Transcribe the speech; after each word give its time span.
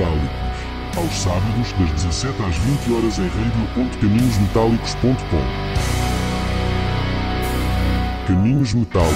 Metálicos. 0.00 0.32
Aos 0.96 1.12
sábados, 1.12 1.72
das 1.78 1.92
17 1.92 2.42
às 2.42 2.56
20 2.56 2.92
horas 2.94 3.18
em 3.18 3.28
radio.caminhosmetálicos.com. 3.28 5.44
Caminhos 8.26 8.72
Metálicos. 8.72 9.14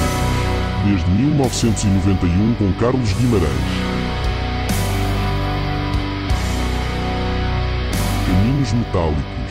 Desde 0.85 1.11
1991 1.11 2.55
com 2.57 2.71
Carlos 2.75 3.15
Guimarães. 3.15 3.49
Caminhos 8.27 8.75
Metálicos. 8.75 9.44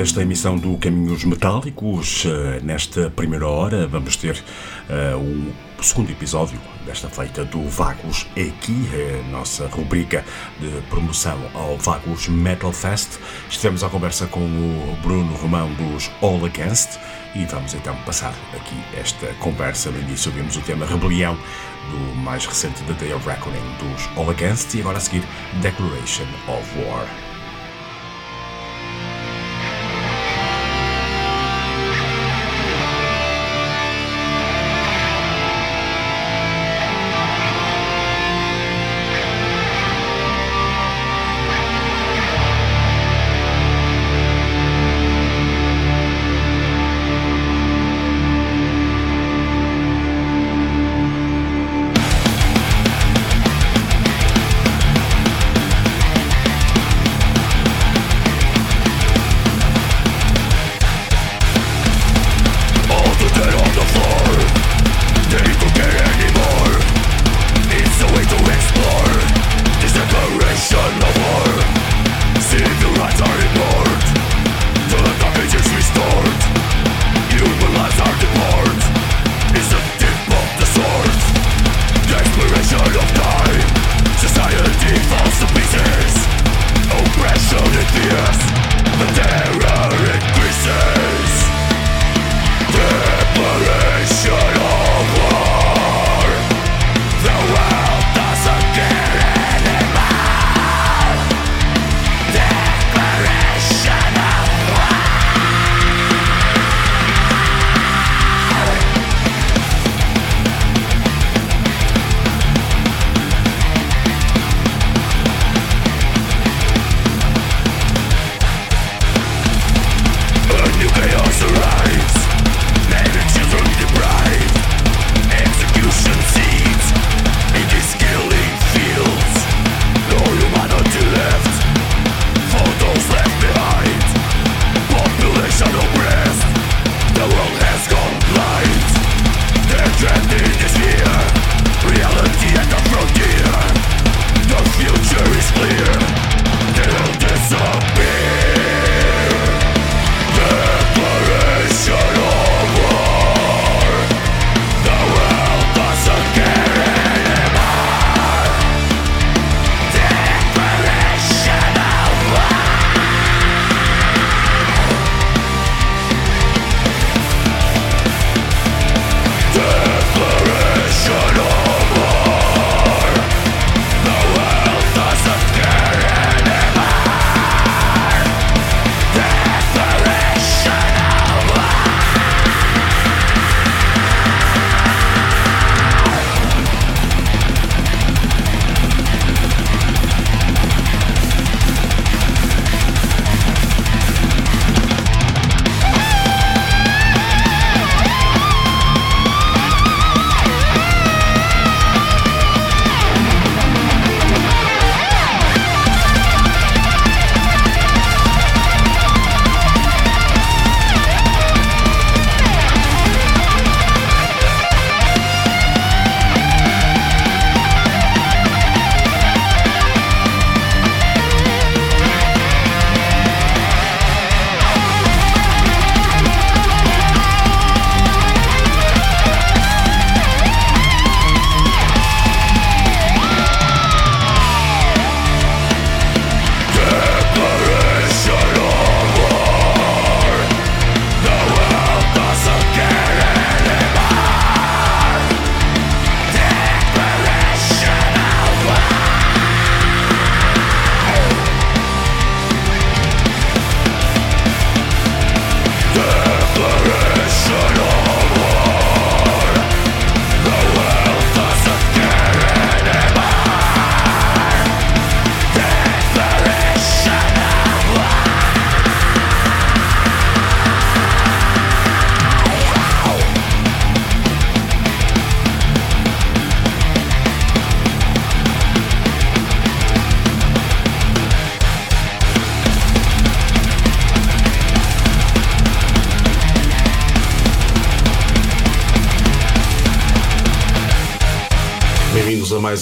Esta 0.00 0.22
emissão 0.22 0.56
do 0.56 0.78
Caminhos 0.78 1.24
Metálicos. 1.24 2.24
Uh, 2.24 2.64
nesta 2.64 3.10
primeira 3.10 3.46
hora 3.46 3.86
vamos 3.86 4.16
ter 4.16 4.42
uh, 4.88 5.52
o 5.78 5.82
segundo 5.82 6.10
episódio 6.10 6.58
desta 6.86 7.08
feita 7.10 7.44
do 7.44 7.62
Vagos 7.68 8.26
aqui, 8.32 8.88
a 8.94 9.30
nossa 9.30 9.66
rubrica 9.66 10.24
de 10.58 10.68
promoção 10.88 11.38
ao 11.54 11.76
Vagos 11.76 12.28
Metal 12.28 12.72
Fest. 12.72 13.18
Estivemos 13.50 13.84
à 13.84 13.90
conversa 13.90 14.26
com 14.26 14.40
o 14.40 14.96
Bruno 15.02 15.34
Romão 15.36 15.70
dos 15.74 16.10
All 16.22 16.42
Against 16.46 16.98
e 17.34 17.44
vamos 17.44 17.74
então 17.74 17.94
passar 18.06 18.34
aqui 18.54 18.76
esta 18.98 19.26
conversa. 19.34 19.90
No 19.90 20.00
início 20.00 20.32
vimos 20.32 20.56
o 20.56 20.62
tema 20.62 20.86
Rebelião 20.86 21.36
do 21.90 22.16
mais 22.16 22.46
recente 22.46 22.82
The 22.84 22.94
Day 22.94 23.12
of 23.12 23.28
Reckoning 23.28 23.76
dos 23.78 24.08
All 24.16 24.30
Against 24.30 24.74
e 24.74 24.80
agora 24.80 24.96
a 24.96 25.00
seguir 25.00 25.22
Declaration 25.60 26.26
of 26.48 26.78
War. 26.86 27.29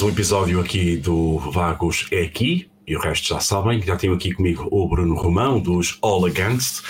Um 0.09 0.11
episódio 0.11 0.59
aqui 0.59 0.97
do 0.97 1.37
Vagos 1.39 2.07
é 2.11 2.23
aqui 2.23 2.71
e 2.87 2.97
o 2.97 2.99
resto 2.99 3.29
já 3.29 3.41
sabem, 3.41 3.83
já 3.83 3.95
tenho 3.95 4.15
aqui 4.15 4.33
comigo 4.33 4.67
o 4.71 4.89
Bruno 4.89 5.15
Romão, 5.15 5.61
dos 5.61 5.99
All 6.01 6.25
Against. 6.25 6.83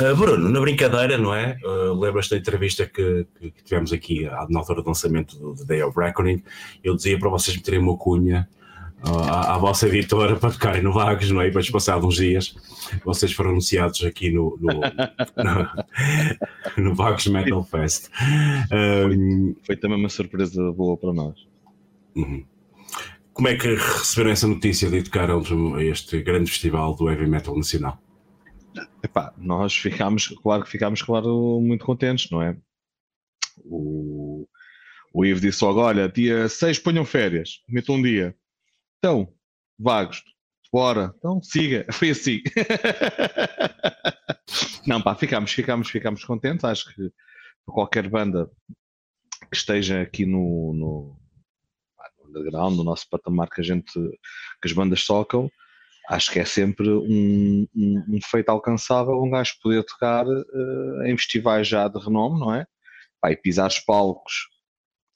Uh, 0.00 0.16
Bruno, 0.16 0.48
na 0.48 0.58
brincadeira, 0.58 1.18
não 1.18 1.34
é? 1.34 1.58
Uh, 1.62 1.92
Lembras 1.92 2.30
da 2.30 2.38
entrevista 2.38 2.86
que, 2.86 3.26
que, 3.38 3.62
tivemos 3.62 3.92
aqui 3.92 4.22
na 4.48 4.60
altura 4.60 4.80
do 4.80 4.88
lançamento 4.88 5.38
do 5.38 5.54
The 5.54 5.64
Day 5.64 5.82
of 5.82 5.98
Reckoning? 5.98 6.42
Eu 6.82 6.96
dizia 6.96 7.18
para 7.18 7.28
vocês 7.28 7.54
meterem 7.54 7.80
uma 7.80 7.94
cunha 7.94 8.48
à, 9.02 9.54
à, 9.54 9.58
vossa 9.58 9.86
editora 9.86 10.36
para 10.36 10.52
tocarem 10.52 10.82
no 10.82 10.94
Vagos, 10.94 11.30
não 11.30 11.42
é? 11.42 11.44
E 11.44 11.48
depois, 11.48 11.68
passados 11.68 12.06
uns 12.06 12.16
dias, 12.16 12.56
vocês 13.04 13.32
foram 13.32 13.50
anunciados 13.50 14.02
aqui 14.02 14.30
no, 14.30 14.58
no, 14.58 14.80
no, 16.78 16.84
no 16.84 16.94
Vagos 16.94 17.26
Metal 17.26 17.62
Fest. 17.64 18.08
Um, 18.72 19.54
foi, 19.56 19.56
foi, 19.66 19.76
também 19.76 19.98
uma 19.98 20.08
surpresa 20.08 20.72
boa 20.72 20.96
para 20.96 21.12
nós. 21.12 21.34
Uhum. 22.16 22.44
Como 23.32 23.48
é 23.48 23.56
que 23.56 23.74
receberam 23.74 24.30
essa 24.30 24.46
notícia 24.46 24.90
de 24.90 25.02
tocaram 25.02 25.42
a 25.74 25.82
este 25.82 26.22
grande 26.22 26.50
festival 26.50 26.94
do 26.94 27.10
heavy 27.10 27.26
metal 27.26 27.56
nacional? 27.56 27.98
Epá, 29.02 29.34
nós 29.36 29.74
ficámos, 29.74 30.28
claro 30.28 30.64
que 30.64 30.70
ficámos, 30.70 31.02
claro, 31.02 31.60
muito 31.60 31.84
contentes, 31.84 32.30
não 32.30 32.42
é? 32.42 32.56
O, 33.64 34.46
o 35.12 35.24
Ivo 35.24 35.40
disse 35.40 35.64
logo: 35.64 35.80
olha, 35.80 36.08
dia 36.08 36.48
6 36.48 36.78
ponham 36.78 37.04
férias, 37.04 37.60
metam 37.68 37.96
um 37.96 38.02
dia. 38.02 38.36
Então, 38.98 39.34
vagos, 39.78 40.22
bora, 40.72 41.12
então 41.16 41.42
siga. 41.42 41.86
Foi 41.92 42.10
assim. 42.10 42.40
Não, 44.86 45.00
pá, 45.00 45.14
ficámos, 45.14 45.52
ficámos, 45.52 45.90
ficámos 45.90 46.24
contentes. 46.24 46.64
Acho 46.64 46.92
que 46.94 47.10
qualquer 47.64 48.08
banda 48.08 48.50
que 49.50 49.56
esteja 49.56 50.02
aqui 50.02 50.26
no, 50.26 50.72
no 50.74 51.21
underground, 52.32 52.76
no 52.76 52.84
nosso 52.84 53.08
patamar 53.08 53.48
que 53.48 53.60
a 53.60 53.64
gente, 53.64 53.92
que 53.92 54.66
as 54.66 54.72
bandas 54.72 55.04
tocam, 55.04 55.50
acho 56.08 56.32
que 56.32 56.38
é 56.40 56.44
sempre 56.44 56.88
um, 56.90 57.66
um, 57.74 58.04
um 58.08 58.18
feito 58.22 58.48
alcançável 58.48 59.22
um 59.22 59.30
gajo 59.30 59.54
poder 59.62 59.84
tocar 59.84 60.26
uh, 60.26 61.02
em 61.06 61.16
festivais 61.16 61.68
já 61.68 61.88
de 61.88 61.98
renome, 61.98 62.40
não 62.40 62.54
é? 62.54 62.66
E 63.24 63.36
pisar 63.36 63.68
os 63.68 63.78
palcos 63.78 64.48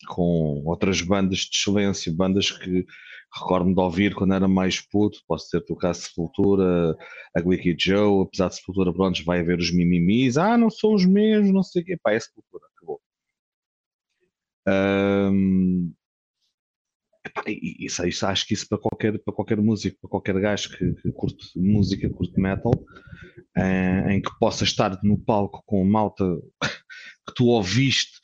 com 0.08 0.62
outras 0.64 1.00
bandas 1.00 1.38
de 1.40 1.56
excelência, 1.56 2.12
bandas 2.14 2.50
que 2.50 2.87
recordo-me 3.35 3.75
de 3.75 3.80
ouvir 3.80 4.14
quando 4.14 4.35
era 4.35 4.49
mais 4.49 4.80
puto, 4.80 5.18
posso 5.26 5.50
ter 5.50 5.61
tocado 5.64 5.96
Sepultura, 5.96 6.96
a 7.35 7.40
Wicked 7.40 7.76
Joe, 7.82 8.23
apesar 8.25 8.49
de 8.49 8.56
Sepultura, 8.56 8.92
pronto, 8.92 9.25
vai 9.25 9.40
haver 9.40 9.58
os 9.58 9.73
mimimis, 9.73 10.37
ah, 10.37 10.56
não 10.56 10.70
são 10.70 10.94
os 10.94 11.04
mesmos, 11.04 11.52
não 11.52 11.62
sei 11.62 11.82
o 11.82 11.85
quê, 11.85 11.99
pá, 12.02 12.12
é 12.12 12.20
Sepultura, 12.20 12.64
acabou. 12.76 13.00
Um, 14.68 15.92
isso, 17.46 18.06
isso, 18.06 18.26
acho 18.26 18.46
que 18.46 18.54
isso 18.54 18.68
para 18.68 18.78
qualquer, 18.78 19.18
para 19.18 19.34
qualquer 19.34 19.58
músico, 19.58 19.98
para 20.00 20.10
qualquer 20.10 20.40
gajo 20.40 20.70
que, 20.70 20.94
que 20.94 21.12
curte 21.12 21.58
música, 21.58 22.08
curte 22.10 22.40
metal, 22.40 22.72
em, 23.56 24.16
em 24.16 24.22
que 24.22 24.30
possa 24.38 24.64
estar 24.64 24.98
no 25.02 25.18
palco 25.18 25.62
com 25.66 25.84
malta 25.84 26.24
que 27.26 27.34
tu 27.34 27.46
ouviste 27.46 28.18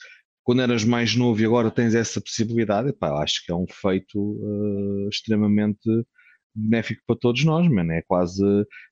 quando 0.44 0.62
eras 0.62 0.84
mais 0.84 1.14
novo 1.14 1.40
e 1.40 1.44
agora 1.44 1.70
tens 1.70 1.94
essa 1.94 2.20
possibilidade, 2.20 2.92
pá, 2.92 3.22
acho 3.22 3.44
que 3.44 3.52
é 3.52 3.54
um 3.54 3.66
feito 3.68 4.18
uh, 4.18 5.08
extremamente 5.08 5.88
benéfico 6.54 7.02
para 7.06 7.16
todos 7.16 7.44
nós, 7.44 7.66
mano. 7.68 7.92
É 7.92 8.02
quase, 8.02 8.42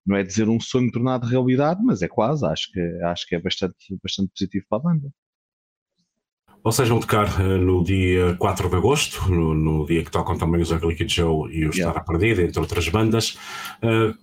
não 0.06 0.16
é 0.16 0.22
dizer 0.22 0.48
um 0.48 0.60
sonho 0.60 0.90
tornado 0.90 1.26
realidade, 1.26 1.82
mas 1.82 2.02
é 2.02 2.08
quase, 2.08 2.46
acho 2.46 2.70
que, 2.72 2.80
acho 3.04 3.26
que 3.26 3.34
é 3.34 3.40
bastante, 3.40 3.76
bastante 4.02 4.30
positivo 4.32 4.64
para 4.68 4.78
a 4.78 4.82
banda. 4.82 5.10
Vocês 6.62 6.88
vão 6.88 7.00
tocar 7.00 7.40
uh, 7.40 7.58
no 7.58 7.82
dia 7.82 8.36
4 8.38 8.68
de 8.68 8.76
agosto, 8.76 9.30
no, 9.30 9.54
no, 9.54 9.86
dia 9.86 10.04
que 10.04 10.10
tocam 10.10 10.36
também 10.36 10.60
os 10.60 10.70
Ugly 10.70 10.94
Kid 10.94 11.12
Joe 11.12 11.50
e 11.50 11.66
o 11.66 11.74
yeah. 11.74 11.98
A 11.98 12.04
Perdida, 12.04 12.42
entre 12.42 12.60
outras 12.60 12.88
bandas. 12.88 13.38
Uh, 13.82 14.14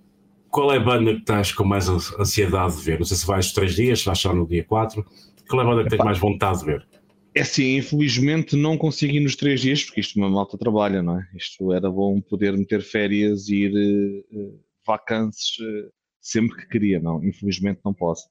qual 0.48 0.72
é 0.72 0.76
a 0.76 0.80
banda 0.80 1.14
que 1.14 1.20
estás 1.20 1.52
com 1.52 1.64
mais 1.64 1.88
ansiedade 1.88 2.76
de 2.76 2.82
ver? 2.82 2.98
Não 2.98 3.06
sei 3.06 3.16
se 3.16 3.26
vais 3.26 3.52
três 3.52 3.74
dias, 3.74 4.00
se 4.00 4.06
vais 4.06 4.18
só 4.18 4.32
no 4.32 4.46
dia 4.46 4.64
4. 4.64 5.04
Qual 5.48 5.60
é 5.60 5.64
a 5.64 5.68
banda 5.68 5.84
que 5.84 5.90
tens 5.90 6.04
mais 6.04 6.18
vontade 6.18 6.60
de 6.60 6.66
ver? 6.66 6.86
É 7.34 7.42
assim, 7.42 7.76
infelizmente 7.76 8.56
não 8.56 8.78
consigo 8.78 9.14
ir 9.14 9.20
nos 9.20 9.36
três 9.36 9.60
dias, 9.60 9.84
porque 9.84 10.00
isto 10.00 10.16
uma 10.16 10.30
malta 10.30 10.56
trabalha, 10.56 11.02
não 11.02 11.18
é? 11.18 11.28
Isto 11.34 11.72
era 11.72 11.90
bom 11.90 12.20
poder 12.20 12.56
meter 12.56 12.82
férias 12.82 13.48
e 13.48 13.64
ir 13.64 14.24
uh, 14.32 14.60
vacances 14.86 15.58
uh, 15.58 15.90
sempre 16.20 16.56
que 16.56 16.68
queria, 16.68 17.00
não. 17.00 17.22
Infelizmente 17.24 17.80
não 17.84 17.92
posso. 17.92 18.24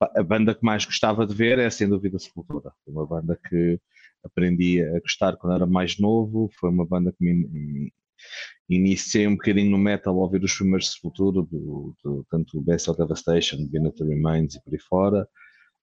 A 0.00 0.22
banda 0.22 0.54
que 0.54 0.64
mais 0.64 0.84
gostava 0.84 1.26
de 1.26 1.34
ver 1.34 1.58
é 1.58 1.70
sem 1.70 1.88
dúvida 1.88 2.18
Sepultura. 2.18 2.72
Foi 2.84 2.92
uma 2.92 3.06
banda 3.06 3.38
que 3.48 3.80
aprendi 4.22 4.82
a 4.82 5.00
gostar 5.00 5.36
quando 5.36 5.54
era 5.54 5.66
mais 5.66 5.98
novo, 5.98 6.50
foi 6.58 6.68
uma 6.70 6.84
banda 6.84 7.12
que 7.12 7.24
me 7.24 7.92
iniciei 8.68 9.26
um 9.26 9.36
bocadinho 9.36 9.70
no 9.70 9.78
metal 9.78 10.14
ao 10.14 10.22
ouvir 10.22 10.42
os 10.42 10.54
primeiros 10.54 10.92
Sepultura, 10.92 11.42
do, 11.42 11.94
do, 12.02 12.26
tanto 12.30 12.58
o 12.58 12.62
Bestial 12.62 12.96
Devastation, 12.96 13.66
Benefit 13.68 14.04
Remains 14.04 14.54
e 14.54 14.62
por 14.62 14.72
aí 14.74 14.80
fora. 14.80 15.28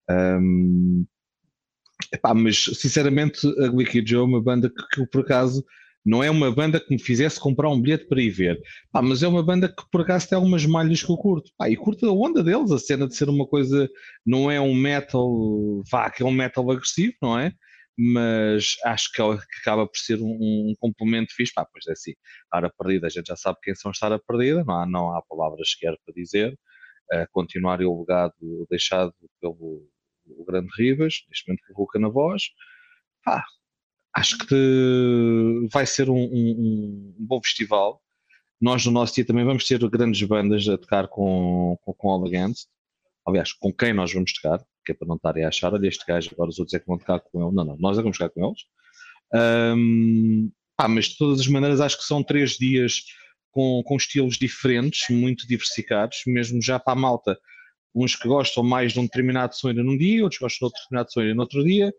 Um, 0.10 1.06
Epá, 2.12 2.34
mas 2.34 2.64
sinceramente, 2.76 3.48
a 3.60 3.72
Wicked 3.72 4.10
Joe 4.10 4.22
é 4.22 4.26
uma 4.26 4.42
banda 4.42 4.70
que, 4.70 4.88
que, 4.94 5.08
por 5.08 5.22
acaso 5.22 5.64
não 6.06 6.24
é 6.24 6.30
uma 6.30 6.52
banda 6.52 6.80
que 6.80 6.94
me 6.94 7.02
fizesse 7.02 7.40
comprar 7.40 7.70
um 7.70 7.82
bilhete 7.82 8.06
para 8.08 8.22
ir 8.22 8.30
ver, 8.30 8.62
mas 8.94 9.24
é 9.24 9.28
uma 9.28 9.44
banda 9.44 9.70
que 9.70 9.84
por 9.92 10.02
acaso 10.02 10.28
tem 10.28 10.36
algumas 10.36 10.66
malhas 10.66 11.02
que 11.02 11.12
eu 11.12 11.18
curto. 11.18 11.52
E 11.68 11.76
curto 11.76 12.08
a 12.08 12.14
onda 12.14 12.44
deles, 12.44 12.72
a 12.72 12.80
cena 12.80 13.08
de 13.08 13.16
ser 13.16 13.30
uma 13.30 13.48
coisa, 13.48 13.90
não 14.26 14.52
é 14.52 14.60
um 14.60 14.74
metal, 14.74 15.82
vá, 15.90 16.10
que 16.10 16.24
é 16.24 16.26
um 16.26 16.32
metal 16.32 16.70
agressivo, 16.72 17.14
não 17.22 17.40
é? 17.40 17.54
Mas 17.98 18.76
acho 18.86 19.12
que, 19.14 19.22
acaba 19.22 19.86
por 19.88 19.98
ser 19.98 20.20
um, 20.20 20.72
um 20.72 20.74
complemento 20.80 21.34
fixe. 21.36 21.54
Pá, 21.54 21.66
pois 21.72 21.86
é 21.88 21.92
assim, 21.92 22.14
a 22.52 22.70
Perdida, 22.70 23.08
a 23.08 23.10
gente 23.10 23.28
já 23.28 23.36
sabe 23.36 23.60
quem 23.62 23.76
são 23.76 23.92
Estar 23.92 24.12
a 24.12 24.20
Perdida, 24.20 24.64
não 24.66 24.76
há, 24.76 24.86
não 24.88 25.16
há 25.16 25.22
palavras 25.22 25.72
sequer 25.72 25.96
para 26.06 26.14
dizer. 26.16 26.58
Uh, 27.14 27.26
continuar 27.32 27.82
o 27.82 28.00
legado 28.00 28.34
deixado 28.70 29.14
pelo 29.40 29.86
o 30.26 30.46
Grande 30.46 30.70
Ribas, 30.78 31.24
neste 31.28 31.48
momento 31.48 31.64
coloca 31.74 32.00
na 32.00 32.10
voz. 32.10 32.44
Pá, 33.24 33.44
acho 34.14 34.38
que 34.38 35.68
vai 35.72 35.86
ser 35.86 36.10
um, 36.10 36.16
um, 36.16 37.16
um, 37.18 37.26
bom 37.26 37.42
festival. 37.42 38.02
Nós 38.62 38.86
no 38.86 38.92
nosso 38.92 39.16
dia 39.16 39.26
também 39.26 39.44
vamos 39.44 39.66
ter 39.66 39.80
grandes 39.90 40.22
bandas 40.24 40.68
a 40.68 40.78
tocar 40.78 41.08
com, 41.08 41.78
com, 41.82 41.94
com 41.94 42.26
Against. 42.26 42.68
Aliás, 43.26 43.54
com 43.54 43.74
quem 43.74 43.94
nós 43.94 44.14
vamos 44.14 44.34
tocar, 44.34 44.64
que 44.86 44.92
é 44.92 44.96
para 44.96 45.08
não 45.08 45.16
estarem 45.16 45.44
a 45.44 45.48
achar, 45.48 45.74
olha 45.74 45.88
este 45.88 46.06
gajo, 46.06 46.30
agora 46.34 46.50
os 46.50 46.60
outros 46.60 46.74
é 46.74 46.80
que 46.80 46.88
vão 46.88 46.98
tocar 46.98 47.20
com 47.20 47.42
ele. 47.42 47.56
Não, 47.56 47.64
não, 47.64 47.78
nós 47.78 47.98
é 47.98 48.02
que 48.02 48.04
vamos 48.04 48.18
tocar 48.18 48.30
com 48.30 48.46
eles. 48.46 48.62
Um, 49.76 50.52
ah, 50.78 50.88
mas 50.88 51.06
de 51.06 51.18
todas 51.18 51.40
as 51.40 51.48
maneiras 51.48 51.82
acho 51.82 51.98
que 51.98 52.04
são 52.04 52.24
três 52.24 52.52
dias 52.52 53.04
com, 53.52 53.82
com 53.84 53.96
estilos 53.96 54.38
diferentes, 54.38 55.10
muito 55.10 55.48
diversificados, 55.48 56.24
mesmo 56.28 56.62
já 56.62 56.80
para 56.80 56.94
a 56.94 57.02
malta 57.02 57.40
uns 57.96 58.16
que 58.16 58.28
gostam 58.28 58.64
mais 58.64 58.94
de 58.94 59.00
um 59.00 59.04
determinado 59.04 59.56
sonho 59.56 59.84
num 59.84 59.98
dia, 59.98 60.24
outros 60.24 60.40
gostam 60.40 60.60
de 60.60 60.66
outro 60.66 60.82
determinado 60.82 61.14
sonho 61.14 61.36
no 61.36 61.42
outro 61.42 61.64
dia. 61.64 61.94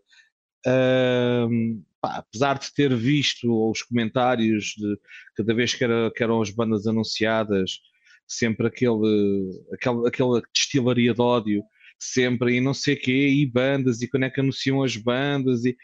Uh, 0.67 1.81
pá, 2.05 2.17
apesar 2.17 2.59
de 2.59 2.71
ter 2.71 2.95
visto 2.95 3.47
os 3.71 3.81
comentários 3.81 4.75
de 4.77 4.95
cada 5.35 5.55
vez 5.55 5.73
que, 5.73 5.83
era, 5.83 6.11
que 6.11 6.23
eram 6.23 6.39
as 6.39 6.51
bandas 6.51 6.85
anunciadas, 6.85 7.79
sempre 8.27 8.67
aquele, 8.67 9.65
aquele, 9.73 10.07
aquela 10.07 10.41
destilaria 10.53 11.15
de 11.15 11.21
ódio, 11.21 11.63
sempre 11.97 12.57
e 12.57 12.61
não 12.61 12.75
sei 12.75 12.93
o 12.93 12.99
quê, 12.99 13.29
e 13.29 13.45
bandas, 13.47 14.03
e 14.03 14.07
quando 14.07 14.23
é 14.23 14.29
que 14.29 14.39
anunciam 14.39 14.83
as 14.83 14.95
bandas, 14.95 15.65
e 15.65 15.75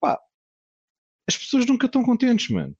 pá, 0.00 0.18
as 1.28 1.36
pessoas 1.36 1.64
nunca 1.64 1.86
estão 1.86 2.02
contentes, 2.02 2.48
mano. 2.48 2.76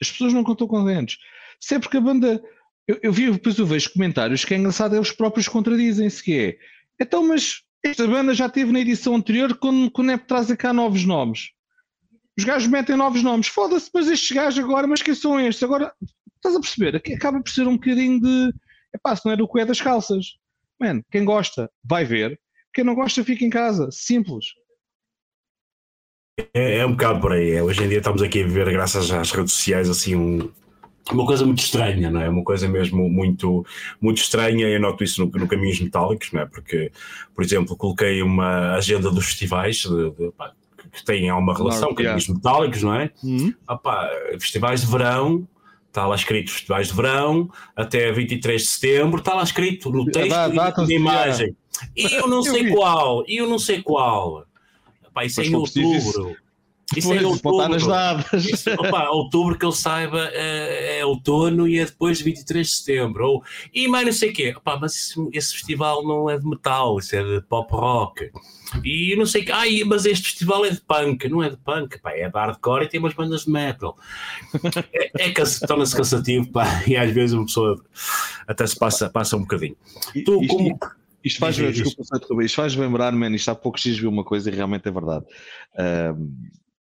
As 0.00 0.10
pessoas 0.10 0.34
nunca 0.34 0.52
estão 0.52 0.66
contentes. 0.66 1.16
Sempre 1.58 1.88
que 1.88 1.96
a 1.96 2.00
banda 2.02 2.42
eu, 2.86 2.98
eu 3.02 3.12
vi, 3.12 3.30
depois 3.30 3.58
eu 3.58 3.64
vejo 3.64 3.92
comentários 3.94 4.44
que 4.44 4.52
é 4.52 4.58
engraçado, 4.58 4.94
eles 4.94 5.12
próprios 5.12 5.48
contradizem-se, 5.48 6.22
que 6.22 6.38
é, 6.38 6.58
então, 7.00 7.26
mas 7.26 7.62
esta 7.82 8.06
banda 8.06 8.34
já 8.34 8.48
teve 8.48 8.72
na 8.72 8.80
edição 8.80 9.14
anterior 9.14 9.56
quando, 9.56 9.90
quando 9.90 10.10
é 10.10 10.18
que 10.18 10.26
trazem 10.26 10.56
cá 10.56 10.72
novos 10.72 11.04
nomes. 11.04 11.50
Os 12.38 12.44
gajos 12.44 12.68
metem 12.68 12.96
novos 12.96 13.22
nomes. 13.22 13.48
Foda-se, 13.48 13.90
mas 13.92 14.08
estes 14.08 14.34
gajos 14.34 14.62
agora, 14.62 14.86
mas 14.86 15.02
quem 15.02 15.14
são 15.14 15.38
estes? 15.38 15.62
Agora, 15.62 15.92
estás 16.36 16.56
a 16.56 16.60
perceber? 16.60 16.96
Acaba 17.14 17.42
por 17.42 17.50
ser 17.50 17.66
um 17.66 17.74
bocadinho 17.74 18.20
de. 18.20 18.54
É 18.94 18.98
pá, 18.98 19.14
se 19.14 19.24
não 19.24 19.32
é 19.32 19.36
do 19.36 19.48
que 19.48 19.60
é 19.60 19.64
das 19.64 19.80
calças. 19.80 20.38
Mano, 20.78 21.04
quem 21.10 21.24
gosta 21.24 21.70
vai 21.84 22.04
ver. 22.04 22.40
Quem 22.72 22.84
não 22.84 22.94
gosta 22.94 23.24
fica 23.24 23.44
em 23.44 23.50
casa. 23.50 23.88
Simples. 23.90 24.46
É, 26.54 26.78
é 26.78 26.86
um 26.86 26.92
bocado 26.92 27.20
por 27.20 27.32
aí. 27.32 27.52
É. 27.52 27.62
Hoje 27.62 27.84
em 27.84 27.88
dia 27.88 27.98
estamos 27.98 28.22
aqui 28.22 28.42
a 28.42 28.46
viver, 28.46 28.70
graças 28.72 29.10
às 29.10 29.30
redes 29.30 29.52
sociais, 29.52 29.88
assim, 29.88 30.16
um, 30.16 30.50
uma 31.12 31.26
coisa 31.26 31.44
muito 31.44 31.58
estranha, 31.58 32.10
não 32.10 32.20
é? 32.20 32.28
Uma 32.28 32.44
coisa 32.44 32.68
mesmo 32.68 33.08
muito, 33.08 33.64
muito 34.00 34.18
estranha. 34.18 34.68
Eu 34.68 34.80
noto 34.80 35.04
isso 35.04 35.24
no, 35.24 35.30
no 35.30 35.48
Caminhos 35.48 35.80
Metálicos, 35.80 36.32
não 36.32 36.40
é? 36.42 36.46
Porque, 36.46 36.90
por 37.34 37.44
exemplo, 37.44 37.76
coloquei 37.76 38.22
uma 38.22 38.74
agenda 38.74 39.10
dos 39.10 39.26
festivais 39.26 39.78
de, 39.78 40.10
de, 40.10 40.32
pá, 40.32 40.52
que 40.88 41.04
têm 41.04 41.28
alguma 41.28 41.56
relação, 41.56 41.90
com 41.90 41.96
Caminhos 41.96 42.28
Metálicos, 42.28 42.82
não 42.82 42.94
é? 42.94 43.10
Uhum. 43.22 43.52
Pá, 43.82 44.10
festivais 44.38 44.82
de 44.82 44.86
verão, 44.86 45.46
está 45.88 46.06
lá 46.06 46.14
escrito 46.14 46.50
festivais 46.50 46.88
de 46.88 46.94
verão, 46.94 47.50
até 47.76 48.10
23 48.12 48.62
de 48.62 48.68
setembro, 48.68 49.18
está 49.18 49.34
lá 49.34 49.42
escrito 49.42 49.90
no 49.90 50.04
texto 50.06 50.30
dá, 50.30 50.48
dá, 50.48 50.74
e 50.78 50.86
na 50.86 50.94
imagem. 50.94 51.56
E 51.96 52.14
eu 52.14 52.28
não 52.28 52.42
sei 52.42 52.70
qual, 52.70 53.24
e 53.26 53.36
eu 53.36 53.48
não 53.48 53.58
sei 53.58 53.82
qual. 53.82 54.46
Pá, 55.12 55.24
isso 55.24 55.40
é 55.40 55.46
em 55.46 55.54
outubro. 55.54 56.36
Isso 56.96 57.12
é 57.12 57.24
outubro. 57.24 57.66
Isso, 58.36 58.70
opa, 58.72 59.08
outubro 59.10 59.56
que 59.56 59.64
ele 59.64 59.74
saiba 59.74 60.28
é, 60.32 60.98
é, 60.98 61.06
outono 61.06 61.68
e 61.68 61.78
é 61.78 61.84
depois 61.84 62.18
de 62.18 62.24
23 62.24 62.66
de 62.66 62.72
setembro. 62.72 63.26
Ou, 63.26 63.44
e 63.72 63.86
mais 63.86 64.06
não 64.06 64.12
sei 64.12 64.30
o 64.30 64.32
quê. 64.32 64.54
Opa, 64.56 64.78
mas 64.80 64.96
isso, 64.96 65.30
esse 65.32 65.54
festival 65.54 66.02
não 66.04 66.28
é 66.28 66.36
de 66.36 66.46
metal, 66.46 66.98
isso 66.98 67.14
é 67.14 67.22
de 67.22 67.40
pop 67.42 67.72
rock. 67.72 68.30
E 68.84 69.14
não 69.16 69.26
sei 69.26 69.44
o 69.44 69.54
Ai, 69.54 69.82
mas 69.84 70.04
este 70.04 70.28
festival 70.28 70.64
é 70.64 70.70
de 70.70 70.80
punk. 70.80 71.28
Não 71.28 71.42
é 71.42 71.50
de 71.50 71.56
punk, 71.56 72.00
pá, 72.00 72.12
é 72.12 72.28
de 72.28 72.36
hardcore 72.36 72.84
e 72.84 72.88
tem 72.88 73.00
umas 73.00 73.14
bandas 73.14 73.44
de 73.44 73.50
metal. 73.50 73.96
é, 75.18 75.28
é 75.28 75.66
torna-se 75.66 75.96
cansativo, 75.96 76.50
pá, 76.50 76.82
e 76.86 76.96
às 76.96 77.12
vezes 77.12 77.34
uma 77.34 77.46
pessoa 77.46 77.80
até 78.48 78.66
se 78.66 78.76
passa, 78.76 79.08
passa 79.08 79.36
um 79.36 79.40
bocadinho. 79.40 79.76
Tu, 80.24 80.46
como 80.48 80.78
isto 81.22 81.38
faz, 81.38 81.56
desculpa, 81.56 82.44
isto 82.44 82.54
faz 82.56 82.74
lembrar, 82.74 83.12
man, 83.12 83.30
isto 83.34 83.50
há 83.50 83.54
pouco 83.54 83.78
X 83.78 83.98
viu 83.98 84.08
uma 84.08 84.24
coisa 84.24 84.50
e 84.50 84.54
realmente 84.54 84.88
é 84.88 84.90
verdade. 84.90 85.24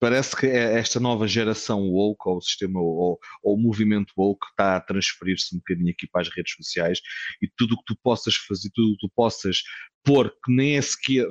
Parece 0.04 0.36
que 0.36 0.48
é 0.48 0.78
esta 0.78 1.00
nova 1.00 1.26
geração 1.26 1.80
woke, 1.90 2.28
ou 2.28 2.36
o 2.36 2.42
sistema, 2.42 2.78
ou, 2.78 3.18
ou 3.42 3.56
o 3.56 3.58
movimento 3.58 4.12
woke, 4.18 4.46
está 4.48 4.76
a 4.76 4.82
transferir-se 4.82 5.56
um 5.56 5.60
bocadinho 5.60 5.92
aqui 5.92 6.06
para 6.06 6.20
as 6.20 6.28
redes 6.28 6.56
sociais 6.56 7.00
e 7.42 7.48
tudo 7.56 7.76
o 7.76 7.78
que 7.78 7.86
tu 7.86 7.96
possas 8.04 8.36
fazer, 8.36 8.70
tudo 8.74 8.90
o 8.90 8.98
que 8.98 9.08
tu 9.08 9.14
possas 9.16 9.64
pôr, 10.04 10.30
que 10.44 10.54
nem 10.54 10.76
é 10.76 10.82
sequer 10.82 11.26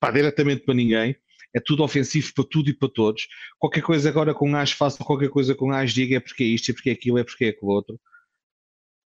para 0.00 0.14
diretamente 0.14 0.64
para 0.64 0.72
ninguém, 0.72 1.14
é 1.54 1.60
tudo 1.60 1.82
ofensivo 1.82 2.32
para 2.32 2.44
tudo 2.44 2.70
e 2.70 2.74
para 2.74 2.88
todos. 2.88 3.28
Qualquer 3.58 3.82
coisa 3.82 4.08
agora 4.08 4.32
com 4.32 4.56
as 4.56 4.72
faça, 4.72 5.04
qualquer 5.04 5.28
coisa 5.28 5.54
com 5.54 5.70
as 5.70 5.92
diga 5.92 6.16
é 6.16 6.20
porque 6.20 6.42
é 6.42 6.46
isto, 6.46 6.70
é 6.70 6.72
porque 6.74 6.88
é 6.88 6.92
aquilo, 6.94 7.18
é 7.18 7.24
porque 7.24 7.44
é 7.44 7.48
aquilo 7.50 7.70
outro. 7.70 8.00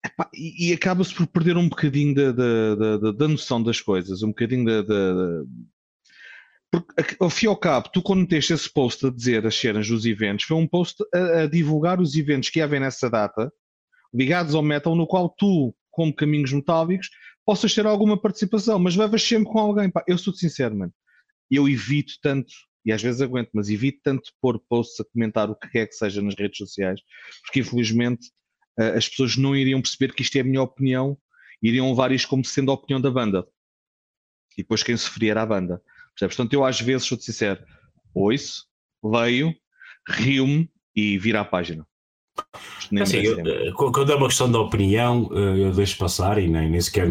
Epá, 0.06 0.30
e, 0.36 0.70
e 0.70 0.74
acaba-se 0.74 1.16
por 1.16 1.26
perder 1.26 1.58
um 1.58 1.68
bocadinho 1.68 2.14
da, 2.14 2.32
da, 2.32 2.98
da, 2.98 3.12
da, 3.12 3.28
noção 3.28 3.64
das 3.64 3.82
coisas, 3.82 4.22
um 4.22 4.28
bocadinho 4.28 4.66
da. 4.66 4.84
Porque, 6.82 7.15
ao 7.20 7.30
fim 7.30 7.46
e 7.46 7.50
ao 7.50 7.58
cabo, 7.58 7.89
tu 7.89 8.01
quando 8.01 8.27
tens 8.27 8.50
esse 8.50 8.72
post 8.72 9.06
a 9.06 9.10
dizer 9.10 9.46
as 9.46 9.56
cenas 9.56 9.88
dos 9.88 10.06
eventos, 10.06 10.46
foi 10.46 10.58
um 10.58 10.68
post 10.68 11.03
a, 11.13 11.42
a 11.42 11.48
divulgar 11.48 12.01
os 12.01 12.15
eventos 12.15 12.50
que 12.50 12.62
havem 12.62 12.80
nessa 12.80 13.10
data, 13.10 13.51
ligados 14.13 14.56
ao 14.56 14.63
metal, 14.63 14.96
no 14.96 15.06
qual 15.06 15.30
tu, 15.30 15.75
como 15.92 16.13
caminhos 16.13 16.51
metálicos, 16.51 17.10
possas 17.46 17.74
ter 17.74 17.86
alguma 17.86 18.20
participação, 18.20 18.80
mas 18.80 18.96
levas 18.96 19.22
sempre 19.22 19.51
com 19.51 19.60
alguém. 19.60 19.89
Pá, 19.89 20.03
eu 20.08 20.18
sou 20.18 20.34
sincero, 20.34 20.75
mano. 20.75 20.94
Eu 21.51 21.68
evito 21.70 22.13
tanto, 22.22 22.51
e 22.86 22.92
às 22.92 23.01
vezes 23.01 23.22
aguento, 23.22 23.50
mas 23.53 23.70
evito 23.70 24.00
tanto 24.03 24.32
pôr 24.42 24.60
posts 24.68 25.00
a 25.00 25.06
comentar 25.06 25.50
o 25.50 25.56
que 25.56 25.70
quer 25.70 25.88
que 25.88 25.94
seja 25.94 26.22
nas 26.22 26.36
redes 26.36 26.58
sociais, 26.58 27.00
porque 27.44 27.60
infelizmente 27.60 28.32
as 28.96 29.08
pessoas 29.08 29.38
não 29.38 29.56
iriam 29.56 29.82
perceber 29.82 30.13
que 30.13 30.24
isto 30.24 30.36
é 30.38 30.42
a 30.42 30.44
minha 30.44 30.62
opinião, 30.62 31.15
iriam 31.62 31.89
levar 31.89 32.12
isto 32.12 32.27
como 32.27 32.44
sendo 32.44 32.72
a 32.72 32.74
opinião 32.74 33.00
da 33.00 33.12
banda. 33.12 33.46
E 34.58 34.63
depois 34.63 34.82
quem 34.82 34.98
sofria 34.98 35.32
era 35.32 35.44
a 35.44 35.46
banda. 35.46 35.82
Percebes? 36.13 36.36
Portanto, 36.36 36.53
eu 36.53 36.65
às 36.65 36.79
vezes, 36.79 37.08
sou-te 37.08 37.24
sincero, 37.24 37.63
ouço, 38.13 38.65
leio, 39.03 39.53
rio-me 40.08 40.70
e 40.96 41.17
viro 41.17 41.39
a 41.39 41.46
página. 41.46 41.86
Assim, 43.01 43.17
eu, 43.17 43.39
eh, 43.39 43.72
quando 43.75 44.12
é 44.12 44.15
uma 44.15 44.27
questão 44.27 44.50
de 44.50 44.58
opinião, 44.58 45.29
eh, 45.34 45.67
eu 45.67 45.72
deixo 45.72 45.98
passar 45.98 46.38
e 46.38 46.48
nem, 46.48 46.70
nem 46.70 46.82
sequer. 46.82 47.08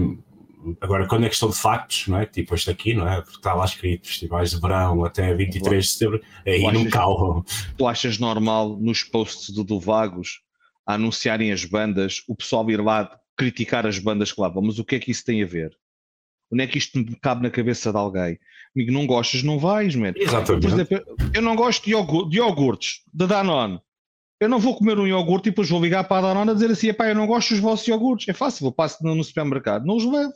Agora, 0.80 1.06
quando 1.08 1.24
é 1.24 1.28
questão 1.28 1.50
de 1.50 1.56
factos, 1.56 2.06
não 2.06 2.18
é? 2.18 2.26
Tipo 2.26 2.54
este 2.54 2.70
aqui, 2.70 2.94
não 2.94 3.08
é? 3.08 3.20
Porque 3.20 3.36
está 3.36 3.54
lá 3.54 3.64
escrito 3.64 4.06
festivais 4.06 4.50
de 4.50 4.60
verão 4.60 5.04
até 5.04 5.34
23 5.34 5.84
de 5.84 5.90
setembro, 5.90 6.20
aí 6.46 6.62
não 6.62 6.88
calam. 6.88 7.44
Tu 7.76 7.86
achas 7.86 8.18
normal 8.18 8.78
nos 8.78 9.02
posts 9.02 9.50
do, 9.50 9.64
do 9.64 9.80
Vagos 9.80 10.40
anunciarem 10.86 11.52
as 11.52 11.64
bandas, 11.64 12.22
o 12.28 12.36
pessoal 12.36 12.68
ir 12.70 12.80
lá 12.80 13.10
criticar 13.36 13.86
as 13.86 13.98
bandas 13.98 14.32
que 14.32 14.40
lá 14.40 14.48
vão, 14.48 14.62
mas 14.62 14.78
o 14.78 14.84
que 14.84 14.96
é 14.96 14.98
que 15.00 15.10
isso 15.10 15.24
tem 15.24 15.42
a 15.42 15.46
ver? 15.46 15.76
Onde 16.52 16.62
é 16.62 16.66
que 16.66 16.78
isto 16.78 17.02
cabe 17.20 17.42
na 17.42 17.50
cabeça 17.50 17.90
de 17.90 17.96
alguém? 17.96 18.38
Amigo, 18.74 18.92
não 18.92 19.06
gostas, 19.06 19.42
não 19.42 19.58
vais, 19.58 19.94
man. 19.94 20.12
Exatamente. 20.16 20.66
Por 20.66 20.72
exemplo, 20.72 21.16
eu 21.34 21.42
não 21.42 21.54
gosto 21.54 21.84
de, 21.84 21.90
iogurte, 21.90 22.30
de 22.30 22.38
iogurtes, 22.38 23.00
de 23.12 23.26
Danone. 23.26 23.80
Eu 24.40 24.48
não 24.48 24.58
vou 24.58 24.76
comer 24.76 24.98
um 24.98 25.06
iogurte 25.06 25.48
e 25.48 25.52
depois 25.52 25.68
vou 25.68 25.80
ligar 25.80 26.04
para 26.04 26.18
a 26.18 26.32
Danone 26.32 26.50
a 26.50 26.54
dizer 26.54 26.70
assim, 26.70 26.92
pá, 26.92 27.08
eu 27.08 27.14
não 27.14 27.26
gosto 27.26 27.50
dos 27.50 27.60
vossos 27.60 27.86
iogurtes. 27.86 28.28
É 28.28 28.32
fácil, 28.32 28.66
eu 28.66 28.72
passo 28.72 29.04
no, 29.04 29.14
no 29.14 29.22
supermercado, 29.22 29.84
não 29.84 29.96
os 29.96 30.04
levo. 30.04 30.32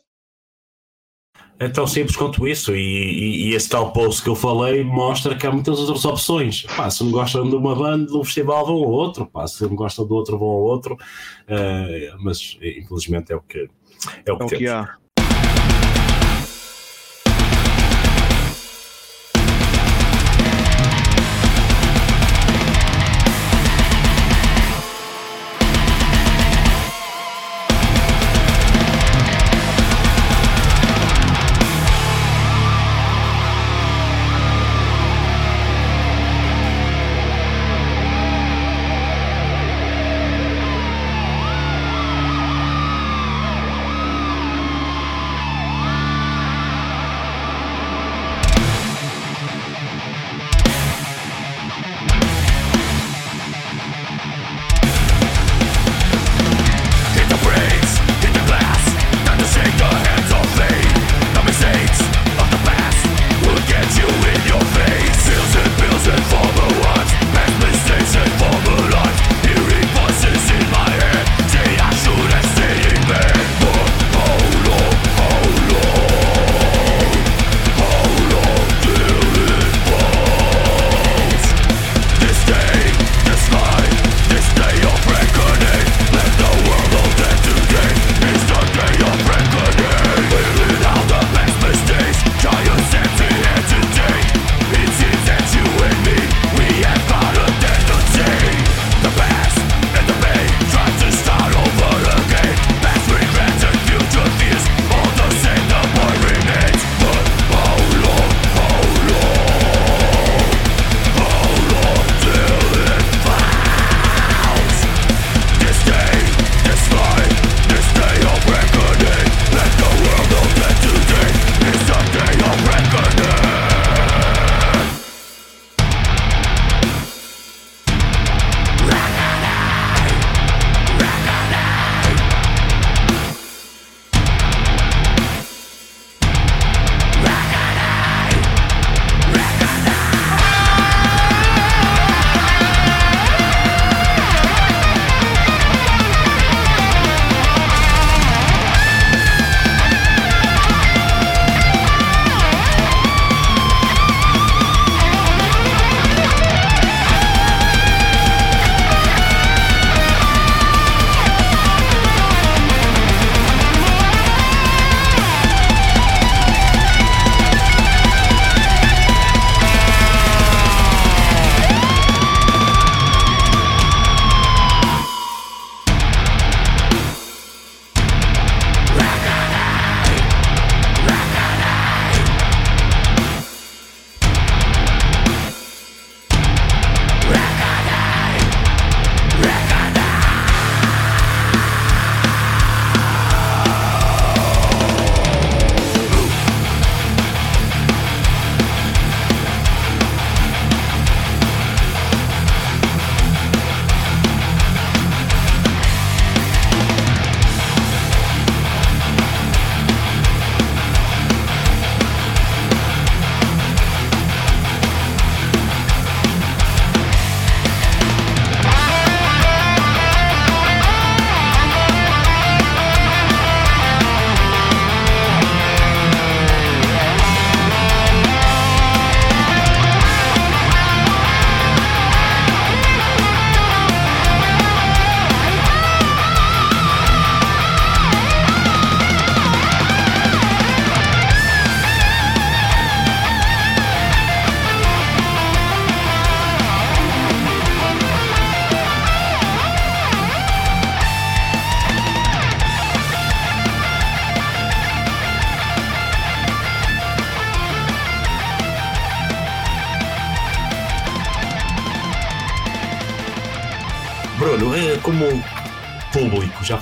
É 1.59 1.69
tão 1.69 1.87
simples 1.87 2.16
quanto 2.16 2.47
isso. 2.47 2.75
E, 2.75 2.78
e, 2.78 3.49
e, 3.49 3.55
esse 3.55 3.69
tal 3.69 3.93
post 3.93 4.23
que 4.23 4.28
eu 4.28 4.35
falei 4.35 4.85
mostra 4.85 5.35
que 5.35 5.47
há 5.47 5.50
muitas 5.50 5.78
outras 5.78 6.05
opções. 6.05 6.62
Pá, 6.76 6.90
se 6.90 7.02
não 7.02 7.11
gostam 7.11 7.49
de 7.49 7.57
uma 7.57 7.75
banda, 7.75 8.07
de 8.07 8.16
um 8.16 8.23
festival, 8.23 8.66
vão 8.66 8.75
ao 8.76 8.90
outro. 8.90 9.26
Pá, 9.26 9.47
se 9.47 9.62
não 9.62 9.75
gostam 9.75 10.07
do 10.07 10.14
outro, 10.14 10.38
vão 10.38 10.49
ao 10.49 10.61
outro. 10.61 10.95
Uh, 10.95 12.23
mas 12.23 12.58
infelizmente 12.60 13.32
é 13.32 13.37
o 13.37 13.41
que, 13.41 13.69
é 14.26 14.32
o 14.32 14.37
que, 14.37 14.43
é 14.43 14.47
o 14.47 14.49
que 14.49 14.69
há. 14.69 14.97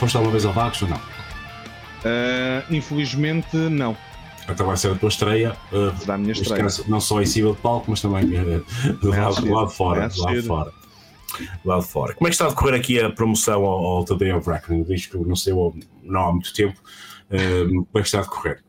Foste 0.04 0.16
alguma 0.16 0.32
vez 0.32 0.44
ao 0.44 0.52
Vagos 0.52 0.82
ou 0.82 0.88
não? 0.88 0.98
Uh, 0.98 2.62
infelizmente, 2.70 3.56
não. 3.56 3.96
Então 4.46 4.66
vai 4.66 4.76
ser 4.76 4.92
a 4.92 4.94
tua 4.94 5.08
estreia. 5.08 5.56
Uh, 5.72 5.98
Será 5.98 6.14
a 6.14 6.18
minha 6.18 6.32
estreia. 6.32 6.62
Caso, 6.62 6.84
não 6.86 7.00
só 7.00 7.22
em 7.22 7.26
cima 7.26 7.52
de 7.52 7.56
palco, 7.56 7.86
mas 7.90 8.02
também 8.02 8.24
uh, 8.24 8.64
do 9.00 9.08
lado, 9.08 9.50
lado 9.50 9.70
fora. 9.70 10.10
Lado 10.18 10.42
fora. 10.42 10.72
Lá 11.64 11.78
de 11.78 11.86
fora. 11.86 12.14
Como 12.14 12.28
é 12.28 12.30
que 12.30 12.34
está 12.34 12.44
a 12.44 12.48
decorrer 12.50 12.74
aqui 12.74 13.00
a 13.00 13.08
promoção 13.08 13.64
ao, 13.64 13.84
ao 13.86 14.04
The 14.04 14.14
Day 14.16 14.32
of 14.34 14.48
Reckoning? 14.48 14.82
O 14.82 14.84
disco 14.84 15.24
não 15.26 15.34
sei 15.34 15.54
não 16.02 16.20
há 16.20 16.32
muito 16.32 16.52
tempo. 16.52 16.78
Uh, 17.30 17.66
como 17.66 17.88
é 17.94 18.00
que 18.00 18.06
está 18.06 18.18
a 18.18 18.22
decorrer? 18.22 18.62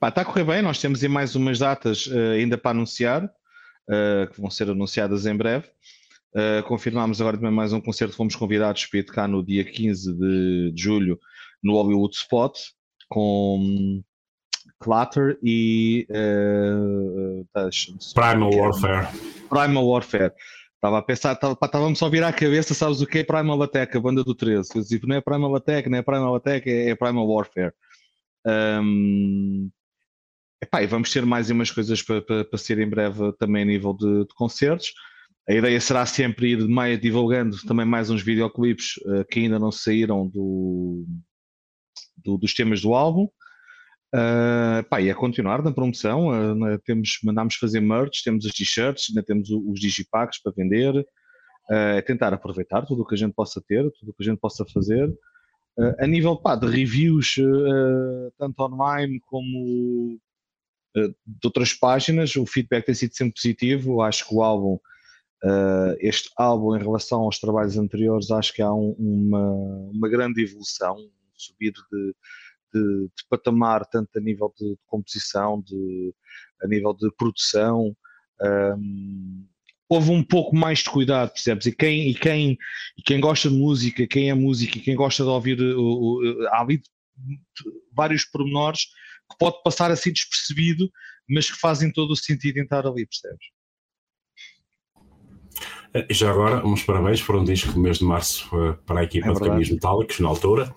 Pá, 0.00 0.08
está 0.08 0.22
a 0.22 0.24
correr 0.24 0.44
bem, 0.44 0.62
nós 0.62 0.80
temos 0.80 1.02
aí 1.02 1.08
mais 1.10 1.36
umas 1.36 1.58
datas 1.58 2.06
uh, 2.06 2.32
ainda 2.38 2.56
para 2.56 2.70
anunciar, 2.70 3.24
uh, 3.24 4.32
que 4.32 4.40
vão 4.40 4.48
ser 4.48 4.70
anunciadas 4.70 5.26
em 5.26 5.36
breve. 5.36 5.66
Uh, 6.34 6.62
confirmámos 6.64 7.20
agora 7.20 7.36
também 7.36 7.52
mais 7.52 7.72
um 7.72 7.80
concerto, 7.80 8.16
fomos 8.16 8.34
convidados 8.34 8.86
para 8.86 8.98
ir 8.98 9.04
cá 9.04 9.28
no 9.28 9.44
dia 9.44 9.64
15 9.64 10.12
de, 10.12 10.72
de 10.72 10.82
julho 10.82 11.18
no 11.62 11.74
Hollywood 11.74 12.14
Spot 12.16 12.52
com 13.08 14.02
Clatter 14.80 15.38
e 15.42 16.06
Primal 18.14 18.50
Warfare. 18.52 19.08
Primal 19.48 19.86
Warfare. 19.86 20.32
Estava 20.74 20.98
a 20.98 21.02
pensar, 21.02 21.32
estava-me 21.32 21.96
só 21.96 22.06
a 22.06 22.10
virar 22.10 22.28
a 22.28 22.32
cabeça, 22.32 22.74
sabes 22.74 23.00
o 23.00 23.06
que 23.06 23.20
é 23.20 23.24
Primal 23.24 23.62
Attack, 23.62 23.96
a 23.96 24.00
banda 24.00 24.22
do 24.22 24.34
13. 24.34 24.68
Eu 24.74 24.82
disse, 24.82 25.06
não 25.06 25.16
é 25.16 25.20
Primal 25.22 25.56
Attack, 25.56 25.88
não 25.88 25.96
é 25.96 26.02
Primal 26.02 26.34
Attack, 26.34 26.68
é, 26.68 26.90
é 26.90 26.94
Primal 26.94 27.26
Warfare. 27.26 27.72
Um, 28.46 29.70
epá, 30.62 30.82
e 30.82 30.86
vamos 30.86 31.10
ter 31.10 31.24
mais 31.24 31.48
umas 31.48 31.70
coisas 31.70 32.02
para, 32.02 32.20
para, 32.20 32.44
para 32.44 32.58
ser 32.58 32.78
em 32.78 32.88
breve 32.88 33.32
também 33.38 33.62
a 33.62 33.64
nível 33.64 33.94
de, 33.94 34.26
de, 34.26 34.34
concertos. 34.34 34.92
A 35.48 35.52
ideia 35.52 35.80
será 35.80 36.06
sempre 36.06 36.52
ir 36.52 36.68
mais 36.68 36.98
divulgando 36.98 37.56
também 37.66 37.84
mais 37.84 38.08
uns 38.08 38.22
videoclipes 38.22 38.96
uh, 39.04 39.24
que 39.30 39.40
ainda 39.40 39.58
não 39.58 39.70
saíram 39.70 40.26
do, 40.26 41.04
do, 42.16 42.38
dos 42.38 42.54
temas 42.54 42.80
do 42.80 42.94
álbum. 42.94 43.28
Uh, 44.14 44.84
pá, 44.88 45.00
e 45.00 45.10
a 45.10 45.14
continuar 45.14 45.60
na 45.60 45.72
promoção, 45.72 46.28
uh, 46.28 46.78
temos, 46.84 47.18
mandámos 47.24 47.56
fazer 47.56 47.80
merch, 47.80 48.22
temos 48.22 48.46
as 48.46 48.52
t-shirts, 48.52 49.06
ainda 49.10 49.24
temos 49.24 49.50
os 49.50 49.80
digipacks 49.80 50.40
para 50.40 50.52
vender, 50.56 50.94
uh, 50.96 52.02
tentar 52.06 52.32
aproveitar 52.32 52.86
tudo 52.86 53.02
o 53.02 53.06
que 53.06 53.16
a 53.16 53.18
gente 53.18 53.34
possa 53.34 53.60
ter, 53.66 53.82
tudo 53.98 54.10
o 54.10 54.14
que 54.14 54.22
a 54.22 54.26
gente 54.26 54.38
possa 54.38 54.64
fazer. 54.72 55.08
Uh, 55.76 55.94
a 55.98 56.06
nível 56.06 56.36
pá, 56.36 56.54
de 56.54 56.66
reviews, 56.68 57.34
tanto 58.38 58.62
online 58.62 59.20
como 59.26 60.16
de 60.94 61.46
outras 61.46 61.74
páginas, 61.74 62.36
o 62.36 62.46
feedback 62.46 62.86
tem 62.86 62.94
sido 62.94 63.16
sempre 63.16 63.34
positivo. 63.34 64.00
Acho 64.00 64.28
que 64.28 64.32
o 64.32 64.44
álbum, 64.44 64.78
este 66.00 66.30
álbum, 66.36 66.76
em 66.76 66.80
relação 66.80 67.20
aos 67.20 67.38
trabalhos 67.38 67.76
anteriores, 67.76 68.30
acho 68.30 68.52
que 68.54 68.62
há 68.62 68.72
um, 68.72 68.94
uma, 68.98 69.50
uma 69.92 70.08
grande 70.08 70.42
evolução, 70.42 70.96
um 70.96 71.10
subir 71.34 71.72
de 71.72 72.14
de, 72.74 73.04
de 73.06 73.24
patamar, 73.30 73.86
tanto 73.86 74.18
a 74.18 74.20
nível 74.20 74.52
de, 74.58 74.70
de, 74.70 74.78
composição, 74.86 75.62
de, 75.62 76.12
a 76.62 76.66
nível 76.66 76.92
de 76.92 77.08
produção. 77.16 77.96
Um, 78.42 79.46
houve 79.88 80.10
um 80.10 80.24
pouco 80.24 80.56
mais 80.56 80.80
de 80.80 80.90
cuidado, 80.90 81.30
percebes? 81.30 81.66
E 81.66 81.72
quem, 81.72 82.10
e 82.10 82.14
quem, 82.14 82.58
e 82.98 83.02
quem 83.02 83.20
gosta 83.20 83.48
de 83.48 83.54
música, 83.54 84.06
quem 84.06 84.28
é 84.28 84.34
música 84.34 84.76
e 84.76 84.80
quem 84.80 84.96
gosta 84.96 85.22
de 85.22 85.28
ouvir, 85.28 85.58
há 86.50 86.60
ali 86.60 86.82
vários 87.92 88.24
pormenores 88.24 88.86
que 89.30 89.38
pode 89.38 89.62
passar 89.62 89.90
assim 89.90 90.12
despercebido, 90.12 90.90
mas 91.28 91.50
que 91.50 91.58
fazem 91.58 91.92
todo 91.92 92.10
o 92.10 92.16
sentido 92.16 92.58
em 92.58 92.64
estar 92.64 92.86
ali, 92.86 93.06
percebes? 93.06 93.53
Eh, 95.94 96.06
já 96.10 96.30
agora, 96.30 96.66
uns 96.66 96.82
parabéns 96.82 97.22
para 97.22 97.38
um 97.38 97.44
disco 97.44 97.72
do 97.72 97.78
mês 97.78 97.98
de 97.98 98.04
março 98.04 98.48
uh, 98.54 98.74
para 98.84 99.00
a 99.00 99.04
equipa 99.04 99.28
é 99.28 99.32
de 99.32 99.38
Caminhos 99.38 99.70
Metálicos, 99.70 100.18
na 100.18 100.28
altura. 100.28 100.74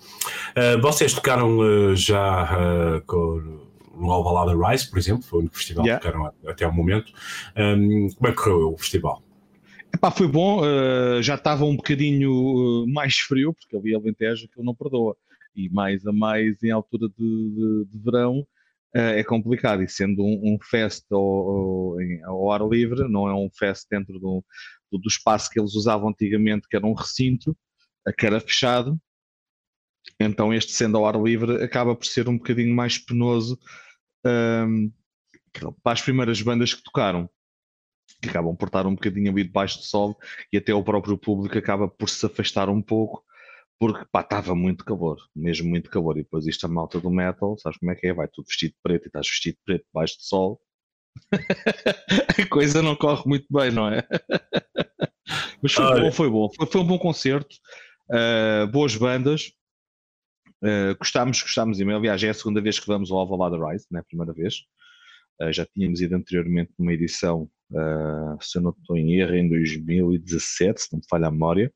Uh, 0.55 0.79
vocês 0.79 1.11
tocaram 1.11 1.57
uh, 1.57 1.95
já 1.95 3.01
com, 3.07 3.65
no 3.95 4.11
Alvalada 4.11 4.55
Rise, 4.55 4.87
por 4.87 4.99
exemplo, 4.99 5.23
foi 5.23 5.39
o 5.39 5.41
único 5.41 5.57
festival 5.57 5.85
yeah. 5.85 5.99
que 5.99 6.11
tocaram 6.11 6.31
até 6.45 6.67
o 6.67 6.71
momento. 6.71 7.11
Um, 7.57 8.09
como 8.15 8.27
é 8.27 8.31
que 8.31 8.37
correu 8.37 8.73
o 8.73 8.77
festival? 8.77 9.23
Epá, 9.91 10.11
foi 10.11 10.27
bom, 10.27 10.61
já 11.21 11.35
estava 11.35 11.63
um 11.63 11.75
bocadinho 11.75 12.85
mais 12.87 13.15
frio, 13.15 13.53
porque 13.53 13.75
havia 13.75 13.97
Alentejo 13.97 14.47
que 14.49 14.59
ele 14.59 14.65
não 14.65 14.75
perdoa. 14.75 15.15
E 15.55 15.69
mais 15.69 16.05
a 16.05 16.11
mais 16.11 16.61
em 16.61 16.69
altura 16.69 17.07
de, 17.17 17.25
de, 17.25 17.85
de 17.85 18.03
verão, 18.03 18.45
é 18.93 19.23
complicado. 19.23 19.81
E 19.81 19.89
sendo 19.89 20.23
um, 20.23 20.53
um 20.53 20.57
fest 20.61 21.05
ao, 21.09 21.19
ao, 21.19 21.97
ao, 22.25 22.51
ar 22.51 22.67
livre, 22.67 23.07
não 23.09 23.27
é 23.27 23.33
um 23.33 23.49
fest 23.49 23.87
dentro 23.89 24.19
do, 24.19 24.19
do, 24.19 24.43
do 24.91 25.07
espaço 25.07 25.49
que 25.49 25.59
eles 25.59 25.75
usavam 25.75 26.09
antigamente, 26.09 26.67
que 26.67 26.75
era 26.75 26.85
um 26.85 26.93
recinto, 26.93 27.55
que 28.17 28.25
era 28.25 28.39
fechado. 28.39 28.99
Então, 30.19 30.53
este 30.53 30.71
sendo 30.71 30.97
ao 30.97 31.05
ar 31.05 31.21
livre 31.21 31.63
acaba 31.63 31.95
por 31.95 32.05
ser 32.05 32.29
um 32.29 32.37
bocadinho 32.37 32.75
mais 32.75 32.97
penoso 32.97 33.59
um, 34.25 34.91
para 35.83 35.93
as 35.93 36.01
primeiras 36.01 36.41
bandas 36.41 36.73
que 36.73 36.83
tocaram, 36.83 37.29
que 38.21 38.29
acabam 38.29 38.55
por 38.55 38.67
estar 38.67 38.87
um 38.87 38.95
bocadinho 38.95 39.31
ali 39.31 39.43
debaixo 39.43 39.79
do 39.79 39.83
sol 39.83 40.17
e 40.51 40.57
até 40.57 40.73
o 40.73 40.83
próprio 40.83 41.17
público 41.17 41.57
acaba 41.57 41.87
por 41.87 42.09
se 42.09 42.25
afastar 42.25 42.69
um 42.69 42.81
pouco, 42.81 43.23
porque 43.79 44.05
pá, 44.11 44.21
estava 44.21 44.55
muito 44.55 44.85
calor, 44.85 45.17
mesmo 45.35 45.69
muito 45.69 45.89
calor. 45.89 46.17
E 46.17 46.23
depois 46.23 46.47
isto 46.47 46.65
a 46.65 46.69
malta 46.69 46.99
do 46.99 47.11
metal, 47.11 47.57
sabes 47.59 47.77
como 47.77 47.91
é 47.91 47.95
que 47.95 48.07
é? 48.07 48.13
Vai 48.13 48.27
tudo 48.27 48.47
vestido 48.47 48.71
de 48.71 48.79
preto 48.81 49.05
e 49.05 49.07
estás 49.07 49.27
vestido 49.27 49.55
de 49.55 49.63
preto 49.65 49.85
debaixo 49.85 50.17
do 50.17 50.23
sol 50.23 50.61
a 52.41 52.45
coisa 52.49 52.81
não 52.81 52.95
corre 52.95 53.23
muito 53.25 53.45
bem, 53.49 53.71
não 53.71 53.89
é? 53.89 54.03
Mas 55.61 55.73
foi 55.73 55.85
Olha. 55.85 56.01
bom, 56.01 56.11
foi 56.11 56.29
bom. 56.29 56.49
Foi, 56.55 56.65
foi, 56.65 56.81
um 56.81 56.87
bom 56.87 56.97
concerto, 56.97 57.55
uh, 58.11 58.67
boas 58.67 58.95
bandas. 58.95 59.51
Uh, 60.63 60.97
gostámos, 60.97 61.41
gostámos 61.41 61.79
imenso. 61.79 61.99
Aliás, 61.99 62.23
é 62.23 62.29
a 62.29 62.33
segunda 62.33 62.61
vez 62.61 62.79
que 62.79 62.87
vamos 62.87 63.11
ao 63.11 63.17
Alvalade 63.17 63.57
Rise, 63.57 63.85
não 63.91 63.99
é 63.99 64.01
a 64.01 64.05
primeira 64.05 64.33
vez. 64.33 64.55
Uh, 65.41 65.51
já 65.51 65.65
tínhamos 65.65 66.01
ido 66.01 66.15
anteriormente 66.15 66.71
numa 66.77 66.93
edição, 66.93 67.49
uh, 67.71 68.37
se 68.41 68.57
eu 68.57 68.61
não 68.61 68.71
estou 68.71 68.97
em 68.97 69.19
erro, 69.19 69.35
em 69.35 69.47
2017, 69.49 70.81
se 70.81 70.93
não 70.93 70.99
me 70.99 71.05
falha 71.09 71.27
a 71.27 71.31
memória. 71.31 71.71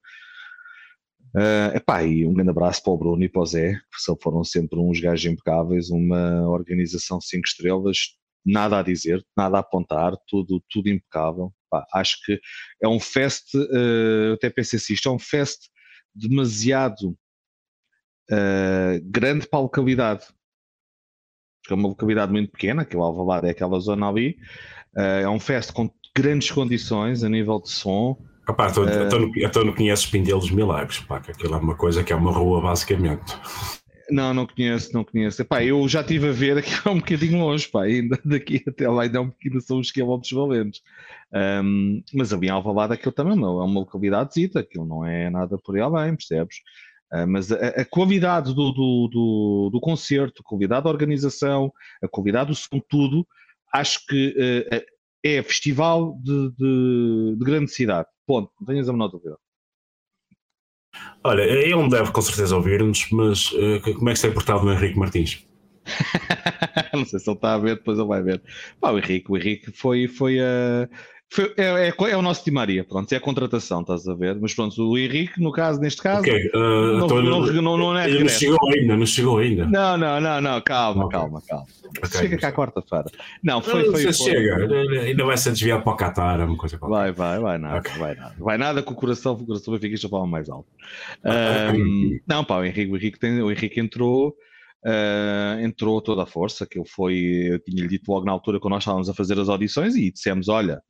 Uh, 1.36 1.78
epá, 1.78 2.04
e 2.04 2.26
um 2.26 2.34
grande 2.34 2.50
abraço 2.50 2.84
para 2.84 2.92
o 2.92 2.98
Bruno 2.98 3.24
e 3.24 3.30
para 3.30 3.42
o 3.42 3.46
Zé, 3.46 3.74
que 3.74 4.22
foram 4.22 4.44
sempre 4.44 4.78
uns 4.78 5.00
gajos 5.00 5.32
impecáveis, 5.32 5.90
uma 5.90 6.48
organização 6.50 7.22
5 7.22 7.48
estrelas, 7.48 7.98
nada 8.46 8.80
a 8.80 8.84
dizer, 8.84 9.24
nada 9.36 9.58
a 9.58 9.60
apontar, 9.62 10.14
tudo, 10.28 10.64
tudo 10.70 10.90
impecável. 10.90 11.54
Pá, 11.70 11.86
acho 11.94 12.18
que 12.26 12.40
é 12.82 12.88
um 12.88 13.00
fest, 13.00 13.54
uh, 13.56 14.34
até 14.34 14.50
pensei 14.50 14.78
assim, 14.78 14.94
isto 14.94 15.08
é 15.08 15.12
um 15.12 15.20
fest 15.20 15.70
demasiado 16.14 17.18
uh, 18.32 19.02
grande 19.04 19.48
para 19.48 19.60
a 19.60 19.64
localidade. 19.64 20.26
Porque 21.62 21.74
é 21.74 21.76
uma 21.76 21.90
localidade 21.90 22.32
muito 22.32 22.52
pequena, 22.52 22.84
que 22.84 22.96
é 22.96 23.00
o 23.00 23.04
Alvalade 23.04 23.48
é 23.48 23.52
aquela 23.52 23.80
zona 23.80 24.10
ali. 24.10 24.38
Uh, 24.96 25.22
é 25.24 25.30
um 25.30 25.40
fest 25.40 25.72
com 25.72 25.90
grandes 26.16 26.52
condições 26.52 27.24
a 27.24 27.30
nível 27.30 27.62
de 27.62 27.70
som. 27.70 28.18
Opa, 28.48 28.68
então, 28.70 28.84
uh, 28.84 29.32
então 29.38 29.64
não 29.64 29.74
conheces 29.74 30.06
Pindelos 30.06 30.52
Milagres, 30.52 31.00
pá, 31.00 31.20
que 31.20 31.32
aquilo 31.32 31.54
é 31.54 31.58
uma 31.58 31.76
coisa 31.76 32.04
que 32.04 32.12
é 32.12 32.16
uma 32.16 32.32
rua 32.32 32.62
basicamente. 32.62 33.34
Não, 34.12 34.34
não 34.34 34.46
conheço, 34.46 34.94
não 34.94 35.06
conheço. 35.06 35.42
Epá, 35.42 35.64
eu 35.64 35.88
já 35.88 36.02
estive 36.02 36.28
a 36.28 36.32
ver 36.34 36.58
aqui 36.58 36.72
é 36.86 36.90
um 36.92 36.98
bocadinho 37.00 37.40
longe, 37.40 37.68
pá, 37.68 37.84
ainda 37.84 38.20
daqui 38.26 38.62
até 38.68 38.90
lá 38.90 39.04
ainda, 39.04 39.18
é 39.20 39.22
um 39.22 39.30
bocadinho, 39.30 39.62
são 39.62 39.80
uns 39.80 39.90
quilómetros 39.90 40.32
valentes. 40.34 40.82
Um, 41.34 42.04
mas 42.14 42.34
ali 42.34 42.48
em 42.48 42.50
Alvalade 42.50 42.94
aquilo 42.94 43.14
também 43.14 43.38
não, 43.38 43.62
é 43.62 43.64
uma 43.64 43.80
localidade 43.80 44.34
zita, 44.34 44.60
aquilo 44.60 44.86
não 44.86 45.06
é 45.06 45.30
nada 45.30 45.58
por 45.58 45.76
aí 45.76 45.82
além, 45.82 46.16
percebes? 46.16 46.58
Uh, 47.14 47.26
mas 47.26 47.52
a, 47.54 47.56
a, 47.56 47.86
qualidade 47.86 48.54
do, 48.54 48.72
do, 48.74 49.08
do, 49.10 49.70
do, 49.72 49.80
concerto, 49.80 50.42
a 50.42 50.50
qualidade 50.50 50.84
da 50.84 50.90
organização, 50.90 51.72
a 52.04 52.08
qualidade 52.08 52.50
do 52.50 52.56
som, 52.56 52.82
tudo, 52.90 53.26
acho 53.74 54.06
que 54.08 54.30
uh, 54.30 54.84
é 55.24 55.42
festival 55.42 56.18
de, 56.22 56.52
de, 56.52 57.36
de 57.38 57.46
grande 57.46 57.72
cidade. 57.72 58.08
Ponto, 58.28 58.52
não 58.60 58.68
tenhas 58.68 58.90
a 58.90 58.94
menor 58.94 59.08
dúvida. 59.08 59.38
Olha, 61.24 61.42
ele 61.44 61.76
não 61.76 61.88
deve 61.88 62.12
com 62.12 62.22
certeza 62.22 62.56
ouvir-nos, 62.56 63.10
mas 63.12 63.52
uh, 63.52 63.82
como 63.96 64.10
é 64.10 64.14
que 64.14 64.20
se 64.20 64.28
tem 64.28 64.34
portado 64.34 64.66
o 64.66 64.72
Henrique 64.72 64.98
Martins? 64.98 65.46
não 66.94 67.06
sei 67.06 67.20
se 67.20 67.30
ele 67.30 67.38
está 67.38 67.54
a 67.54 67.58
ver, 67.58 67.76
depois 67.76 67.98
ele 67.98 68.08
vai 68.08 68.22
ver. 68.22 68.42
Pá, 68.80 68.92
o 68.92 68.98
Henrique, 68.98 69.32
o 69.32 69.38
Henrique 69.38 69.72
foi, 69.72 70.08
foi 70.08 70.40
a. 70.40 70.90
Uh 70.90 71.21
foi, 71.34 71.54
é, 71.56 71.88
é, 71.88 71.94
é, 71.98 72.18
o 72.18 72.22
nosso 72.22 72.44
Di 72.44 72.52
Maria, 72.52 72.84
pronto, 72.84 73.10
é 73.14 73.16
a 73.16 73.20
contratação, 73.22 73.80
estás 73.80 74.06
a 74.06 74.14
ver? 74.14 74.38
Mas 74.42 74.54
pronto, 74.54 74.76
o 74.84 74.98
Henrique, 74.98 75.40
no 75.42 75.50
caso, 75.54 75.80
neste 75.80 76.02
caso, 76.02 76.20
okay, 76.20 76.48
uh, 76.48 76.58
não, 76.58 77.06
então, 77.06 77.24
não, 77.24 77.40
não, 77.40 77.62
não, 77.62 77.78
não, 77.78 77.98
é 77.98 78.10
Não 78.20 78.28
chegou 78.28 78.70
ainda, 78.70 78.98
não 78.98 79.06
chegou 79.06 79.38
ainda. 79.38 79.66
Não, 79.66 79.98
não, 79.98 80.20
não, 80.20 80.42
não 80.42 80.60
calma, 80.60 81.06
okay. 81.06 81.18
calma, 81.18 81.42
calma. 81.48 81.66
Okay, 82.06 82.20
chega 82.20 82.38
cá 82.38 82.52
quarta-feira. 82.52 83.06
Não, 83.42 83.62
foi. 83.62 83.82
Não, 83.82 83.92
foi, 83.94 84.04
foi 84.04 84.14
chega, 84.14 84.58
ainda 85.04 85.24
vai 85.24 85.38
ser 85.38 85.52
desviado 85.52 85.84
para 85.84 85.94
o 85.94 85.96
Qatar, 85.96 86.46
uma 86.46 86.58
coisa 86.58 86.78
qualquer. 86.78 86.98
Vai, 86.98 87.12
vai, 87.14 87.40
vai 87.40 87.58
nada, 87.58 87.90
vai 87.98 88.14
nada. 88.14 88.36
Vai 88.38 88.58
nada 88.58 88.84
com 88.84 88.92
o 88.92 88.98
coração, 88.98 89.32
o 89.32 89.46
coração 89.46 89.74
benfiquista 89.74 90.10
fala 90.10 90.28
mais 90.28 90.50
alto. 90.50 90.68
Um, 91.24 92.20
não, 92.28 92.44
pá, 92.44 92.58
o 92.58 92.66
Henrique, 92.66 92.92
o 92.92 92.98
Henrique, 92.98 93.18
tem, 93.18 93.42
o 93.42 93.50
Henrique 93.50 93.80
entrou. 93.80 94.36
Uh, 94.84 95.64
entrou 95.64 96.02
toda 96.02 96.24
a 96.24 96.26
força, 96.26 96.66
que 96.66 96.78
ele 96.78 96.88
foi, 96.88 97.14
eu 97.52 97.60
tinha-lhe 97.60 97.88
dito 97.88 98.12
logo 98.12 98.26
na 98.26 98.32
altura 98.32 98.60
quando 98.60 98.74
nós 98.74 98.82
estávamos 98.82 99.08
a 99.08 99.14
fazer 99.14 99.40
as 99.40 99.48
audições 99.48 99.96
e 99.96 100.12
dissemos, 100.12 100.50
olha, 100.50 100.82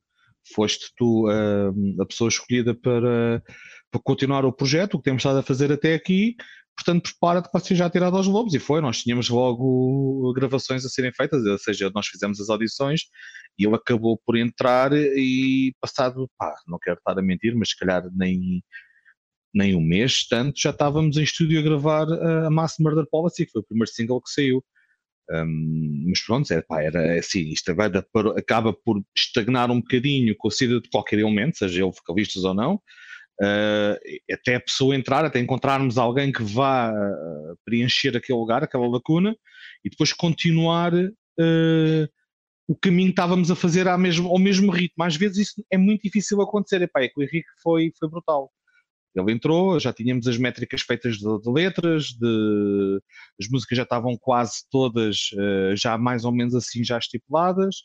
foste 0.53 0.91
tu 0.95 1.27
uh, 1.27 2.01
a 2.01 2.05
pessoa 2.05 2.27
escolhida 2.27 2.73
para, 2.73 3.43
para 3.91 4.01
continuar 4.03 4.45
o 4.45 4.53
projeto, 4.53 4.95
o 4.95 4.97
que 4.97 5.05
temos 5.05 5.21
estado 5.21 5.39
a 5.39 5.43
fazer 5.43 5.71
até 5.71 5.93
aqui, 5.93 6.35
portanto 6.75 7.11
prepara-te 7.11 7.51
para 7.51 7.61
ser 7.61 7.75
já 7.75 7.89
tirado 7.89 8.17
aos 8.17 8.27
lobos. 8.27 8.53
E 8.53 8.59
foi, 8.59 8.81
nós 8.81 9.03
tínhamos 9.03 9.29
logo 9.29 10.33
gravações 10.33 10.85
a 10.85 10.89
serem 10.89 11.13
feitas, 11.13 11.43
ou 11.45 11.57
seja, 11.57 11.91
nós 11.93 12.07
fizemos 12.07 12.39
as 12.39 12.49
audições 12.49 13.01
e 13.57 13.65
ele 13.65 13.75
acabou 13.75 14.19
por 14.25 14.37
entrar 14.37 14.91
e 14.93 15.73
passado, 15.79 16.29
pá, 16.37 16.53
não 16.67 16.79
quero 16.79 16.97
estar 16.97 17.17
a 17.17 17.21
mentir, 17.21 17.55
mas 17.55 17.69
se 17.69 17.77
calhar 17.77 18.03
nem, 18.13 18.63
nem 19.53 19.75
um 19.75 19.81
mês, 19.81 20.27
tanto, 20.27 20.59
já 20.59 20.71
estávamos 20.71 21.17
em 21.17 21.23
estúdio 21.23 21.59
a 21.59 21.63
gravar 21.63 22.07
a 22.11 22.49
Mass 22.49 22.75
Murder 22.79 23.05
Policy, 23.09 23.45
que 23.45 23.51
foi 23.51 23.61
o 23.61 23.65
primeiro 23.65 23.91
single 23.91 24.21
que 24.21 24.31
saiu. 24.31 24.63
Um, 25.31 26.05
mas 26.07 26.21
pronto, 26.21 26.51
é, 26.51 26.61
pá, 26.61 26.81
era 26.81 27.17
assim, 27.17 27.49
isto 27.49 27.73
vai 27.73 27.89
da, 27.89 28.03
acaba 28.37 28.73
por 28.73 29.01
estagnar 29.15 29.71
um 29.71 29.79
bocadinho 29.79 30.35
com 30.37 30.49
a 30.49 30.51
saída 30.51 30.81
de 30.81 30.89
qualquer 30.89 31.19
elemento, 31.19 31.57
seja 31.57 31.83
ele 31.83 31.91
vocalistas 31.91 32.43
ou 32.43 32.53
não, 32.53 32.75
uh, 32.75 33.97
até 34.29 34.55
a 34.55 34.59
pessoa 34.59 34.95
entrar, 34.95 35.23
até 35.23 35.39
encontrarmos 35.39 35.97
alguém 35.97 36.31
que 36.31 36.43
vá 36.43 36.91
uh, 36.91 37.57
preencher 37.63 38.17
aquele 38.17 38.37
lugar, 38.37 38.63
aquela 38.63 38.87
lacuna, 38.87 39.35
e 39.85 39.89
depois 39.89 40.11
continuar 40.11 40.93
uh, 40.93 42.07
o 42.67 42.75
caminho 42.75 43.07
que 43.07 43.13
estávamos 43.13 43.49
a 43.49 43.55
fazer 43.55 43.87
ao 43.87 43.97
mesmo, 43.97 44.29
ao 44.29 44.39
mesmo 44.39 44.71
ritmo. 44.71 45.03
Às 45.03 45.15
vezes 45.15 45.49
isso 45.49 45.65
é 45.71 45.77
muito 45.77 46.01
difícil 46.03 46.41
acontecer, 46.41 46.81
Epá, 46.81 47.01
é 47.01 47.07
que 47.07 47.19
o 47.19 47.23
Henrique 47.23 47.49
foi, 47.63 47.91
foi 47.97 48.09
brutal. 48.09 48.51
Ele 49.15 49.31
entrou, 49.33 49.79
já 49.79 49.91
tínhamos 49.91 50.27
as 50.27 50.37
métricas 50.37 50.81
feitas 50.81 51.17
de, 51.17 51.41
de 51.41 51.49
letras, 51.49 52.05
de, 52.07 53.01
as 53.39 53.47
músicas 53.49 53.77
já 53.77 53.83
estavam 53.83 54.17
quase 54.17 54.63
todas 54.69 55.31
uh, 55.33 55.75
já 55.75 55.97
mais 55.97 56.23
ou 56.23 56.31
menos 56.31 56.55
assim 56.55 56.83
já 56.83 56.97
estipuladas. 56.97 57.83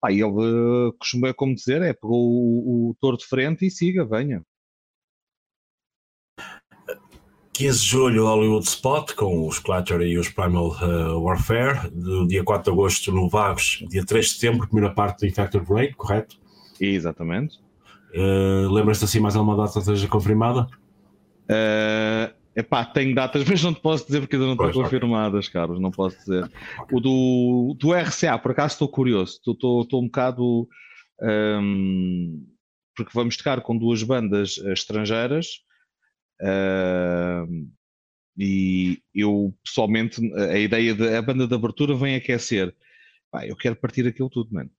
Pá, 0.00 0.10
ele 0.10 0.24
uh, 0.24 0.92
costuma, 0.98 1.34
como 1.34 1.54
dizer, 1.54 1.82
é 1.82 1.92
pegou 1.92 2.18
o, 2.18 2.90
o 2.90 2.96
touro 3.00 3.16
de 3.16 3.26
frente 3.26 3.66
e 3.66 3.70
siga, 3.70 4.04
venha. 4.04 4.42
15 7.54 7.78
de 7.78 7.86
julho, 7.86 8.26
Hollywood 8.26 8.66
Spot, 8.66 9.14
com 9.14 9.46
os 9.46 9.60
Clatter 9.60 10.00
e 10.00 10.18
os 10.18 10.28
Primal 10.28 10.70
uh, 10.70 11.20
Warfare. 11.22 11.88
Do 11.88 12.26
dia 12.26 12.42
4 12.42 12.64
de 12.64 12.70
agosto, 12.70 13.12
no 13.12 13.28
Vagos. 13.28 13.84
Dia 13.88 14.04
3 14.04 14.26
de 14.26 14.32
setembro, 14.32 14.66
primeira 14.66 14.92
parte 14.92 15.20
do 15.20 15.26
Infected 15.26 15.64
Rain, 15.64 15.92
correto? 15.92 16.36
Exatamente. 16.80 17.63
Uh, 18.14 18.70
Lembras-te 18.72 19.04
assim 19.04 19.18
mais 19.18 19.34
alguma 19.34 19.56
data 19.56 19.80
seja 19.80 20.06
confirmada? 20.06 20.68
Uh, 21.50 22.32
epá, 22.54 22.84
tenho 22.84 23.12
datas, 23.14 23.44
mas 23.44 23.62
não 23.62 23.74
te 23.74 23.80
posso 23.80 24.06
dizer 24.06 24.20
porque 24.20 24.36
ainda 24.36 24.46
não 24.46 24.52
estão 24.54 24.70
pois, 24.70 24.84
confirmadas, 24.84 25.48
okay. 25.48 25.60
Carlos, 25.60 25.80
não 25.80 25.90
posso 25.90 26.16
dizer. 26.18 26.44
Okay. 26.44 26.96
O 26.96 27.00
do, 27.00 27.76
do 27.78 27.92
RCA, 27.92 28.38
por 28.38 28.52
acaso 28.52 28.74
estou 28.74 28.88
curioso, 28.88 29.40
estou, 29.44 29.82
estou, 29.82 30.00
um 30.00 30.06
bocado. 30.06 30.68
Um, 31.20 32.46
porque 32.96 33.10
vamos 33.12 33.36
tocar 33.36 33.60
com 33.60 33.76
duas 33.76 34.04
bandas 34.04 34.58
estrangeiras 34.58 35.62
uh, 36.40 37.68
e 38.38 39.00
eu 39.12 39.52
pessoalmente 39.64 40.20
a 40.36 40.58
ideia 40.58 40.94
da 40.94 41.20
banda 41.20 41.48
de 41.48 41.54
abertura 41.54 41.96
vem 41.96 42.14
aquecer. 42.14 42.72
Pá, 43.32 43.44
eu 43.44 43.56
quero 43.56 43.74
partir 43.74 44.06
aquilo 44.06 44.30
tudo, 44.30 44.52
mano. 44.52 44.70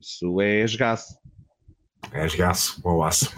Isso 0.00 0.40
é 0.40 0.62
esgaço. 0.62 1.18
És 2.12 2.34
gaço 2.34 2.76
ou 2.82 3.04
aço. 3.04 3.30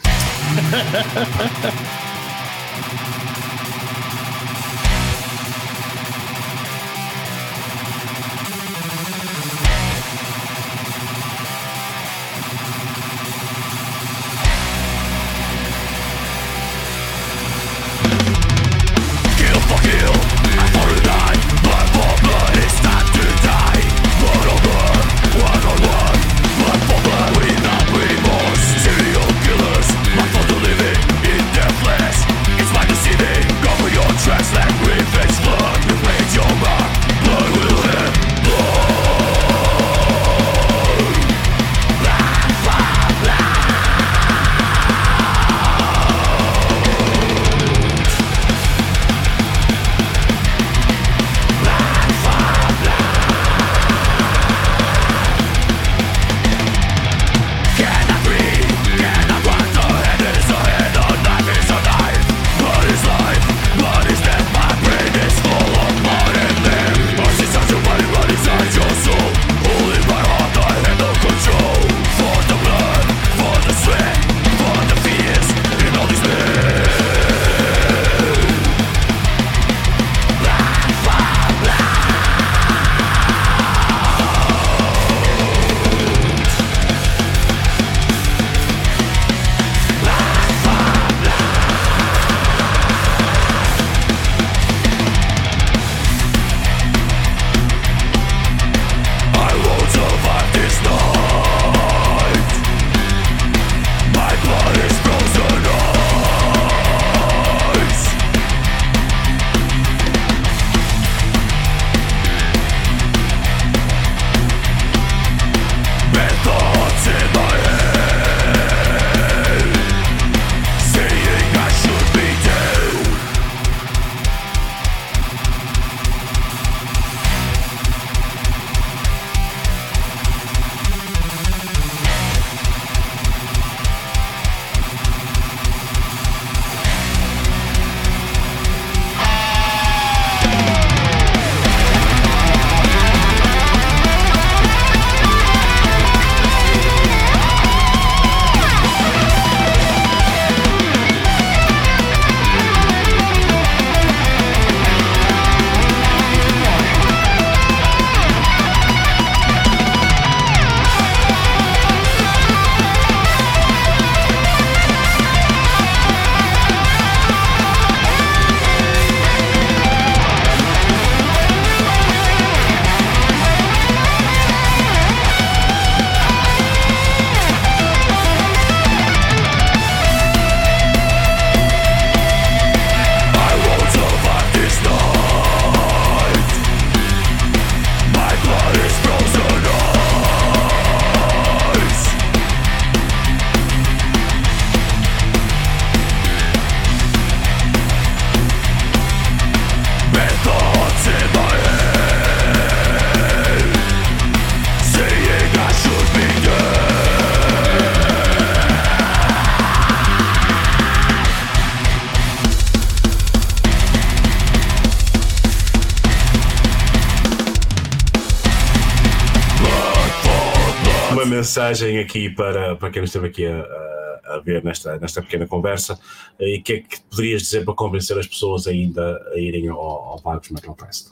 Mensagem 221.49 221.99
aqui 221.99 222.29
para, 222.29 222.77
para 222.77 222.91
quem 222.91 223.05
esteve 223.05 223.29
aqui 223.29 223.47
a, 223.47 224.35
a, 224.35 224.41
ver 224.41 224.63
nesta, 224.63 224.99
nesta 224.99 225.23
pequena 225.23 225.47
conversa 225.47 225.99
e 226.39 226.59
o 226.59 226.63
que 226.63 226.73
é 226.75 226.81
que 226.83 227.01
poderias 227.09 227.41
dizer 227.41 227.65
para 227.65 227.73
convencer 227.73 228.19
as 228.19 228.27
pessoas 228.27 228.67
ainda 228.67 229.17
a 229.33 229.39
irem 229.39 229.67
ao, 229.69 229.79
ao 229.79 230.19
Vagos 230.19 230.51
Metal 230.51 230.77
Fest? 230.79 231.09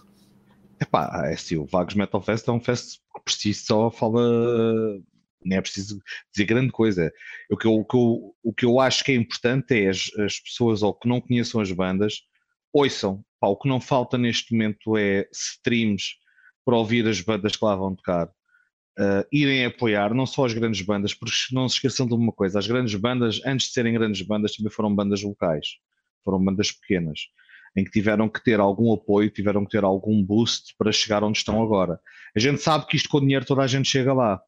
Epá, 0.79 1.11
é 1.25 1.33
assim, 1.33 1.57
o 1.57 1.65
Vagos 1.65 1.95
Metal 1.95 2.21
Fest 2.21 2.47
é 2.47 2.53
um 2.53 2.61
fest 2.61 2.99
que 3.15 3.25
por 3.25 3.33
si 3.33 3.55
só 3.55 3.91
fala 3.91 4.21
não 5.43 5.57
é 5.57 5.61
preciso 5.63 6.03
dizer 6.31 6.45
grande 6.45 6.71
coisa. 6.71 7.11
O 7.51 7.57
que 7.57 7.67
eu, 7.67 7.73
o 7.73 7.85
que 7.85 7.97
eu, 7.97 8.35
o 8.43 8.53
que 8.53 8.67
eu 8.67 8.79
acho 8.79 9.05
que 9.05 9.13
é 9.13 9.15
importante 9.15 9.73
é 9.73 9.89
as, 9.89 10.11
as 10.19 10.39
pessoas 10.39 10.83
ou 10.83 10.93
que 10.93 11.09
não 11.09 11.19
conheçam 11.19 11.63
as 11.63 11.73
bandas, 11.73 12.15
ouçam. 12.75 13.25
O 13.41 13.57
que 13.57 13.69
não 13.69 13.81
falta 13.81 14.19
neste 14.19 14.53
momento 14.53 14.99
é 14.99 15.27
streams 15.33 16.17
para 16.63 16.77
ouvir 16.77 17.07
as 17.07 17.23
bandas 17.23 17.57
que 17.57 17.65
lá 17.65 17.75
vão 17.75 17.95
tocar. 17.95 18.29
Uh, 18.99 19.27
irem 19.31 19.67
apoiar 19.67 20.15
não 20.15 20.25
só 20.25 20.47
as 20.47 20.55
grandes 20.55 20.81
bandas, 20.81 21.13
porque 21.13 21.33
não 21.53 21.69
se 21.69 21.75
esqueçam 21.75 22.07
de 22.07 22.15
uma 22.15 22.33
coisa: 22.33 22.59
as 22.59 22.67
grandes 22.67 22.95
bandas, 22.95 23.41
antes 23.45 23.67
de 23.67 23.75
serem 23.75 23.93
grandes 23.93 24.23
bandas, 24.23 24.57
também 24.57 24.73
foram 24.73 24.95
bandas 24.95 25.23
locais, 25.23 25.77
foram 26.25 26.43
bandas 26.43 26.73
pequenas, 26.73 27.29
em 27.77 27.85
que 27.85 27.91
tiveram 27.91 28.27
que 28.29 28.43
ter 28.43 28.59
algum 28.59 28.93
apoio, 28.95 29.31
tiveram 29.31 29.65
que 29.65 29.71
ter 29.71 29.85
algum 29.85 30.25
boost 30.25 30.75
para 30.79 30.91
chegar 30.93 31.23
onde 31.23 31.37
estão 31.39 31.63
agora. 31.63 32.01
A 32.35 32.41
gente 32.41 32.63
sabe 32.63 32.87
que 32.87 32.97
isto 32.97 33.11
com 33.11 33.21
dinheiro 33.21 33.45
toda 33.45 33.63
a 33.63 33.67
gente 33.67 33.87
chega 33.87 34.15
lá, 34.15 34.41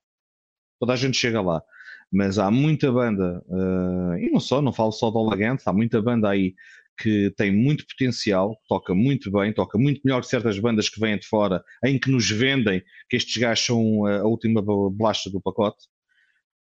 toda 0.81 0.95
a 0.95 0.97
gente 0.97 1.17
chega 1.17 1.43
lá. 1.43 1.63
Mas 2.11 2.39
há 2.39 2.51
muita 2.51 2.91
banda, 2.91 3.45
uh, 3.49 4.17
e 4.17 4.31
não 4.31 4.41
só, 4.41 4.63
não 4.63 4.73
falo 4.73 4.93
só 4.93 5.11
do 5.11 5.19
Olagante, 5.19 5.63
há 5.67 5.75
muita 5.75 6.01
banda 6.01 6.31
aí 6.31 6.55
que 6.99 7.33
tem 7.37 7.55
muito 7.55 7.87
potencial, 7.87 8.59
toca 8.69 8.95
muito 8.95 9.31
bem, 9.31 9.53
toca 9.53 9.79
muito 9.79 10.01
melhor 10.05 10.21
que 10.21 10.27
certas 10.27 10.59
bandas 10.59 10.89
que 10.89 11.01
vêm 11.01 11.19
de 11.19 11.27
fora, 11.27 11.63
em 11.85 11.99
que 11.99 12.11
nos 12.11 12.29
vendem 12.29 12.83
que 13.09 13.17
estes 13.17 13.37
gajos 13.37 13.65
são 13.65 14.07
a 14.07 14.25
última 14.25 14.61
bolacha 14.61 15.31
do 15.31 15.41
pacote. 15.41 15.87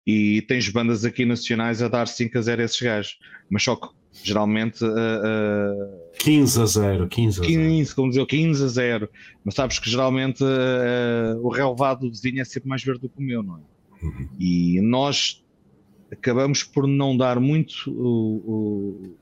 E 0.05 0.43
tens 0.43 0.69
bandas 0.69 1.03
aqui 1.03 1.25
nacionais 1.25 1.81
a 1.81 1.87
dar 1.87 2.07
5 2.07 2.37
a 2.37 2.41
0 2.41 2.61
a 2.61 2.65
esses 2.65 2.79
gajos. 2.79 3.17
Mas 3.49 3.63
só 3.63 3.75
que 3.75 3.87
geralmente. 4.23 4.83
Uh, 4.83 4.87
uh, 4.87 6.15
15 6.19 6.61
a 6.61 6.65
0, 6.65 7.07
15 7.07 7.41
a 7.41 7.43
0. 7.43 7.59
15, 7.59 7.95
como 7.95 8.09
dizer, 8.09 8.25
15 8.25 8.63
a 8.63 8.67
0. 8.67 9.09
Mas 9.43 9.55
sabes 9.55 9.79
que 9.79 9.89
geralmente 9.89 10.43
uh, 10.43 11.39
o 11.41 11.49
relevado 11.49 12.01
do 12.01 12.09
vizinho 12.09 12.41
é 12.41 12.45
sempre 12.45 12.69
mais 12.69 12.83
verde 12.83 13.01
do 13.01 13.09
que 13.09 13.17
o 13.17 13.21
meu, 13.21 13.41
não 13.43 13.57
é? 13.57 14.05
Uhum. 14.05 14.29
E 14.39 14.81
nós 14.81 15.43
acabamos 16.11 16.63
por 16.63 16.87
não 16.87 17.17
dar 17.17 17.39
muito 17.39 17.89
o, 17.89 18.35
o, 18.45 19.17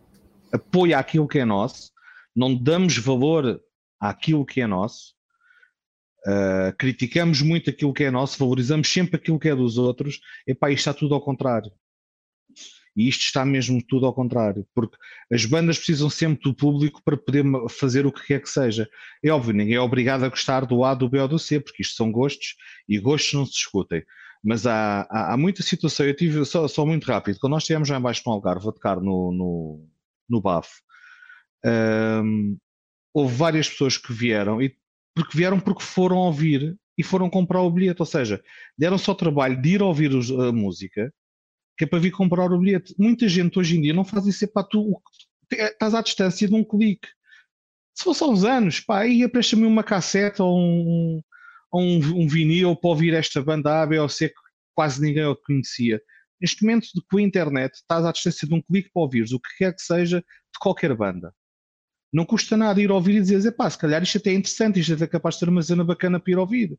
apoio 0.53 0.97
àquilo 0.97 1.27
que 1.27 1.39
é 1.39 1.45
nosso, 1.45 1.91
não 2.35 2.55
damos 2.55 2.97
valor 2.97 3.59
àquilo 3.99 4.45
que 4.45 4.61
é 4.61 4.67
nosso, 4.67 5.13
uh, 6.27 6.75
criticamos 6.77 7.41
muito 7.41 7.69
aquilo 7.69 7.93
que 7.93 8.03
é 8.03 8.11
nosso, 8.11 8.37
valorizamos 8.37 8.87
sempre 8.87 9.15
aquilo 9.15 9.39
que 9.39 9.49
é 9.49 9.55
dos 9.55 9.77
outros, 9.77 10.19
e 10.47 10.53
pá, 10.53 10.69
isto 10.69 10.79
está 10.79 10.93
tudo 10.93 11.15
ao 11.15 11.21
contrário. 11.21 11.71
E 12.95 13.07
isto 13.07 13.23
está 13.23 13.43
mesmo 13.43 13.81
tudo 13.83 14.05
ao 14.05 14.13
contrário, 14.13 14.67
porque 14.75 14.95
as 15.31 15.45
bandas 15.45 15.77
precisam 15.77 16.11
sempre 16.11 16.43
do 16.43 16.53
público 16.55 17.01
para 17.03 17.17
poder 17.17 17.43
fazer 17.67 18.05
o 18.05 18.11
que 18.11 18.23
quer 18.23 18.39
que 18.39 18.49
seja. 18.49 18.87
É 19.23 19.31
óbvio, 19.31 19.53
ninguém 19.53 19.75
é 19.75 19.79
obrigado 19.79 20.23
a 20.23 20.29
gostar 20.29 20.63
do 20.65 20.83
A, 20.83 20.93
do 20.93 21.09
B 21.09 21.19
ou 21.19 21.27
do 21.27 21.39
C, 21.39 21.59
porque 21.59 21.81
isto 21.81 21.95
são 21.95 22.11
gostos 22.11 22.55
e 22.87 22.99
gostos 22.99 23.33
não 23.33 23.45
se 23.47 23.53
discutem. 23.53 24.03
Mas 24.43 24.67
há, 24.67 25.07
há, 25.09 25.33
há 25.33 25.37
muita 25.37 25.63
situação. 25.63 26.05
Eu 26.05 26.15
tive 26.15 26.45
só, 26.45 26.67
só 26.67 26.85
muito 26.85 27.05
rápido. 27.05 27.39
Quando 27.39 27.53
nós 27.53 27.63
estivemos 27.63 27.87
já 27.87 27.97
embaixo 27.97 28.21
no 28.25 28.33
Algarve 28.33 28.67
a 28.67 28.71
tocar 28.71 28.99
no, 28.99 29.31
no, 29.31 29.89
no 30.33 30.41
BAF, 30.41 30.69
um, 31.65 32.57
houve 33.13 33.35
várias 33.35 33.69
pessoas 33.69 33.97
que 33.97 34.11
vieram 34.11 34.61
e 34.61 34.75
porque 35.15 35.37
vieram 35.37 35.59
porque 35.59 35.83
foram 35.83 36.17
ouvir 36.17 36.75
e 36.97 37.03
foram 37.03 37.29
comprar 37.29 37.61
o 37.61 37.71
bilhete. 37.71 38.01
Ou 38.01 38.05
seja, 38.05 38.43
deram 38.77 38.97
só 38.97 39.13
trabalho 39.13 39.61
de 39.61 39.69
ir 39.69 39.81
ouvir 39.81 40.11
a 40.11 40.51
música 40.51 41.13
que 41.77 41.85
é 41.85 41.87
para 41.87 41.99
vir 41.99 42.11
comprar 42.11 42.51
o 42.51 42.59
bilhete. 42.59 42.93
Muita 42.97 43.27
gente 43.27 43.57
hoje 43.57 43.77
em 43.77 43.81
dia 43.81 43.93
não 43.93 44.05
faz 44.05 44.25
isso, 44.27 44.45
é 44.45 44.47
para 44.47 44.63
tu 44.63 45.01
estás 45.51 45.93
à 45.93 46.01
distância 46.01 46.47
de 46.47 46.53
um 46.53 46.63
clique. 46.63 47.07
Se 47.95 48.03
fosse 48.03 48.23
há 48.23 48.27
uns 48.27 48.43
anos, 48.43 48.79
pá, 48.79 49.05
ia 49.05 49.29
presta-me 49.29 49.65
uma 49.65 49.83
cassete 49.83 50.41
ou 50.41 50.57
um, 50.59 51.21
um, 51.73 52.23
um 52.23 52.27
vinil 52.27 52.75
para 52.75 52.89
ouvir 52.89 53.13
esta 53.13 53.41
banda 53.41 53.81
A, 53.81 53.85
B 53.85 53.99
ou 53.99 54.09
C 54.09 54.29
que 54.29 54.35
quase 54.75 55.01
ninguém 55.01 55.23
a 55.23 55.35
conhecia. 55.35 56.01
Neste 56.43 56.61
momento, 56.61 56.87
com 57.09 57.19
a 57.19 57.21
internet, 57.21 57.75
estás 57.75 58.03
à 58.03 58.11
distância 58.11 58.45
de 58.45 58.53
um 58.53 58.61
clique 58.61 58.91
para 58.93 59.01
ouvires 59.01 59.31
o 59.31 59.39
que 59.39 59.49
quer 59.59 59.73
que 59.73 59.81
seja 59.81 60.19
de 60.19 60.59
qualquer 60.59 60.93
banda. 60.93 61.33
Não 62.11 62.25
custa 62.25 62.57
nada 62.57 62.81
ir 62.81 62.91
ouvir 62.91 63.15
e 63.15 63.21
dizer, 63.21 63.53
pá, 63.53 63.69
se 63.69 63.77
calhar 63.77 64.03
isto 64.03 64.17
até 64.17 64.31
é 64.31 64.33
interessante, 64.33 64.77
isto 64.77 65.01
é 65.01 65.07
capaz 65.07 65.35
de 65.35 65.39
ser 65.39 65.49
uma 65.49 65.61
cena 65.63 65.85
bacana 65.85 66.19
para 66.19 66.33
ir 66.33 66.37
ouvir. 66.37 66.77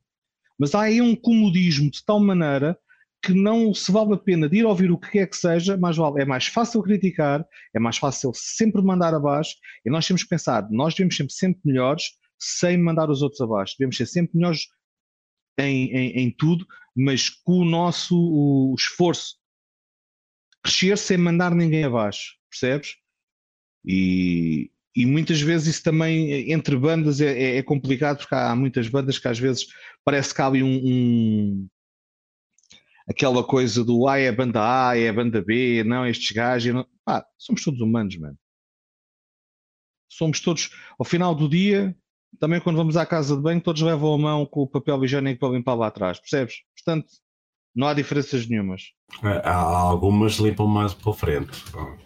Mas 0.59 0.75
há 0.75 0.83
aí 0.83 1.01
um 1.01 1.17
comodismo 1.17 1.91
de 1.91 2.05
tal 2.05 2.21
maneira 2.21 2.79
que 3.23 3.33
não 3.33 3.73
se 3.73 3.91
vale 3.91 4.13
a 4.13 4.19
pena 4.19 4.51
de 4.51 4.59
ir 4.59 4.67
ouvir 4.67 4.93
o 4.93 4.99
que 4.99 5.13
quer 5.13 5.27
que 5.27 5.37
seja, 5.37 5.79
mais 5.79 5.97
vale, 5.97 6.21
é 6.21 6.27
mais 6.27 6.47
fácil 6.47 6.83
criticar, 6.83 7.43
é 7.75 7.79
mais 7.79 7.97
fácil 7.97 8.33
sempre 8.35 8.83
mandar 8.83 9.15
abaixo, 9.15 9.57
e 9.83 9.89
nós 9.89 10.07
temos 10.07 10.25
que 10.25 10.29
pensar, 10.29 10.69
nós 10.71 10.95
devemos 10.95 11.17
sempre, 11.17 11.33
sempre 11.33 11.61
melhores 11.65 12.05
sem 12.39 12.77
mandar 12.77 13.09
os 13.09 13.23
outros 13.23 13.41
abaixo, 13.41 13.77
devemos 13.79 13.97
ser 13.97 14.05
sempre 14.05 14.37
melhores 14.37 14.67
em, 15.59 15.91
em, 15.91 16.11
em 16.19 16.31
tudo, 16.31 16.67
mas 16.95 17.31
com 17.31 17.61
o 17.61 17.65
nosso 17.65 18.15
o 18.15 18.75
esforço. 18.79 19.43
Crescer 20.65 20.97
sem 20.99 21.19
mandar 21.19 21.55
ninguém 21.55 21.85
abaixo, 21.85 22.37
percebes? 22.51 22.97
E, 23.85 24.71
e 24.97 25.05
muitas 25.05 25.41
vezes 25.41 25.77
isso 25.77 25.83
também 25.83 26.51
entre 26.51 26.77
bandas 26.77 27.21
é, 27.21 27.31
é, 27.31 27.57
é, 27.59 27.63
complicado 27.63 28.19
porque 28.19 28.35
há 28.35 28.57
muitas 28.57 28.89
bandas 28.89 29.19
que 29.19 29.29
às 29.29 29.39
vezes 29.39 29.67
parece 30.05 30.35
que 30.35 30.41
há 30.41 30.47
ali 30.47 30.63
um, 30.63 30.81
um 30.83 31.69
aquela 33.07 33.45
coisa 33.45 33.85
do 33.85 34.09
ah, 34.09 34.19
é 34.19 34.33
banda 34.33 34.89
A, 34.89 34.97
é 34.97 35.13
banda 35.13 35.43
B, 35.43 35.85
não, 35.85 36.07
estes 36.07 36.31
gajos, 36.31 36.73
não... 36.73 36.87
Pá, 37.05 37.27
somos 37.37 37.63
todos 37.63 37.81
humanos, 37.81 38.17
mano. 38.17 38.39
Somos 40.09 40.41
todos, 40.41 40.71
ao 40.99 41.05
final 41.05 41.35
do 41.35 41.49
dia, 41.49 41.95
também 42.39 42.61
quando 42.61 42.77
vamos 42.77 42.97
à 42.97 43.05
casa 43.05 43.37
de 43.37 43.43
banho, 43.43 43.61
todos 43.61 43.83
levam 43.83 44.15
a 44.15 44.19
mão 44.19 44.47
com 44.47 44.63
o 44.63 44.67
papel 44.69 45.05
higiênico 45.05 45.41
para 45.41 45.55
limpar 45.55 45.75
lá 45.75 45.89
atrás, 45.89 46.19
percebes? 46.19 46.63
Portanto, 46.75 47.09
não 47.75 47.89
há 47.89 47.95
diferenças 47.95 48.49
nenhumas. 48.49 48.83
É, 49.23 49.43
há 49.45 49.55
algumas 49.55 50.35
limpam 50.35 50.67
mais 50.67 50.95
para 50.95 51.13
frente. 51.13 51.51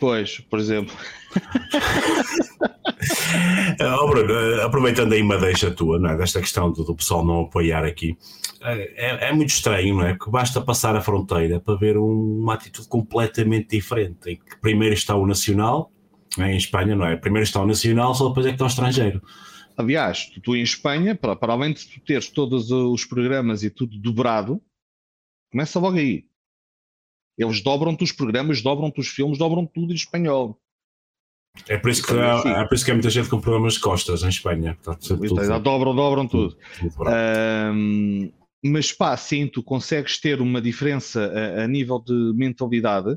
Pois, 0.00 0.40
por 0.40 0.58
exemplo. 0.58 0.94
oh, 4.00 4.08
Bruno, 4.08 4.62
aproveitando 4.62 5.12
aí 5.12 5.22
uma 5.22 5.38
deixa 5.38 5.70
tua, 5.70 5.98
não 5.98 6.10
é? 6.10 6.16
desta 6.16 6.40
questão 6.40 6.72
do, 6.72 6.84
do 6.84 6.94
pessoal 6.94 7.24
não 7.24 7.42
apoiar 7.42 7.84
aqui, 7.84 8.16
é, 8.62 9.06
é, 9.06 9.28
é, 9.28 9.32
muito 9.32 9.50
estranho, 9.50 9.96
não 9.96 10.06
é? 10.06 10.18
Que 10.18 10.30
basta 10.30 10.60
passar 10.60 10.96
a 10.96 11.00
fronteira 11.00 11.60
para 11.60 11.76
ver 11.76 11.96
um, 11.96 12.40
uma 12.40 12.54
atitude 12.54 12.88
completamente 12.88 13.76
diferente, 13.76 14.30
em 14.30 14.36
que 14.36 14.60
primeiro 14.60 14.94
está 14.94 15.14
o 15.14 15.26
nacional, 15.26 15.92
é? 16.38 16.52
em 16.52 16.56
Espanha, 16.56 16.96
não 16.96 17.06
é? 17.06 17.16
Primeiro 17.16 17.44
está 17.44 17.60
o 17.60 17.66
nacional, 17.66 18.14
só 18.14 18.28
depois 18.28 18.46
é 18.46 18.50
que 18.50 18.54
está 18.54 18.64
o 18.64 18.68
estrangeiro. 18.68 19.22
Aliás, 19.76 20.26
tu, 20.26 20.40
tu 20.40 20.56
em 20.56 20.62
Espanha, 20.62 21.14
para, 21.14 21.36
para 21.36 21.52
além 21.52 21.72
de 21.72 21.86
tu 21.86 22.00
teres 22.00 22.28
todos 22.28 22.70
os 22.70 23.04
programas 23.04 23.62
e 23.62 23.70
tudo 23.70 23.96
dobrado, 23.98 24.60
começa 25.50 25.78
logo 25.78 25.98
aí. 25.98 26.26
Eles 27.36 27.62
dobram-te 27.62 28.02
os 28.02 28.12
programas, 28.12 28.62
dobram-te 28.62 29.00
os 29.00 29.08
filmes, 29.08 29.38
dobram 29.38 29.64
tudo 29.64 29.92
em 29.92 29.96
espanhol. 29.96 30.60
É 31.68 31.76
por 31.76 31.90
isso 31.90 32.04
que, 32.04 32.12
há, 32.12 32.60
é 32.60 32.64
por 32.66 32.74
isso 32.74 32.84
que 32.84 32.90
há 32.90 32.94
muita 32.94 33.10
gente 33.10 33.28
com 33.28 33.40
problemas 33.40 33.74
de 33.74 33.80
costas 33.80 34.22
em 34.22 34.28
Espanha. 34.28 34.76
dobram, 35.58 35.94
dobram 35.94 36.26
tudo. 36.26 36.56
tudo, 36.78 36.90
tudo 36.90 37.10
um, 37.10 38.30
mas 38.64 38.92
pá, 38.92 39.16
sim, 39.16 39.46
tu 39.46 39.62
consegues 39.62 40.20
ter 40.20 40.40
uma 40.40 40.60
diferença 40.60 41.24
a, 41.26 41.64
a, 41.64 41.68
nível 41.68 41.98
de 42.00 42.32
mentalidade, 42.34 43.16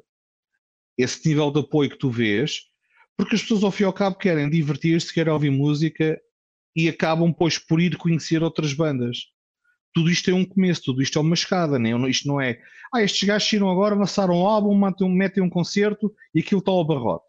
esse 0.97 1.27
nível 1.27 1.51
de 1.51 1.59
apoio 1.59 1.89
que 1.89 1.97
tu 1.97 2.09
vês, 2.09 2.61
porque 3.17 3.35
as 3.35 3.41
pessoas 3.41 3.63
ao 3.63 3.71
fim 3.71 3.83
e 3.83 3.85
ao 3.85 3.93
cabo 3.93 4.17
querem 4.17 4.49
divertir-se, 4.49 5.13
querem 5.13 5.33
ouvir 5.33 5.49
música 5.49 6.19
e 6.75 6.87
acabam, 6.87 7.33
pois, 7.33 7.57
por 7.57 7.81
ir 7.81 7.97
conhecer 7.97 8.43
outras 8.43 8.73
bandas. 8.73 9.25
Tudo 9.93 10.09
isto 10.09 10.29
é 10.29 10.33
um 10.33 10.45
começo, 10.45 10.83
tudo 10.83 11.01
isto 11.01 11.17
é 11.19 11.21
uma 11.21 11.33
escada, 11.33 11.77
né? 11.77 11.89
isto 12.09 12.27
não 12.27 12.39
é. 12.39 12.59
Ah, 12.93 13.01
estes 13.01 13.27
gajos 13.27 13.47
tiram 13.47 13.69
agora, 13.69 13.95
lançaram 13.95 14.35
um 14.35 14.45
álbum, 14.45 14.77
metem 15.09 15.43
um 15.43 15.49
concerto 15.49 16.13
e 16.33 16.39
aquilo 16.39 16.59
está 16.59 16.71
ao 16.71 16.85
barrote. 16.85 17.25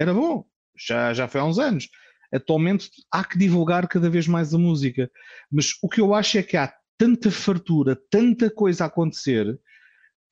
Era 0.00 0.12
bom, 0.12 0.44
já, 0.76 1.14
já 1.14 1.28
foi 1.28 1.40
há 1.40 1.44
uns 1.44 1.58
anos. 1.58 1.88
Atualmente 2.32 2.90
há 3.10 3.24
que 3.24 3.38
divulgar 3.38 3.86
cada 3.86 4.08
vez 4.08 4.26
mais 4.26 4.54
a 4.54 4.58
música. 4.58 5.10
Mas 5.50 5.72
o 5.82 5.88
que 5.88 6.00
eu 6.00 6.14
acho 6.14 6.38
é 6.38 6.42
que 6.42 6.56
há 6.56 6.72
tanta 6.98 7.30
fartura, 7.30 7.96
tanta 8.10 8.50
coisa 8.50 8.84
a 8.84 8.86
acontecer, 8.86 9.58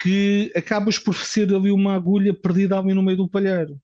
que 0.01 0.51
acabas 0.57 0.99
por 0.99 1.15
ser 1.15 1.55
ali 1.55 1.71
uma 1.71 1.95
agulha 1.95 2.33
perdida 2.35 2.79
ali 2.79 2.95
no 2.95 3.03
meio 3.03 3.19
do 3.19 3.29
palheiro 3.29 3.81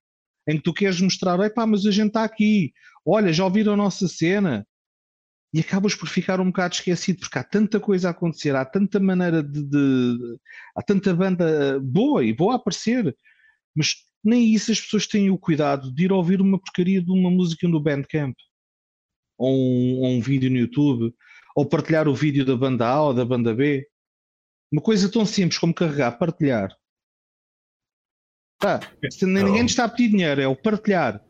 em 0.47 0.57
que 0.57 0.63
tu 0.63 0.73
queres 0.73 1.01
mostrar, 1.01 1.39
pá, 1.51 1.67
mas 1.67 1.85
a 1.85 1.91
gente 1.91 2.09
está 2.09 2.23
aqui, 2.23 2.73
olha, 3.05 3.33
já 3.33 3.45
ouviram 3.45 3.73
a 3.73 3.77
nossa 3.77 4.07
cena, 4.07 4.67
e 5.53 5.61
acabas 5.61 5.95
por 5.95 6.09
ficar 6.09 6.41
um 6.41 6.47
bocado 6.47 6.75
esquecido, 6.75 7.21
porque 7.21 7.39
há 7.39 7.45
tanta 7.45 7.81
coisa 7.81 8.09
a 8.09 8.11
acontecer, 8.11 8.55
há 8.55 8.65
tanta 8.65 9.01
maneira 9.01 9.43
de, 9.43 9.63
de 9.63 10.39
há 10.77 10.83
tanta 10.83 11.15
banda 11.15 11.81
boa 11.81 12.25
e 12.25 12.33
boa 12.33 12.55
a 12.55 12.57
aparecer, 12.57 13.17
mas 13.75 13.95
nem 14.23 14.53
isso 14.53 14.73
as 14.73 14.81
pessoas 14.81 15.07
têm 15.07 15.31
o 15.31 15.39
cuidado 15.39 15.93
de 15.93 16.05
ir 16.05 16.13
ouvir 16.13 16.41
uma 16.41 16.59
porcaria 16.59 17.01
de 17.01 17.11
uma 17.11 17.31
música 17.31 17.69
no 17.69 17.81
Bandcamp, 17.81 18.35
ou 19.39 19.55
um, 19.55 20.01
ou 20.01 20.07
um 20.09 20.21
vídeo 20.21 20.51
no 20.51 20.59
YouTube, 20.59 21.15
ou 21.55 21.65
partilhar 21.65 22.09
o 22.09 22.15
vídeo 22.15 22.45
da 22.45 22.57
banda 22.57 22.87
A 22.87 23.03
ou 23.03 23.15
da 23.15 23.25
banda 23.25 23.55
B. 23.55 23.87
Uma 24.73 24.83
coisa 24.83 25.11
tão 25.11 25.25
simples 25.25 25.59
como 25.59 25.73
carregar, 25.73 26.19
partilhar. 26.19 26.77
Tá, 28.59 28.81
ninguém 29.23 29.65
está 29.65 29.85
a 29.85 29.89
pedir 29.89 30.09
dinheiro, 30.09 30.41
é 30.41 30.49
o 30.49 30.57
partilhar. 30.57 31.23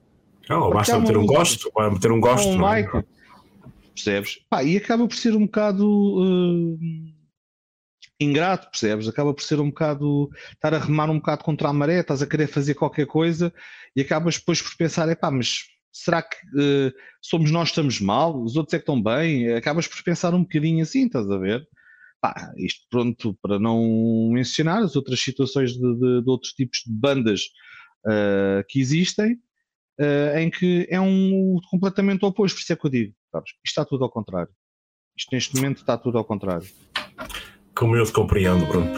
Oh, 0.48 0.70
basta 0.70 0.98
meter 0.98 1.16
um 1.16 1.26
gosto, 1.26 1.70
meter 1.92 2.12
um 2.12 2.20
gosto. 2.20 2.48
Um 2.48 2.60
like, 2.60 2.96
é? 2.96 3.15
Percebes? 3.96 4.38
Pá, 4.48 4.62
e 4.62 4.76
acaba 4.76 5.08
por 5.08 5.16
ser 5.16 5.34
um 5.34 5.46
bocado 5.46 5.86
uh, 5.88 6.78
ingrato, 8.20 8.70
percebes? 8.70 9.08
Acaba 9.08 9.34
por 9.34 9.42
ser 9.42 9.60
um 9.60 9.68
bocado 9.68 10.30
estar 10.52 10.74
a 10.74 10.78
remar 10.78 11.10
um 11.10 11.18
bocado 11.18 11.42
contra 11.42 11.68
a 11.68 11.72
maré, 11.72 12.00
estás 12.00 12.22
a 12.22 12.26
querer 12.26 12.46
fazer 12.46 12.74
qualquer 12.74 13.06
coisa 13.06 13.52
e 13.94 14.00
acabas 14.00 14.36
depois 14.38 14.60
por 14.62 14.76
pensar, 14.76 15.08
é 15.08 15.14
pá, 15.14 15.30
mas 15.30 15.64
será 15.92 16.22
que 16.22 16.36
uh, 16.36 16.92
somos 17.20 17.50
nós 17.50 17.68
que 17.68 17.72
estamos 17.72 18.00
mal? 18.00 18.40
Os 18.42 18.56
outros 18.56 18.74
é 18.74 18.78
que 18.78 18.82
estão 18.82 19.02
bem? 19.02 19.52
Acabas 19.54 19.88
por 19.88 20.02
pensar 20.02 20.34
um 20.34 20.42
bocadinho 20.42 20.82
assim, 20.82 21.06
estás 21.06 21.30
a 21.30 21.38
ver? 21.38 21.66
Pá, 22.20 22.52
isto 22.56 22.86
pronto 22.90 23.36
para 23.42 23.58
não 23.58 24.30
mencionar 24.32 24.82
as 24.82 24.96
outras 24.96 25.20
situações 25.20 25.72
de, 25.72 25.94
de, 25.94 26.22
de 26.22 26.30
outros 26.30 26.52
tipos 26.52 26.82
de 26.86 26.92
bandas 26.92 27.42
uh, 28.06 28.64
que 28.68 28.80
existem, 28.80 29.38
uh, 30.00 30.38
em 30.38 30.50
que 30.50 30.86
é 30.90 31.00
um 31.00 31.56
completamente 31.70 32.24
oposto, 32.24 32.56
por 32.56 32.62
isso 32.62 32.72
é 32.72 32.76
que 32.76 32.86
eu 32.86 32.90
digo, 32.90 33.14
sabes, 33.32 33.50
isto 33.50 33.60
está 33.66 33.84
tudo 33.84 34.04
ao 34.04 34.10
contrário. 34.10 34.52
Isto 35.16 35.28
neste 35.32 35.56
momento 35.56 35.78
está 35.78 35.96
tudo 35.96 36.18
ao 36.18 36.24
contrário. 36.24 36.66
Como 37.74 37.94
eu 37.94 38.06
te 38.06 38.12
compreendo, 38.12 38.64
Bruno. 38.66 38.90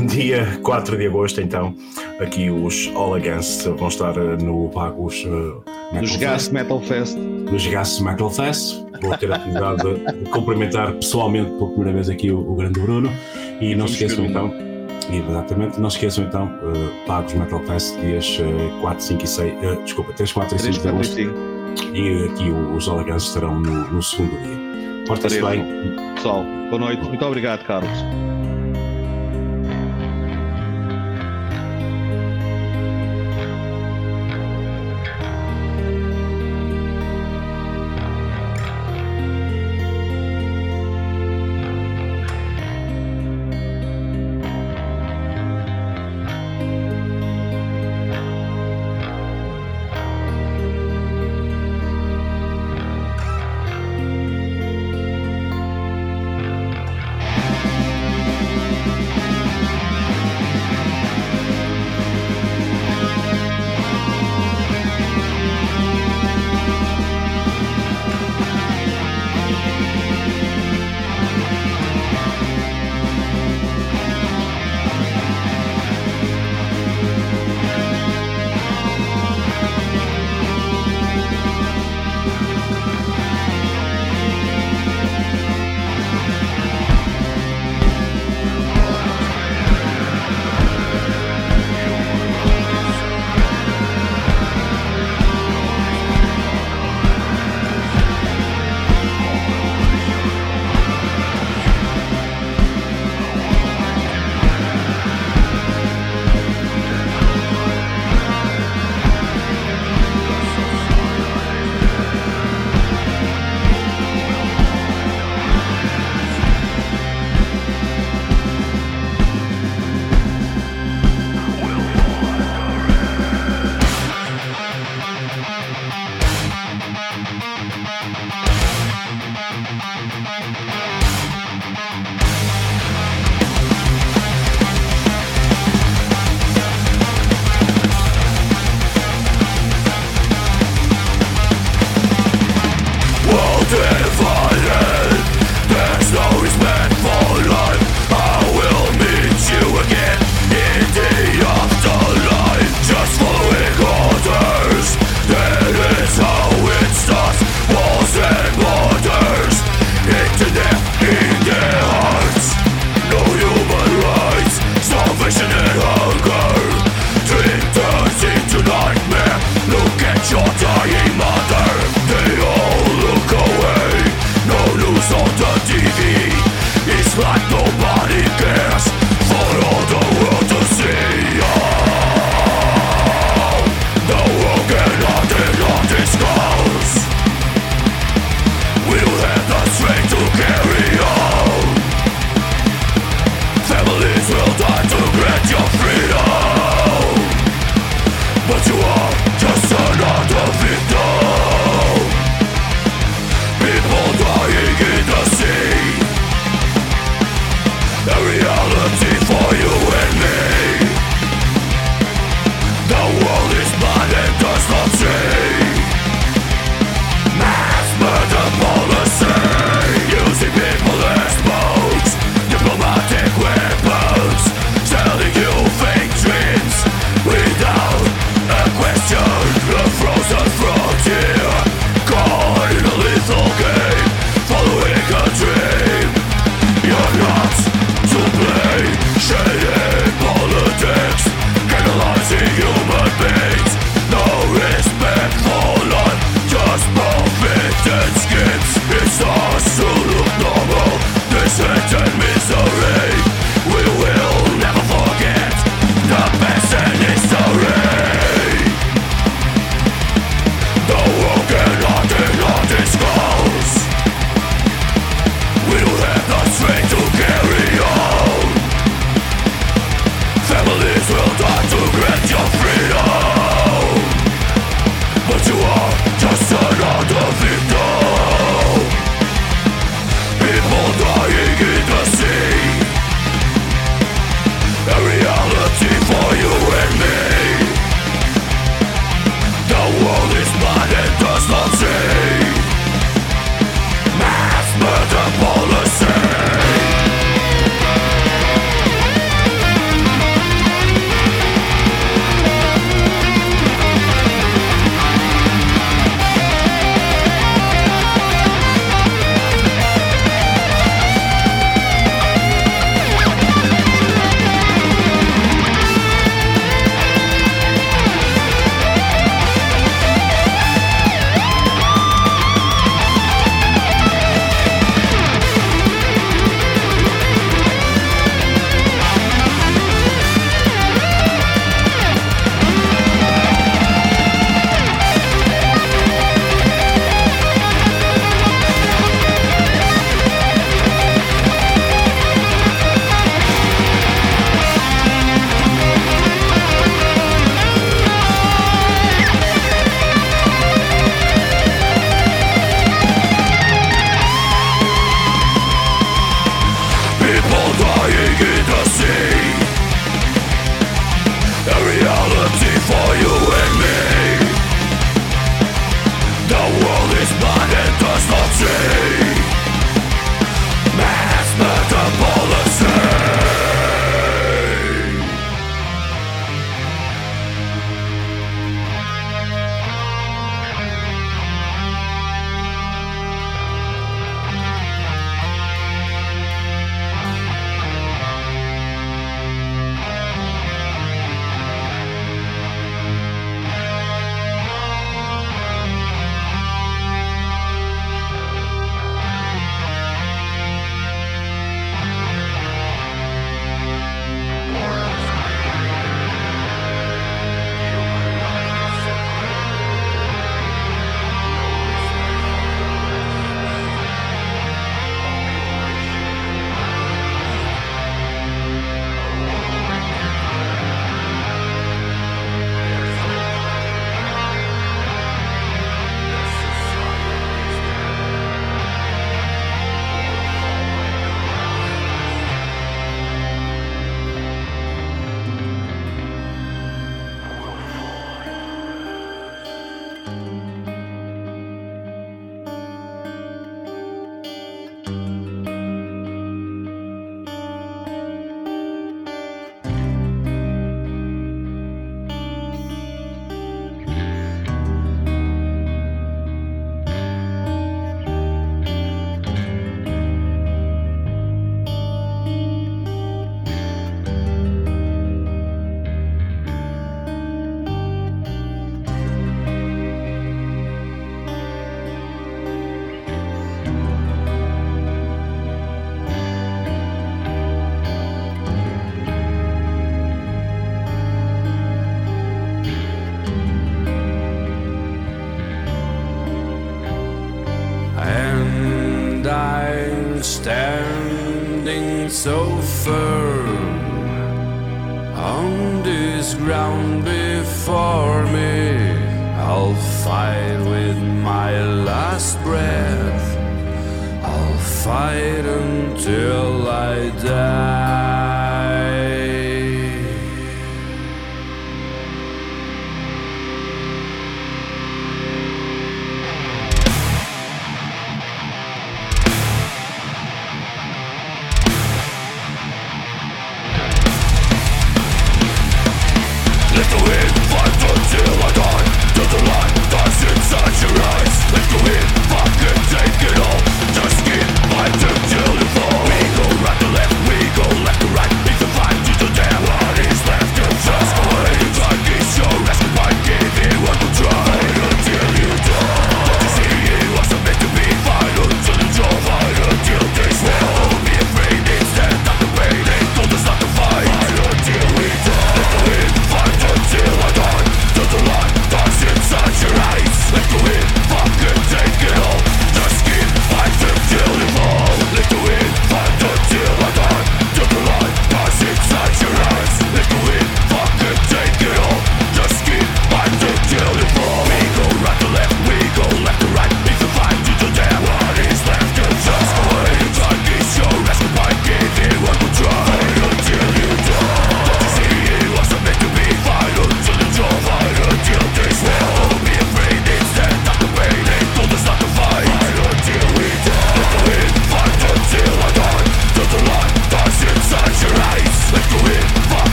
Um, 0.00 0.06
dia 0.06 0.58
4 0.62 0.96
de 0.96 1.06
agosto, 1.06 1.40
então, 1.40 1.74
aqui 2.18 2.50
os 2.50 2.88
All 2.94 3.14
Against 3.14 3.66
vão 3.66 3.88
estar 3.88 4.14
no 4.14 4.70
Pagos 4.70 5.24
uh, 5.24 5.62
Nos 5.92 6.16
Gas 6.16 6.48
Metal 6.48 6.80
Fest. 6.80 7.16
Nos 7.16 7.66
Gas 7.66 8.00
Metal 8.00 8.30
Fest. 8.30 8.82
Vou 9.02 9.16
ter 9.16 9.30
a 9.30 9.36
oportunidade 9.36 9.82
de 9.82 10.24
cumprimentar 10.30 10.94
pessoalmente 10.94 11.50
pela 11.52 11.66
primeira 11.68 11.92
vez 11.92 12.08
aqui 12.08 12.30
o, 12.30 12.50
o 12.50 12.54
grande 12.56 12.80
Bruno. 12.80 13.10
E 13.60 13.74
não 13.74 13.86
se 13.86 13.94
esqueçam 13.94 14.24
então. 14.24 14.69
Exatamente, 15.10 15.80
não 15.80 15.90
se 15.90 15.96
esqueçam 15.96 16.24
então, 16.24 16.46
uh, 16.46 17.06
Pagos 17.06 17.34
Metal 17.34 17.60
Fest, 17.64 17.98
dias 18.00 18.38
uh, 18.38 18.80
4, 18.80 19.02
5 19.02 19.24
e 19.24 19.26
6, 19.26 19.52
uh, 19.52 19.82
desculpa, 19.82 20.12
3, 20.12 20.32
4 20.32 20.56
e 20.56 20.58
5 20.60 20.78
de 20.78 20.88
agosto. 20.88 21.20
E 21.92 22.24
aqui 22.24 22.50
os 22.50 22.88
All 22.88 23.00
Against 23.00 23.28
estarão 23.28 23.60
no, 23.60 23.90
no 23.90 24.02
segundo 24.02 24.30
dia. 24.30 25.04
Porta-se 25.06 25.42
bem. 25.42 25.64
Pessoal, 26.14 26.44
boa 26.68 26.78
noite. 26.78 27.02
Muito 27.02 27.24
obrigado, 27.24 27.64
Carlos. 27.64 27.98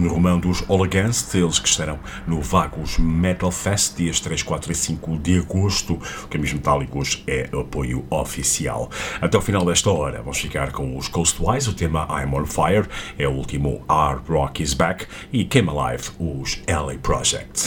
O 0.00 0.02
Bruno 0.02 0.14
Romão 0.14 0.40
dos 0.40 0.64
All 0.68 0.82
Against, 0.82 1.34
eles 1.34 1.58
que 1.58 1.68
estarão 1.68 1.98
no 2.26 2.40
Vagos 2.40 2.98
Metal 2.98 3.50
Fest, 3.50 3.96
dias 3.96 4.18
3, 4.18 4.42
4 4.42 4.72
e 4.72 4.74
5 4.74 5.18
de 5.18 5.38
agosto. 5.38 6.00
Caminhos 6.30 6.54
Metálicos 6.54 7.22
é 7.26 7.50
apoio 7.52 8.06
oficial. 8.08 8.90
Até 9.20 9.36
o 9.36 9.42
final 9.42 9.64
desta 9.64 9.90
hora, 9.90 10.18
vamos 10.18 10.38
ficar 10.38 10.72
com 10.72 10.96
os 10.96 11.06
Coastwise, 11.06 11.68
o 11.68 11.74
tema 11.74 12.08
I'm 12.10 12.34
on 12.34 12.46
Fire, 12.46 12.88
é 13.18 13.28
o 13.28 13.32
último 13.32 13.84
Hard 13.88 14.26
Rock 14.26 14.62
is 14.62 14.72
Back, 14.72 15.06
e 15.30 15.44
Came 15.44 15.68
Alive, 15.68 16.10
os 16.18 16.62
LA 16.66 16.94
Projects. 17.02 17.59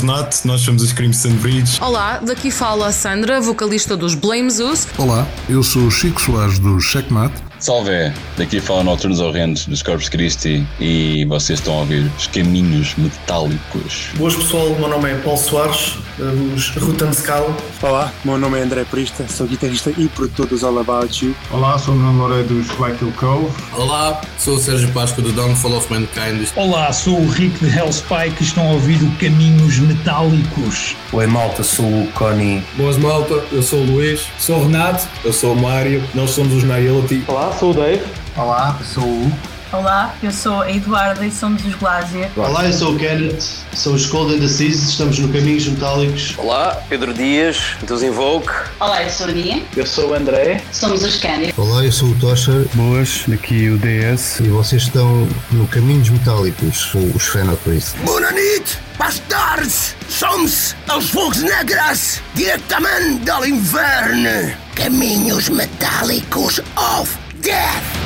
Renato, 0.00 0.46
nós 0.46 0.60
somos 0.60 0.82
os 0.82 0.92
Crimson 0.92 1.30
Bridge. 1.36 1.78
Olá, 1.80 2.18
daqui 2.18 2.50
fala 2.50 2.86
a 2.86 2.92
Sandra, 2.92 3.40
vocalista 3.40 3.96
dos 3.96 4.14
Blame 4.14 4.50
Zeus. 4.50 4.86
Olá, 4.96 5.26
eu 5.48 5.62
sou 5.62 5.82
o 5.82 5.90
Chico 5.90 6.20
Soares 6.20 6.58
do 6.58 6.80
Checkmate. 6.80 7.48
Salve! 7.60 8.12
Daqui 8.36 8.60
fala 8.60 8.84
Noturnos 8.84 9.18
Horrendos 9.18 9.66
dos 9.66 9.82
Corpus 9.82 10.08
Christi 10.08 10.64
e 10.78 11.24
vocês 11.24 11.58
estão 11.58 11.74
a 11.74 11.80
ouvir 11.80 12.08
os 12.16 12.28
caminhos 12.28 12.94
metálicos. 12.96 14.10
Boas 14.14 14.36
pessoal, 14.36 14.66
o 14.68 14.78
meu 14.78 14.88
nome 14.88 15.10
é 15.10 15.16
Paulo 15.16 15.38
Soares, 15.38 15.97
dos 16.18 16.70
Rutan 16.70 17.12
Scala. 17.12 17.56
Olá, 17.80 18.12
meu 18.24 18.36
nome 18.36 18.58
é 18.58 18.62
André 18.62 18.84
Prista, 18.84 19.26
sou 19.28 19.46
guitarrista 19.46 19.92
e 19.96 20.08
produtor 20.08 20.46
dos 20.46 20.64
All 20.64 20.78
About 20.78 21.24
You. 21.24 21.34
Olá, 21.52 21.78
sou 21.78 21.94
o 21.94 21.96
Nuno 21.96 22.18
Loureiro 22.18 22.48
dos 22.48 22.68
Whitehill 22.78 23.12
Cove. 23.16 23.46
Olá, 23.72 24.20
sou 24.36 24.56
o 24.56 24.58
Sérgio 24.58 24.90
Páscoa 24.92 25.22
do 25.22 25.32
Downfall 25.32 25.76
of 25.76 25.92
Mankind. 25.92 26.48
Olá, 26.56 26.92
sou 26.92 27.20
o 27.20 27.28
Rick 27.28 27.64
de 27.64 27.78
Hellspike 27.78 28.36
e 28.40 28.42
estão 28.42 28.68
a 28.68 28.72
ouvir 28.72 29.00
o 29.02 29.10
Caminhos 29.16 29.78
Metálicos. 29.78 30.96
Oi 31.12 31.26
malta, 31.26 31.62
sou 31.62 31.86
o 31.86 32.10
Connie. 32.12 32.64
Boas 32.76 32.96
malta, 32.96 33.34
eu 33.52 33.62
sou 33.62 33.80
o 33.80 33.84
Luís. 33.84 34.26
Sou 34.38 34.58
o 34.58 34.64
Renato. 34.64 35.06
Eu 35.24 35.32
sou 35.32 35.52
o 35.52 35.60
Mário. 35.60 36.02
Nós 36.14 36.30
somos 36.30 36.52
os 36.52 36.64
Naility. 36.64 37.22
Olá, 37.28 37.52
sou 37.52 37.70
o 37.70 37.74
Dave. 37.74 38.02
Olá, 38.36 38.76
eu 38.80 38.86
sou 38.86 39.04
o 39.04 39.26
Hugo. 39.26 39.47
Olá, 39.70 40.14
eu 40.22 40.32
sou 40.32 40.62
a 40.62 40.72
Eduarda 40.72 41.26
e 41.26 41.30
somos 41.30 41.62
os 41.62 41.74
Glazier. 41.74 42.30
Olá, 42.36 42.64
eu 42.64 42.72
sou 42.72 42.94
o 42.94 42.98
Kenneth, 42.98 43.42
sou 43.74 43.92
os 43.92 44.06
Cold 44.06 44.34
and 44.34 44.40
the 44.40 44.48
Seas, 44.48 44.76
estamos 44.76 45.18
no 45.18 45.28
Caminhos 45.28 45.66
Metálicos. 45.66 46.34
Olá, 46.38 46.82
Pedro 46.88 47.12
Dias, 47.12 47.58
dos 47.86 48.02
Invoke. 48.02 48.50
Olá, 48.80 49.02
eu 49.02 49.10
sou 49.10 49.26
a 49.26 49.30
Nia. 49.30 49.62
Eu 49.76 49.86
sou 49.86 50.08
o 50.08 50.14
André. 50.14 50.62
Somos 50.72 51.04
os 51.04 51.16
Candy. 51.16 51.52
Olá, 51.58 51.84
eu 51.84 51.92
sou 51.92 52.08
o 52.08 52.14
Tosher. 52.14 52.66
Boas, 52.72 53.24
daqui 53.28 53.68
o 53.68 53.76
DS. 53.76 54.40
E 54.40 54.48
vocês 54.48 54.84
estão 54.84 55.28
no 55.50 55.68
Caminhos 55.68 56.08
Metálicos, 56.08 56.94
os 57.14 57.24
Fenopris. 57.24 57.94
Bonanit, 58.04 58.78
bastards! 58.98 59.94
Somos 60.08 60.74
os 60.96 61.10
Fogos 61.10 61.42
Negras, 61.42 62.22
diretamente 62.34 63.18
do 63.18 63.44
inverno. 63.44 64.56
Caminhos 64.74 65.50
Metálicos 65.50 66.58
of 66.74 67.14
Death. 67.42 67.97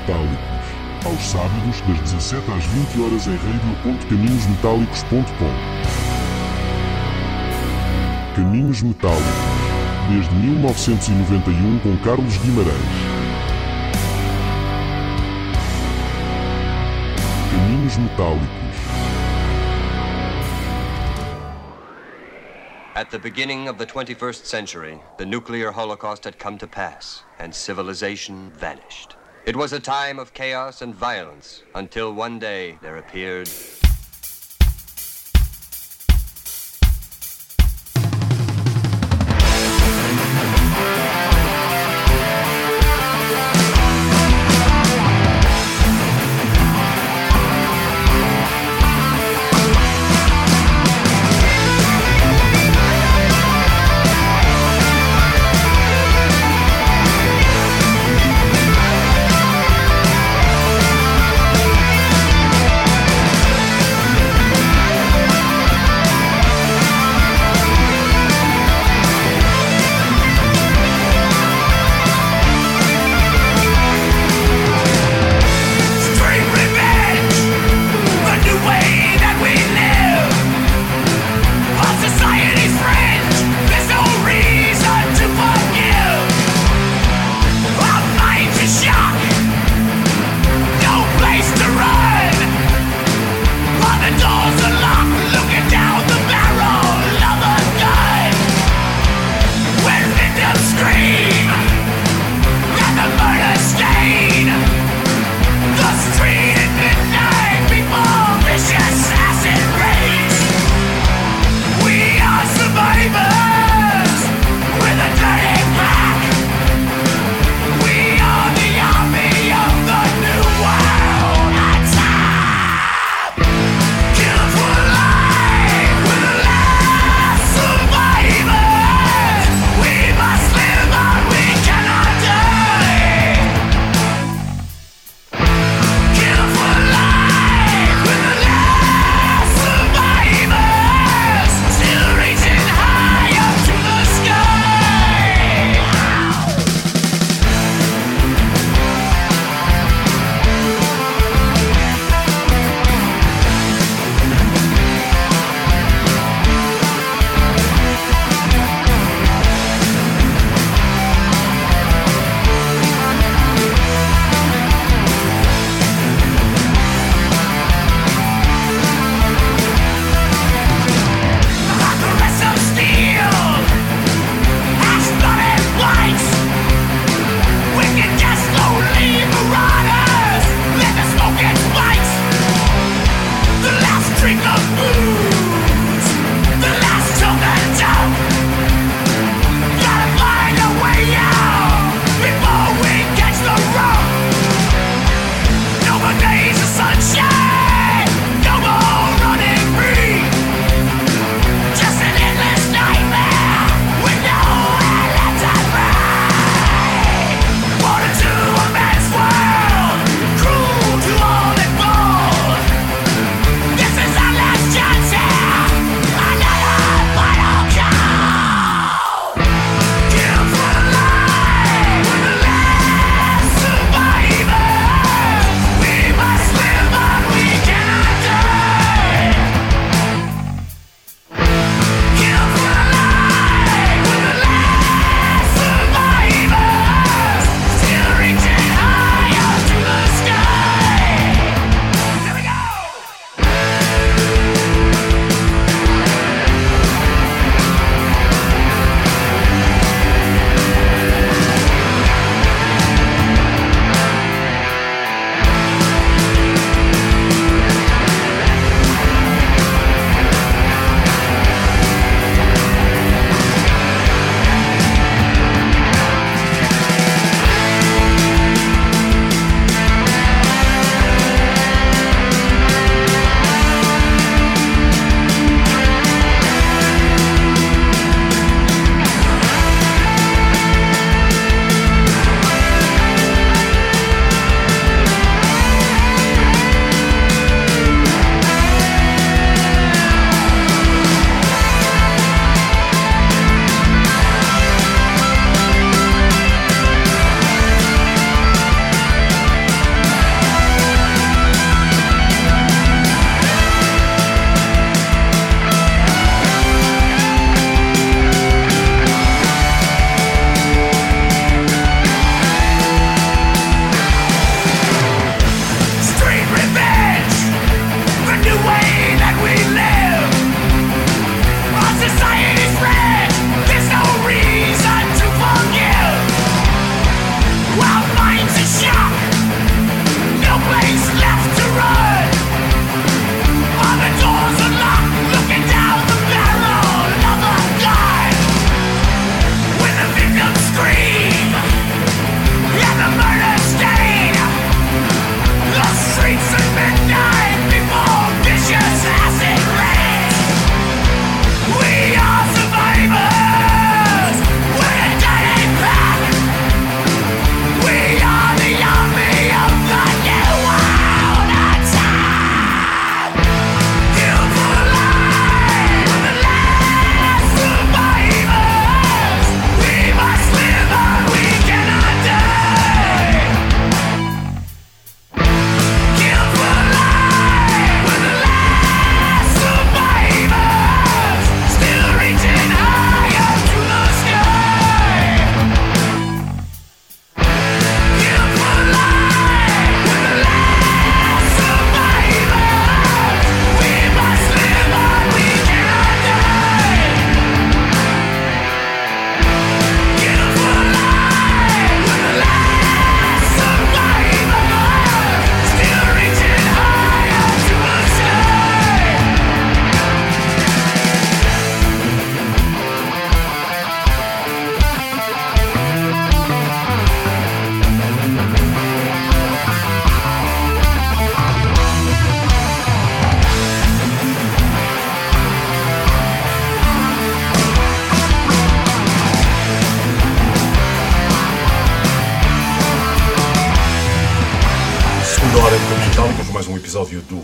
Metálicos. 0.00 0.40
Aos 1.04 1.20
sábados, 1.20 1.82
das 1.86 2.00
17 2.12 2.50
às 2.52 2.64
20 2.64 3.02
horas 3.02 3.26
em 3.26 3.36
radio.caminhosmetálicos.com. 3.36 5.52
Caminhos 8.34 8.80
Metálicos. 8.82 9.20
Desde 10.10 10.34
1991 10.34 11.78
com 11.80 11.94
Carlos 11.98 12.38
Guimarães. 12.38 12.72
Caminhos 17.50 17.98
Metálicos. 17.98 18.48
At 22.94 23.10
the 23.10 23.18
beginning 23.18 23.68
of 23.68 23.76
the 23.78 23.86
21st 23.86 24.46
century, 24.46 24.98
the 25.16 25.26
nuclear 25.26 25.70
holocaust 25.70 26.24
had 26.24 26.38
come 26.38 26.58
to 26.58 26.66
pass, 26.66 27.22
and 27.38 27.54
civilization 27.54 28.50
vanished. 28.58 29.19
It 29.46 29.56
was 29.56 29.72
a 29.72 29.80
time 29.80 30.18
of 30.18 30.34
chaos 30.34 30.82
and 30.82 30.94
violence 30.94 31.62
until 31.74 32.12
one 32.12 32.38
day 32.38 32.78
there 32.82 32.98
appeared 32.98 33.48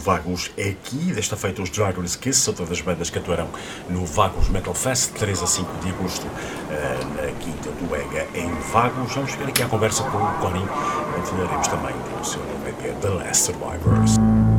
Vagos 0.07 0.53
é 0.57 0.69
aqui. 0.69 1.13
Desta 1.13 1.37
feita, 1.37 1.61
os 1.61 1.69
Dragon's 1.69 2.15
Kiss 2.15 2.39
são 2.39 2.55
todas 2.55 2.71
as 2.71 2.81
bandas 2.81 3.11
que 3.11 3.19
atuarão 3.19 3.49
no 3.91 4.07
Vagos 4.07 4.49
Metal 4.49 4.73
Fest, 4.73 5.11
3 5.15 5.43
a 5.43 5.47
5 5.49 5.81
de 5.81 5.89
agosto, 5.91 6.29
eh, 6.71 6.99
na 7.17 7.33
Quinta 7.41 7.71
do 7.73 7.93
Ega, 7.93 8.25
em 8.33 8.49
Vagos. 8.71 9.13
Vamos 9.13 9.35
ver 9.35 9.49
aqui 9.49 9.65
a 9.65 9.69
conversa 9.69 10.05
com 10.05 10.19
o 10.19 10.39
Conin, 10.39 10.65
onde 11.19 11.29
falaremos 11.29 11.67
também 11.67 11.95
do 12.17 12.25
seu 12.25 12.41
nome 12.41 12.69
EP 12.69 12.95
The 13.01 13.09
Last 13.09 13.47
Survivors. 13.47 14.56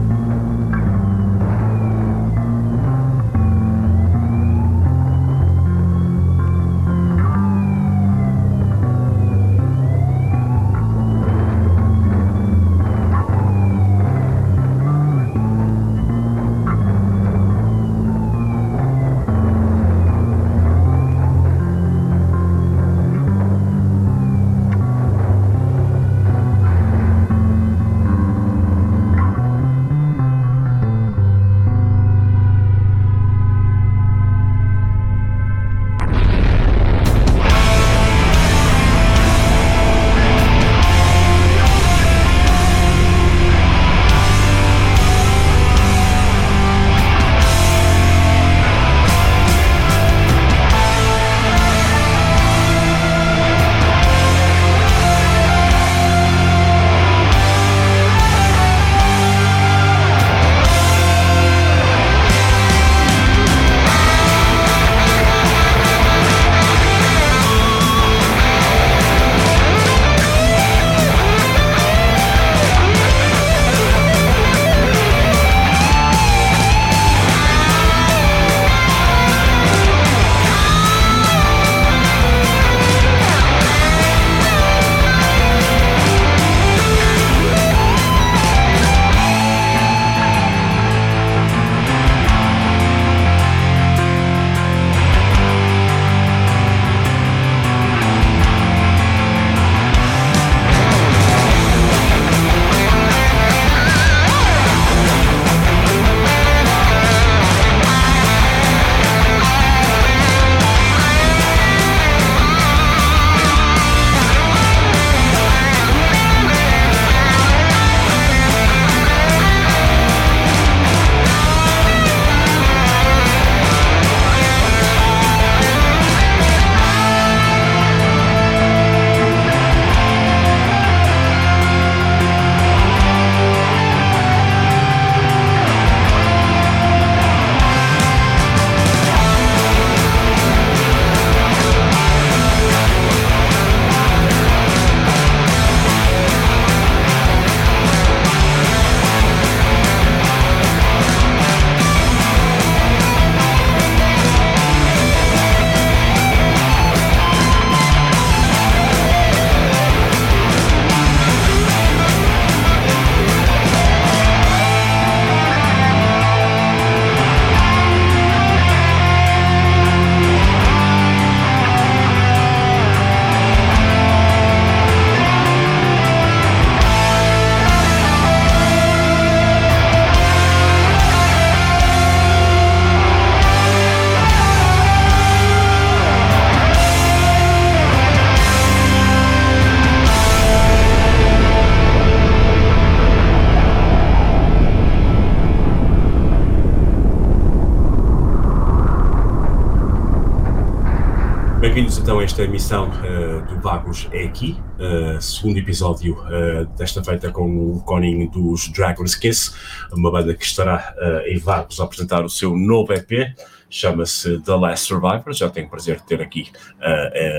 Então 202.07 202.21
esta 202.21 202.41
emissão 202.41 202.89
uh, 202.89 203.45
do 203.47 203.59
Vagos 203.59 204.07
é 204.13 204.23
aqui, 204.23 204.57
uh, 204.79 205.21
segundo 205.21 205.57
episódio 205.57 206.13
uh, 206.13 206.65
desta 206.77 207.03
feita 207.03 207.29
com 207.33 207.73
o 207.73 207.81
Conin 207.81 208.29
dos 208.29 208.69
Dragon's 208.69 209.13
Kiss, 209.13 209.53
uma 209.91 210.09
banda 210.09 210.33
que 210.33 210.45
estará 210.45 210.95
em 211.25 211.37
Vagos 211.37 211.81
a 211.81 211.83
apresentar 211.83 212.23
o 212.23 212.29
seu 212.29 212.55
novo 212.55 212.93
EP, 212.93 213.35
chama-se 213.69 214.41
The 214.41 214.55
Last 214.55 214.87
Survivor, 214.87 215.33
já 215.33 215.49
tenho 215.49 215.67
o 215.67 215.69
prazer 215.69 215.97
de 215.97 216.05
ter 216.05 216.21
aqui 216.21 216.49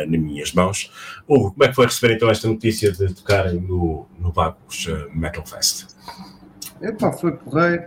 nas 0.06 0.20
minhas 0.20 0.52
mãos. 0.52 0.92
Hugo, 1.26 1.52
como 1.52 1.64
é 1.64 1.68
que 1.68 1.74
foi 1.74 1.86
receber 1.86 2.16
então 2.16 2.28
esta 2.28 2.46
notícia 2.46 2.92
de 2.92 3.14
tocarem 3.14 3.62
no, 3.62 4.06
no 4.18 4.30
Vagos 4.30 4.86
Metal 5.14 5.46
Fest? 5.46 5.96
Epá, 6.82 7.10
foi 7.10 7.32
porreiro, 7.38 7.84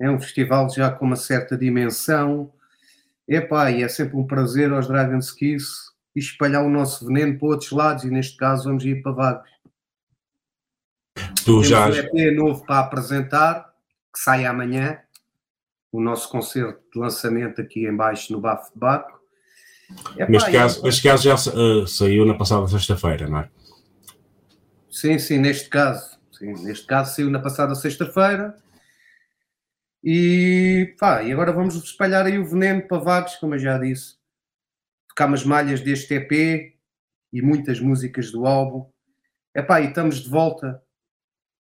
é 0.00 0.10
um 0.10 0.18
festival 0.18 0.68
já 0.68 0.90
com 0.90 1.06
uma 1.06 1.14
certa 1.14 1.56
dimensão, 1.56 2.50
Epá, 3.28 3.70
e 3.70 3.84
é 3.84 3.88
sempre 3.88 4.16
um 4.16 4.26
prazer 4.26 4.72
aos 4.72 4.88
Dragon's 4.88 5.30
Kiss 5.30 5.87
espalhar 6.18 6.64
o 6.64 6.70
nosso 6.70 7.06
veneno 7.06 7.38
para 7.38 7.48
outros 7.48 7.70
lados 7.70 8.04
e 8.04 8.10
neste 8.10 8.36
caso 8.36 8.64
vamos 8.64 8.84
ir 8.84 9.02
para 9.02 9.12
Vagos. 9.12 9.50
Tu 11.44 11.44
Temos 11.44 11.68
já... 11.68 11.86
um 11.86 11.94
EP 11.94 12.36
novo 12.36 12.64
para 12.64 12.80
apresentar, 12.80 13.72
que 14.12 14.20
sai 14.20 14.44
amanhã, 14.44 14.98
o 15.90 16.00
nosso 16.00 16.28
concerto 16.28 16.80
de 16.92 16.98
lançamento 16.98 17.60
aqui 17.60 17.86
em 17.86 17.96
baixo 17.96 18.32
no 18.32 18.40
Bafo 18.40 18.72
de 18.72 18.78
Baco. 18.78 19.18
Neste, 20.28 20.52
caso, 20.52 20.82
neste 20.82 21.02
caso 21.02 21.22
já 21.22 21.34
uh, 21.34 21.86
saiu 21.86 22.26
na 22.26 22.34
passada 22.34 22.68
sexta-feira, 22.68 23.26
não 23.26 23.38
é? 23.38 23.50
Sim, 24.90 25.18
sim, 25.18 25.38
neste 25.38 25.68
caso. 25.68 26.18
Sim, 26.30 26.52
neste 26.62 26.86
caso 26.86 27.16
saiu 27.16 27.30
na 27.30 27.38
passada 27.38 27.74
sexta-feira 27.74 28.54
e, 30.04 30.94
pá, 30.98 31.22
e 31.22 31.32
agora 31.32 31.52
vamos 31.52 31.74
espalhar 31.74 32.26
aí 32.26 32.38
o 32.38 32.44
veneno 32.44 32.82
para 32.86 32.98
vagos, 32.98 33.36
como 33.36 33.54
eu 33.54 33.58
já 33.58 33.78
disse. 33.78 34.17
Tocar 35.18 35.26
umas 35.26 35.42
malhas 35.42 35.80
deste 35.80 36.14
EP 36.14 36.76
e 37.32 37.42
muitas 37.42 37.80
músicas 37.80 38.30
do 38.30 38.46
álbum. 38.46 38.88
Epá, 39.52 39.80
e 39.80 39.88
estamos 39.88 40.20
de 40.20 40.28
volta, 40.28 40.80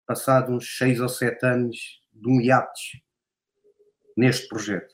passado 0.06 0.54
uns 0.54 0.78
6 0.78 1.02
ou 1.02 1.10
7 1.10 1.44
anos 1.44 1.76
de 2.14 2.30
um 2.30 2.40
hiatus 2.40 3.02
neste 4.16 4.48
projeto. 4.48 4.94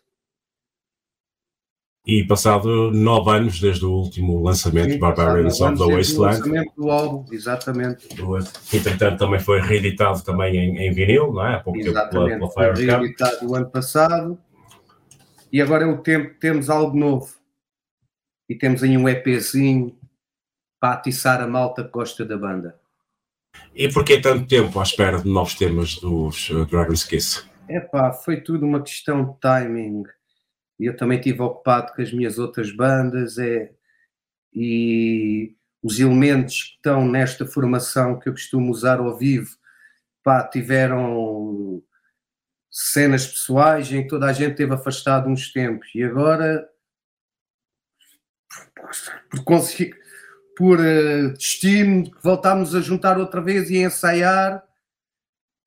E 2.07 2.26
passado 2.26 2.90
nove 2.90 3.31
anos 3.31 3.60
desde 3.60 3.84
o 3.84 3.91
último 3.91 4.41
lançamento, 4.41 4.94
Sim, 4.94 4.99
Barbarians 4.99 5.60
of 5.60 5.77
the 5.77 5.95
Wasteland. 5.98 6.38
lançamento 6.38 6.73
do 6.77 6.90
álbum, 6.90 7.26
exatamente. 7.34 8.07
entretanto, 8.73 9.19
também 9.19 9.41
foi 9.41 9.60
reeditado 9.60 10.23
também 10.23 10.56
em, 10.56 10.77
em 10.88 10.94
vinil, 10.94 11.34
não 11.34 11.45
é? 11.45 11.56
Há 11.56 11.60
pouco 11.60 11.80
exatamente. 11.80 12.40
tempo 12.40 12.53
pela, 12.53 12.73
pela 12.73 12.76
Foi 12.76 12.85
reeditado 12.85 13.45
o 13.45 13.56
ano 13.56 13.69
passado. 13.69 14.40
E 15.52 15.61
agora 15.61 15.84
é 15.84 15.88
o 15.88 15.98
tempo 15.98 16.30
que 16.30 16.40
temos 16.40 16.69
algo 16.69 16.98
novo. 16.98 17.43
E 18.53 18.55
temos 18.55 18.84
aí 18.84 18.95
um 18.95 19.09
EPzinho 19.09 19.97
para 20.80 20.93
atiçar 20.93 21.41
a 21.41 21.47
malta 21.47 21.84
que 21.84 21.89
gosta 21.89 22.23
da 22.23 22.38
banda. 22.38 22.80
E 23.73 23.91
porquê 23.91 24.21
tanto 24.21 24.47
tempo 24.47 24.80
à 24.80 24.84
espera 24.84 25.19
de 25.19 25.27
novos 25.27 25.55
temas 25.55 25.95
dos 25.95 26.51
Dragon's 26.69 27.03
Kiss? 27.03 27.43
Epá, 27.67 28.13
foi 28.13 28.41
tudo 28.41 28.63
uma 28.63 28.80
questão 28.80 29.25
de 29.25 29.39
timing 29.39 30.03
eu 30.80 30.95
também 30.95 31.17
estive 31.17 31.41
ocupado 31.41 31.93
com 31.93 32.01
as 32.01 32.11
minhas 32.11 32.38
outras 32.38 32.71
bandas 32.71 33.38
é, 33.38 33.71
e 34.53 35.55
os 35.81 35.99
elementos 35.99 36.63
que 36.63 36.75
estão 36.75 37.07
nesta 37.07 37.45
formação 37.45 38.19
que 38.19 38.30
eu 38.30 38.34
costumo 38.34 38.71
usar 38.71 38.99
ao 38.99 39.17
vivo 39.17 39.55
pá, 40.23 40.47
tiveram 40.47 41.81
cenas 42.69 43.25
pessoais 43.25 43.91
em 43.91 44.03
que 44.03 44.09
toda 44.09 44.25
a 44.25 44.34
gente 44.34 44.55
teve 44.55 44.73
afastado 44.73 45.30
uns 45.30 45.51
tempos 45.51 45.89
e 45.95 46.03
agora 46.03 46.67
por, 49.45 49.61
por 50.55 50.80
uh, 50.80 51.34
destino 51.34 52.11
voltámos 52.23 52.75
a 52.75 52.81
juntar 52.81 53.17
outra 53.17 53.41
vez 53.41 53.69
e 53.69 53.77
a 53.77 53.88
ensaiar 53.88 54.63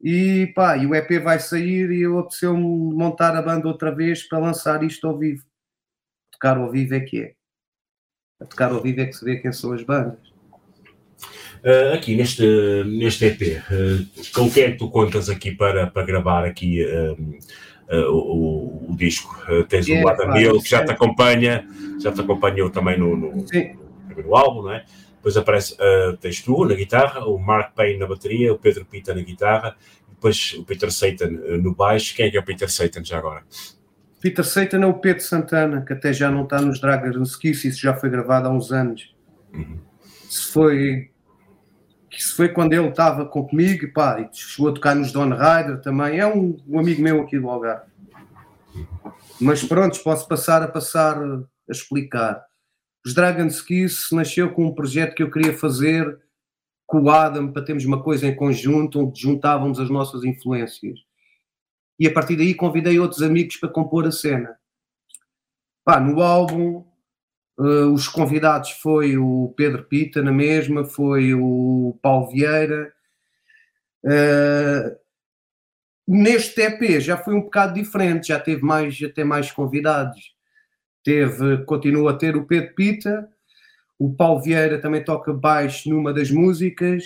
e 0.01 0.53
pá, 0.55 0.77
e 0.77 0.87
o 0.87 0.95
EP 0.95 1.23
vai 1.23 1.41
sair 1.41 1.91
e 1.91 2.03
eu 2.03 2.19
apeteceu-me 2.19 2.63
montar 2.95 3.35
a 3.35 3.43
banda 3.43 3.67
outra 3.67 3.95
vez 3.95 4.23
para 4.23 4.39
lançar 4.39 4.83
isto 4.83 5.07
ao 5.07 5.19
vivo. 5.19 5.45
Tocar 6.33 6.59
ao 6.59 6.71
vivo 6.71 6.95
é 6.95 7.01
que 7.01 7.23
é. 7.23 7.35
A 8.41 8.45
tocar 8.45 8.71
ao 8.71 8.83
vivo 8.83 9.01
é 9.01 9.07
que 9.07 9.15
se 9.15 9.25
vê 9.25 9.37
quem 9.37 9.53
são 9.53 9.73
as 9.73 9.83
bandas. 9.83 10.19
Uh, 11.65 11.95
aqui 11.95 12.15
neste, 12.15 12.45
neste 12.85 13.25
EP, 13.25 13.41
uh, 13.41 13.73
eh, 13.73 14.23
com 14.35 14.51
quem 14.51 14.65
é 14.65 14.73
que 14.73 14.79
tu 14.79 14.91
contas 14.91 15.29
aqui 15.29 15.51
para, 15.51 15.87
para 15.87 16.07
gravar 16.07 16.45
aqui 16.45 16.85
uh, 16.85 17.39
o, 17.89 18.91
o, 18.91 18.97
disco? 18.97 19.37
tens 19.69 19.89
é, 19.89 20.03
o 20.03 20.09
Adam 20.09 20.37
Hill 20.37 20.61
que 20.61 20.69
já 20.69 20.85
te 20.85 20.93
acompanha, 20.93 21.67
já 22.01 22.13
te 22.13 22.21
acompanhou 22.21 22.71
também 22.71 22.99
no, 22.99 23.17
no, 23.17 23.37
no 23.37 23.45
primeiro 23.45 24.37
álbum, 24.37 24.63
não 24.63 24.73
é? 24.73 24.85
depois 25.27 25.37
aparece, 25.37 25.75
uh, 25.75 26.17
tens 26.19 26.41
tu 26.41 26.65
na 26.65 26.75
guitarra, 26.75 27.27
o 27.27 27.37
Mark 27.37 27.75
Payne 27.75 27.99
na 27.99 28.07
bateria, 28.07 28.53
o 28.53 28.59
Pedro 28.59 28.85
Pita 28.85 29.13
na 29.13 29.23
guitarra, 29.23 29.77
depois 30.09 30.55
o 30.55 30.65
Peter 30.65 30.89
Satan 30.93 31.31
uh, 31.31 31.57
no 31.61 31.75
baixo. 31.75 32.15
Quem 32.15 32.27
é 32.27 32.31
que 32.31 32.37
é 32.37 32.41
o 32.41 32.45
Peter 32.45 32.71
Satan 32.71 33.05
já 33.05 33.19
agora? 33.19 33.43
Peter 34.21 34.45
Satan 34.45 34.83
é 34.83 34.87
o 34.87 34.95
Pedro 34.95 35.25
Santana, 35.25 35.85
que 35.85 35.93
até 35.93 36.13
já 36.13 36.31
não 36.31 36.45
está 36.45 36.61
nos 36.61 36.81
Dragons 36.81 37.35
Kiss, 37.35 37.67
isso 37.67 37.81
já 37.81 37.93
foi 37.93 38.09
gravado 38.09 38.47
há 38.47 38.53
uns 38.53 38.71
anos. 38.71 39.17
Uhum. 39.53 39.79
Isso 40.29 40.53
foi 40.53 41.11
isso 42.11 42.37
foi 42.37 42.49
quando 42.49 42.73
ele 42.73 42.89
estava 42.89 43.27
comigo 43.27 43.93
pá, 43.93 44.21
e 44.21 44.37
chegou 44.37 44.71
a 44.71 44.75
tocar 44.75 44.95
nos 44.95 45.13
Don 45.13 45.31
Rider 45.31 45.81
também. 45.81 46.19
É 46.19 46.27
um, 46.27 46.57
um 46.67 46.79
amigo 46.79 47.03
meu 47.03 47.23
aqui 47.23 47.39
do 47.39 47.49
Algarve. 47.49 47.91
Mas 49.41 49.63
pronto, 49.63 50.03
posso 50.03 50.27
passar 50.27 50.63
a 50.63 50.69
passar 50.69 51.23
a 51.23 51.43
explicar. 51.69 52.43
Os 53.05 53.15
Dragon's 53.15 53.61
Kiss 53.61 54.15
nasceu 54.15 54.53
com 54.53 54.67
um 54.67 54.75
projeto 54.75 55.15
que 55.15 55.23
eu 55.23 55.31
queria 55.31 55.57
fazer 55.57 56.19
com 56.87 57.03
o 57.03 57.11
Adam 57.11 57.53
para 57.53 57.65
termos 57.65 57.85
uma 57.85 58.03
coisa 58.03 58.27
em 58.27 58.35
conjunto 58.35 59.01
onde 59.01 59.21
juntávamos 59.21 59.79
as 59.79 59.91
nossas 59.91 60.25
influências. 60.25 60.99
E 61.99 62.07
a 62.07 62.13
partir 62.13 62.37
daí 62.37 62.55
convidei 62.55 62.99
outros 62.99 63.23
amigos 63.23 63.57
para 63.57 63.69
compor 63.69 64.07
a 64.07 64.13
cena. 64.13 64.57
Pá, 65.85 66.01
no 66.01 66.21
álbum, 66.21 66.85
uh, 67.59 67.93
os 67.93 68.09
convidados 68.09 68.71
foi 68.71 69.17
o 69.17 69.53
Pedro 69.57 69.85
Pita 69.85 70.23
na 70.23 70.33
mesma, 70.33 70.85
foi 70.85 71.35
o 71.35 71.99
Paulo 72.03 72.31
Vieira. 72.31 72.93
Uh, 74.05 74.97
neste 76.07 76.61
EP 76.63 77.01
já 77.01 77.17
foi 77.17 77.35
um 77.35 77.43
bocado 77.43 77.75
diferente, 77.75 78.29
já 78.29 78.39
teve 78.39 78.63
mais, 78.63 78.99
até 79.03 79.25
mais 79.25 79.51
convidados 79.51 80.37
teve, 81.07 81.59
continua 81.59 82.11
a 82.11 82.17
ter 82.17 82.37
o 82.37 82.45
Pedro 82.45 82.75
Pita, 82.75 83.29
o 83.97 84.13
Paulo 84.13 84.43
Vieira 84.43 84.81
também 84.81 85.05
toca 85.05 85.33
baixo 85.33 85.89
numa 85.89 86.13
das 86.13 86.33
músicas, 86.33 87.05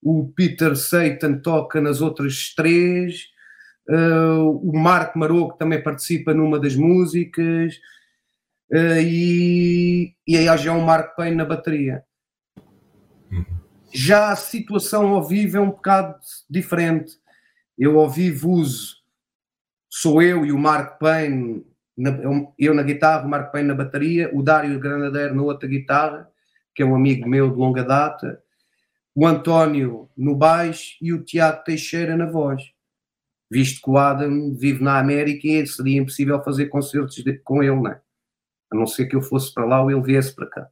o 0.00 0.32
Peter 0.36 0.76
Satan 0.76 1.40
toca 1.40 1.80
nas 1.80 2.00
outras 2.00 2.54
três, 2.54 3.24
uh, 3.90 4.48
o 4.62 4.78
Marco 4.78 5.18
Maroco 5.18 5.58
também 5.58 5.82
participa 5.82 6.32
numa 6.32 6.60
das 6.60 6.76
músicas, 6.76 7.74
uh, 8.72 9.00
e, 9.00 10.14
e 10.26 10.36
aí 10.36 10.58
já 10.58 10.72
o 10.72 10.80
Marco 10.80 11.16
Payne 11.16 11.36
na 11.36 11.44
bateria. 11.44 12.04
Já 13.92 14.30
a 14.30 14.36
situação 14.36 15.08
ao 15.08 15.24
vivo 15.24 15.56
é 15.56 15.60
um 15.60 15.70
bocado 15.70 16.18
diferente. 16.48 17.14
Eu 17.78 17.98
ao 17.98 18.10
vivo 18.10 18.50
uso, 18.50 18.96
sou 19.88 20.20
eu 20.20 20.44
e 20.44 20.52
o 20.52 20.58
Marco 20.58 20.98
Payne 20.98 21.64
na, 21.96 22.10
eu 22.58 22.74
na 22.74 22.82
guitarra, 22.82 23.26
o 23.26 23.28
Marco 23.28 23.52
Payne 23.52 23.68
na 23.68 23.74
bateria, 23.74 24.30
o 24.34 24.42
Dário 24.42 24.78
Granadeiro 24.78 25.34
na 25.34 25.42
outra 25.42 25.68
guitarra, 25.68 26.28
que 26.74 26.82
é 26.82 26.86
um 26.86 26.94
amigo 26.94 27.28
meu 27.28 27.50
de 27.50 27.56
longa 27.56 27.82
data, 27.82 28.38
o 29.14 29.26
António 29.26 30.10
no 30.14 30.36
baixo 30.36 30.96
e 31.00 31.12
o 31.12 31.24
Tiago 31.24 31.64
Teixeira 31.64 32.16
na 32.16 32.26
voz. 32.26 32.62
Visto 33.50 33.80
que 33.80 33.90
o 33.90 33.96
Adam 33.96 34.54
vive 34.54 34.82
na 34.82 34.98
América 34.98 35.46
e 35.46 35.66
seria 35.66 36.00
impossível 36.00 36.42
fazer 36.42 36.66
concertos 36.66 37.16
de, 37.16 37.38
com 37.38 37.62
ele, 37.62 37.76
não 37.76 37.88
é? 37.88 38.00
A 38.72 38.76
não 38.76 38.86
ser 38.86 39.06
que 39.06 39.16
eu 39.16 39.22
fosse 39.22 39.52
para 39.52 39.64
lá 39.64 39.82
ou 39.82 39.90
ele 39.90 40.02
viesse 40.02 40.34
para 40.34 40.46
cá. 40.46 40.68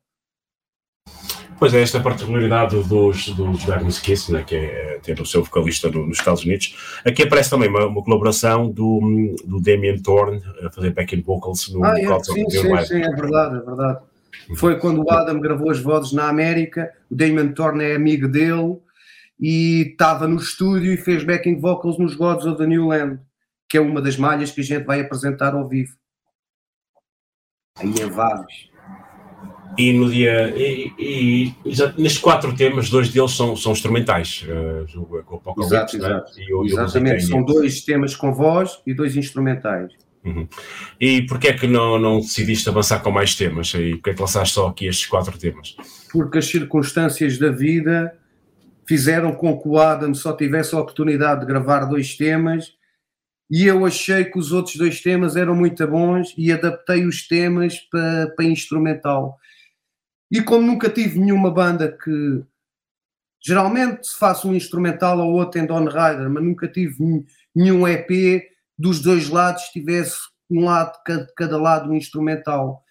Pois 1.59 1.73
é, 1.73 1.83
esta 1.83 2.01
particularidade 2.01 2.77
dos, 2.89 3.29
dos 3.29 3.65
Dragon's 3.65 4.01
Kiss, 4.01 4.33
né, 4.33 4.43
que 4.43 4.57
é 4.57 4.99
ter 5.03 5.21
o 5.21 5.27
seu 5.27 5.45
vocalista 5.45 5.89
no, 5.89 6.07
nos 6.07 6.19
Estados 6.19 6.45
Unidos. 6.45 7.01
Aqui 7.05 7.23
aparece 7.23 7.51
também 7.51 7.69
uma, 7.69 7.87
uma, 7.87 8.03
colaboração 8.03 8.71
do, 8.71 9.35
do 9.45 9.61
Damien 9.61 10.03
Thorne 10.03 10.43
a 10.65 10.71
fazer 10.71 10.91
backing 10.91 11.23
vocals 11.23 11.73
no 11.73 11.85
ah, 11.85 11.99
é, 11.99 12.23
sim, 12.25 12.51
sim, 12.51 12.77
sim, 12.85 13.03
é 13.03 13.11
verdade, 13.11 13.57
é 13.57 13.61
verdade. 13.61 13.99
Foi 14.57 14.79
quando 14.79 15.03
o 15.03 15.11
Adam 15.11 15.41
gravou 15.41 15.71
as 15.71 15.79
vozes 15.79 16.13
na 16.13 16.29
América, 16.29 16.93
o 17.11 17.15
Damien 17.15 17.53
Thorne 17.53 17.85
é 17.85 17.95
amigo 17.95 18.29
dele 18.29 18.79
e 19.41 19.91
estava 19.93 20.27
no 20.27 20.37
estúdio 20.37 20.93
e 20.93 20.97
fez 20.97 21.25
backing 21.25 21.61
vocals 21.61 21.99
nos 21.99 22.15
Gods 22.15 22.47
of 22.47 22.59
the 22.59 22.67
New 22.67 22.89
Land, 22.89 23.21
que 23.69 23.79
é 23.79 23.81
uma 23.81 24.03
das 24.03 24.17
malhas 24.17 24.51
que 24.51 24.61
a 24.61 24.65
gente 24.65 24.85
vai 24.85 25.01
apresentar 25.01 25.55
ao 25.55 25.69
vivo. 25.69 25.95
Aí 27.77 27.93
é 28.01 28.07
vários. 28.07 28.71
E 29.77 29.93
no 29.93 30.09
dia. 30.09 30.55
E, 30.57 30.93
e, 30.97 31.55
e 31.65 31.75
nestes 31.99 32.19
quatro 32.19 32.55
temas, 32.55 32.89
dois 32.89 33.09
deles 33.09 33.33
são, 33.33 33.57
são 33.57 33.73
instrumentais. 33.73 34.45
Uh, 34.47 35.23
com 35.25 35.61
o 35.61 35.65
exato, 35.65 35.99
né? 35.99 36.07
exato. 36.07 36.41
E 36.41 36.55
o, 36.55 36.65
Exatamente, 36.65 37.25
são 37.25 37.43
dois 37.43 37.81
temas 37.81 38.15
com 38.15 38.33
voz 38.33 38.81
e 38.87 38.95
dois 38.95 39.17
instrumentais. 39.17 39.93
Uhum. 40.25 40.47
E 41.01 41.23
porquê 41.23 41.49
é 41.49 41.53
que 41.53 41.67
não, 41.67 41.99
não 41.99 42.21
decidiste 42.21 42.69
avançar 42.69 43.01
com 43.01 43.11
mais 43.11 43.35
temas? 43.35 43.75
E 43.75 43.97
porquê 43.97 44.11
é 44.11 44.15
que 44.15 44.21
lançaste 44.21 44.55
só 44.55 44.69
aqui 44.69 44.87
estes 44.87 45.07
quatro 45.07 45.37
temas? 45.37 45.77
Porque 46.13 46.39
as 46.39 46.47
circunstâncias 46.47 47.39
da 47.39 47.51
vida 47.51 48.17
fizeram 48.87 49.33
com 49.33 49.59
que 49.61 49.69
o 49.69 49.79
Adam 49.79 50.15
só 50.15 50.33
tivesse 50.33 50.75
a 50.75 50.79
oportunidade 50.79 51.41
de 51.41 51.47
gravar 51.47 51.87
dois 51.87 52.17
temas 52.17 52.73
e 53.55 53.67
eu 53.67 53.87
achei 53.87 54.25
que 54.25 54.37
os 54.37 54.51
outros 54.51 54.75
dois 54.75 55.01
temas 55.01 55.37
eram 55.37 55.55
muito 55.55 55.87
bons 55.87 56.35
e 56.37 56.51
adaptei 56.51 57.07
os 57.07 57.29
temas 57.29 57.79
para, 57.79 58.35
para 58.35 58.45
instrumental. 58.47 59.39
E 60.29 60.43
como 60.43 60.67
nunca 60.67 60.91
tive 60.91 61.21
nenhuma 61.21 61.53
banda 61.53 61.97
que 61.97 62.43
geralmente 63.41 64.09
se 64.09 64.19
faça 64.19 64.49
um 64.49 64.57
instrumental 64.57 65.21
ou 65.21 65.35
outro 65.35 65.61
em 65.61 65.67
Don 65.67 65.85
Rider, 65.85 66.29
mas 66.29 66.43
nunca 66.43 66.67
tive 66.67 67.25
nenhum 67.55 67.87
EP 67.87 68.43
dos 68.77 69.01
dois 69.01 69.29
lados 69.29 69.63
tivesse 69.69 70.17
um 70.51 70.65
lado 70.65 70.91
de 70.99 71.05
cada, 71.05 71.33
cada 71.37 71.57
lado 71.57 71.93
um 71.93 71.95
instrumental. 71.95 72.83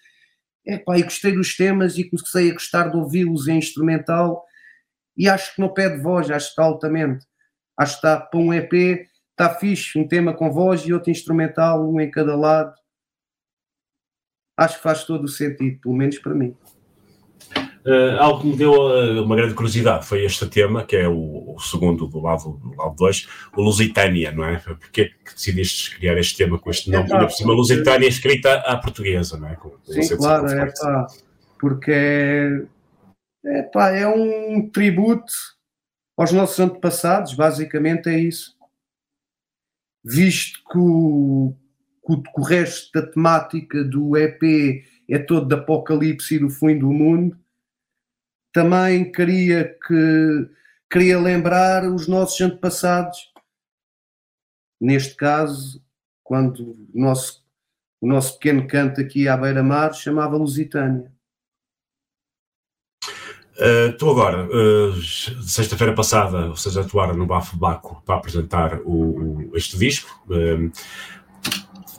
É 0.66 0.78
pá, 0.78 0.96
e 0.96 1.02
gostei 1.02 1.32
dos 1.32 1.54
temas 1.54 1.98
e 1.98 2.08
comecei 2.08 2.50
a 2.50 2.54
gostar 2.54 2.88
de 2.88 2.96
ouvi-los 2.96 3.48
em 3.48 3.58
instrumental 3.58 4.42
e 5.14 5.28
acho 5.28 5.54
que 5.54 5.60
não 5.60 5.74
pede 5.74 6.00
voz, 6.00 6.30
acho 6.30 6.46
que 6.46 6.52
está 6.52 6.62
altamente. 6.64 7.26
Acho 7.78 8.00
que 8.00 8.06
está 8.06 8.18
para 8.18 8.40
um 8.40 8.54
EP, 8.54 9.06
está 9.34 9.50
fixe, 9.50 9.98
um 9.98 10.06
tema 10.06 10.32
com 10.32 10.50
voz 10.50 10.82
e 10.82 10.92
outro 10.92 11.10
instrumental, 11.10 11.84
um 11.84 12.00
em 12.00 12.10
cada 12.10 12.36
lado. 12.36 12.72
Acho 14.56 14.76
que 14.76 14.82
faz 14.82 15.04
todo 15.04 15.24
o 15.24 15.28
sentido, 15.28 15.80
pelo 15.80 15.94
menos 15.94 16.18
para 16.18 16.34
mim. 16.34 16.56
Uh, 17.84 18.16
algo 18.18 18.40
que 18.40 18.46
me 18.46 18.56
deu 18.56 18.72
uh, 18.72 19.22
uma 19.22 19.36
grande 19.36 19.52
curiosidade 19.52 20.06
foi 20.06 20.24
este 20.24 20.46
tema, 20.46 20.86
que 20.86 20.96
é 20.96 21.06
o, 21.06 21.54
o 21.54 21.60
segundo 21.60 22.06
do 22.06 22.18
lado 22.18 22.58
2, 22.58 22.76
lado 22.78 22.96
dois, 22.96 23.28
o 23.54 23.60
Lusitânia, 23.60 24.32
não 24.32 24.44
é? 24.44 24.56
Porquê 24.58 25.02
é 25.02 25.04
que 25.04 25.34
decidiste 25.34 25.98
criar 25.98 26.16
este 26.16 26.36
tema 26.36 26.58
com 26.58 26.70
este 26.70 26.90
nome? 26.90 27.04
É, 27.04 27.10
pá, 27.10 27.26
por 27.26 27.32
cima, 27.32 27.52
Lusitânia 27.52 28.08
escrita 28.08 28.54
à 28.60 28.78
portuguesa, 28.78 29.36
não 29.36 29.48
é? 29.48 29.56
Com, 29.56 29.76
sim, 29.84 30.16
claro, 30.16 30.46
é 30.48 30.72
pá, 30.80 31.06
porque 31.60 31.90
é, 31.92 32.62
é, 33.44 33.62
pá, 33.64 33.90
é 33.90 34.06
um 34.08 34.70
tributo 34.70 35.32
aos 36.16 36.32
nossos 36.32 36.58
antepassados, 36.58 37.34
basicamente 37.34 38.08
é 38.08 38.18
isso. 38.18 38.53
Visto 40.04 40.58
que 40.70 40.78
o, 40.78 41.54
que 42.06 42.40
o 42.40 42.42
resto 42.42 42.90
da 42.92 43.06
temática 43.06 43.82
do 43.82 44.16
EP 44.16 44.84
é 45.08 45.18
todo 45.18 45.48
de 45.48 45.54
apocalipse 45.54 46.34
e 46.34 46.38
do 46.38 46.50
fim 46.50 46.78
do 46.78 46.92
mundo, 46.92 47.38
também 48.52 49.10
queria 49.10 49.64
que 49.64 50.50
queria 50.90 51.18
lembrar 51.18 51.84
os 51.84 52.06
nossos 52.06 52.40
antepassados. 52.40 53.32
Neste 54.80 55.16
caso, 55.16 55.82
quando 56.22 56.72
o 56.72 56.88
nosso, 56.94 57.44
o 58.00 58.06
nosso 58.06 58.34
pequeno 58.34 58.66
canto 58.66 59.00
aqui 59.00 59.26
à 59.26 59.36
beira-mar 59.36 59.94
chamava 59.94 60.36
Lusitânia. 60.36 61.13
Uh, 63.54 63.96
tu 63.96 64.10
agora, 64.10 64.48
uh, 64.48 65.00
sexta-feira 65.00 65.94
passada, 65.94 66.48
vocês 66.48 66.76
atuaram 66.76 67.14
no 67.14 67.24
Bafo 67.24 67.56
Baco 67.56 68.02
para 68.04 68.16
apresentar 68.16 68.80
o, 68.80 69.50
o, 69.52 69.56
este 69.56 69.78
disco. 69.78 70.10
Uh, 70.28 70.72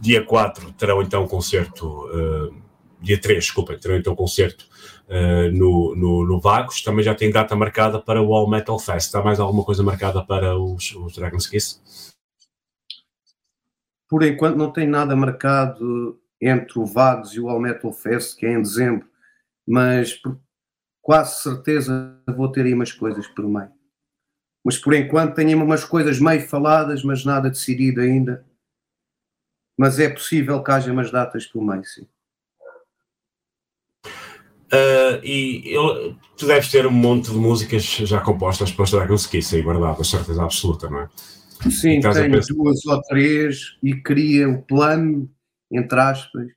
dia 0.01 0.21
4 0.23 0.73
terão 0.73 1.01
então 1.01 1.23
um 1.23 1.27
concerto, 1.27 2.09
dia 2.99 3.19
3, 3.19 3.45
desculpa, 3.45 3.77
terão 3.77 3.95
então 3.95 4.11
um 4.11 4.15
concerto 4.15 4.67
no, 5.53 5.95
no, 5.95 6.25
no, 6.25 6.39
Vagos. 6.41 6.83
Também 6.83 7.03
já 7.03 7.15
tem 7.15 7.31
data 7.31 7.55
marcada 7.55 7.97
para 8.01 8.21
o 8.21 8.35
All 8.35 8.47
Metal 8.49 8.77
Fest. 8.77 9.07
Está 9.07 9.23
mais 9.23 9.39
alguma 9.39 9.63
coisa 9.63 9.81
marcada 9.81 10.21
para 10.21 10.59
os, 10.59 10.93
os 10.93 11.15
Dragon's 11.15 11.47
Kiss? 11.47 11.79
Por 14.09 14.21
enquanto 14.21 14.57
não 14.57 14.71
tem 14.71 14.85
nada 14.85 15.15
marcado 15.15 16.19
entre 16.41 16.77
o 16.77 16.85
Vagos 16.85 17.33
e 17.33 17.39
o 17.39 17.47
All 17.47 17.61
Metal 17.61 17.93
Fest, 17.93 18.37
que 18.37 18.45
é 18.45 18.51
em 18.51 18.61
dezembro, 18.61 19.07
mas 19.65 20.19
quase 21.05 21.43
certeza 21.43 22.19
vou 22.35 22.51
ter 22.51 22.65
aí 22.65 22.73
umas 22.73 22.91
coisas 22.91 23.27
por 23.27 23.47
meio. 23.47 23.71
Mas 24.65 24.75
por 24.75 24.91
enquanto 24.95 25.35
tenho 25.35 25.63
umas 25.63 25.83
coisas 25.83 26.19
meio 26.19 26.41
faladas, 26.47 27.03
mas 27.03 27.23
nada 27.23 27.47
decidido 27.47 28.01
ainda. 28.01 28.43
Mas 29.77 29.99
é 29.99 30.09
possível 30.09 30.63
que 30.63 30.71
haja 30.71 30.91
umas 30.91 31.11
datas 31.11 31.45
por 31.45 31.63
meio, 31.63 31.85
sim. 31.85 32.07
Uh, 34.73 35.21
e 35.23 35.61
eu, 35.71 36.17
tu 36.35 36.47
deves 36.47 36.71
ter 36.71 36.87
um 36.87 36.91
monte 36.91 37.29
de 37.29 37.37
músicas 37.37 37.83
já 37.83 38.19
compostas 38.19 38.71
para 38.71 38.83
os 38.83 38.89
Dragon's 38.89 39.27
Kiss 39.27 39.55
aí 39.55 39.61
guardadas, 39.61 40.09
certeza 40.09 40.43
absoluta, 40.43 40.89
não 40.89 41.01
é? 41.01 41.09
Sim, 41.69 41.99
tenho 41.99 42.31
pensar... 42.31 42.53
duas 42.55 42.83
ou 42.87 43.01
três 43.03 43.77
e 43.83 43.93
queria 43.93 44.49
o 44.49 44.63
plano, 44.63 45.31
entre 45.71 45.99
aspas, 45.99 46.47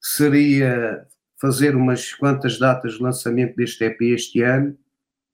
seria 0.00 1.06
fazer 1.44 1.76
umas 1.76 2.14
quantas 2.14 2.58
datas 2.58 2.94
de 2.94 3.02
lançamento 3.02 3.54
deste 3.54 3.84
EP 3.84 4.00
este 4.00 4.40
ano, 4.40 4.74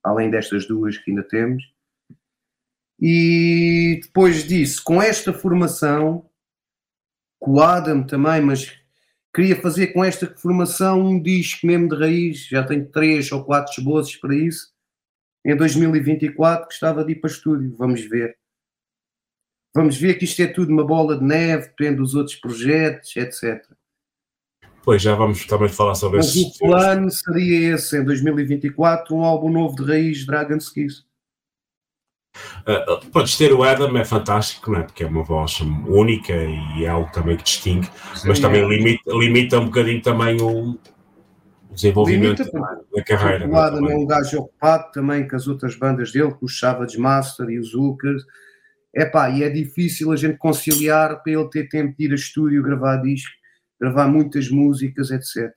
além 0.02 0.28
destas 0.28 0.66
duas 0.66 0.98
que 0.98 1.12
ainda 1.12 1.22
temos. 1.22 1.62
E 3.00 4.00
depois 4.02 4.42
disso, 4.42 4.82
com 4.82 5.00
esta 5.00 5.32
formação, 5.32 6.28
com 7.38 7.52
o 7.52 7.60
Adam 7.60 8.02
também, 8.02 8.40
mas 8.40 8.76
queria 9.32 9.54
fazer 9.62 9.92
com 9.92 10.04
esta 10.04 10.26
formação 10.26 11.00
um 11.00 11.22
disco 11.22 11.64
mesmo 11.64 11.88
de 11.88 11.94
raiz, 11.94 12.44
já 12.48 12.66
tenho 12.66 12.90
três 12.90 13.30
ou 13.30 13.44
quatro 13.44 13.72
esboços 13.78 14.16
para 14.16 14.34
isso. 14.34 14.74
Em 15.46 15.56
2024 15.56 16.64
gostava 16.64 17.04
de 17.04 17.12
ir 17.12 17.20
para 17.20 17.30
estúdio, 17.30 17.72
vamos 17.76 18.00
ver. 18.00 18.36
Vamos 19.72 19.96
ver 19.96 20.14
que 20.14 20.24
isto 20.24 20.42
é 20.42 20.48
tudo 20.48 20.72
uma 20.72 20.84
bola 20.84 21.16
de 21.16 21.22
neve, 21.22 21.68
depende 21.68 21.98
dos 21.98 22.16
outros 22.16 22.34
projetos, 22.34 23.14
etc. 23.14 23.64
Pois, 24.90 25.02
já 25.02 25.14
vamos 25.14 25.46
também 25.46 25.68
falar 25.68 25.94
sobre 25.94 26.16
Mas 26.16 26.34
o 26.34 26.58
plano 26.58 27.08
seria 27.12 27.76
esse, 27.76 27.96
em 27.96 28.02
2024, 28.02 29.14
um 29.14 29.22
álbum 29.22 29.48
novo 29.48 29.76
de 29.76 29.84
raiz, 29.84 30.26
Dragon's 30.26 30.68
Kiss. 30.68 31.04
Uh, 32.66 33.06
podes 33.12 33.38
ter 33.38 33.52
o 33.52 33.62
Adam, 33.62 33.96
é 33.96 34.04
fantástico, 34.04 34.72
não 34.72 34.80
é? 34.80 34.82
porque 34.82 35.04
é 35.04 35.06
uma 35.06 35.22
voz 35.22 35.60
única 35.60 36.32
e 36.32 36.84
é 36.84 36.88
algo 36.88 37.08
também 37.12 37.36
que 37.36 37.44
distingue, 37.44 37.88
Sim, 38.16 38.26
mas 38.26 38.40
também 38.40 38.64
é. 38.64 38.66
limita, 38.66 39.12
limita 39.12 39.60
um 39.60 39.66
bocadinho 39.66 40.02
também 40.02 40.42
o, 40.42 40.76
desenvolvimento 41.72 42.42
limita, 42.42 42.84
da 42.92 43.04
carreira. 43.04 43.48
O 43.48 43.56
Adam 43.56 43.88
é 43.88 43.94
um 43.94 44.06
gajo 44.06 44.38
ocupado 44.40 44.90
também 44.90 45.28
com 45.28 45.36
as 45.36 45.46
outras 45.46 45.76
bandas 45.76 46.10
dele, 46.10 46.32
com 46.32 46.46
os 46.46 46.58
Savage 46.58 46.98
Master 46.98 47.48
e 47.48 47.60
os 47.60 47.72
Hookers. 47.72 48.24
Epá, 48.92 49.30
e 49.30 49.44
é 49.44 49.48
difícil 49.48 50.10
a 50.10 50.16
gente 50.16 50.36
conciliar 50.36 51.22
para 51.22 51.32
ele 51.32 51.48
ter 51.48 51.68
tempo 51.68 51.94
de 51.96 52.06
ir 52.06 52.10
a 52.10 52.16
estúdio 52.16 52.60
gravar 52.60 52.96
disco 52.96 53.38
gravar 53.80 54.08
muitas 54.08 54.50
músicas, 54.50 55.10
etc. 55.10 55.52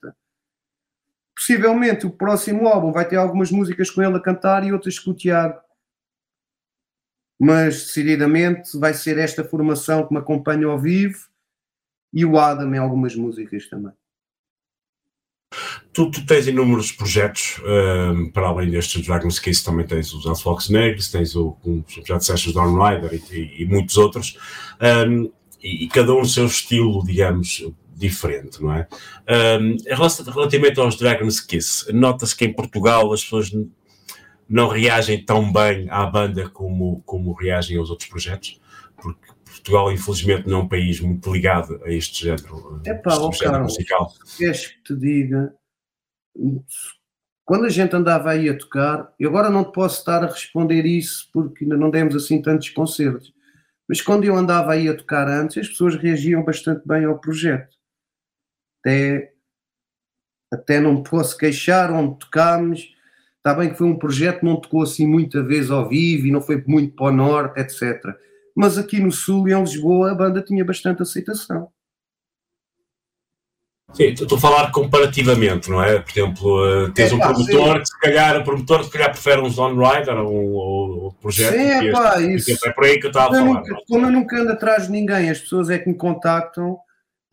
Possivelmente 1.36 2.06
o 2.06 2.10
próximo 2.10 2.66
álbum 2.68 2.92
vai 2.92 3.06
ter 3.06 3.16
algumas 3.16 3.50
músicas 3.50 3.90
com 3.90 4.02
ele 4.02 4.16
a 4.16 4.22
cantar 4.22 4.64
e 4.64 4.72
outras 4.72 4.98
com 4.98 5.10
o 5.10 5.16
Tiago. 5.16 5.60
Mas 7.38 7.86
decididamente 7.86 8.78
vai 8.78 8.94
ser 8.94 9.18
esta 9.18 9.44
formação 9.44 10.06
que 10.06 10.14
me 10.14 10.20
acompanha 10.20 10.66
ao 10.66 10.78
vivo 10.78 11.28
e 12.12 12.24
o 12.24 12.38
Adam 12.38 12.72
em 12.72 12.78
algumas 12.78 13.16
músicas 13.16 13.68
também. 13.68 13.92
Tu, 15.92 16.10
tu, 16.10 16.26
tens 16.26 16.48
inúmeros 16.48 16.90
projetos, 16.90 17.60
um, 17.64 18.30
para 18.30 18.48
além 18.48 18.70
destes 18.70 19.04
Dragon's 19.06 19.38
Kiss, 19.38 19.64
também 19.64 19.86
tens 19.86 20.12
os 20.12 20.26
Al 20.26 20.34
Fox 20.34 20.68
Negros, 20.68 21.10
tens 21.10 21.36
o, 21.36 21.52
como 21.52 21.84
já 22.04 22.18
disseste, 22.18 22.48
os 22.48 22.54
Dawn 22.54 22.76
Rider 22.76 23.14
e, 23.14 23.36
e, 23.36 23.62
e 23.62 23.66
muitos 23.66 23.96
outros, 23.96 24.36
um, 24.80 25.30
e, 25.62 25.84
e, 25.84 25.88
cada 25.88 26.12
um 26.12 26.20
o 26.20 26.26
seu 26.26 26.46
estilo, 26.46 27.04
digamos, 27.04 27.64
diferente, 27.96 28.62
não 28.62 28.72
é? 28.72 28.86
Um, 29.60 29.76
relativamente 29.86 30.80
aos 30.80 30.96
Dragon's 30.96 31.40
Kiss, 31.40 31.92
nota-se 31.92 32.36
que 32.36 32.44
em 32.44 32.52
Portugal 32.52 33.12
as 33.12 33.22
pessoas 33.22 33.52
não 34.48 34.68
reagem 34.68 35.24
tão 35.24 35.52
bem 35.52 35.88
à 35.90 36.04
banda 36.06 36.48
como, 36.48 37.02
como 37.06 37.32
reagem 37.32 37.78
aos 37.78 37.90
outros 37.90 38.08
projetos, 38.08 38.60
porque 38.96 39.32
Portugal, 39.44 39.90
infelizmente, 39.90 40.48
não 40.48 40.60
é 40.60 40.62
um 40.62 40.68
país 40.68 41.00
muito 41.00 41.32
ligado 41.32 41.80
a 41.84 41.90
este 41.90 42.24
género, 42.24 42.80
Epá, 42.84 43.12
este 43.12 43.38
género 43.38 43.52
Carlos, 43.52 43.72
musical. 43.72 44.12
Queres 44.36 44.66
que 44.66 44.82
te 44.82 44.96
diga, 44.96 45.54
quando 47.44 47.64
a 47.64 47.70
gente 47.70 47.94
andava 47.94 48.30
aí 48.30 48.48
a 48.48 48.58
tocar, 48.58 49.12
eu 49.18 49.30
agora 49.30 49.48
não 49.48 49.64
te 49.64 49.72
posso 49.72 49.98
estar 49.98 50.22
a 50.22 50.26
responder 50.26 50.84
isso 50.84 51.28
porque 51.32 51.64
ainda 51.64 51.76
não 51.76 51.90
demos 51.90 52.14
assim 52.14 52.42
tantos 52.42 52.68
concertos, 52.70 53.32
mas 53.88 54.00
quando 54.00 54.24
eu 54.24 54.34
andava 54.34 54.72
aí 54.72 54.88
a 54.88 54.96
tocar 54.96 55.28
antes, 55.28 55.58
as 55.58 55.68
pessoas 55.68 55.94
reagiam 55.94 56.44
bastante 56.44 56.86
bem 56.86 57.04
ao 57.04 57.18
projeto 57.18 57.74
até, 58.84 59.32
até 60.52 60.80
não 60.80 60.94
me 60.94 61.02
posso 61.02 61.36
queixar 61.38 61.90
onde 61.90 62.18
tocámos. 62.18 62.92
Está 63.38 63.54
bem 63.54 63.70
que 63.70 63.78
foi 63.78 63.86
um 63.86 63.98
projeto 63.98 64.40
que 64.40 64.46
não 64.46 64.60
tocou 64.60 64.82
assim 64.82 65.06
muita 65.06 65.42
vez 65.42 65.70
ao 65.70 65.88
vivo 65.88 66.26
e 66.26 66.30
não 66.30 66.40
foi 66.40 66.62
muito 66.66 66.94
para 66.94 67.06
o 67.06 67.12
norte, 67.12 67.60
etc. 67.60 68.02
Mas 68.54 68.78
aqui 68.78 69.00
no 69.00 69.10
sul 69.10 69.48
e 69.48 69.52
em 69.52 69.60
Lisboa 69.60 70.12
a 70.12 70.14
banda 70.14 70.42
tinha 70.42 70.64
bastante 70.64 71.02
aceitação. 71.02 71.68
Sim, 73.92 74.06
estou 74.06 74.36
a 74.36 74.40
falar 74.40 74.72
comparativamente, 74.72 75.70
não 75.70 75.80
é? 75.80 76.00
Por 76.00 76.10
exemplo, 76.10 76.66
eh, 76.66 76.90
tens 76.94 77.12
é, 77.12 77.14
um 77.14 77.18
promotor 77.18 77.74
sim. 77.74 77.80
que 77.80 77.88
se 77.88 78.00
calhar, 78.00 78.40
o 78.40 78.44
promotor 78.44 78.84
se 78.84 78.90
calhar 78.90 79.10
prefere 79.12 79.40
um 79.40 79.48
Zone 79.48 79.76
Rider 79.76 80.16
ou 80.18 81.08
um, 81.08 81.10
projeto. 81.20 81.52
Sim, 81.52 81.88
é, 81.88 81.92
pá, 81.92 82.20
isso. 82.20 82.66
É 82.66 82.72
por 82.72 82.84
aí 82.84 82.98
que 82.98 83.06
eu 83.06 83.10
estava 83.10 83.36
a 83.36 83.38
falar. 83.38 83.44
Nunca, 83.44 83.76
como 83.86 84.06
eu 84.06 84.10
nunca 84.10 84.36
ando 84.36 84.50
atrás 84.50 84.86
de 84.86 84.92
ninguém, 84.92 85.30
as 85.30 85.38
pessoas 85.38 85.70
é 85.70 85.78
que 85.78 85.88
me 85.88 85.94
contactam 85.94 86.76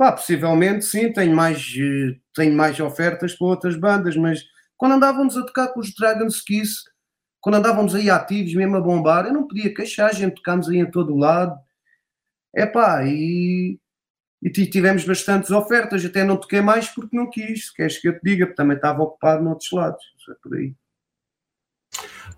Pá, 0.02 0.12
possivelmente 0.12 0.84
sim, 0.84 1.14
tenho 1.14 1.36
mais, 1.36 1.76
eh, 1.78 2.18
tenho 2.34 2.58
mais 2.58 2.80
ofertas 2.80 3.36
para 3.36 3.46
outras 3.46 3.76
bandas, 3.76 4.18
mas 4.18 4.44
quando 4.76 4.94
andávamos 4.94 5.38
a 5.38 5.46
tocar 5.46 5.68
com 5.68 5.80
os 5.80 5.94
Dragon's 5.94 6.42
Kiss, 6.42 6.86
quando 7.40 7.58
andávamos 7.58 7.94
aí 7.94 8.10
ativos, 8.10 8.56
mesmo 8.56 8.78
a 8.78 8.82
bombar, 8.82 9.28
eu 9.28 9.34
não 9.34 9.48
podia 9.48 9.72
queixar, 9.72 10.10
a 10.10 10.14
gente 10.14 10.38
tocámos 10.38 10.68
aí 10.70 10.80
em 10.80 10.90
todo 10.90 11.14
o 11.14 11.20
lado. 11.20 11.56
É 12.56 12.66
pá, 12.66 13.04
e, 13.06 13.78
e 14.42 14.50
tivemos 14.50 15.06
bastantes 15.06 15.52
ofertas, 15.52 16.04
até 16.04 16.24
não 16.24 16.36
toquei 16.36 16.62
mais 16.62 16.90
porque 16.90 17.16
não 17.16 17.30
quis, 17.30 17.70
queres 17.70 18.00
que 18.00 18.08
eu 18.08 18.14
te 18.14 18.22
diga, 18.24 18.48
porque 18.48 18.58
também 18.58 18.78
estava 18.78 19.04
ocupado 19.04 19.44
noutros 19.44 19.72
lados, 19.72 20.04
é 20.32 20.34
por 20.42 20.58
aí. 20.58 20.74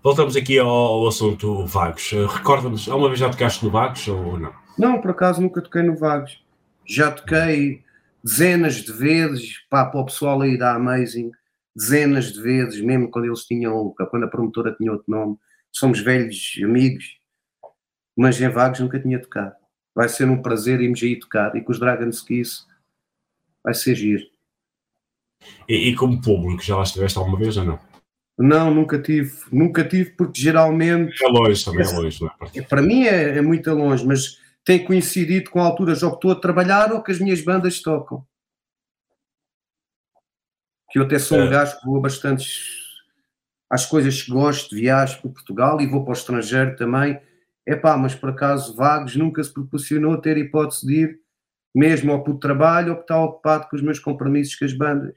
Voltamos 0.02 0.36
aqui 0.36 0.58
ao, 0.58 0.68
ao 0.68 1.08
assunto 1.08 1.64
Vagos. 1.64 2.12
Eh, 2.12 2.26
recorda-nos, 2.26 2.90
alguma 2.90 3.08
vez 3.08 3.20
já 3.20 3.30
tocaste 3.30 3.64
no 3.64 3.70
Vagos 3.70 4.06
ou 4.06 4.38
não? 4.38 4.52
Não, 4.78 5.00
por 5.00 5.12
acaso 5.12 5.40
nunca 5.40 5.62
toquei 5.62 5.82
no 5.82 5.96
Vagos 5.96 6.43
já 6.86 7.10
toquei 7.10 7.82
dezenas 8.22 8.76
de 8.76 8.92
vezes 8.92 9.58
pá, 9.68 9.84
para 9.84 10.00
o 10.00 10.06
pessoal 10.06 10.40
aí 10.40 10.56
da 10.56 10.74
Amazing, 10.74 11.30
dezenas 11.74 12.32
de 12.32 12.40
vezes, 12.40 12.80
mesmo 12.80 13.10
quando 13.10 13.26
eles 13.26 13.44
tinham, 13.44 13.94
quando 14.10 14.24
a 14.24 14.28
promotora 14.28 14.74
tinha 14.74 14.92
outro 14.92 15.10
nome, 15.10 15.36
somos 15.72 16.00
velhos 16.00 16.58
amigos, 16.62 17.18
mas 18.16 18.40
em 18.40 18.48
Vagos 18.48 18.80
nunca 18.80 19.00
tinha 19.00 19.20
tocado. 19.20 19.54
Vai 19.94 20.08
ser 20.08 20.28
um 20.28 20.40
prazer 20.40 20.80
irmos 20.80 21.02
aí 21.02 21.18
tocar 21.18 21.54
e 21.56 21.60
com 21.60 21.72
os 21.72 21.78
Dragon's 21.78 22.20
Kiss 22.20 22.64
vai 23.62 23.74
ser 23.74 23.94
giro. 23.94 24.24
E, 25.68 25.90
e, 25.90 25.96
como 25.96 26.20
público, 26.20 26.62
já 26.62 26.76
lá 26.76 26.82
estiveste 26.82 27.18
alguma 27.18 27.38
vez 27.38 27.56
ou 27.56 27.64
não? 27.64 27.78
Não, 28.36 28.74
nunca 28.74 28.98
tive, 29.00 29.32
nunca 29.52 29.84
tive, 29.84 30.10
porque 30.10 30.40
geralmente. 30.40 31.22
É 31.22 31.28
longe 31.28 31.64
também, 31.64 31.86
é 31.86 31.90
longe, 31.90 32.20
não 32.20 32.30
é? 32.54 32.62
Para 32.62 32.82
mim 32.82 33.04
é, 33.04 33.38
é 33.38 33.40
muito 33.40 33.72
longe, 33.72 34.04
mas 34.04 34.40
tem 34.64 34.84
coincidido 34.84 35.50
com 35.50 35.60
alturas 35.60 36.02
ou 36.02 36.10
que 36.10 36.16
estou 36.16 36.32
a 36.32 36.40
trabalhar 36.40 36.92
ou 36.92 37.02
que 37.02 37.12
as 37.12 37.18
minhas 37.18 37.40
bandas 37.42 37.82
tocam. 37.82 38.26
Que 40.90 40.98
eu 40.98 41.02
até 41.02 41.18
sou 41.18 41.38
um 41.38 41.44
é. 41.44 41.50
gajo 41.50 41.78
que 41.78 41.86
vou 41.86 42.00
bastante 42.00 42.48
às 43.68 43.84
coisas 43.84 44.22
que 44.22 44.30
gosto, 44.30 44.74
viajo 44.74 45.20
para 45.20 45.30
Portugal 45.30 45.80
e 45.80 45.86
vou 45.86 46.02
para 46.02 46.10
o 46.10 46.16
estrangeiro 46.16 46.76
também. 46.76 47.20
É 47.66 47.74
pá, 47.74 47.96
mas 47.96 48.14
por 48.14 48.30
acaso 48.30 48.76
Vagos 48.76 49.16
nunca 49.16 49.42
se 49.42 49.52
proporcionou 49.52 50.20
ter 50.20 50.36
hipótese 50.38 50.86
de 50.86 50.94
ir 50.94 51.20
mesmo 51.74 52.12
ou 52.12 52.22
por 52.22 52.38
trabalho 52.38 52.90
ou 52.90 52.96
por 52.96 53.02
estar 53.02 53.20
ocupado 53.20 53.68
com 53.68 53.76
os 53.76 53.82
meus 53.82 53.98
compromissos 53.98 54.54
com 54.54 54.64
as 54.64 54.72
bandas. 54.72 55.14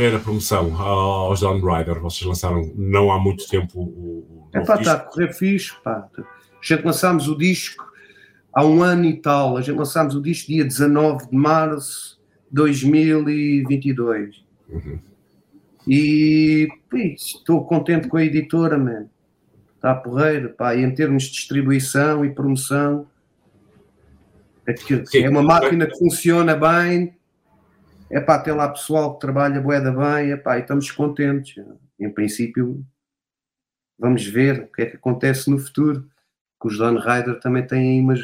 Está 0.00 0.16
a 0.16 0.20
a 0.20 0.22
promoção 0.22 0.82
aos 0.82 1.40
Down 1.40 1.60
Rider? 1.60 2.00
Vocês 2.00 2.26
lançaram 2.26 2.72
não 2.74 3.12
há 3.12 3.18
muito 3.18 3.46
tempo 3.48 3.80
o. 3.80 4.48
É 4.52 4.60
pá, 4.60 4.76
está 4.76 4.94
a 4.94 4.98
correr 4.98 5.32
fixe, 5.32 5.74
pá. 5.82 6.08
A 6.18 6.22
gente 6.62 6.84
lançámos 6.84 7.28
o 7.28 7.36
disco 7.36 7.84
há 8.52 8.64
um 8.64 8.82
ano 8.82 9.04
e 9.04 9.16
tal. 9.20 9.56
A 9.56 9.62
gente 9.62 9.76
lançámos 9.76 10.14
o 10.14 10.22
disco 10.22 10.48
dia 10.48 10.64
19 10.64 11.28
de 11.28 11.36
março 11.36 12.20
de 12.48 12.54
2022. 12.54 14.44
Uhum. 14.68 14.98
E 15.86 16.68
estou 16.92 17.64
contente 17.64 18.08
com 18.08 18.16
a 18.16 18.24
editora, 18.24 18.78
man. 18.78 19.06
Está 19.76 19.94
porreiro, 19.94 20.50
pá. 20.50 20.74
E 20.74 20.82
em 20.82 20.94
termos 20.94 21.24
de 21.24 21.32
distribuição 21.32 22.24
e 22.24 22.30
promoção, 22.30 23.06
É, 24.66 24.72
que, 24.72 25.02
é 25.18 25.28
uma 25.28 25.42
máquina 25.42 25.86
que 25.86 25.98
funciona 25.98 26.54
bem, 26.54 27.14
é 28.10 28.20
pá, 28.20 28.38
tem 28.40 28.52
lá 28.52 28.68
pessoal 28.68 29.14
que 29.14 29.20
trabalha 29.20 29.60
boeda 29.60 29.92
bem, 29.92 30.32
é 30.32 30.36
pá, 30.36 30.58
e 30.58 30.62
estamos 30.62 30.90
contentes. 30.90 31.64
Em 31.98 32.10
princípio, 32.10 32.84
vamos 33.98 34.26
ver 34.26 34.64
o 34.64 34.72
que 34.72 34.82
é 34.82 34.86
que 34.86 34.96
acontece 34.96 35.48
no 35.48 35.58
futuro, 35.58 36.10
que 36.60 36.68
os 36.68 36.76
Don 36.76 36.98
Rider 36.98 37.38
também 37.38 37.66
têm 37.66 37.92
aí 37.92 38.00
umas, 38.00 38.20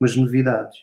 umas 0.00 0.16
novidades. 0.16 0.78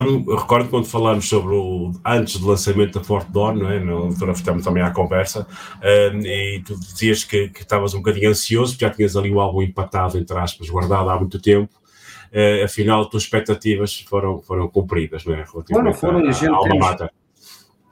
Eu 0.00 0.36
recordo 0.36 0.68
quando 0.68 0.86
falámos 0.86 1.28
sobre 1.28 1.54
o 1.54 1.92
antes 2.04 2.38
do 2.38 2.48
lançamento 2.48 2.98
da 2.98 3.04
Fort 3.04 3.26
Dawn, 3.30 3.54
não 3.54 3.70
é? 3.70 3.80
Na 3.80 3.92
altura 3.92 4.32
estamos 4.32 4.64
também 4.64 4.82
à 4.82 4.90
conversa, 4.90 5.46
um, 5.82 6.20
e 6.20 6.62
tu 6.62 6.78
dizias 6.78 7.24
que 7.24 7.50
estavas 7.54 7.94
um 7.94 7.98
bocadinho 7.98 8.30
ansioso, 8.30 8.72
porque 8.72 8.84
já 8.84 8.90
tinhas 8.90 9.16
ali 9.16 9.30
o 9.30 9.40
álbum 9.40 9.62
empatado, 9.62 10.18
entre 10.18 10.36
aspas, 10.36 10.68
guardado 10.68 11.08
há 11.08 11.18
muito 11.18 11.40
tempo. 11.40 11.83
Uh, 12.32 12.64
afinal, 12.64 13.02
as 13.02 13.08
tuas 13.08 13.22
expectativas 13.22 14.00
foram, 14.00 14.40
foram 14.42 14.68
cumpridas, 14.68 15.24
não 15.24 15.34
é? 15.34 15.44
Foram, 15.46 15.92
foram, 15.92 16.18
a, 16.18 16.28
a 16.28 16.32
gente 16.32 16.60
temos, 16.62 16.78
mata. 16.78 17.10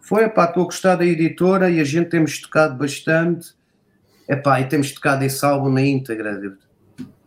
Foi, 0.01 0.29
pá, 0.29 0.47
estou 0.47 0.65
a 0.65 0.67
gostar 0.67 0.97
da 0.97 1.05
editora 1.05 1.71
e 1.71 1.81
a 1.81 1.85
gente 1.85 2.11
temos 2.11 2.41
tocado 2.41 2.77
bastante, 2.77 3.55
epá, 4.29 4.61
e 4.61 4.69
temos 4.69 4.93
tocado 4.93 5.25
esse 5.25 5.45
álbum 5.45 5.71
na 5.71 5.83
íntegra. 5.83 6.57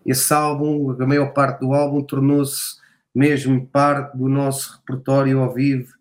Esse 0.06 0.34
álbum, 0.34 0.92
a 0.92 1.08
maior 1.08 1.34
parte 1.34 1.62
do 1.62 1.74
álbum 1.74 2.04
tornou-se 2.04 2.76
mesmo 3.14 3.66
parte 3.68 4.18
do 4.18 4.28
nosso 4.28 4.78
repertório 4.78 5.40
ao 5.40 5.54
vivo. 5.54 5.94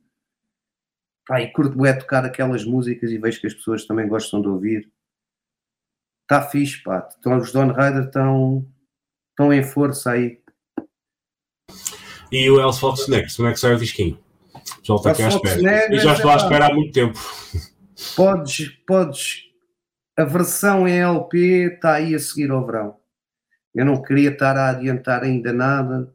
Pá, 1.27 1.41
e 1.41 1.51
curto 1.53 1.87
é 1.87 1.93
tocar 1.93 2.25
aquelas 2.25 2.65
músicas 2.65 3.11
e 3.11 3.19
vejo 3.19 3.41
que 3.41 3.47
as 3.47 3.55
pessoas 3.55 3.87
também 3.87 4.09
gostam 4.09 4.43
de 4.43 4.49
ouvir. 4.49 4.91
Está 6.23 6.43
fixe, 6.43 6.83
pá. 6.83 7.09
Então, 7.19 7.39
os 7.39 7.53
Don 7.53 7.69
Rider 7.69 8.05
estão, 8.05 8.67
estão 9.31 9.53
em 9.53 9.63
força 9.63 10.11
aí. 10.11 10.43
E 12.35 12.51
o 12.51 12.61
Els 12.61 12.81
Fox 12.81 13.07
Next, 13.07 13.37
como 13.37 13.49
é 13.49 13.53
que 13.53 13.61
sai 13.61 13.75
o 13.75 13.79
disquinho? 13.79 14.19
Já 14.83 14.97
está 14.97 15.13
aqui 15.13 15.23
à 15.23 15.29
espera. 15.29 15.95
E 15.95 15.99
já 16.01 16.15
estou 16.15 16.31
à 16.33 16.35
espera 16.35 16.67
há 16.67 16.75
muito 16.75 16.93
tempo. 16.93 17.17
Podes, 18.17 18.71
podes. 18.85 19.43
A 20.17 20.25
versão 20.25 20.89
em 20.89 20.99
LP 20.99 21.75
está 21.75 21.95
aí 21.95 22.13
a 22.13 22.19
seguir 22.19 22.51
ao 22.51 22.67
verão. 22.67 22.97
Eu 23.73 23.85
não 23.85 24.03
queria 24.03 24.31
estar 24.31 24.57
a 24.57 24.71
adiantar 24.71 25.23
ainda 25.23 25.53
nada, 25.53 26.13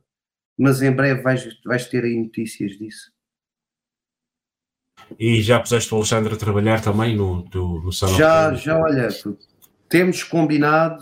mas 0.57 0.81
em 0.81 0.91
breve 0.91 1.21
vais, 1.21 1.47
vais 1.63 1.87
ter 1.87 2.03
aí 2.03 2.17
notícias 2.17 2.71
disso. 2.77 3.13
E 5.17 5.41
já 5.41 5.57
puseste 5.57 5.93
o 5.93 5.97
Alexandre 5.97 6.33
a 6.33 6.37
trabalhar 6.37 6.81
também 6.81 7.15
no, 7.15 7.45
no, 7.53 7.81
no 7.81 7.93
salão? 7.93 8.17
Já, 8.17 8.53
já, 8.55 8.77
olha, 8.77 9.07
temos 9.87 10.21
combinado, 10.21 11.01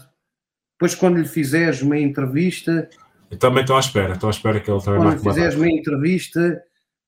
depois 0.74 0.94
quando 0.94 1.18
lhe 1.18 1.28
fizeres 1.28 1.82
uma 1.82 1.98
entrevista... 1.98 2.88
Eu 3.30 3.38
também 3.38 3.62
estou 3.62 3.76
à 3.76 3.80
espera, 3.80 4.14
estou 4.14 4.28
à 4.28 4.32
espera 4.32 4.60
que 4.60 4.72
ele 4.72 4.82
também 4.82 5.02
Quando 5.02 5.20
fizeres 5.20 5.56
uma 5.56 5.70
entrevista, 5.70 6.62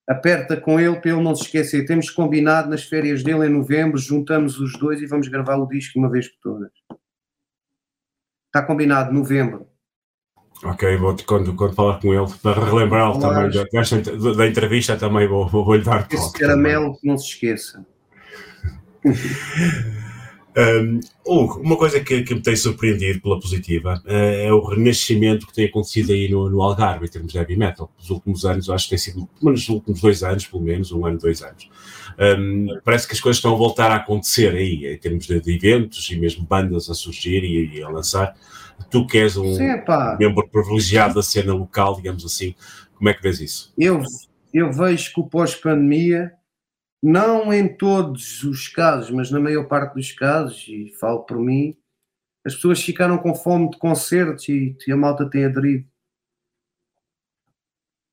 aperta 0.08 0.58
com 0.58 0.80
ele 0.80 1.00
para 1.00 1.12
ele 1.12 1.24
não 1.24 1.36
se 1.36 1.44
esquecer. 1.44 1.86
Temos 1.86 2.10
combinado 2.10 2.70
nas 2.70 2.84
férias 2.84 3.24
dele 3.24 3.46
em 3.46 3.50
novembro, 3.50 3.98
juntamos 3.98 4.60
os 4.60 4.74
dois 4.78 5.02
e 5.02 5.06
vamos 5.06 5.28
gravar 5.28 5.58
o 5.58 5.68
disco 5.68 5.98
uma 5.98 6.10
vez 6.10 6.28
por 6.28 6.40
todas. 6.42 6.72
Está 8.48 8.66
combinado, 8.66 9.14
novembro. 9.14 9.68
Ok, 10.64 10.98
vou 10.98 11.16
quando, 11.26 11.56
quando 11.56 11.74
falar 11.74 12.02
com 12.02 12.14
ele, 12.14 12.28
para 12.42 12.66
relembrar 12.66 13.18
também 13.18 13.50
da, 13.50 14.34
da, 14.34 14.48
entrevista, 14.48 14.98
também 14.98 15.26
vou, 15.26 15.48
vou, 15.48 15.64
vou 15.64 15.76
lhe 15.76 15.84
dar 15.84 16.06
Esse 16.12 16.34
caramelo 16.34 17.00
que 17.00 17.08
não 17.08 17.18
se 17.18 17.28
esqueça. 17.30 17.86
um, 21.28 21.46
uma 21.62 21.78
coisa 21.78 22.00
que, 22.00 22.24
que, 22.24 22.36
me 22.36 22.42
tem 22.42 22.56
surpreendido 22.56 23.22
pela 23.22 23.40
positiva 23.40 24.02
uh, 24.06 24.12
é 24.12 24.52
o 24.52 24.62
renascimento 24.62 25.48
que 25.48 25.54
tem 25.54 25.66
acontecido 25.66 26.12
aí 26.12 26.30
no, 26.30 26.50
no, 26.50 26.62
Algarve, 26.62 27.06
em 27.06 27.10
termos 27.10 27.32
de 27.32 27.38
heavy 27.38 27.56
metal. 27.56 27.92
Nos 27.98 28.10
últimos 28.10 28.46
anos, 28.46 28.70
acho 28.70 28.86
que 28.86 28.90
tem 28.92 28.98
sido, 28.98 29.30
nos 29.42 29.70
últimos 29.70 30.02
dois 30.02 30.24
anos, 30.24 30.48
pelo 30.48 30.64
menos, 30.64 30.92
um 30.92 31.06
ano, 31.06 31.18
dois 31.18 31.42
anos. 31.42 31.70
Um, 32.20 32.68
parece 32.84 33.08
que 33.08 33.14
as 33.14 33.22
coisas 33.22 33.38
estão 33.38 33.54
a 33.54 33.58
voltar 33.58 33.92
a 33.92 33.96
acontecer 33.96 34.56
aí, 34.56 34.94
em 34.94 34.98
termos 34.98 35.26
de, 35.26 35.40
de 35.40 35.56
eventos 35.56 36.10
e 36.10 36.18
mesmo 36.18 36.46
bandas 36.46 36.90
a 36.90 36.94
surgir 36.94 37.44
e, 37.44 37.78
e 37.78 37.84
a 37.84 37.90
lançar 37.90 38.36
tu 38.90 39.06
que 39.06 39.18
és 39.18 39.36
um 39.38 39.54
Sim, 39.56 39.68
membro 40.20 40.48
privilegiado 40.48 41.16
da 41.16 41.24
cena 41.24 41.54
local, 41.54 41.96
digamos 41.96 42.26
assim, 42.26 42.56
como 42.96 43.10
é 43.10 43.14
que 43.14 43.22
vês 43.22 43.40
isso? 43.40 43.74
Eu, 43.78 44.02
eu 44.54 44.72
vejo 44.72 45.14
que 45.14 45.20
o 45.20 45.28
pós-pandemia, 45.28 46.32
não 47.02 47.54
em 47.54 47.68
todos 47.78 48.44
os 48.44 48.68
casos, 48.68 49.10
mas 49.12 49.32
na 49.32 49.40
maior 49.40 49.68
parte 49.68 49.96
dos 49.96 50.12
casos, 50.12 50.66
e 50.68 50.94
falo 51.00 51.24
por 51.24 51.38
mim, 51.38 51.78
as 52.46 52.56
pessoas 52.56 52.82
ficaram 52.82 53.18
com 53.18 53.36
fome 53.36 53.70
de 53.70 53.78
concertos 53.78 54.48
e, 54.50 54.76
e 54.88 54.92
a 54.92 54.98
malta 54.98 55.30
tem 55.30 55.46
aderido. 55.46 55.88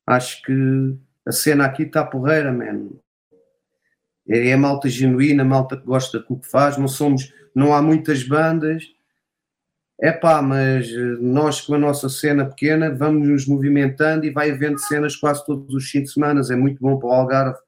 Acho 0.06 0.42
que 0.42 0.96
a 1.26 1.32
cena 1.32 1.64
aqui 1.64 1.82
está 1.82 2.04
porreira, 2.04 2.52
mano. 2.52 3.00
É, 4.28 4.50
é 4.50 4.56
malta 4.56 4.88
genuína, 4.88 5.44
malta 5.44 5.76
que 5.76 5.84
gosta 5.84 6.20
do 6.20 6.38
que 6.38 6.48
faz. 6.48 6.76
Não 6.76 6.88
somos, 6.88 7.32
não 7.54 7.74
há 7.74 7.82
muitas 7.82 8.22
bandas 8.22 8.96
é 10.00 10.12
pá, 10.12 10.42
mas 10.42 10.88
eh, 10.88 11.16
nós 11.20 11.60
com 11.62 11.74
a 11.74 11.78
nossa 11.78 12.08
cena 12.08 12.44
pequena 12.44 12.94
vamos 12.94 13.26
nos 13.28 13.46
movimentando 13.46 14.26
e 14.26 14.30
vai 14.30 14.50
havendo 14.50 14.78
cenas 14.78 15.16
quase 15.16 15.44
todos 15.46 15.74
os 15.74 15.88
fins 15.88 16.04
de 16.04 16.12
semana. 16.12 16.42
É 16.50 16.56
muito 16.56 16.80
bom 16.80 16.98
para 16.98 17.08
o 17.08 17.12
Algarve. 17.12 17.58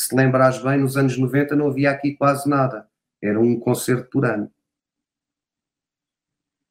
Se 0.00 0.16
lembrares 0.16 0.62
bem, 0.62 0.78
nos 0.78 0.96
anos 0.96 1.18
90 1.18 1.54
não 1.54 1.68
havia 1.68 1.90
aqui 1.90 2.16
quase 2.16 2.48
nada. 2.48 2.88
Era 3.22 3.38
um 3.38 3.60
concerto 3.60 4.08
por 4.08 4.24
ano. 4.24 4.50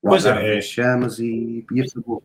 Pois 0.02 0.26
é, 0.26 0.58
é. 0.58 0.62
chamas 0.62 1.20
e, 1.20 1.64
e 1.72 1.82
acabou. 1.82 2.24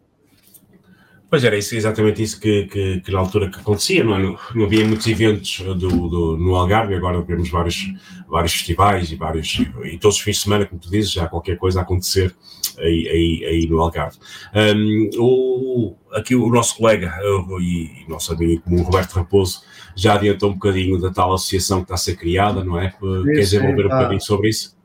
Pois 1.34 1.42
era 1.42 1.58
isso, 1.58 1.74
exatamente 1.74 2.22
isso 2.22 2.38
que, 2.38 2.66
que, 2.66 3.00
que, 3.00 3.10
na 3.10 3.18
altura 3.18 3.50
que 3.50 3.58
acontecia, 3.58 4.04
não, 4.04 4.14
é? 4.14 4.36
não 4.54 4.64
havia 4.64 4.86
muitos 4.86 5.04
eventos 5.08 5.58
do, 5.58 5.74
do, 6.08 6.36
no 6.36 6.54
Algarve, 6.54 6.94
agora 6.94 7.20
vemos 7.22 7.50
vários, 7.50 7.92
vários 8.28 8.52
festivais 8.52 9.10
e 9.10 9.16
vários, 9.16 9.60
e 9.82 9.98
todos 9.98 10.18
os 10.18 10.22
fins 10.22 10.36
de 10.36 10.42
semana, 10.42 10.64
como 10.64 10.80
tu 10.80 10.88
dizes, 10.88 11.10
já 11.10 11.24
há 11.24 11.28
qualquer 11.28 11.58
coisa 11.58 11.80
a 11.80 11.82
acontecer 11.82 12.32
aí, 12.78 13.08
aí, 13.08 13.44
aí 13.46 13.66
no 13.66 13.80
Algarve. 13.80 14.16
Um, 14.54 15.10
o, 15.18 15.96
aqui 16.12 16.36
o 16.36 16.48
nosso 16.48 16.76
colega 16.76 17.12
e, 17.60 18.04
e 18.04 18.08
nosso 18.08 18.32
amigo 18.32 18.62
comum, 18.62 18.84
Roberto 18.84 19.14
Raposo, 19.14 19.62
já 19.96 20.14
adiantou 20.14 20.50
um 20.50 20.54
bocadinho 20.54 21.00
da 21.00 21.10
tal 21.10 21.34
associação 21.34 21.78
que 21.78 21.86
está 21.86 21.94
a 21.94 21.98
ser 21.98 22.14
criada, 22.14 22.62
não 22.62 22.78
é? 22.78 22.94
Queres 23.24 23.50
desenvolver 23.50 23.86
um 23.86 23.88
bocadinho 23.88 24.20
sobre 24.20 24.50
isso? 24.50 24.78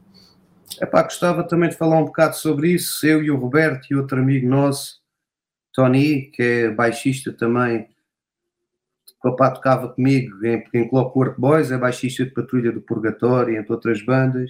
É 0.82 0.88
pá, 0.88 1.04
gostava 1.04 1.44
também 1.44 1.70
de 1.70 1.78
falar 1.78 2.00
um 2.00 2.06
bocado 2.06 2.36
sobre 2.36 2.72
isso, 2.72 3.06
eu 3.06 3.22
e 3.22 3.30
o 3.30 3.38
Roberto 3.38 3.86
e 3.92 3.96
outro 3.96 4.18
amigo 4.18 4.48
nosso, 4.48 4.99
Tony, 5.74 6.32
que 6.32 6.42
é 6.42 6.72
baixista 6.72 7.32
também, 7.32 7.88
o 9.24 9.32
papá 9.32 9.52
tocava 9.52 9.90
comigo 9.90 10.46
em, 10.46 10.64
em 10.74 10.90
Clockwork 10.90 11.40
Boys, 11.40 11.72
é 11.72 11.78
baixista 11.78 12.24
de 12.24 12.32
Patrulha 12.32 12.72
do 12.72 12.82
Purgatório, 12.82 13.58
entre 13.58 13.72
outras 13.72 14.02
bandas. 14.04 14.50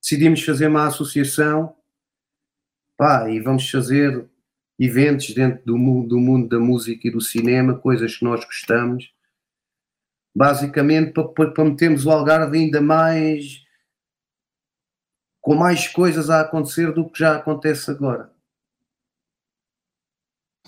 Decidimos 0.00 0.42
fazer 0.42 0.68
uma 0.68 0.86
associação 0.86 1.74
pá, 2.96 3.28
e 3.28 3.40
vamos 3.40 3.68
fazer 3.68 4.28
eventos 4.78 5.34
dentro 5.34 5.64
do 5.64 5.78
mundo, 5.78 6.08
do 6.08 6.18
mundo 6.18 6.48
da 6.48 6.58
música 6.58 7.08
e 7.08 7.10
do 7.10 7.20
cinema, 7.20 7.78
coisas 7.78 8.16
que 8.16 8.24
nós 8.24 8.44
gostamos, 8.44 9.12
basicamente 10.34 11.12
para, 11.12 11.50
para 11.50 11.64
metermos 11.64 12.06
o 12.06 12.10
Algarve 12.10 12.58
ainda 12.58 12.80
mais 12.80 13.62
com 15.40 15.54
mais 15.54 15.86
coisas 15.86 16.30
a 16.30 16.40
acontecer 16.40 16.92
do 16.92 17.08
que 17.08 17.18
já 17.18 17.36
acontece 17.36 17.90
agora. 17.90 18.33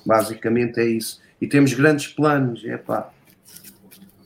Basicamente 0.06 0.78
é 0.78 0.86
isso. 0.86 1.20
E 1.40 1.46
temos 1.46 1.74
grandes 1.74 2.06
planos. 2.06 2.64
É 2.64 2.76
pá. 2.76 3.10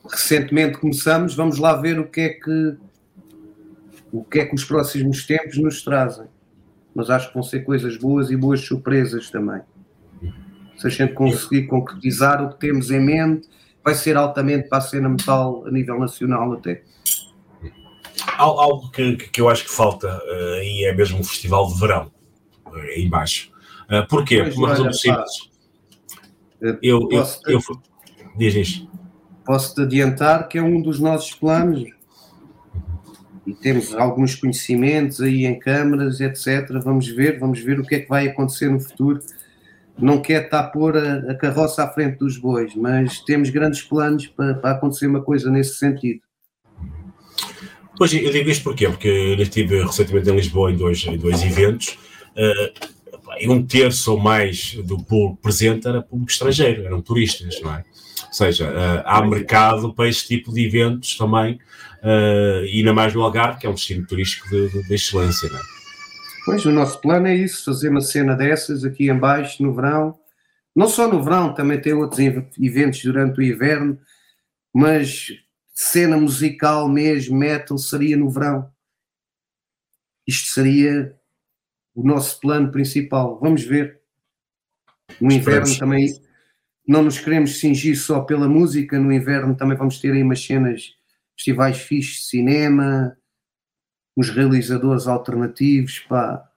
Recentemente 0.09 0.79
começamos, 0.79 1.35
vamos 1.35 1.59
lá 1.59 1.75
ver 1.77 1.99
o 1.99 2.07
que 2.07 2.21
é 2.21 2.29
que 2.31 2.77
o 4.13 4.25
que 4.25 4.41
é 4.41 4.45
que 4.45 4.55
os 4.55 4.65
próximos 4.65 5.25
tempos 5.25 5.57
nos 5.57 5.83
trazem. 5.83 6.27
Mas 6.95 7.09
acho 7.09 7.29
que 7.29 7.35
vão 7.35 7.43
ser 7.43 7.61
coisas 7.61 7.97
boas 7.97 8.31
e 8.31 8.37
boas 8.37 8.61
surpresas 8.61 9.31
também. 9.31 9.63
Se 10.77 10.87
a 10.87 10.91
gente 10.91 11.13
conseguir 11.13 11.67
concretizar 11.67 12.43
o 12.43 12.51
que 12.51 12.59
temos 12.59 12.91
em 12.91 13.01
mente, 13.01 13.49
vai 13.85 13.95
ser 13.95 14.17
altamente 14.17 14.69
para 14.69 14.79
a 14.79 14.81
cena 14.81 15.09
metal 15.09 15.65
a 15.67 15.71
nível 15.71 15.99
nacional 15.99 16.53
até. 16.53 16.83
Algo 18.37 18.91
que, 18.91 19.17
que 19.17 19.41
eu 19.41 19.49
acho 19.49 19.65
que 19.65 19.71
falta 19.71 20.09
uh, 20.09 20.63
e 20.63 20.85
é 20.85 20.95
mesmo 20.95 21.19
um 21.19 21.25
festival 21.25 21.69
de 21.69 21.79
verão, 21.79 22.11
uh, 22.67 22.75
aí 22.75 23.05
embaixo. 23.05 23.51
Uh, 23.85 24.07
porquê? 24.09 24.43
Por 24.45 24.55
uma 24.55 24.69
razão 24.69 24.93
simples. 24.93 25.50
Eu, 26.61 26.79
eu, 26.83 27.09
eu, 27.47 27.61
diz 28.37 28.55
isto. 28.55 28.89
Posso-te 29.45 29.83
adiantar 29.83 30.49
que 30.49 30.59
é 30.59 30.63
um 30.63 30.81
dos 30.81 31.01
nossos 31.01 31.33
planos 31.33 31.91
e 33.47 33.55
temos 33.55 33.95
alguns 33.95 34.35
conhecimentos 34.35 35.21
aí 35.21 35.47
em 35.47 35.59
câmaras, 35.59 36.21
etc. 36.21 36.71
Vamos 36.85 37.09
ver, 37.09 37.39
vamos 37.39 37.61
ver 37.61 37.81
o 37.81 37.85
que 37.85 37.97
é 37.97 38.01
que 38.01 38.09
vai 38.09 38.29
acontecer 38.29 38.69
no 38.69 38.79
futuro. 38.79 39.21
Não 39.99 40.21
quer 40.21 40.45
estar 40.45 40.61
a 40.61 40.63
pôr 40.65 40.97
a, 40.97 41.33
a 41.33 41.35
carroça 41.35 41.83
à 41.83 41.89
frente 41.89 42.19
dos 42.19 42.39
bois, 42.39 42.75
mas 42.75 43.21
temos 43.21 43.51
grandes 43.51 43.83
planos 43.83 44.27
para, 44.27 44.55
para 44.55 44.71
acontecer 44.73 45.07
uma 45.07 45.23
coisa 45.23 45.51
nesse 45.51 45.77
sentido. 45.77 46.21
Pois 47.97 48.13
eu 48.15 48.31
digo 48.31 48.49
isto 48.49 48.65
porquê? 48.65 48.89
Porque 48.89 49.09
eu 49.09 49.43
estive 49.43 49.83
recentemente 49.83 50.31
em 50.31 50.37
Lisboa 50.37 50.71
em 50.73 50.77
dois, 50.77 51.05
em 51.07 51.19
dois 51.19 51.43
eventos. 51.43 51.99
Uh, 52.37 53.00
e 53.41 53.49
um 53.49 53.67
terço 53.67 54.13
ou 54.13 54.21
mais 54.21 54.75
do 54.85 55.03
público 55.03 55.41
presente 55.43 55.89
era 55.89 56.03
público 56.03 56.31
estrangeiro, 56.31 56.85
eram 56.85 57.01
turistas, 57.01 57.61
não 57.63 57.75
é? 57.75 57.85
Ou 58.27 58.33
seja, 58.33 58.71
uh, 58.71 59.03
há 59.05 59.27
mercado 59.27 59.93
para 59.95 60.09
esse 60.09 60.27
tipo 60.29 60.53
de 60.53 60.65
eventos 60.65 61.17
também, 61.17 61.55
uh, 61.55 62.65
e 62.65 62.79
ainda 62.79 62.93
mais 62.93 63.15
no 63.15 63.23
Algarve, 63.23 63.59
que 63.59 63.67
é 63.67 63.71
um 63.71 63.75
destino 63.75 64.07
turístico 64.07 64.49
de, 64.49 64.69
de, 64.69 64.87
de 64.87 64.95
excelência, 64.95 65.49
não 65.49 65.59
é? 65.59 65.63
Pois, 66.45 66.65
o 66.65 66.71
nosso 66.71 67.01
plano 67.01 67.27
é 67.27 67.35
isso, 67.35 67.65
fazer 67.65 67.89
uma 67.89 68.01
cena 68.01 68.35
dessas 68.35 68.85
aqui 68.85 69.11
em 69.11 69.19
baixo 69.19 69.63
no 69.63 69.75
verão, 69.75 70.19
não 70.75 70.89
só 70.89 71.09
no 71.09 71.23
verão, 71.23 71.53
também 71.53 71.81
tem 71.81 71.93
outros 71.93 72.21
eventos 72.21 73.03
durante 73.03 73.39
o 73.39 73.43
inverno, 73.43 73.99
mas 74.73 75.27
cena 75.75 76.17
musical 76.17 76.89
mesmo, 76.89 77.37
metal, 77.37 77.77
seria 77.79 78.17
no 78.17 78.31
verão. 78.31 78.71
Isto 80.27 80.49
seria 80.49 81.20
o 81.95 82.03
nosso 82.03 82.41
plano 82.41 82.71
principal. 82.71 83.39
Vamos 83.41 83.63
ver. 83.63 84.01
No 85.21 85.33
inverno 85.33 85.77
também 85.79 86.09
não 86.87 87.03
nos 87.03 87.19
queremos 87.19 87.61
cingir 87.61 87.97
só 87.97 88.21
pela 88.21 88.49
música, 88.49 88.99
no 88.99 89.13
inverno 89.13 89.55
também 89.55 89.77
vamos 89.77 90.01
ter 90.01 90.13
aí 90.13 90.23
umas 90.23 90.45
cenas, 90.45 90.95
festivais 91.37 91.79
fixos 91.79 92.17
de 92.17 92.23
cinema, 92.23 93.17
uns 94.17 94.31
realizadores 94.31 95.07
alternativos, 95.07 96.01
pá. 96.01 96.49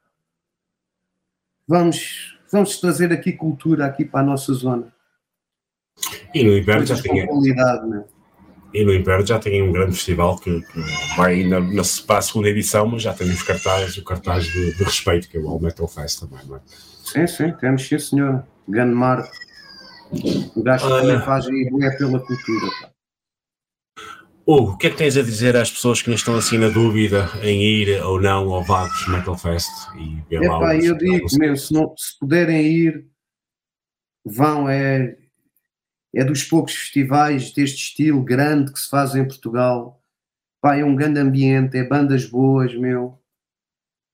Vamos, 1.67 2.37
vamos 2.51 2.79
trazer 2.79 3.11
aqui 3.11 3.31
cultura 3.31 3.85
aqui 3.85 4.03
para 4.05 4.21
a 4.21 4.23
nossa 4.23 4.53
zona. 4.53 4.93
E 6.33 6.43
no 6.43 6.57
inverno 6.57 6.85
já 6.85 7.01
tem. 7.01 7.25
Qualidade, 7.25 7.87
né? 7.87 8.05
E 8.73 8.83
no 8.83 8.93
inverno 8.93 9.25
já 9.25 9.37
tem 9.37 9.61
um 9.61 9.71
grande 9.71 9.93
festival 9.93 10.37
que, 10.37 10.61
que 10.61 10.79
vai 11.15 11.35
ainda 11.35 11.59
na, 11.59 11.83
para 12.07 12.17
a 12.17 12.21
segunda 12.21 12.49
edição, 12.49 12.87
mas 12.87 13.03
já 13.03 13.13
tem 13.13 13.29
os 13.29 13.43
cartazes, 13.43 13.97
o 13.97 14.03
cartaz 14.03 14.45
de, 14.45 14.75
de, 14.75 14.83
respeito, 14.83 15.29
que 15.29 15.37
é 15.37 15.39
o 15.39 15.47
All 15.47 15.59
Metal 15.59 15.87
Fest 15.87 16.21
também, 16.21 16.39
não 16.47 16.55
é? 16.55 16.59
Sim, 17.03 17.27
sim, 17.27 17.51
temos 17.59 17.87
sim, 17.87 17.99
senhor. 17.99 18.43
Ganmar. 18.67 19.23
O 20.55 20.63
gajo 20.63 20.87
uh, 20.87 21.01
também 21.01 21.21
faz 21.21 21.45
e 21.47 21.69
é 21.83 21.91
pela 21.97 22.19
cultura. 22.19 22.67
Pá. 22.81 22.93
Hugo, 24.45 24.71
o 24.71 24.77
que 24.77 24.87
é 24.87 24.89
que 24.89 24.97
tens 24.97 25.15
a 25.15 25.21
dizer 25.21 25.55
às 25.55 25.71
pessoas 25.71 26.01
que 26.01 26.11
estão 26.11 26.35
assim 26.35 26.57
na 26.57 26.67
dúvida 26.67 27.29
em 27.41 27.63
ir 27.63 28.03
ou 28.03 28.19
não 28.19 28.51
ao 28.53 28.61
Vagos 28.61 29.07
Metal 29.07 29.37
Fest 29.37 29.69
e 29.97 30.21
ver 30.29 30.41
lá 30.41 30.57
Epá, 30.57 30.75
eu 30.75 30.97
digo 30.97 31.27
mesmo, 31.39 31.55
se, 31.55 31.73
não, 31.73 31.93
se 31.97 32.19
puderem 32.19 32.65
ir, 32.65 33.05
vão, 34.25 34.67
é, 34.67 35.15
é 36.13 36.23
dos 36.23 36.43
poucos 36.43 36.75
festivais 36.75 37.51
deste 37.51 37.77
estilo 37.77 38.23
grande 38.23 38.71
que 38.71 38.79
se 38.79 38.89
faz 38.89 39.15
em 39.15 39.27
Portugal. 39.27 40.01
Pá, 40.61 40.77
é 40.77 40.85
um 40.85 40.95
grande 40.95 41.19
ambiente, 41.19 41.77
é 41.77 41.83
bandas 41.83 42.25
boas, 42.25 42.75
meu. 42.75 43.19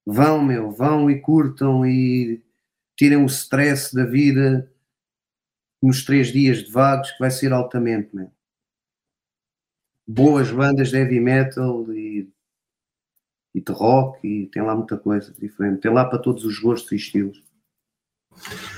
Vão, 0.06 0.42
meu, 0.42 0.72
vão 0.72 1.10
e 1.10 1.20
curtam 1.20 1.86
e 1.86 2.42
tirem 2.96 3.22
o 3.22 3.26
stress 3.26 3.94
da 3.94 4.04
vida 4.04 4.72
nos 5.82 6.04
três 6.04 6.28
dias 6.28 6.64
de 6.64 6.70
vagos, 6.70 7.10
que 7.12 7.18
vai 7.18 7.30
ser 7.30 7.52
altamente, 7.52 8.14
meu. 8.14 8.32
Boas 10.06 10.50
bandas 10.50 10.90
de 10.90 10.96
heavy 10.96 11.20
metal 11.20 11.90
e, 11.92 12.28
e 13.54 13.60
de 13.60 13.72
rock, 13.72 14.26
e 14.26 14.46
tem 14.48 14.62
lá 14.62 14.74
muita 14.74 14.98
coisa 14.98 15.32
diferente. 15.38 15.82
Tem 15.82 15.92
lá 15.92 16.04
para 16.04 16.18
todos 16.18 16.44
os 16.44 16.58
gostos 16.58 16.92
e 16.92 16.96
estilos. 16.96 17.49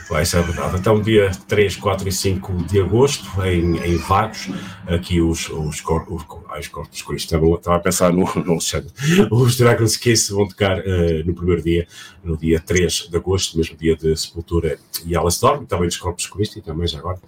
Vai 0.09 0.26
ser 0.26 0.43
verdade. 0.43 0.76
Então, 0.78 1.01
dia 1.01 1.30
3, 1.48 1.76
4 1.76 2.09
e 2.09 2.12
5 2.12 2.64
de 2.64 2.80
agosto, 2.80 3.24
em, 3.44 3.78
em 3.78 3.97
Vagos, 3.97 4.51
aqui 4.86 5.20
os, 5.20 5.48
os, 5.48 5.80
corpos, 5.80 6.22
os 6.59 6.68
corpos 6.68 7.02
com 7.02 7.14
isto. 7.14 7.34
Estava 7.34 7.76
a 7.76 7.80
pensar 7.80 8.12
no, 8.12 8.24
no 8.44 8.52
Alexandre. 8.52 8.93
Os 9.30 9.56
Dragons 9.56 9.97
Kiss 9.97 10.32
vão 10.32 10.47
tocar 10.47 10.78
uh, 10.80 11.24
no 11.24 11.34
primeiro 11.34 11.62
dia, 11.62 11.86
no 12.22 12.36
dia 12.36 12.60
3 12.60 13.09
de 13.10 13.16
agosto, 13.16 13.56
mesmo 13.56 13.76
dia 13.76 13.97
de 13.97 14.14
Sepultura 14.14 14.78
e 15.06 15.16
Alastor, 15.16 15.64
também 15.66 15.89
dos 15.89 15.97
Corpos 15.97 16.26
Christi, 16.26 16.60
também 16.60 16.86
já 16.86 16.98
agora. 16.98 17.18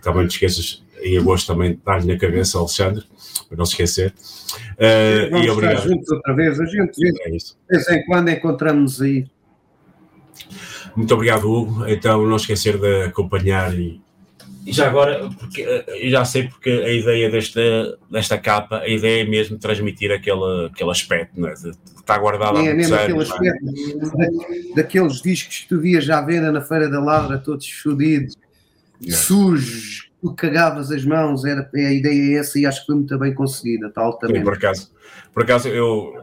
Também 0.00 0.22
não 0.22 0.28
te 0.28 0.34
esqueças, 0.34 0.84
em 1.02 1.18
agosto 1.18 1.52
também 1.52 1.80
dar-lhe 1.84 2.06
na 2.06 2.16
cabeça, 2.16 2.56
Alexandre, 2.56 3.04
para 3.48 3.58
não 3.58 3.66
se 3.66 3.72
esquecer. 3.72 4.14
Uh, 4.74 5.30
Vamos 5.30 5.46
e 5.46 5.50
obrigado. 5.50 5.88
juntos 5.88 6.08
outra 6.08 6.34
vez. 6.34 6.60
A 6.60 6.66
gente, 6.66 7.04
é 7.04 7.10
de 7.10 7.36
vez 7.68 7.88
em 7.88 8.04
quando 8.06 8.28
encontramos 8.28 9.02
aí 9.02 9.26
muito 10.96 11.14
obrigado, 11.14 11.50
Hugo. 11.50 11.86
Então, 11.88 12.26
não 12.26 12.36
esquecer 12.36 12.78
de 12.78 13.04
acompanhar 13.04 13.72
e, 13.74 14.00
e 14.66 14.72
já 14.72 14.86
agora, 14.86 15.30
porque 15.38 15.62
eu 15.62 16.10
já 16.10 16.24
sei 16.24 16.48
porque 16.48 16.68
a 16.68 16.92
ideia 16.92 17.30
desta, 17.30 17.98
desta 18.10 18.36
capa, 18.36 18.80
a 18.80 18.88
ideia 18.88 19.22
é 19.22 19.26
mesmo 19.26 19.58
transmitir 19.58 20.12
aquele, 20.12 20.66
aquele 20.66 20.90
aspecto, 20.90 21.34
de, 21.34 21.70
de 21.70 21.78
estar 21.98 22.18
guardado 22.18 22.58
é, 22.58 22.70
há 22.70 22.74
muitos 22.74 22.92
aquele 22.92 23.22
aspecto 23.22 23.66
é? 24.20 24.74
daqueles 24.74 25.22
discos 25.22 25.60
que 25.60 25.68
tu 25.68 25.80
vias 25.80 26.04
já 26.04 26.18
à 26.18 26.22
venda 26.22 26.52
na 26.52 26.60
Feira 26.60 26.88
da 26.88 27.00
Ladra, 27.00 27.38
todos 27.38 27.66
fodidos, 27.70 28.36
é. 29.06 29.10
sujos, 29.10 30.10
tu 30.20 30.34
cagavas 30.34 30.90
as 30.90 31.04
mãos, 31.04 31.44
era, 31.44 31.68
a 31.74 31.92
ideia 31.92 32.36
é 32.36 32.40
essa 32.40 32.58
e 32.58 32.66
acho 32.66 32.80
que 32.80 32.86
foi 32.86 32.94
muito 32.96 33.18
bem 33.18 33.32
conseguida, 33.32 33.90
tal 33.90 34.18
também. 34.18 34.42
por 34.42 34.54
acaso, 34.54 34.90
por 35.38 35.44
acaso 35.44 35.68
eu, 35.68 36.14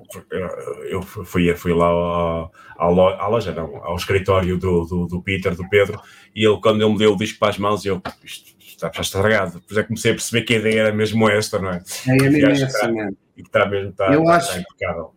eu 0.89 1.01
fui, 1.01 1.55
fui 1.55 1.73
lá 1.73 1.85
ao, 1.85 2.51
à 2.77 3.27
loja, 3.29 3.53
não, 3.53 3.77
ao 3.77 3.95
escritório 3.95 4.57
do, 4.57 4.83
do, 4.83 5.07
do, 5.07 5.21
Peter, 5.21 5.55
do 5.55 5.69
Pedro, 5.69 6.01
e 6.35 6.45
ele, 6.45 6.59
quando 6.59 6.81
ele 6.81 6.91
me 6.91 6.97
deu 6.97 7.13
o 7.13 7.15
disco 7.15 7.39
para 7.39 7.47
as 7.47 7.57
mãos, 7.57 7.85
eu, 7.85 8.01
isto 8.25 8.53
está, 8.59 8.89
está 8.89 9.01
estragado. 9.01 9.53
Depois 9.53 9.77
é 9.77 9.81
que 9.83 9.87
comecei 9.87 10.11
a 10.11 10.15
perceber 10.15 10.41
que 10.41 10.53
a 10.53 10.57
ideia 10.57 10.79
era 10.81 10.91
mesmo 10.93 11.29
esta, 11.29 11.59
não 11.59 11.69
é? 11.69 11.81
É, 12.09 12.25
é 12.25 12.29
mesmo 12.29 12.49
essa, 12.49 12.91
mesmo. 12.91 13.17
E 13.37 13.41
que 13.41 13.47
está 13.47 13.65
mesmo, 13.65 13.91
está, 13.91 14.13
eu 14.13 14.21
está, 14.23 14.35
acho, 14.35 14.59
impecável. 14.59 15.13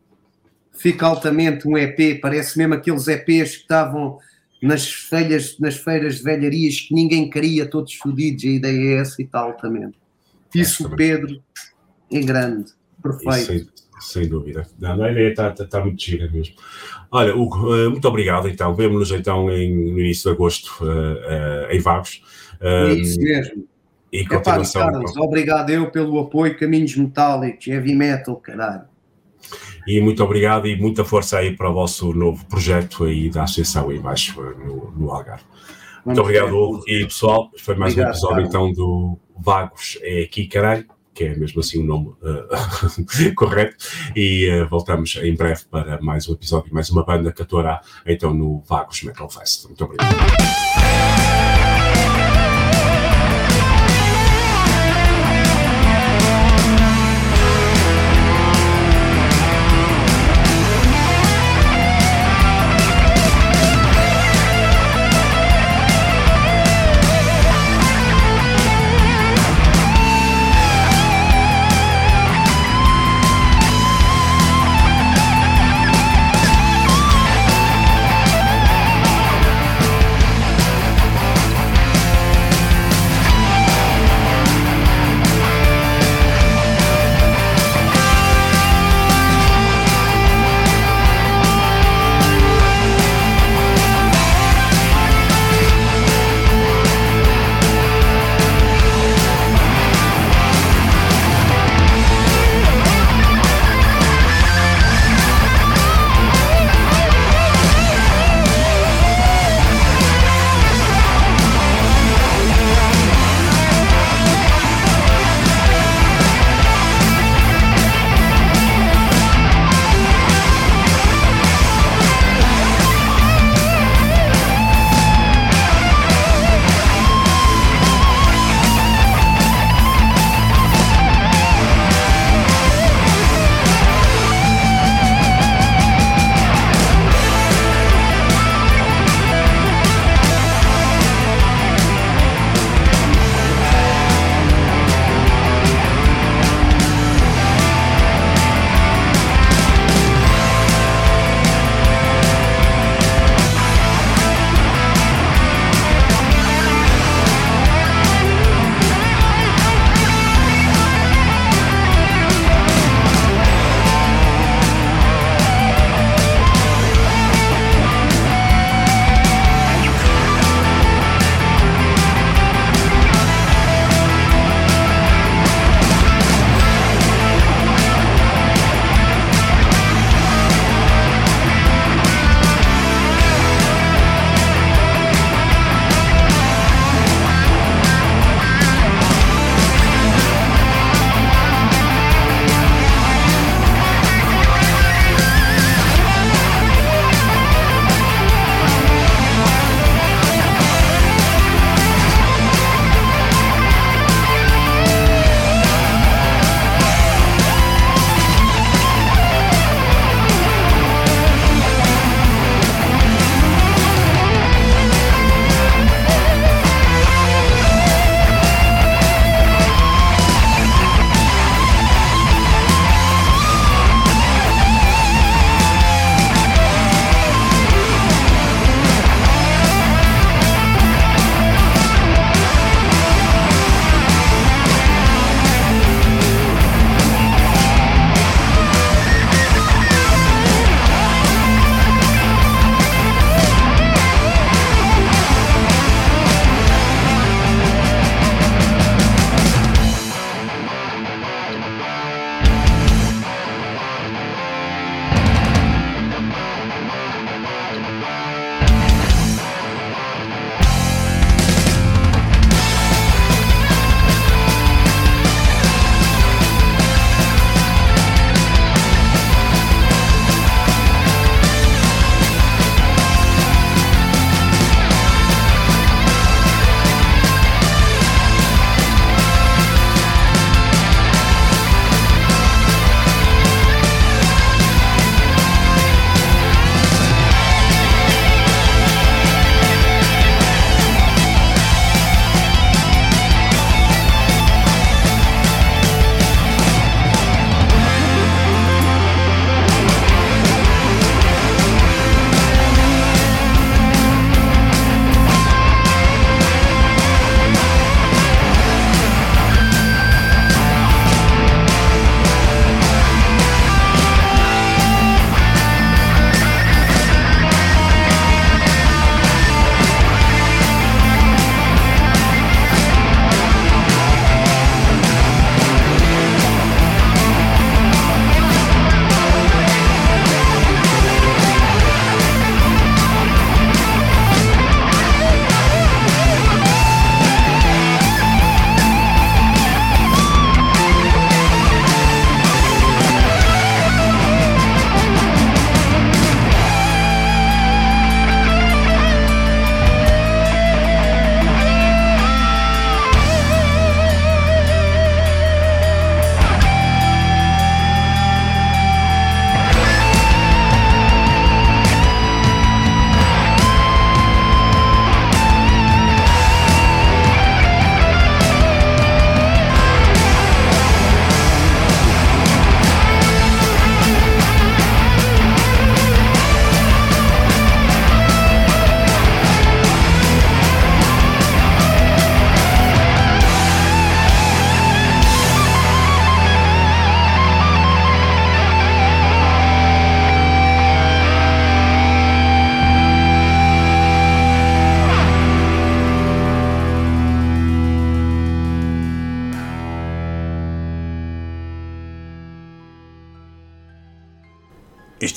Fica 0.74 1.04
altamente 1.04 1.66
um 1.66 1.76
EP, 1.76 2.20
parece 2.22 2.56
mesmo 2.56 2.74
aqueles 2.74 3.08
EPs 3.08 3.56
que 3.56 3.62
estavam 3.62 4.20
nas 4.62 4.88
feiras, 4.88 5.58
nas 5.58 5.76
feiras 5.76 6.18
de 6.18 6.22
velharias 6.22 6.82
que 6.82 6.94
ninguém 6.94 7.28
queria, 7.28 7.66
todos 7.66 7.94
fodidos, 7.94 8.44
a 8.44 8.46
ideia 8.46 8.94
é 8.94 9.00
essa 9.00 9.20
e 9.20 9.26
tal 9.26 9.54
também. 9.54 9.92
Isso, 10.54 10.86
é, 10.86 10.94
Pedro, 10.94 11.42
em 12.12 12.24
grande, 12.24 12.70
perfeito. 13.02 13.87
Sem 14.00 14.28
dúvida. 14.28 14.66
Não, 14.78 15.02
a 15.02 15.10
ideia 15.10 15.30
está, 15.30 15.48
está, 15.48 15.64
está 15.64 15.80
muito 15.80 16.02
gira 16.02 16.30
mesmo. 16.30 16.54
Olha, 17.10 17.34
Hugo, 17.34 17.74
eh, 17.74 17.88
muito 17.88 18.06
obrigado 18.06 18.48
então. 18.48 18.74
Vemo-nos 18.74 19.10
então 19.10 19.50
em, 19.50 19.92
no 19.92 19.98
início 19.98 20.30
de 20.30 20.36
agosto 20.36 20.76
uh, 20.80 20.86
uh, 20.86 21.72
em 21.72 21.80
Vagos. 21.80 22.22
Uh, 22.60 22.92
Isso 22.92 23.20
mesmo. 23.20 23.66
E 24.12 24.26
continuação. 24.26 24.82
Epá, 24.82 24.92
Carlos, 24.92 25.16
obrigado 25.16 25.70
eu 25.70 25.90
pelo 25.90 26.18
apoio, 26.18 26.56
Caminhos 26.58 26.96
Metálicos, 26.96 27.66
Heavy 27.66 27.94
Metal, 27.94 28.36
caralho. 28.36 28.82
E 29.86 30.00
muito 30.00 30.22
obrigado 30.22 30.66
e 30.66 30.76
muita 30.76 31.04
força 31.04 31.38
aí 31.38 31.56
para 31.56 31.70
o 31.70 31.74
vosso 31.74 32.12
novo 32.12 32.44
projeto 32.46 33.04
aí 33.04 33.30
da 33.30 33.44
Associação 33.44 33.90
aí 33.90 33.98
embaixo 33.98 34.40
no, 34.40 34.90
no 34.92 35.10
Algarve. 35.10 35.44
Vamos 36.04 36.18
muito 36.18 36.20
obrigado, 36.20 36.56
Hugo. 36.56 36.84
E 36.86 37.04
pessoal, 37.04 37.50
foi 37.58 37.74
mais 37.74 37.92
obrigado, 37.92 38.14
um 38.14 38.16
episódio 38.16 38.46
então 38.46 38.72
do 38.72 39.18
Vagos 39.36 39.98
é 40.02 40.22
aqui, 40.22 40.46
caralho 40.46 40.86
que 41.18 41.24
é 41.24 41.34
mesmo 41.34 41.58
assim 41.58 41.82
o 41.82 41.84
nome 41.84 42.10
uh, 42.22 43.34
correto, 43.34 43.76
e 44.14 44.48
uh, 44.48 44.68
voltamos 44.68 45.16
em 45.16 45.34
breve 45.34 45.64
para 45.68 46.00
mais 46.00 46.28
um 46.28 46.32
episódio, 46.32 46.72
mais 46.72 46.90
uma 46.90 47.04
banda 47.04 47.32
que 47.32 47.42
atuará 47.42 47.80
então 48.06 48.32
no 48.32 48.62
Vagos 48.64 49.02
Metal 49.02 49.28
Fest. 49.28 49.64
Muito 49.64 49.84
obrigado. 49.84 50.14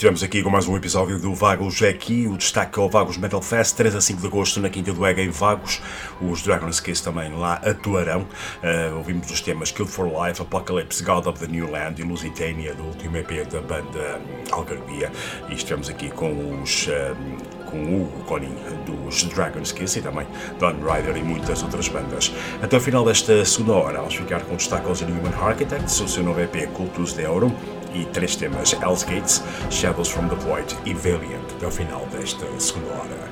Estivemos 0.01 0.23
aqui 0.23 0.41
com 0.41 0.49
mais 0.49 0.67
um 0.67 0.75
episódio 0.75 1.19
do 1.19 1.31
Vagos 1.35 1.79
é 1.83 1.89
aqui, 1.89 2.27
o 2.27 2.35
destaque 2.35 2.79
ao 2.79 2.89
Vagos 2.89 3.17
Metal 3.17 3.39
Fest, 3.39 3.75
3 3.75 3.95
a 3.95 4.01
5 4.01 4.19
de 4.19 4.25
agosto 4.25 4.59
na 4.59 4.67
Quinta 4.67 4.91
do 4.91 5.05
Ega 5.05 5.21
em 5.21 5.29
Vagos. 5.29 5.79
Os 6.19 6.41
Dragon's 6.41 6.79
Kiss 6.79 7.03
também 7.03 7.31
lá 7.31 7.61
atuarão. 7.63 8.21
Uh, 8.21 8.97
ouvimos 8.97 9.29
os 9.29 9.41
temas 9.41 9.69
Killed 9.69 9.91
for 9.91 10.07
Life, 10.07 10.41
Apocalypse, 10.41 11.03
God 11.03 11.27
of 11.27 11.39
the 11.39 11.45
New 11.45 11.69
Land 11.69 12.01
e 12.01 12.03
Lusitania, 12.03 12.73
do 12.73 12.81
último 12.81 13.15
EP 13.15 13.47
da 13.47 13.61
banda 13.61 14.19
Algarvia. 14.49 15.11
E 15.49 15.53
estivemos 15.53 15.87
aqui 15.87 16.09
com 16.09 16.59
os. 16.63 16.87
Uh, 16.87 17.61
com 17.69 17.77
o 17.77 18.23
Conin 18.25 18.53
dos 18.87 19.23
Dragon's 19.25 19.71
Kiss 19.71 19.99
e 19.99 20.01
também 20.01 20.25
Don 20.59 20.73
Ryder 20.83 21.15
e 21.15 21.23
muitas 21.23 21.61
outras 21.61 21.87
bandas. 21.87 22.33
Até 22.59 22.75
o 22.75 22.81
final 22.81 23.05
desta 23.05 23.45
segunda 23.45 23.73
hora, 23.73 23.97
vamos 23.99 24.15
ficar 24.15 24.41
com 24.41 24.55
destaque 24.55 24.87
aos 24.87 25.01
Inhuman 25.01 25.31
Architects, 25.39 26.01
o 26.01 26.07
seu 26.07 26.23
novo 26.23 26.41
EP 26.41 26.67
Cultus 26.73 27.13
de 27.13 27.23
Aurum 27.23 27.53
e 27.93 28.05
três 28.05 28.35
temas 28.35 28.73
Hell's 28.73 29.03
Gates, 29.03 29.41
Shadows 29.69 30.09
from 30.09 30.27
the 30.27 30.35
Void 30.35 30.75
e 30.85 30.93
Valiant 30.93 31.45
até 31.55 31.67
o 31.67 31.71
final 31.71 32.05
desta 32.07 32.45
segunda 32.59 32.93
hora. 32.93 33.30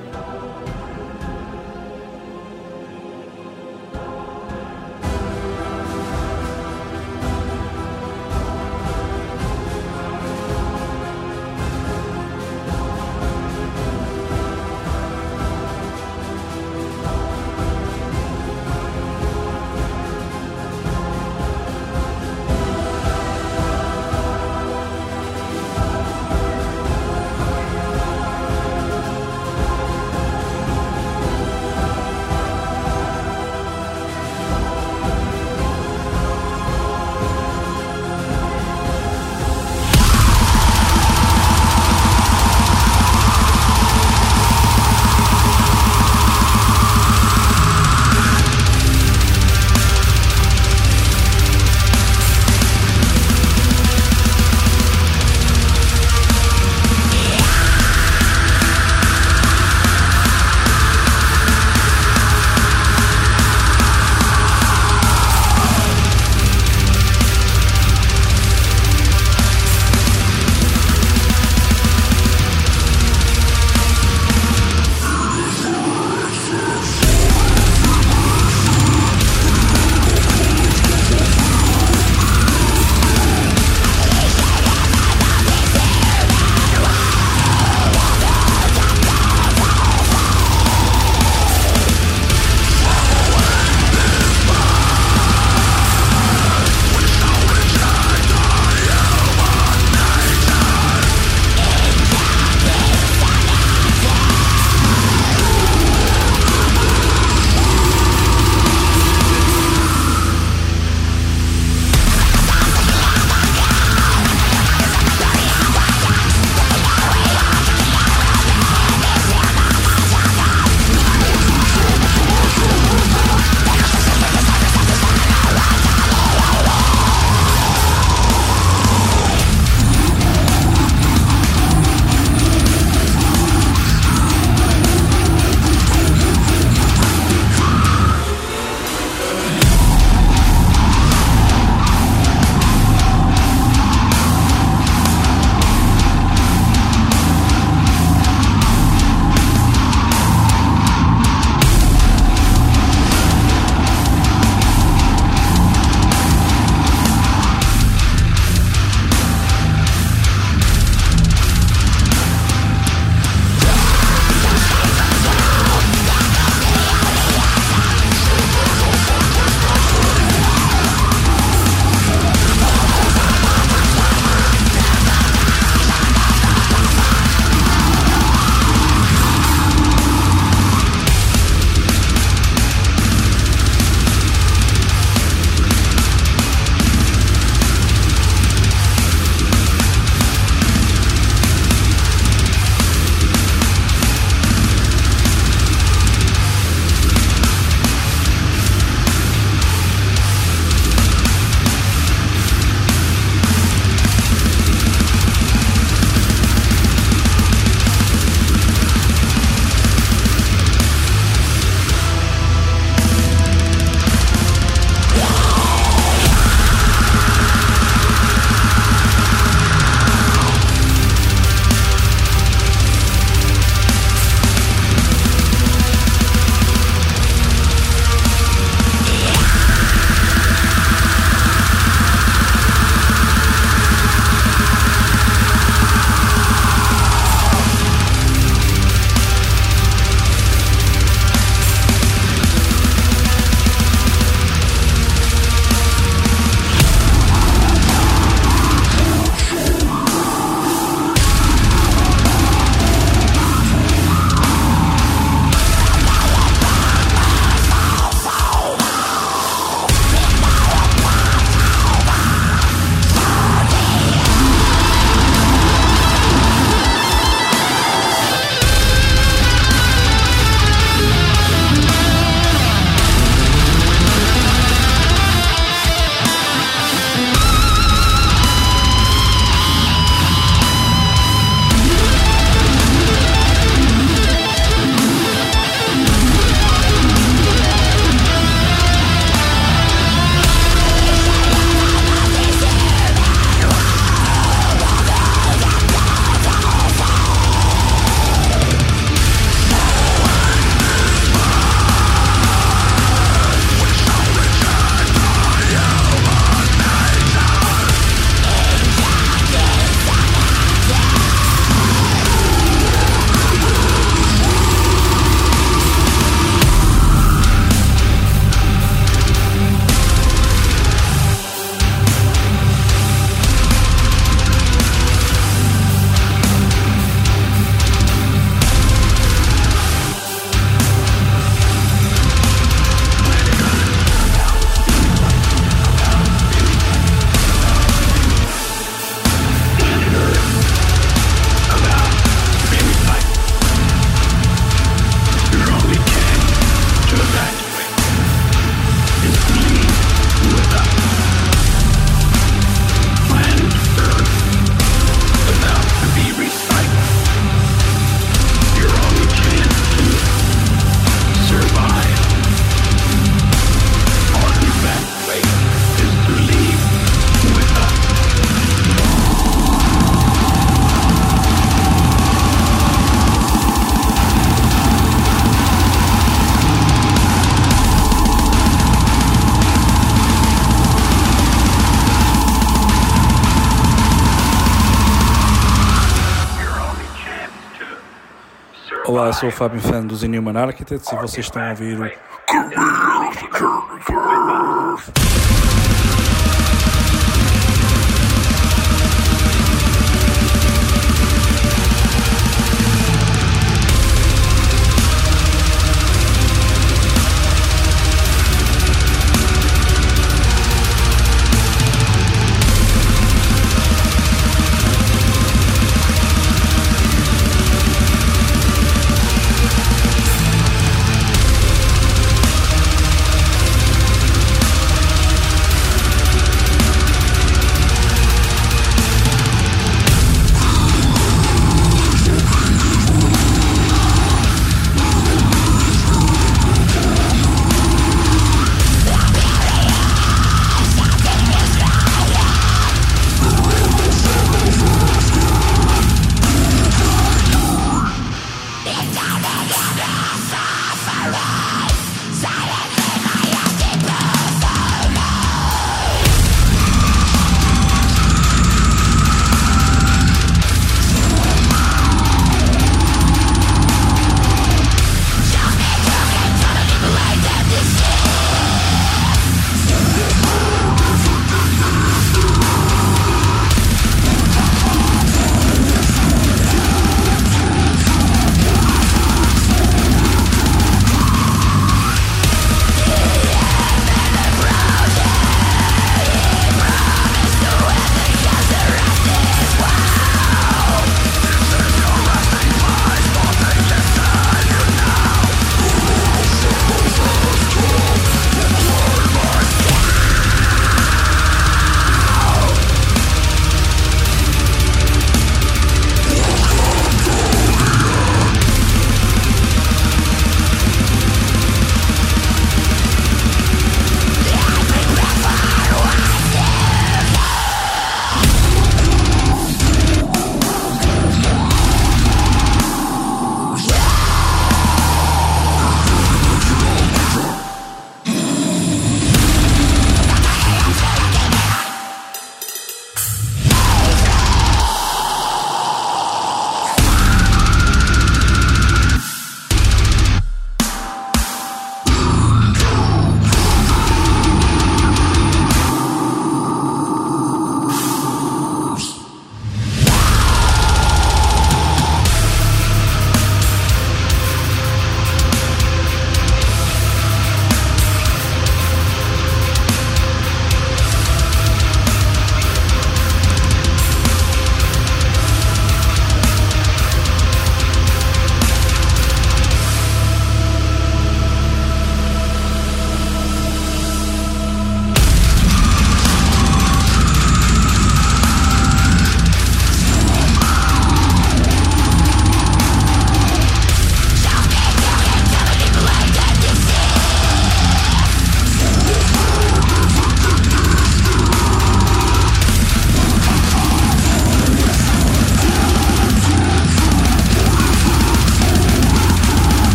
Sou 389.40 389.48
o 389.48 389.52
Fábio 389.52 389.80
Fan 389.80 390.04
dos 390.04 390.22
Inhuman 390.22 390.54
Architects 390.54 391.10
e 391.10 391.16
vocês 391.16 391.46
estão 391.46 391.62
a 391.62 391.70
ouvir 391.70 391.98
o. 391.98 393.19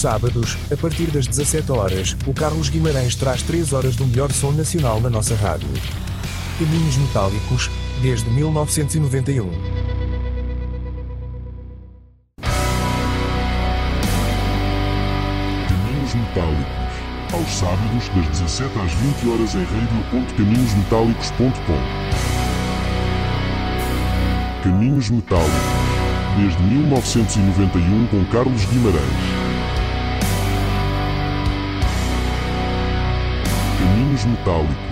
Sábados, 0.00 0.56
a 0.72 0.76
partir 0.78 1.10
das 1.10 1.26
17 1.26 1.70
horas, 1.72 2.16
o 2.26 2.32
Carlos 2.32 2.70
Guimarães 2.70 3.14
traz 3.14 3.42
3 3.42 3.74
horas 3.74 3.96
do 3.96 4.06
melhor 4.06 4.32
som 4.32 4.50
nacional 4.50 4.98
na 4.98 5.10
nossa 5.10 5.34
rádio. 5.34 5.68
Caminhos 6.58 6.96
Metálicos, 6.96 7.70
desde 8.00 8.30
1991. 8.30 9.50
Caminhos 15.68 16.14
Metálicos. 16.14 16.64
Aos 17.34 17.50
sábados, 17.50 18.08
das 18.16 18.26
17 18.38 18.78
às 18.78 18.94
20 18.94 19.28
horas 19.28 19.54
em 19.54 19.64
radio.caminhosmetálicos.com. 19.64 21.78
Caminhos 24.62 25.10
Metálicos. 25.10 25.50
Desde 26.38 26.62
1991 26.62 28.06
com 28.06 28.24
Carlos 28.32 28.64
Guimarães. 28.64 29.29
Metálicos. 34.24 34.90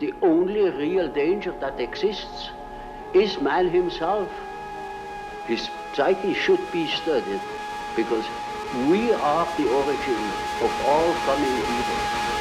The 0.00 0.14
only 0.22 0.70
real 0.70 1.08
danger 1.08 1.52
that 1.60 1.78
exists 1.78 2.50
is 3.14 3.40
man 3.40 3.70
himself. 3.70 4.28
His 5.46 5.68
psyche 5.92 6.34
should 6.34 6.60
be 6.72 6.86
studied 6.86 7.40
because 7.96 8.24
we 8.88 9.12
are 9.12 9.46
the 9.56 9.68
origin 9.68 10.22
of 10.62 10.72
all 10.86 11.12
coming 11.26 11.56
evil. 11.58 12.39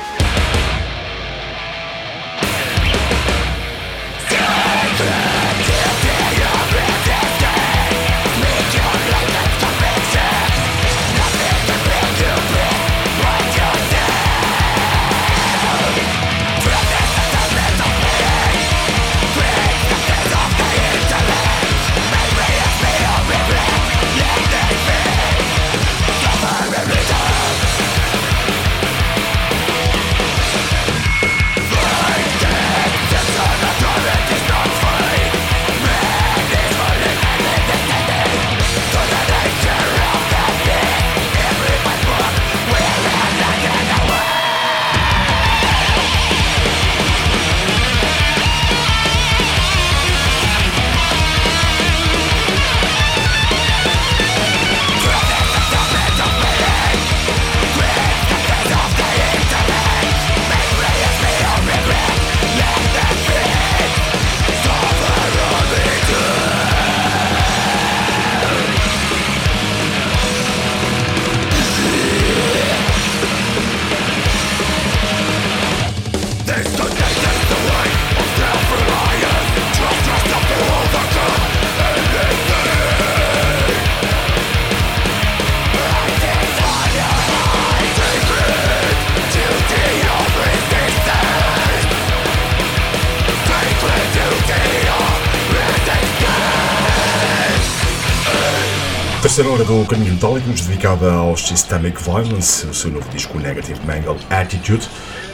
Hora 99.47 99.63
do 99.63 99.85
Caminho 99.85 100.15
Metálicos, 100.15 100.61
dedicada 100.61 101.13
aos 101.13 101.47
Systemic 101.47 102.03
Violence, 102.03 102.67
o 102.67 102.73
seu 102.73 102.91
novo 102.91 103.07
disco 103.09 103.39
Negative 103.39 103.79
Mangle 103.85 104.17
Attitude. 104.29 104.85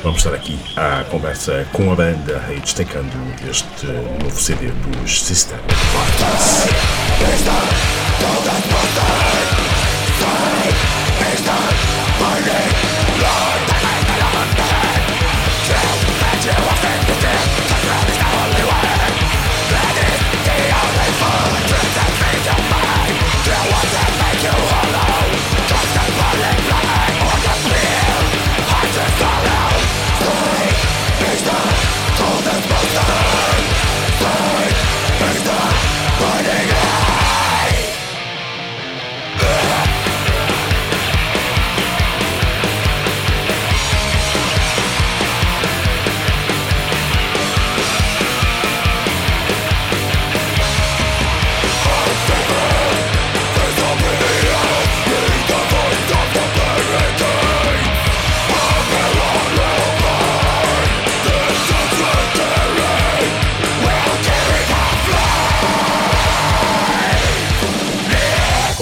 Vamos 0.03 0.19
estar 0.19 0.31
aqui 0.31 0.59
à 0.75 1.03
conversa 1.05 1.65
com 1.73 1.91
a 1.91 1.95
banda 1.95 2.39
e 2.55 2.59
destacando 2.59 3.11
este 3.49 3.87
novo 4.23 4.39
CD 4.39 4.67
dos 4.67 5.23
Systemic 5.23 5.73
Violence. 5.91 6.69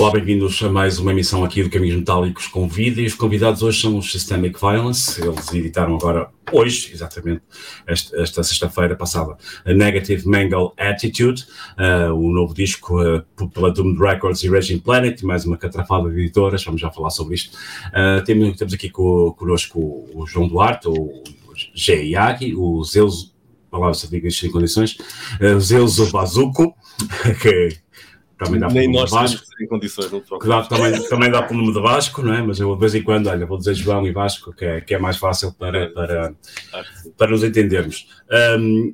Olá, 0.04 0.12
bem-vindos 0.12 0.62
a 0.62 0.68
mais 0.68 1.00
uma 1.00 1.12
emissão 1.12 1.46
aqui 1.46 1.64
do 1.64 1.70
Caminhos 1.70 1.96
Metálicos 1.96 2.46
com 2.48 2.68
vídeo. 2.68 3.02
E 3.02 3.08
os 3.08 3.14
convidados 3.14 3.64
hoje 3.64 3.80
são 3.80 3.98
os 3.98 4.12
Systemic 4.12 4.60
Violence. 4.60 5.22
Eles 5.22 5.54
editaram 5.54 5.96
agora, 5.96 6.30
hoje, 6.52 6.92
exatamente, 6.92 7.42
esta, 7.88 8.22
esta 8.22 8.44
sexta-feira 8.44 8.98
passada, 8.98 9.38
a 9.64 9.74
Negative 9.74 10.28
Mangle 10.28 10.74
Attitude, 10.78 11.46
uh, 11.78 12.14
o 12.14 12.34
novo 12.34 12.54
disco 12.54 13.02
uh, 13.02 13.50
pela 13.52 13.72
Doomed 13.72 13.98
Records 13.98 14.44
e 14.44 14.50
Raging 14.50 14.80
Planet, 14.80 15.24
mais 15.24 15.46
uma 15.46 15.56
catrafada 15.56 16.10
de 16.10 16.20
editoras, 16.20 16.62
vamos 16.66 16.82
já 16.82 16.92
falar 16.92 17.10
sobre 17.10 17.36
isto. 17.36 17.58
Uh, 17.88 18.22
temos, 18.26 18.58
temos 18.58 18.74
aqui 18.74 18.90
co, 18.90 19.34
connosco 19.36 19.80
o 20.14 20.26
João 20.28 20.50
Duarte, 20.50 20.90
o 20.90 21.24
G. 21.74 22.08
Iagi, 22.08 22.54
o 22.54 22.84
Zeus, 22.84 23.34
palavra 23.72 23.94
se 23.94 24.10
diga 24.10 24.28
em 24.28 24.52
condições, 24.52 24.98
uh, 25.40 25.58
Zeus 25.62 26.12
Bazuco, 26.12 26.76
que 27.42 27.83
também 28.44 28.60
dá 28.60 28.68
Nem 28.70 28.92
nós 28.92 29.10
Vasco. 29.12 29.42
temos 29.42 29.62
em 29.62 29.68
condições, 29.68 30.12
não 30.12 30.20
te 30.22 30.40
Que 30.40 30.48
dá- 30.48 30.62
também, 30.64 31.04
também 31.10 31.32
dá 31.32 31.42
para 31.42 31.54
o 31.56 31.58
nome 31.58 31.74
de 31.74 31.80
Vasco, 31.82 32.22
não 32.22 32.34
é? 32.34 32.42
Mas 32.42 32.60
eu 32.60 32.74
de 32.74 32.80
vez 32.80 32.96
em 32.96 33.04
quando, 33.04 33.28
olha, 33.28 33.46
vou 33.46 33.58
dizer 33.58 33.74
João 33.76 34.06
e 34.08 34.12
Vasco, 34.12 34.54
que 34.54 34.66
é, 34.66 34.82
que 34.82 34.94
é 34.94 35.00
mais 35.00 35.18
fácil 35.18 35.54
para, 35.54 35.90
para, 35.90 36.34
para 37.18 37.32
nos 37.32 37.44
entendermos. 37.44 38.08
Hum, 38.60 38.94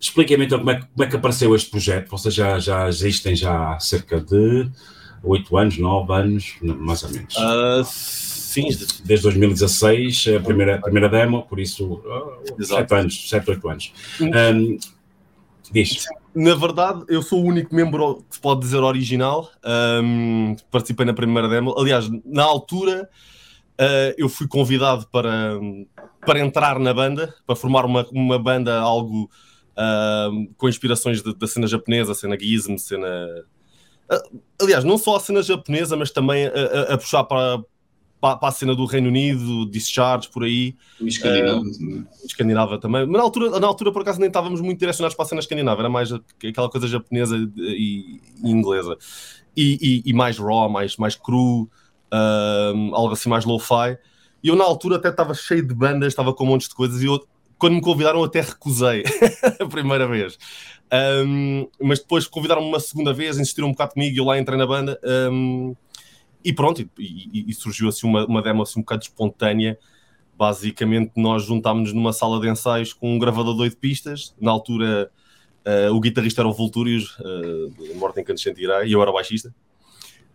Expliquem-me 0.00 0.44
então 0.46 0.58
como 0.60 0.70
é, 0.70 0.76
que- 0.76 0.86
como 0.86 1.02
é 1.04 1.06
que 1.08 1.16
apareceu 1.16 1.54
este 1.56 1.70
projeto. 1.70 2.08
Vocês 2.08 2.32
já, 2.32 2.56
já 2.60 2.88
existem 2.88 3.34
já 3.34 3.72
há 3.74 3.80
cerca 3.80 4.20
de 4.20 4.70
8 5.24 5.56
anos, 5.58 5.76
9 5.76 6.12
anos, 6.12 6.54
mais 6.62 7.02
ou 7.02 7.10
menos. 7.10 7.34
Ah, 7.36 7.82
sim, 7.84 8.68
Desde 9.04 9.24
2016, 9.24 10.26
a 10.36 10.40
primeira, 10.40 10.76
a 10.76 10.80
primeira 10.82 11.08
demo, 11.08 11.42
por 11.48 11.58
isso, 11.58 12.00
7 12.60 12.94
anos, 12.94 13.28
7, 13.28 13.50
8 13.50 13.68
anos. 13.68 13.92
Hum, 14.20 14.78
diz. 15.72 16.06
Na 16.34 16.54
verdade, 16.54 17.04
eu 17.08 17.22
sou 17.22 17.42
o 17.42 17.46
único 17.46 17.74
membro 17.74 18.24
que 18.28 18.36
se 18.36 18.40
pode 18.40 18.60
dizer 18.60 18.78
original. 18.78 19.50
ahm, 19.64 20.56
participei 20.70 21.04
na 21.06 21.12
primeira 21.12 21.48
demo. 21.48 21.78
Aliás, 21.78 22.08
na 22.24 22.44
altura, 22.44 23.08
ah, 23.78 24.14
eu 24.16 24.28
fui 24.28 24.46
convidado 24.48 25.06
para, 25.08 25.58
para 26.24 26.40
entrar 26.40 26.78
na 26.78 26.92
banda, 26.92 27.34
para 27.46 27.56
formar 27.56 27.84
uma, 27.84 28.06
uma 28.12 28.38
banda 28.38 28.78
algo 28.78 29.30
ahm, 29.76 30.46
com 30.56 30.68
inspirações 30.68 31.22
da 31.22 31.46
cena 31.46 31.66
japonesa, 31.66 32.14
cena 32.14 32.38
Gizmo, 32.38 32.78
cena 32.78 33.06
Uh, 34.10 34.40
aliás, 34.62 34.84
não 34.84 34.96
só 34.96 35.16
a 35.16 35.20
cena 35.20 35.42
japonesa, 35.42 35.94
mas 35.94 36.10
também 36.10 36.46
a, 36.46 36.50
a, 36.50 36.94
a 36.94 36.98
puxar 36.98 37.24
para, 37.24 37.62
para, 38.20 38.36
para, 38.36 38.48
a 38.48 38.52
cena 38.52 38.74
do 38.74 38.84
Reino 38.84 39.08
Unido, 39.08 39.66
Discharge, 39.70 40.28
por 40.28 40.44
aí. 40.44 40.74
E 41.00 41.08
escandinava 41.08 41.60
uh, 41.60 41.72
também. 41.72 42.06
Escandinava 42.24 42.78
também. 42.78 43.06
Mas 43.06 43.16
na 43.16 43.22
altura, 43.22 43.60
na 43.60 43.66
altura, 43.66 43.92
por 43.92 44.02
acaso, 44.02 44.20
nem 44.20 44.28
estávamos 44.28 44.60
muito 44.60 44.78
direcionados 44.78 45.16
para 45.16 45.24
a 45.24 45.28
cena 45.28 45.40
escandinava, 45.40 45.80
era 45.82 45.88
mais 45.88 46.12
aquela 46.12 46.68
coisa 46.68 46.86
japonesa 46.86 47.36
e, 47.56 48.20
e 48.42 48.50
inglesa. 48.50 48.96
E, 49.56 50.02
e, 50.06 50.10
e, 50.10 50.12
mais 50.12 50.38
raw, 50.38 50.68
mais, 50.68 50.96
mais 50.96 51.14
cru, 51.16 51.68
uh, 52.12 52.94
algo 52.94 53.12
assim 53.12 53.28
mais 53.28 53.44
low-fi. 53.44 53.98
E 54.42 54.48
eu, 54.48 54.56
na 54.56 54.64
altura, 54.64 54.96
até 54.96 55.08
estava 55.08 55.34
cheio 55.34 55.66
de 55.66 55.74
bandas, 55.74 56.08
estava 56.08 56.32
com 56.32 56.44
um 56.44 56.48
monte 56.48 56.68
de 56.68 56.74
coisas, 56.74 57.02
e 57.02 57.06
eu, 57.06 57.24
quando 57.58 57.74
me 57.74 57.80
convidaram, 57.80 58.22
até 58.22 58.40
recusei 58.40 59.02
a 59.60 59.66
primeira 59.66 60.06
vez. 60.06 60.38
Um, 61.26 61.68
mas 61.80 61.98
depois 61.98 62.26
convidaram-me 62.26 62.68
uma 62.68 62.80
segunda 62.80 63.12
vez, 63.12 63.38
insistiram 63.38 63.68
um 63.68 63.72
bocado 63.72 63.92
comigo 63.92 64.16
e 64.16 64.18
eu 64.18 64.24
lá 64.24 64.38
entrei 64.38 64.56
na 64.56 64.66
banda. 64.66 64.98
Um, 65.04 65.74
e 66.44 66.52
pronto, 66.52 66.80
e, 66.98 67.44
e, 67.48 67.54
surgiu 67.54 67.88
assim 67.88 68.06
uma, 68.06 68.24
uma 68.26 68.42
demo 68.42 68.62
assim 68.62 68.80
um 68.80 68.82
bocado 68.82 69.02
espontânea. 69.02 69.78
Basicamente, 70.36 71.12
nós 71.16 71.44
juntámos-nos 71.44 71.92
numa 71.92 72.12
sala 72.12 72.40
de 72.40 72.48
ensaios 72.48 72.92
com 72.92 73.14
um 73.14 73.18
gravador 73.18 73.54
de 73.54 73.62
8 73.62 73.76
pistas. 73.76 74.34
Na 74.40 74.52
altura, 74.52 75.10
uh, 75.66 75.92
o 75.92 76.00
guitarrista 76.00 76.42
era 76.42 76.48
o 76.48 76.52
Vultúrios, 76.52 77.18
uh, 77.18 77.96
Morte 77.96 78.20
Incandescente 78.20 78.62
Irá, 78.62 78.84
e 78.84 78.92
eu 78.92 79.02
era 79.02 79.10
o 79.10 79.14
baixista. 79.14 79.52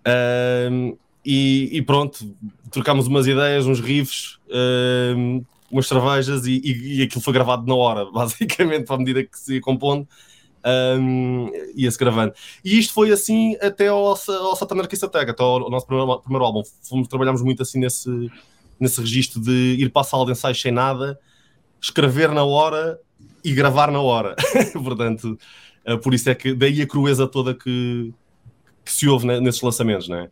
Uh, 0.06 0.98
e, 1.26 1.70
e, 1.72 1.82
pronto, 1.82 2.36
trocámos 2.70 3.08
umas 3.08 3.26
ideias, 3.28 3.66
uns 3.66 3.80
riffs, 3.80 4.40
uh, 4.50 5.46
umas 5.72 5.88
cervejas 5.88 6.46
e, 6.46 6.62
e, 7.00 7.02
aquilo 7.02 7.22
foi 7.22 7.34
gravado 7.34 7.66
na 7.66 7.76
hora, 7.76 8.06
basicamente, 8.12 8.92
à 8.92 8.98
medida 8.98 9.24
que 9.24 9.40
se 9.40 9.56
ia 9.56 9.62
compondo, 9.62 10.08
um, 10.66 11.50
ia-se 11.76 11.98
gravando. 11.98 12.34
E 12.64 12.80
isto 12.80 12.94
foi 12.94 13.12
assim 13.12 13.56
até 13.62 13.88
ao, 13.88 14.08
ao 14.08 14.56
Satanar 14.56 14.88
Kiss 14.88 15.04
Attack, 15.04 15.32
até 15.32 15.44
ao 15.44 15.70
nosso 15.70 15.86
primeiro, 15.86 16.20
primeiro 16.20 16.46
álbum. 16.46 16.64
Fomos, 16.88 17.08
trabalhámos 17.08 17.42
muito 17.42 17.62
assim 17.62 17.80
nesse, 17.80 18.32
nesse 18.80 19.00
registro 19.02 19.42
de 19.42 19.78
ir 19.80 19.90
para 19.90 20.02
a 20.02 20.06
sala 20.06 20.26
de 20.26 20.32
ensaio 20.32 20.56
sem 20.56 20.72
nada, 20.72 21.20
escrever 21.82 22.32
na 22.32 22.44
hora 22.44 23.00
e 23.44 23.54
gravar 23.54 23.92
na 23.92 24.02
hora. 24.02 24.36
Portanto, 24.74 25.38
uh, 25.88 25.98
por 26.00 26.14
isso 26.14 26.30
é 26.30 26.36
que 26.36 26.54
daí 26.54 26.82
a 26.82 26.88
crueza 26.88 27.28
toda 27.28 27.54
que, 27.54 28.14
que 28.84 28.92
se 28.92 29.08
ouve 29.08 29.28
né, 29.28 29.40
nesses 29.40 29.62
lançamentos, 29.62 30.08
não 30.08 30.18
é? 30.18 30.26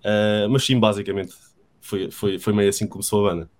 Uh, 0.00 0.48
mas 0.50 0.64
sim, 0.64 0.78
basicamente, 0.78 1.34
foi, 1.80 2.10
foi, 2.10 2.38
foi 2.38 2.52
meio 2.52 2.68
assim 2.68 2.86
que 2.86 2.92
começou 2.92 3.26
a 3.26 3.30
banda. 3.30 3.50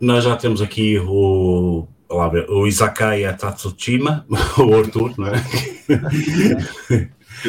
Nós 0.00 0.24
já 0.24 0.36
temos 0.36 0.60
aqui 0.60 0.98
o, 0.98 1.86
ver, 2.30 2.50
o 2.50 2.66
Izakaya 2.66 3.32
Tatsushima, 3.34 4.26
o 4.58 4.74
Arthur, 4.74 5.14
não 5.18 5.28
é? 5.28 5.44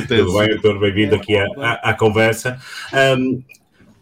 Tudo 0.08 0.38
bem, 0.38 0.54
Arthur, 0.54 0.80
bem-vindo 0.80 1.16
aqui 1.16 1.38
à, 1.38 1.46
à, 1.58 1.90
à 1.90 1.94
conversa. 1.94 2.60
Um, 3.18 3.44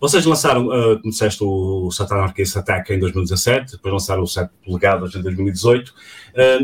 vocês 0.04 0.26
lançaram, 0.26 0.68
uh, 0.68 1.00
como 1.00 1.12
disseste, 1.12 1.42
o 1.44 1.90
Satan 1.90 2.16
Arcade 2.16 2.58
Attack 2.58 2.92
em 2.92 3.00
2017, 3.00 3.74
depois 3.74 3.94
lançaram 3.94 4.24
o 4.24 4.28
7 4.28 4.52
polegadas 4.66 5.16
em 5.16 5.22
2018, 5.22 5.90
uh, 5.90 5.94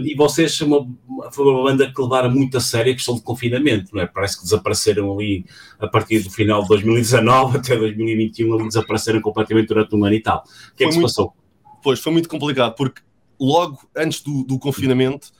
e 0.03 0.13
vocês 0.13 0.59
uma, 0.59 0.85
foi 1.31 1.45
uma 1.45 1.63
banda 1.63 1.89
que 1.89 2.01
levaram 2.01 2.29
muito 2.29 2.57
a 2.57 2.59
sério 2.59 2.91
a 2.91 2.95
questão 2.95 3.15
de 3.15 3.21
confinamento, 3.21 3.95
não 3.95 4.01
é? 4.01 4.07
Parece 4.07 4.37
que 4.37 4.43
desapareceram 4.43 5.13
ali 5.13 5.45
a 5.79 5.87
partir 5.87 6.19
do 6.19 6.29
final 6.29 6.63
de 6.63 6.67
2019 6.67 7.59
até 7.59 7.77
2021, 7.77 8.53
ali 8.53 8.67
desapareceram 8.67 9.21
completamente 9.21 9.69
durante 9.69 9.95
um 9.95 10.03
ano 10.03 10.15
e 10.15 10.21
tal. 10.21 10.43
O 10.73 10.75
que 10.75 10.83
é 10.83 10.87
que 10.87 10.93
se 10.93 11.01
passou? 11.01 11.33
Pois, 11.81 11.99
foi 12.01 12.11
muito 12.11 12.27
complicado, 12.27 12.75
porque 12.75 13.01
logo 13.39 13.79
antes 13.95 14.21
do, 14.21 14.43
do 14.43 14.59
confinamento, 14.59 15.31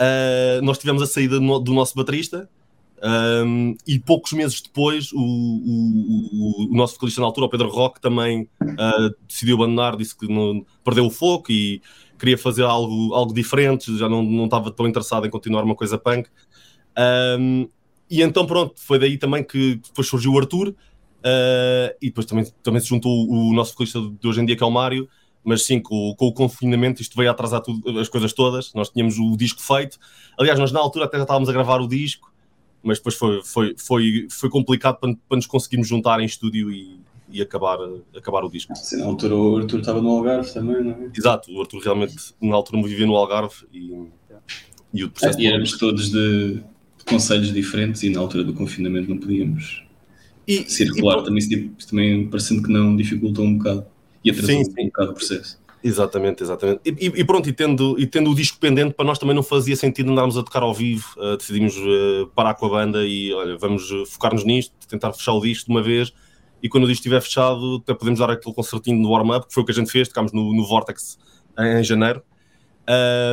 uh, 0.00 0.62
nós 0.62 0.78
tivemos 0.78 1.02
a 1.02 1.06
saída 1.06 1.38
do, 1.38 1.58
do 1.58 1.72
nosso 1.72 1.94
baterista, 1.94 2.48
um, 3.02 3.76
e 3.86 3.98
poucos 3.98 4.32
meses 4.32 4.60
depois, 4.60 5.12
o, 5.12 5.18
o, 5.18 6.72
o, 6.72 6.76
nosso 6.76 6.94
vocalista 6.94 7.20
na 7.20 7.26
altura, 7.26 7.46
o 7.46 7.50
Pedro 7.50 7.68
Roque, 7.68 8.00
também 8.00 8.48
uh, 8.62 9.14
decidiu 9.26 9.56
abandonar, 9.56 9.96
disse 9.96 10.16
que 10.16 10.26
não, 10.26 10.64
perdeu 10.82 11.06
o 11.06 11.10
foco 11.10 11.52
e 11.52 11.80
queria 12.18 12.36
fazer 12.36 12.64
algo, 12.64 13.14
algo 13.14 13.32
diferente, 13.32 13.96
já 13.96 14.08
não, 14.08 14.22
não 14.22 14.46
estava 14.46 14.70
tão 14.72 14.88
interessado 14.88 15.26
em 15.26 15.30
continuar 15.30 15.62
uma 15.62 15.76
coisa 15.76 15.96
punk. 15.96 16.28
Um, 17.38 17.68
e 18.10 18.22
então, 18.22 18.46
pronto, 18.46 18.74
foi 18.76 18.98
daí 18.98 19.16
também 19.16 19.44
que 19.44 19.76
depois 19.76 20.08
surgiu 20.08 20.32
o 20.32 20.38
Arthur, 20.38 20.68
uh, 20.70 21.94
e 22.02 22.06
depois 22.06 22.26
também, 22.26 22.46
também 22.62 22.80
se 22.80 22.88
juntou 22.88 23.28
o, 23.28 23.52
nosso 23.52 23.72
vocalista 23.72 24.00
de 24.00 24.26
hoje 24.26 24.40
em 24.40 24.44
dia, 24.44 24.56
que 24.56 24.62
é 24.62 24.66
o 24.66 24.70
Mário. 24.70 25.08
Mas 25.44 25.64
sim, 25.64 25.80
com, 25.80 26.14
com 26.16 26.26
o 26.26 26.32
confinamento, 26.32 27.00
isto 27.00 27.16
veio 27.16 27.30
atrasar 27.30 27.60
tudo, 27.60 27.98
as 27.98 28.08
coisas 28.08 28.32
todas. 28.32 28.72
Nós 28.74 28.90
tínhamos 28.90 29.18
o 29.18 29.36
disco 29.36 29.62
feito. 29.62 29.98
Aliás, 30.38 30.58
nós 30.58 30.72
na 30.72 30.80
altura 30.80 31.06
até 31.06 31.16
já 31.16 31.22
estávamos 31.22 31.48
a 31.48 31.52
gravar 31.52 31.80
o 31.80 31.88
disco, 31.88 32.32
mas 32.82 32.98
depois 32.98 33.14
foi, 33.14 33.42
foi, 33.42 33.74
foi, 33.78 34.26
foi 34.30 34.50
complicado 34.50 34.98
para, 34.98 35.14
para 35.28 35.36
nos 35.36 35.46
conseguirmos 35.46 35.88
juntar 35.88 36.20
em 36.20 36.26
estúdio 36.26 36.70
e, 36.70 37.00
e 37.30 37.42
acabar, 37.42 37.78
acabar 38.16 38.44
o 38.44 38.50
disco. 38.50 38.74
Sim, 38.74 38.98
na 38.98 39.06
altura 39.06 39.34
o 39.34 39.58
Arthur 39.58 39.80
estava 39.80 40.00
no 40.00 40.10
Algarve 40.10 40.52
também, 40.52 40.82
não 40.82 40.92
é? 40.92 41.10
Exato, 41.16 41.52
o 41.52 41.60
Arthur 41.60 41.80
realmente 41.80 42.16
na 42.40 42.54
altura 42.54 42.82
vivia 42.82 43.06
no 43.06 43.16
Algarve 43.16 43.66
e, 43.72 44.08
e 44.92 45.04
o 45.04 45.10
processo. 45.10 45.38
Ah, 45.38 45.42
e 45.42 45.46
éramos 45.46 45.76
todos 45.78 46.10
de, 46.10 46.54
de 46.54 47.04
conselhos 47.06 47.52
diferentes 47.52 48.02
e 48.02 48.10
na 48.10 48.20
altura 48.20 48.44
do 48.44 48.54
confinamento 48.54 49.08
não 49.08 49.18
podíamos 49.18 49.84
e, 50.46 50.68
circular. 50.70 51.18
E, 51.18 51.24
também, 51.24 51.68
também 51.88 52.28
parecendo 52.28 52.62
que 52.62 52.72
não 52.72 52.96
dificultou 52.96 53.44
um 53.44 53.58
bocado 53.58 53.86
e 54.24 54.30
atrasou 54.30 54.48
sim, 54.48 54.64
sim. 54.64 54.82
um 54.82 54.86
bocado 54.86 55.10
o 55.10 55.14
processo. 55.14 55.58
Exatamente, 55.82 56.42
exatamente. 56.42 56.80
E, 56.84 57.06
e, 57.06 57.24
pronto, 57.24 57.48
e 57.48 57.52
tendo, 57.52 57.94
e 57.98 58.06
tendo 58.06 58.30
o 58.30 58.34
disco 58.34 58.58
pendente, 58.58 58.94
para 58.94 59.04
nós 59.04 59.18
também 59.18 59.34
não 59.34 59.44
fazia 59.44 59.76
sentido 59.76 60.10
andarmos 60.10 60.36
a 60.36 60.42
tocar 60.42 60.62
ao 60.62 60.74
vivo. 60.74 61.06
Uh, 61.16 61.36
decidimos 61.36 61.76
uh, 61.76 62.26
parar 62.34 62.54
com 62.54 62.66
a 62.66 62.68
banda 62.68 63.06
e 63.06 63.32
olha, 63.32 63.56
vamos 63.56 63.88
focar-nos 64.08 64.44
nisto, 64.44 64.74
tentar 64.88 65.12
fechar 65.12 65.32
o 65.32 65.40
disco 65.40 65.66
de 65.66 65.70
uma 65.70 65.82
vez. 65.82 66.12
E 66.62 66.68
quando 66.68 66.84
o 66.84 66.86
disco 66.88 67.00
estiver 67.00 67.20
fechado, 67.20 67.76
até 67.76 67.94
podemos 67.94 68.18
dar 68.18 68.30
aquele 68.30 68.54
concertinho 68.54 69.00
no 69.00 69.10
warm-up, 69.10 69.46
que 69.46 69.54
foi 69.54 69.62
o 69.62 69.66
que 69.66 69.72
a 69.72 69.74
gente 69.74 69.90
fez, 69.90 70.08
tocámos 70.08 70.32
no, 70.32 70.52
no 70.52 70.66
Vortex 70.66 71.16
em, 71.56 71.78
em 71.78 71.84
janeiro. 71.84 72.22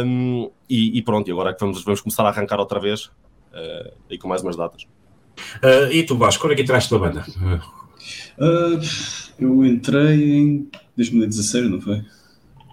Um, 0.06 0.52
e, 0.70 0.98
e, 0.98 1.02
pronto, 1.02 1.28
e 1.28 1.32
agora 1.32 1.52
é 1.52 1.54
que 1.54 1.60
vamos, 1.62 1.84
vamos 1.84 2.02
começar 2.02 2.24
a 2.24 2.30
arrancar 2.30 2.60
outra 2.60 2.80
vez 2.80 3.06
uh, 3.06 3.94
e 4.10 4.18
com 4.18 4.28
mais 4.28 4.44
umas 4.44 4.56
datas. 4.56 4.84
Uh, 4.84 5.92
e 5.92 6.04
tu, 6.04 6.18
Vasco, 6.18 6.44
quando 6.44 6.54
é 6.54 6.56
que 6.56 6.62
entraste 6.62 6.94
na 6.94 7.00
banda? 7.00 7.26
Uh, 8.38 8.80
eu 9.40 9.66
entrei 9.66 10.24
em 10.24 10.70
2016, 10.96 11.70
não 11.70 11.82
foi? 11.82 12.04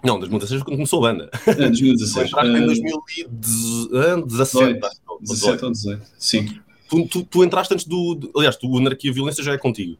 Não, 0.03 0.19
2016 0.19 0.63
quando 0.63 0.75
começou 0.75 1.05
a 1.05 1.11
banda. 1.11 1.29
É, 1.47 1.53
2016. 1.53 2.27
Entraste 2.27 2.51
em 2.51 2.65
2017. 2.65 4.25
17 4.27 4.79
ou 5.07 5.21
18, 5.21 5.73
sim. 6.17 6.59
Tu, 6.89 7.07
tu, 7.07 7.23
tu, 7.23 7.43
entraste 7.43 7.73
antes 7.73 7.87
do. 7.87 8.31
Aliás, 8.35 8.57
tu, 8.57 8.69
o 8.69 8.77
Anarquia 8.77 9.09
e 9.09 9.13
Violência 9.13 9.43
já 9.43 9.53
é 9.53 9.57
contigo. 9.57 9.97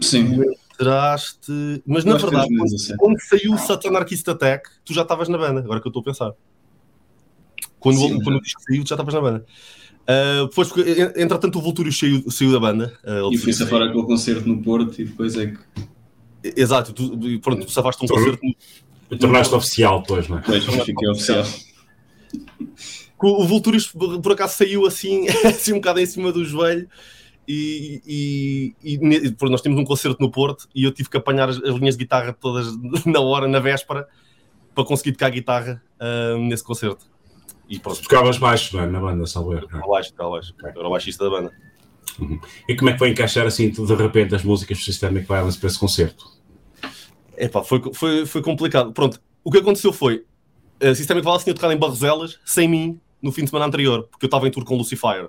Sim. 0.00 0.36
Tu 0.36 0.44
entraste. 0.74 1.82
Mas 1.84 2.04
na 2.04 2.16
verdade, 2.16 2.48
quando, 2.56 2.96
quando 2.96 3.20
saiu 3.20 3.54
o 3.54 3.58
Satan 3.58 3.88
Anarchist 3.88 4.26
Attack, 4.28 4.70
tu 4.84 4.94
já 4.94 5.02
estavas 5.02 5.28
na 5.28 5.36
banda, 5.36 5.60
agora 5.60 5.80
que 5.80 5.86
eu 5.86 5.90
estou 5.90 6.00
a 6.00 6.04
pensar. 6.04 6.32
Quando, 7.80 7.98
Sim, 7.98 8.22
quando 8.22 8.36
o 8.36 8.40
disco 8.40 8.62
saiu, 8.62 8.84
tu 8.84 8.88
já 8.88 8.94
estavas 8.94 9.14
na 9.14 9.20
banda. 9.20 9.46
Uh, 10.04 11.16
entretanto, 11.16 11.58
o 11.58 11.62
Vultúrio 11.62 11.92
saiu, 11.92 12.30
saiu 12.30 12.52
da 12.52 12.60
banda. 12.60 12.92
Uh, 13.02 13.32
e 13.32 13.38
fui 13.38 13.52
safar 13.52 13.82
aquele 13.82 14.04
concerto 14.04 14.46
no 14.46 14.62
Porto 14.62 15.00
e 15.00 15.04
depois 15.04 15.36
é 15.36 15.46
que. 15.46 15.58
Exato, 16.60 16.92
tu, 16.92 17.40
pronto, 17.40 17.64
tu 17.64 17.72
safaste 17.72 18.04
um 18.04 18.08
concerto 18.08 18.40
no. 18.44 19.18
Tornaste 19.18 19.54
oficial, 19.54 20.00
depois, 20.00 20.28
não 20.28 20.38
é? 20.38 20.40
Depois 20.40 20.84
fiquei 20.84 21.08
oficial. 21.08 21.44
O, 23.22 23.42
o 23.42 23.46
Vultúrios 23.46 23.86
por 23.86 24.32
acaso 24.32 24.56
saiu 24.56 24.86
assim, 24.86 25.26
assim 25.44 25.72
um 25.72 25.76
bocado 25.76 26.00
em 26.00 26.06
cima 26.06 26.30
do 26.30 26.44
joelho. 26.44 26.88
E, 27.46 28.02
e, 28.06 28.74
e, 28.82 28.94
e 28.94 29.50
nós 29.50 29.60
temos 29.60 29.78
um 29.78 29.84
concerto 29.84 30.16
no 30.20 30.30
Porto 30.30 30.66
e 30.74 30.84
eu 30.84 30.90
tive 30.90 31.10
que 31.10 31.16
apanhar 31.18 31.50
as, 31.50 31.58
as, 31.58 31.74
linhas 31.74 31.94
de 31.94 32.02
guitarra 32.04 32.32
todas 32.32 32.68
na 33.04 33.20
hora, 33.20 33.46
na 33.46 33.60
véspera, 33.60 34.08
para 34.74 34.84
conseguir 34.84 35.12
tocar 35.12 35.26
a 35.26 35.30
guitarra 35.30 35.82
uh, 36.00 36.38
nesse 36.38 36.64
concerto. 36.64 37.06
E 37.68 37.78
pronto. 37.78 38.02
Tocavas 38.02 38.38
baixo, 38.38 38.76
não 38.76 38.84
é? 38.84 38.86
Na 38.86 39.00
banda, 39.00 39.26
salvo 39.26 39.52
erro. 39.52 39.62
Tocava 39.62 39.86
baixo, 39.86 40.10
tocava 40.10 40.30
baixo. 40.30 40.54
Okay. 40.58 40.70
Era 40.70 40.86
o 40.86 40.90
baixista 40.90 41.24
da 41.24 41.30
banda. 41.30 41.52
Uhum. 42.18 42.40
E 42.68 42.76
como 42.76 42.90
é 42.90 42.92
que 42.92 42.98
foi 42.98 43.10
encaixar 43.10 43.46
assim, 43.46 43.70
de 43.70 43.94
repente, 43.94 44.34
as 44.34 44.44
músicas 44.44 44.78
do 44.78 44.84
Systemic 44.84 45.26
Violence 45.26 45.58
para 45.58 45.68
esse 45.68 45.78
concerto? 45.78 46.26
Epá, 47.36 47.62
foi, 47.62 47.82
foi, 47.92 48.26
foi 48.26 48.42
complicado. 48.42 48.92
Pronto, 48.92 49.20
o 49.42 49.50
que 49.50 49.58
aconteceu 49.58 49.92
foi, 49.92 50.24
a 50.80 50.94
Systemic 50.94 51.24
Violence 51.24 51.44
tinha 51.44 51.54
tocado 51.54 51.72
em 51.72 51.76
Barroselas, 51.76 52.38
sem 52.44 52.68
mim, 52.68 53.00
no 53.20 53.32
fim 53.32 53.44
de 53.44 53.50
semana 53.50 53.66
anterior, 53.66 54.06
porque 54.10 54.26
eu 54.26 54.28
estava 54.28 54.46
em 54.46 54.50
tour 54.50 54.64
com 54.64 54.76
Lucifer. 54.76 55.28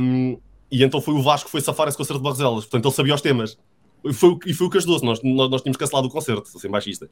Um, 0.00 0.38
e 0.70 0.82
então 0.82 1.00
foi 1.00 1.14
o 1.14 1.22
Vasco 1.22 1.46
que 1.46 1.52
foi 1.52 1.60
safar 1.60 1.88
esse 1.88 1.96
concerto 1.96 2.18
de 2.18 2.24
Barroselas, 2.24 2.64
portanto 2.64 2.86
ele 2.86 2.94
sabia 2.94 3.14
os 3.14 3.20
temas. 3.20 3.56
E 4.04 4.12
foi, 4.12 4.36
e 4.44 4.52
foi 4.52 4.66
o 4.66 4.70
que 4.70 4.76
ajudou 4.76 5.00
nós, 5.02 5.22
nós, 5.22 5.50
nós 5.50 5.62
tínhamos 5.62 5.78
cancelado 5.78 6.08
o 6.08 6.10
concerto, 6.10 6.46
sem 6.58 6.70
baixista. 6.70 7.08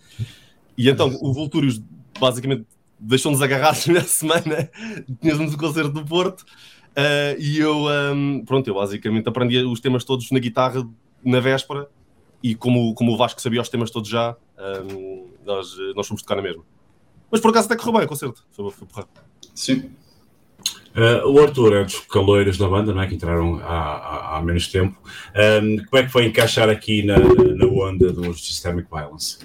E 0.76 0.90
então 0.90 1.16
o 1.22 1.32
Vultúrios 1.32 1.80
basicamente 2.18 2.66
deixou-nos 3.02 3.42
agarrados 3.42 3.86
na 3.88 4.02
semana, 4.02 4.70
tínhamos 5.20 5.52
o 5.52 5.58
concerto 5.58 5.90
do 5.90 6.04
Porto, 6.04 6.40
uh, 6.40 7.38
e 7.38 7.58
eu, 7.58 7.86
um, 8.14 8.44
pronto, 8.44 8.68
eu 8.68 8.74
basicamente 8.74 9.28
aprendi 9.28 9.58
os 9.58 9.80
temas 9.80 10.04
todos 10.04 10.30
na 10.30 10.38
guitarra 10.38 10.86
na 11.24 11.40
véspera, 11.40 11.88
e 12.42 12.54
como, 12.54 12.94
como 12.94 13.12
o 13.12 13.16
Vasco 13.16 13.40
sabia 13.40 13.60
os 13.60 13.68
temas 13.68 13.90
todos 13.90 14.08
já, 14.08 14.36
um, 14.90 15.26
nós, 15.44 15.76
nós 15.94 16.06
fomos 16.06 16.22
tocar 16.22 16.36
na 16.36 16.42
mesma. 16.42 16.64
Mas 17.30 17.40
por 17.40 17.50
acaso 17.50 17.66
até 17.66 17.76
correu 17.76 17.94
bem 17.94 18.04
o 18.04 18.08
concerto, 18.08 18.44
foi, 18.50 18.70
foi 18.70 18.86
porra. 18.86 19.08
Sim. 19.54 19.90
Uh, 20.94 21.26
o 21.26 21.40
Arthur 21.40 21.74
é 21.74 21.84
dos 21.84 22.00
caloiros 22.00 22.58
da 22.58 22.68
banda, 22.68 22.92
não 22.92 23.00
é? 23.00 23.06
Que 23.06 23.14
entraram 23.14 23.58
há, 23.62 23.66
há, 23.66 24.36
há 24.36 24.42
menos 24.42 24.68
tempo. 24.68 24.96
Um, 25.34 25.82
como 25.86 26.02
é 26.02 26.02
que 26.02 26.12
foi 26.12 26.26
encaixar 26.26 26.68
aqui 26.68 27.02
na, 27.02 27.18
na 27.18 27.66
onda 27.66 28.12
dos 28.12 28.46
Systemic 28.46 28.88
Violence? 28.90 29.38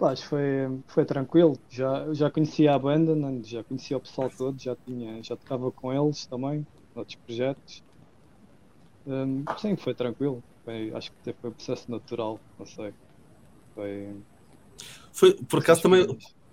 Acho 0.00 0.22
que 0.22 0.28
foi, 0.28 0.82
foi 0.86 1.04
tranquilo. 1.04 1.60
Já, 1.68 2.12
já 2.14 2.30
conhecia 2.30 2.74
a 2.74 2.78
banda, 2.78 3.14
né? 3.16 3.42
já 3.44 3.64
conhecia 3.64 3.96
o 3.96 4.00
pessoal 4.00 4.30
todo, 4.30 4.60
já, 4.60 4.76
tinha, 4.76 5.22
já 5.22 5.36
tocava 5.36 5.70
com 5.72 5.92
eles 5.92 6.26
também, 6.26 6.66
outros 6.94 7.16
projetos. 7.26 7.82
Um, 9.06 9.44
sim, 9.58 9.76
foi 9.76 9.94
tranquilo. 9.94 10.44
Foi, 10.64 10.92
acho 10.94 11.10
que 11.24 11.32
foi 11.40 11.50
um 11.50 11.54
processo 11.54 11.90
natural, 11.90 12.42
não 12.58 12.66
sei. 12.66 12.94
Foi. 13.74 14.24
Foi, 15.12 15.34
por 15.48 15.60
acaso 15.60 15.82
também, 15.82 16.06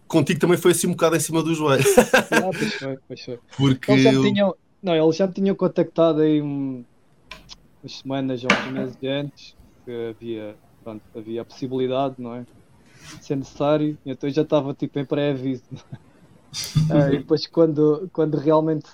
contigo 0.08 0.40
também 0.40 0.58
foi 0.58 0.72
assim 0.72 0.88
um 0.88 0.92
bocado 0.92 1.16
em 1.16 1.20
cima 1.20 1.44
do 1.44 1.54
joelho. 1.54 1.84
Ah, 2.32 2.52
pois 2.58 2.74
foi, 2.76 2.98
pois 3.08 3.22
foi. 3.24 3.40
Porque 3.58 3.92
eles 3.92 4.02
já 4.04 4.12
me 4.14 4.20
tinham, 4.20 4.56
não, 4.82 4.96
eles 4.96 5.16
já 5.16 5.28
me 5.28 5.34
tinham 5.34 5.56
contactado 5.56 6.22
aí 6.22 6.42
um, 6.42 6.86
umas 7.84 7.94
semanas 8.00 8.44
ou 8.44 8.54
uns 8.56 8.66
meses 8.68 8.98
antes 9.04 9.56
que 9.86 9.92
havia, 10.12 10.60
pronto, 10.84 11.04
havia 11.16 11.42
a 11.42 11.46
possibilidade, 11.46 12.16
não 12.20 12.36
é? 12.36 12.46
De 13.18 13.26
ser 13.26 13.36
necessário, 13.36 13.98
então 14.06 14.30
já 14.30 14.42
estava 14.42 14.74
tipo 14.74 15.00
em 15.00 15.06
pré-aviso. 15.06 15.64
uh, 15.74 17.10
e 17.14 17.18
depois 17.18 17.48
quando, 17.48 18.10
quando 18.12 18.38
realmente 18.38 18.90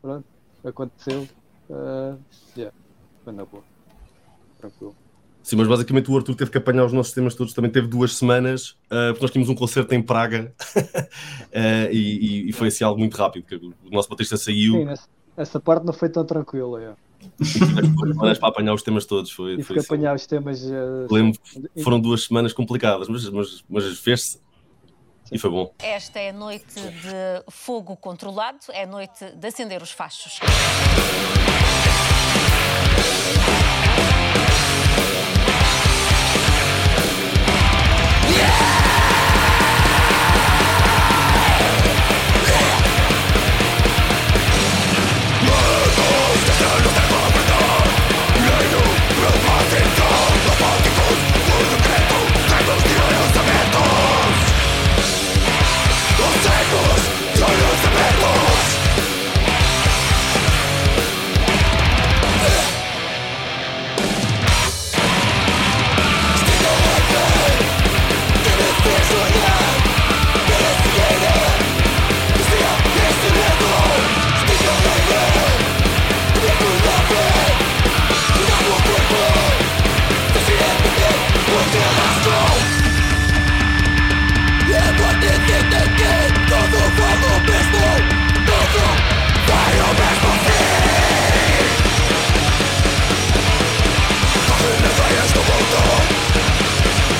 pronto, 0.00 0.24
aconteceu, 0.64 1.28
uh, 1.70 2.18
yeah, 2.56 2.74
foi 3.24 3.32
na 3.32 3.44
boa. 3.44 3.62
Tranquilo. 4.58 4.94
Sim, 5.44 5.56
mas 5.56 5.68
basicamente 5.68 6.10
o 6.10 6.16
Arthur 6.16 6.34
teve 6.34 6.50
que 6.50 6.56
apanhar 6.56 6.86
os 6.86 6.92
nossos 6.94 7.12
temas 7.12 7.34
todos, 7.34 7.52
também 7.52 7.70
teve 7.70 7.86
duas 7.86 8.16
semanas, 8.16 8.70
uh, 8.86 9.10
porque 9.10 9.22
nós 9.22 9.30
tínhamos 9.30 9.50
um 9.50 9.54
concerto 9.54 9.94
em 9.94 10.02
Praga 10.02 10.54
uh, 10.74 11.92
e, 11.92 12.48
e, 12.48 12.52
foi 12.52 12.68
assim 12.68 12.82
algo 12.82 12.98
muito 12.98 13.14
rápido, 13.14 13.44
que 13.44 13.56
o 13.56 13.90
nosso 13.90 14.08
baterista 14.08 14.38
saiu. 14.38 14.72
Sim, 14.72 14.88
essa, 14.88 15.08
essa 15.36 15.60
parte 15.60 15.84
não 15.84 15.92
foi 15.92 16.08
tão 16.08 16.24
tranquila. 16.24 16.96
Semanas 17.42 18.38
para 18.38 18.48
apanhar 18.48 18.74
os 18.74 18.82
temas 18.82 19.06
todos. 19.06 19.30
Foi, 19.30 19.62
foi 19.62 19.78
assim. 19.78 19.86
apanhar 19.86 20.14
os 20.14 20.26
temas. 20.26 20.62
Uh, 20.64 21.06
Lembro 21.10 21.38
que 21.40 21.82
foram 21.82 22.00
duas 22.00 22.24
semanas 22.24 22.52
complicadas, 22.52 23.08
mas, 23.08 23.28
mas, 23.30 23.64
mas 23.68 23.98
fez-se 23.98 24.38
e 25.32 25.38
foi 25.38 25.50
bom. 25.50 25.72
Esta 25.78 26.18
é 26.18 26.32
noite 26.32 26.74
de 26.74 27.50
fogo 27.50 27.96
controlado, 27.96 28.58
é 28.70 28.86
noite 28.86 29.24
de 29.34 29.46
acender 29.46 29.82
os 29.82 29.90
fachos. 29.90 30.40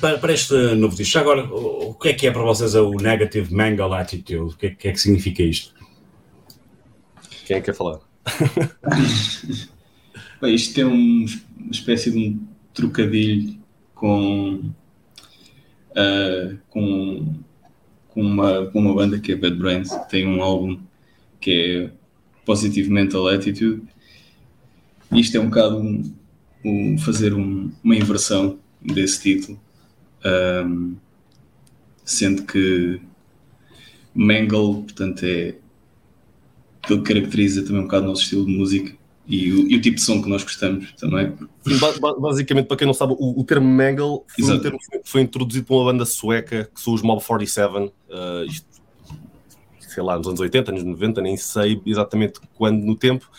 para, 0.00 0.18
para, 0.18 0.32
este 0.32 0.54
novo 0.74 0.96
disco, 0.96 1.18
agora, 1.18 1.44
o 1.44 1.94
que 1.94 2.08
é 2.08 2.12
que 2.12 2.26
é 2.26 2.30
para 2.30 2.42
vocês 2.42 2.74
o 2.74 2.90
Negative 2.92 3.54
Mangle 3.54 3.94
Attitude? 3.94 4.54
O 4.54 4.56
que 4.56 4.66
é, 4.66 4.70
que, 4.70 4.88
é 4.88 4.92
que 4.92 5.00
significa 5.00 5.42
isto? 5.42 5.74
Quem 7.46 7.56
é 7.56 7.60
que 7.60 7.66
quer 7.66 7.74
falar? 7.74 8.00
Bem, 10.40 10.54
isto 10.54 10.80
é 10.80 10.86
um, 10.86 11.26
uma 11.58 11.70
espécie 11.70 12.10
de 12.10 12.18
um 12.18 12.46
trocadilho 12.74 13.58
com, 13.94 14.72
uh, 15.90 16.58
com, 16.68 17.34
com, 18.08 18.20
uma, 18.20 18.66
com 18.66 18.80
uma 18.80 18.94
banda 18.94 19.20
que 19.20 19.32
é 19.32 19.36
Bad 19.36 19.56
Brains, 19.56 19.90
que 19.90 20.10
tem 20.10 20.26
um 20.26 20.42
álbum 20.42 20.80
que 21.40 21.52
é 21.52 21.90
Positive 22.44 22.90
Mental 22.90 23.28
Attitude. 23.28 23.82
Isto 25.12 25.36
é 25.36 25.40
um 25.40 25.48
bocado 25.48 25.78
um, 25.78 26.12
um 26.64 26.98
fazer 26.98 27.32
um, 27.32 27.70
uma 27.82 27.96
inversão 27.96 28.58
desse 28.82 29.22
título 29.22 29.58
um, 30.24 30.96
sendo 32.04 32.44
que 32.44 33.00
Mangle, 34.14 34.82
portanto, 34.82 35.22
é 35.24 35.54
aquilo 36.82 37.02
que 37.02 37.14
caracteriza 37.14 37.62
também 37.62 37.80
um 37.80 37.84
bocado 37.84 38.04
o 38.04 38.08
nosso 38.08 38.22
estilo 38.22 38.46
de 38.46 38.56
música 38.56 38.96
e 39.26 39.52
o, 39.52 39.70
e 39.70 39.76
o 39.76 39.80
tipo 39.80 39.96
de 39.96 40.02
som 40.02 40.22
que 40.22 40.28
nós 40.28 40.42
gostamos 40.42 40.92
também. 40.94 41.34
Basicamente, 42.18 42.66
para 42.66 42.76
quem 42.78 42.86
não 42.86 42.94
sabe, 42.94 43.14
o, 43.18 43.40
o 43.40 43.44
termo 43.44 43.68
Mangle 43.68 44.24
foi, 44.28 44.54
um 44.54 44.58
termo 44.58 44.78
que 44.78 45.00
foi 45.04 45.20
introduzido 45.20 45.66
por 45.66 45.76
uma 45.76 45.92
banda 45.92 46.06
sueca 46.06 46.70
que 46.74 46.80
são 46.80 46.94
os 46.94 47.02
Mob 47.02 47.22
47, 47.22 47.76
uh, 47.76 47.90
isto, 48.46 48.66
sei 49.80 50.02
lá, 50.02 50.16
nos 50.16 50.26
anos 50.26 50.40
80, 50.40 50.70
anos 50.70 50.82
90, 50.82 51.20
nem 51.20 51.36
sei 51.36 51.80
exatamente 51.84 52.40
quando 52.54 52.82
no 52.82 52.96
tempo. 52.96 53.30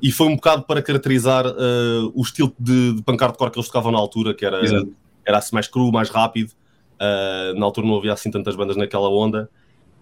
E 0.00 0.12
foi 0.12 0.28
um 0.28 0.36
bocado 0.36 0.62
para 0.62 0.80
caracterizar 0.80 1.46
uh, 1.46 2.12
o 2.14 2.22
estilo 2.22 2.54
de, 2.58 2.94
de 2.94 3.02
punk 3.02 3.20
hardcore 3.20 3.50
que 3.50 3.58
eles 3.58 3.66
tocavam 3.66 3.90
na 3.90 3.98
altura, 3.98 4.32
que 4.32 4.44
era 4.44 4.64
Exato 4.64 4.90
era 5.26 5.38
assim 5.38 5.54
mais 5.54 5.66
cru, 5.66 5.90
mais 5.90 6.08
rápido. 6.08 6.52
Uh, 6.94 7.58
na 7.58 7.66
altura 7.66 7.86
não 7.86 7.98
havia 7.98 8.12
assim 8.12 8.30
tantas 8.30 8.54
bandas 8.54 8.76
naquela 8.76 9.10
onda. 9.10 9.50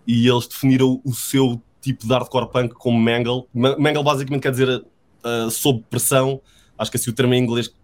E 0.07 0.29
eles 0.29 0.47
definiram 0.47 1.01
o 1.05 1.13
seu 1.15 1.61
tipo 1.81 2.07
de 2.07 2.13
hardcore 2.13 2.51
punk 2.51 2.75
como 2.75 2.99
Mangle. 2.99 3.47
Mangle 3.53 4.03
basicamente 4.03 4.43
quer 4.43 4.51
dizer 4.51 4.69
uh, 4.79 5.51
sob 5.51 5.83
pressão. 5.89 6.41
Acho 6.79 6.91
que 6.91 6.99
assim 6.99 7.11
o 7.11 7.15
termo 7.15 7.33
em 7.35 7.43
inglês 7.43 7.75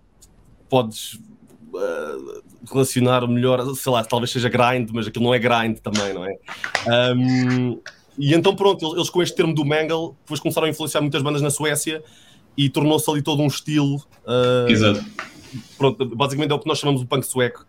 podes 0.68 1.14
uh, 1.14 2.42
relacionar 2.70 3.26
melhor, 3.26 3.74
sei 3.74 3.90
lá, 3.90 4.04
talvez 4.04 4.30
seja 4.30 4.48
grind, 4.48 4.90
mas 4.92 5.06
aquilo 5.06 5.24
não 5.24 5.34
é 5.34 5.38
grind 5.38 5.78
também, 5.78 6.12
não 6.12 6.24
é? 6.24 6.36
Um, 7.16 7.80
e 8.18 8.34
então 8.34 8.54
pronto, 8.54 8.94
eles, 8.94 9.08
com 9.08 9.22
este 9.22 9.34
termo 9.34 9.54
do 9.54 9.64
Mangle 9.64 10.14
depois 10.20 10.40
começaram 10.40 10.66
a 10.66 10.70
influenciar 10.70 11.00
muitas 11.00 11.22
bandas 11.22 11.40
na 11.40 11.50
Suécia 11.50 12.02
e 12.56 12.68
tornou-se 12.68 13.10
ali 13.10 13.22
todo 13.22 13.42
um 13.42 13.46
estilo. 13.46 13.96
Uh, 14.26 14.68
Exato 14.68 15.04
pronto, 15.76 16.04
basicamente 16.16 16.50
é 16.50 16.54
o 16.54 16.58
que 16.58 16.68
nós 16.68 16.78
chamamos 16.78 17.00
de 17.00 17.06
punk 17.06 17.24
sueco. 17.24 17.66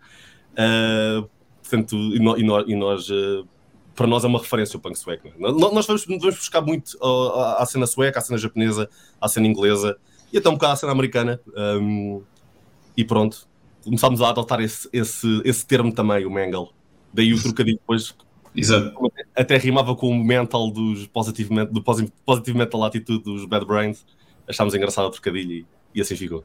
Uh, 0.52 1.28
portanto, 1.62 1.96
e, 1.96 2.18
no, 2.18 2.38
e, 2.38 2.42
no, 2.42 2.70
e 2.70 2.76
nós, 2.76 3.08
uh, 3.08 3.46
para 3.94 4.06
nós 4.06 4.24
é 4.24 4.26
uma 4.26 4.38
referência 4.38 4.76
o 4.76 4.80
punk 4.80 4.98
sueco. 4.98 5.28
É? 5.28 5.32
Nós 5.38 5.86
vamos, 5.86 6.04
vamos 6.04 6.36
buscar 6.36 6.60
muito 6.60 6.96
uh, 7.00 7.56
à 7.58 7.66
cena 7.66 7.86
sueca, 7.86 8.18
à 8.18 8.22
cena 8.22 8.38
japonesa, 8.38 8.88
à 9.20 9.28
cena 9.28 9.46
inglesa 9.46 9.96
e 10.32 10.38
até 10.38 10.48
um 10.48 10.54
bocado 10.54 10.72
à 10.72 10.76
cena 10.76 10.92
americana. 10.92 11.40
Um, 11.56 12.22
e 12.96 13.04
pronto, 13.04 13.48
começámos 13.84 14.20
a 14.20 14.30
adotar 14.30 14.60
esse, 14.60 14.88
esse, 14.92 15.42
esse 15.44 15.66
termo 15.66 15.92
também, 15.92 16.24
o 16.24 16.30
Mangle. 16.30 16.70
Daí 17.12 17.32
o 17.32 17.42
trocadilho 17.42 17.78
depois 17.78 18.14
Exato. 18.54 19.12
Até 19.34 19.56
rimava 19.56 19.96
com 19.96 20.10
o 20.10 20.24
mental 20.24 20.70
dos 20.70 21.06
positive, 21.06 21.64
do 21.66 21.82
positive 21.82 22.56
metal 22.56 22.84
attitude 22.84 23.24
dos 23.24 23.44
Bad 23.46 23.64
Brains. 23.64 24.04
Achámos 24.46 24.74
engraçado 24.74 25.06
o 25.06 25.10
trocadilho 25.10 25.52
e, 25.52 25.66
e 25.94 26.00
assim 26.00 26.16
ficou. 26.16 26.44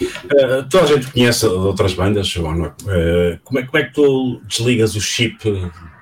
Uh, 0.00 0.68
toda 0.68 0.84
a 0.84 0.86
gente 0.86 1.12
conhece 1.12 1.46
outras 1.46 1.92
bandas, 1.92 2.34
uh, 2.36 2.42
como, 3.44 3.58
é, 3.58 3.66
como 3.66 3.78
é 3.78 3.84
que 3.84 3.92
tu 3.92 4.40
desligas 4.46 4.96
o 4.96 5.00
chip 5.00 5.38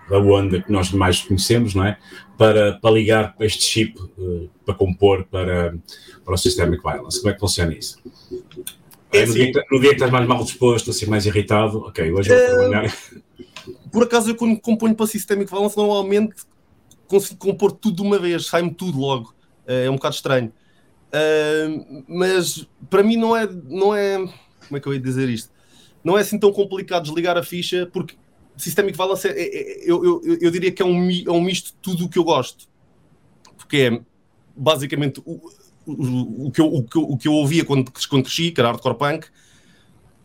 da 0.08 0.18
onda 0.18 0.62
que 0.62 0.70
nós 0.70 0.90
mais 0.92 1.20
conhecemos, 1.20 1.74
não 1.74 1.84
é? 1.84 1.98
Para, 2.36 2.74
para 2.74 2.90
ligar 2.90 3.34
este 3.40 3.64
chip 3.64 4.00
uh, 4.00 4.48
para 4.64 4.74
compor 4.74 5.24
para, 5.24 5.74
para 6.24 6.34
o 6.34 6.36
Systemic 6.36 6.82
Violence. 6.82 7.18
Como 7.18 7.30
é 7.30 7.34
que 7.34 7.40
funciona 7.40 7.74
isso? 7.74 7.98
É, 9.12 9.26
no, 9.26 9.34
dia 9.34 9.52
que, 9.52 9.64
no, 9.70 9.80
dia 9.80 9.90
que, 9.90 9.96
estás 9.96 10.10
mais 10.12 10.28
mal 10.28 10.44
disposto, 10.44 10.90
assim, 10.90 11.06
mais 11.06 11.26
irritado, 11.26 11.78
ok, 11.78 12.12
hoje 12.12 12.28
vou 12.28 12.38
trabalhar. 12.38 12.94
Por 13.90 14.02
acaso, 14.02 14.30
eu 14.30 14.34
quando 14.36 14.60
componho 14.60 14.94
para 14.94 15.06
Systemic 15.06 15.50
Violence, 15.50 15.76
normalmente 15.76 16.34
consigo 17.08 17.38
compor 17.38 17.72
tudo 17.72 17.96
de 17.96 18.02
uma 18.02 18.18
vez, 18.18 18.46
sai-me 18.46 18.72
tudo 18.72 18.98
logo. 18.98 19.34
É 19.66 19.90
um 19.90 19.94
bocado 19.94 20.14
estranho. 20.14 20.52
Uh, 21.08 22.04
mas 22.06 22.66
para 22.90 23.02
mim 23.02 23.16
não 23.16 23.36
é, 23.36 23.46
não 23.46 23.94
é. 23.94 24.18
Como 24.18 24.76
é 24.76 24.80
que 24.80 24.86
eu 24.86 24.94
ia 24.94 25.00
dizer 25.00 25.28
isto? 25.28 25.50
Não 26.04 26.16
é 26.16 26.20
assim 26.20 26.38
tão 26.38 26.52
complicado 26.52 27.04
desligar 27.04 27.36
a 27.36 27.42
ficha, 27.42 27.88
porque 27.92 28.14
Systemic 28.56 28.96
Violence 28.96 29.26
é, 29.26 29.30
é, 29.30 29.44
é, 29.44 29.90
eu, 29.90 30.04
eu, 30.04 30.38
eu, 30.40 30.50
diria 30.50 30.70
que 30.70 30.82
é 30.82 30.84
um, 30.84 31.10
é 31.10 31.30
um 31.30 31.40
misto 31.40 31.68
de 31.68 31.74
tudo 31.80 32.04
o 32.04 32.08
que 32.08 32.18
eu 32.18 32.24
gosto. 32.24 32.68
Porque 33.56 33.76
é 33.76 34.00
basicamente 34.56 35.22
o, 35.24 35.40
o, 35.86 36.46
o, 36.46 36.50
que, 36.50 36.60
eu, 36.60 36.66
o, 36.66 36.82
que, 36.82 36.98
eu, 36.98 37.02
o 37.02 37.16
que 37.16 37.28
eu 37.28 37.32
ouvia 37.32 37.64
quando, 37.64 37.90
quando 38.08 38.24
cresci, 38.24 38.50
que 38.50 38.60
era 38.60 38.70
hardcore 38.70 38.98
punk, 38.98 39.26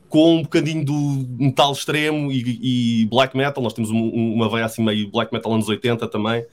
com 0.10 0.38
um 0.38 0.41
bocadinho 0.43 0.84
do 0.84 0.93
metal 1.39 1.72
extremo 1.72 2.31
e, 2.31 3.01
e 3.01 3.05
black 3.07 3.38
metal. 3.38 3.64
Nós 3.64 3.73
temos 3.73 3.89
um, 3.89 4.10
uma 4.10 4.49
veia 4.49 4.65
assim 4.65 4.84
meio 4.84 5.10
black 5.11 5.31
metal 5.34 5.53
anos 5.53 5.69
80 5.69 6.07
também. 6.07 6.43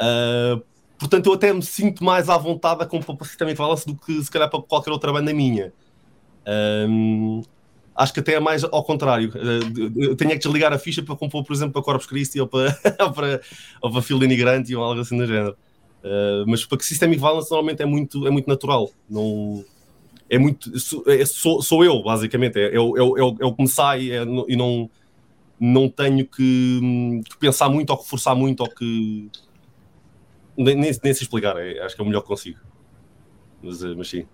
Uh, 0.00 0.62
Portanto, 0.98 1.26
eu 1.26 1.34
até 1.34 1.52
me 1.52 1.62
sinto 1.62 2.02
mais 2.02 2.28
à 2.28 2.36
vontade 2.36 2.82
a 2.82 2.86
compor 2.86 3.16
para 3.16 3.26
Systemic 3.26 3.56
Violence 3.56 3.86
do 3.86 3.94
que 3.94 4.22
se 4.22 4.30
calhar 4.30 4.50
para 4.50 4.60
qualquer 4.60 4.90
outra 4.90 5.12
banda 5.12 5.32
minha. 5.32 5.72
Um, 6.88 7.42
acho 7.94 8.12
que 8.12 8.20
até 8.20 8.34
é 8.34 8.40
mais 8.40 8.64
ao 8.64 8.82
contrário. 8.82 9.30
Uh, 9.30 9.92
eu 9.96 10.16
tenho 10.16 10.32
é 10.32 10.34
que 10.34 10.40
desligar 10.40 10.72
a 10.72 10.78
ficha 10.78 11.02
para 11.02 11.14
compor, 11.14 11.44
por 11.44 11.52
exemplo, 11.52 11.72
para 11.72 11.82
Corpus 11.82 12.06
Christi 12.06 12.40
ou 12.40 12.48
para, 12.48 12.76
ou 13.00 13.12
para, 13.12 13.40
ou 13.80 13.92
para 13.92 14.02
Phil 14.02 14.18
ou 14.18 14.84
algo 14.84 15.00
assim 15.00 15.16
do 15.16 15.26
género. 15.26 15.56
Uh, 16.02 16.44
mas 16.46 16.64
para 16.64 16.78
que 16.78 16.84
Systemic 16.84 17.20
Violence 17.20 17.50
normalmente 17.50 17.82
é 17.82 17.86
muito, 17.86 18.26
é 18.26 18.30
muito 18.30 18.48
natural. 18.48 18.90
Não, 19.08 19.64
é 20.28 20.38
muito, 20.38 20.70
é, 21.06 21.24
sou, 21.24 21.62
sou 21.62 21.84
eu, 21.84 22.02
basicamente. 22.02 22.58
É, 22.58 22.74
é, 22.74 22.76
é 22.76 22.80
o 22.80 23.54
que 23.54 23.62
me 23.62 23.68
sai 23.68 24.10
é, 24.10 24.22
e 24.48 24.56
não, 24.56 24.90
não 25.58 25.88
tenho 25.88 26.26
que, 26.26 27.22
que 27.28 27.36
pensar 27.38 27.68
muito 27.68 27.90
ou 27.90 27.98
que 27.98 28.08
forçar 28.08 28.36
muito 28.36 28.60
ou 28.60 28.68
que 28.68 29.30
nem, 30.58 30.74
nem, 30.74 30.92
nem 31.02 31.14
se 31.14 31.22
explicar, 31.22 31.56
é, 31.56 31.80
acho 31.80 31.94
que 31.94 32.02
é 32.02 32.04
o 32.04 32.06
melhor 32.06 32.22
que 32.22 32.26
consigo. 32.26 32.58
Mas, 33.62 33.82
eh, 33.82 33.94
mas 33.96 34.08
sim. 34.08 34.26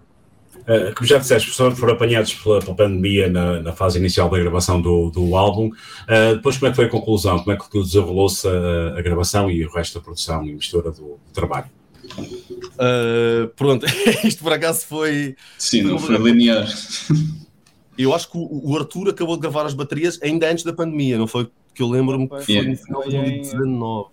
Uh, 0.57 0.95
como 0.95 1.07
já 1.07 1.19
disseste, 1.19 1.49
professor, 1.49 1.75
foram 1.75 1.95
apanhados 1.95 2.33
pela, 2.35 2.61
pela 2.61 2.77
pandemia 2.77 3.29
na, 3.29 3.61
na, 3.61 3.73
fase 3.73 3.99
inicial 3.99 4.31
da 4.31 4.39
gravação 4.39 4.81
do, 4.81 5.11
do 5.11 5.35
álbum. 5.37 5.67
Uh, 5.69 6.37
depois, 6.37 6.57
como 6.57 6.69
é 6.69 6.71
que 6.71 6.77
foi 6.77 6.85
a 6.85 6.89
conclusão? 6.89 7.39
Como 7.41 7.53
é 7.53 7.57
que 7.57 7.83
desenrolou-se 7.83 8.47
a, 8.47 8.99
a, 8.99 9.03
gravação 9.03 9.51
e 9.51 9.67
o 9.67 9.71
resto 9.71 9.99
da 9.99 10.05
produção 10.05 10.45
e 10.47 10.55
mistura 10.55 10.93
do, 10.93 11.19
do 11.19 11.33
trabalho? 11.33 11.67
Uh, 12.15 13.49
pronto, 13.57 13.85
isto 14.25 14.43
por 14.45 14.53
acaso 14.53 14.87
foi. 14.87 15.35
Sim, 15.59 15.83
não 15.83 15.99
foi 15.99 16.17
linear. 16.19 16.67
Eu 17.99 18.15
acho 18.15 18.31
que 18.31 18.37
o, 18.37 18.71
o 18.71 18.77
Arthur 18.77 19.11
acabou 19.11 19.37
de 19.37 19.43
gravar 19.43 19.67
as 19.67 19.75
baterias 19.75 20.21
ainda 20.21 20.51
antes 20.51 20.65
da 20.65 20.73
pandemia, 20.73 21.17
não 21.17 21.29
foi? 21.29 21.49
Que 21.73 21.81
eu 21.81 21.89
lembro-me 21.89 22.29
que 22.29 22.41
foi 22.45 22.67
no 22.67 22.77
final 22.77 23.03
de 23.05 23.17
2019. 23.17 24.09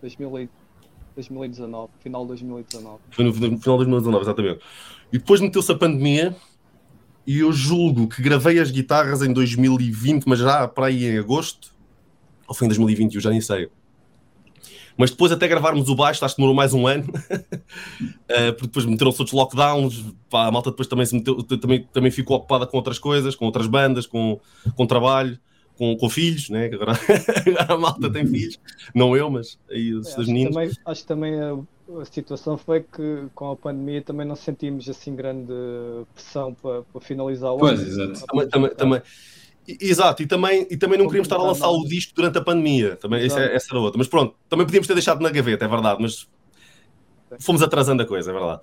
2008. 0.00 0.61
2019, 1.14 1.90
final 2.00 2.22
de 2.22 2.28
2019. 2.28 2.98
Foi 3.10 3.24
no, 3.24 3.32
final 3.32 3.78
de 3.78 3.84
2019, 3.84 4.22
exatamente. 4.22 4.60
E 5.12 5.18
depois 5.18 5.40
meteu-se 5.40 5.70
a 5.70 5.74
pandemia 5.74 6.34
e 7.26 7.38
eu 7.38 7.52
julgo 7.52 8.08
que 8.08 8.22
gravei 8.22 8.58
as 8.58 8.70
guitarras 8.70 9.22
em 9.22 9.32
2020, 9.32 10.24
mas 10.26 10.38
já 10.38 10.66
para 10.66 10.86
aí 10.86 11.04
em 11.04 11.18
agosto, 11.18 11.72
ou 12.46 12.54
foi 12.54 12.66
em 12.66 12.68
2020, 12.68 13.14
eu 13.14 13.20
já 13.20 13.30
nem 13.30 13.40
sei. 13.40 13.68
Mas 14.96 15.10
depois 15.10 15.32
até 15.32 15.48
gravarmos 15.48 15.88
o 15.88 15.94
baixo, 15.94 16.24
acho 16.24 16.34
que 16.34 16.40
demorou 16.40 16.54
mais 16.54 16.74
um 16.74 16.86
ano, 16.86 17.04
uh, 17.08 18.52
porque 18.54 18.66
depois 18.66 18.84
meteram-se 18.84 19.20
outros 19.20 19.32
lockdowns, 19.32 20.04
pá, 20.28 20.46
a 20.46 20.50
malta 20.50 20.70
depois 20.70 20.86
também, 20.86 21.06
se 21.06 21.14
meteu, 21.14 21.42
também, 21.42 21.86
também 21.92 22.10
ficou 22.10 22.36
ocupada 22.36 22.66
com 22.66 22.76
outras 22.76 22.98
coisas, 22.98 23.34
com 23.34 23.46
outras 23.46 23.66
bandas, 23.66 24.06
com, 24.06 24.38
com 24.74 24.86
trabalho 24.86 25.38
com, 25.76 25.96
com 25.96 26.08
filhos, 26.08 26.50
né? 26.50 26.66
Agora, 26.66 26.92
agora 27.46 27.74
a 27.74 27.78
malta 27.78 28.10
tem 28.10 28.26
filhos, 28.26 28.58
não 28.94 29.16
eu, 29.16 29.30
mas 29.30 29.58
aí 29.70 29.92
os 29.94 30.12
é, 30.14 30.18
meninos. 30.20 30.54
Também, 30.54 30.70
acho 30.84 31.00
que 31.02 31.08
também 31.08 31.40
a, 31.40 31.58
a, 32.00 32.04
situação 32.04 32.56
foi 32.56 32.80
que 32.80 33.26
com 33.34 33.50
a 33.50 33.56
pandemia 33.56 34.02
também 34.02 34.26
não 34.26 34.36
sentimos 34.36 34.88
assim 34.88 35.14
grande 35.14 35.52
pressão 36.14 36.54
para, 36.54 36.82
para 36.82 37.00
finalizar 37.00 37.52
o 37.52 37.58
Pois, 37.58 37.80
ano. 37.80 37.88
exato. 37.88 38.26
Também, 38.26 38.48
também, 38.48 38.74
também, 38.74 39.02
Exato, 39.66 40.22
e 40.24 40.26
também, 40.26 40.66
e 40.68 40.76
também 40.76 40.98
não 40.98 41.06
queríamos 41.06 41.26
estar 41.26 41.36
a 41.36 41.42
lançar 41.42 41.68
o 41.68 41.84
disco 41.84 42.12
durante 42.16 42.36
a 42.36 42.40
pandemia, 42.40 42.96
também, 42.96 43.24
essa, 43.24 43.40
essa 43.40 43.68
era 43.70 43.78
outra. 43.78 43.96
Mas 43.96 44.08
pronto, 44.08 44.34
também 44.48 44.66
podíamos 44.66 44.88
ter 44.88 44.94
deixado 44.94 45.20
na 45.20 45.30
gaveta, 45.30 45.64
é 45.64 45.68
verdade, 45.68 46.02
mas 46.02 46.26
fomos 47.38 47.62
atrasando 47.62 48.02
a 48.02 48.06
coisa, 48.06 48.30
é 48.30 48.34
verdade. 48.34 48.62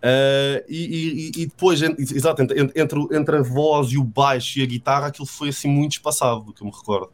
Uh, 0.00 0.64
e, 0.66 1.30
e, 1.36 1.42
e, 1.42 1.46
depois, 1.46 1.82
exato, 1.82 2.40
entre, 2.40 2.58
entre, 2.74 3.00
entre, 3.12 3.36
a 3.36 3.42
voz 3.42 3.92
e 3.92 3.98
o 3.98 4.04
baixo 4.04 4.58
e 4.58 4.62
a 4.62 4.66
guitarra, 4.66 5.08
aquilo 5.08 5.26
foi 5.26 5.50
assim 5.50 5.68
muito 5.68 5.92
espaçado, 5.92 6.40
do 6.40 6.54
que 6.54 6.62
eu 6.62 6.66
me 6.66 6.72
recordo. 6.72 7.12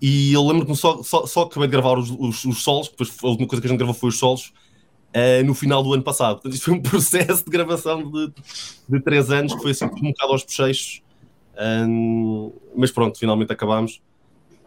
E 0.00 0.32
eu 0.32 0.46
lembro-me 0.46 0.74
só, 0.74 1.02
só, 1.02 1.26
só 1.26 1.42
acabei 1.42 1.68
de 1.68 1.72
gravar 1.72 1.98
os, 1.98 2.10
os, 2.10 2.44
os 2.46 2.62
solos, 2.62 2.88
depois 2.88 3.14
a 3.22 3.26
última 3.26 3.46
coisa 3.46 3.60
que 3.60 3.66
a 3.66 3.70
gente 3.70 3.78
gravou 3.78 3.94
foi 3.94 4.08
os 4.08 4.18
solos, 4.18 4.54
uh, 5.14 5.44
no 5.44 5.54
final 5.54 5.82
do 5.82 5.92
ano 5.92 6.02
passado. 6.02 6.36
Portanto, 6.36 6.54
isto 6.54 6.64
foi 6.64 6.74
um 6.74 6.80
processo 6.82 7.44
de 7.44 7.50
gravação 7.50 8.10
de, 8.10 8.32
de 8.88 9.00
três 9.00 9.30
anos, 9.30 9.54
que 9.54 9.60
foi 9.60 9.72
assim 9.72 9.84
um 9.84 9.88
bocado 9.88 10.32
aos 10.32 10.44
bochechos. 10.44 11.02
Um, 11.86 12.52
mas 12.74 12.90
pronto, 12.90 13.18
finalmente 13.18 13.52
acabámos. 13.52 14.00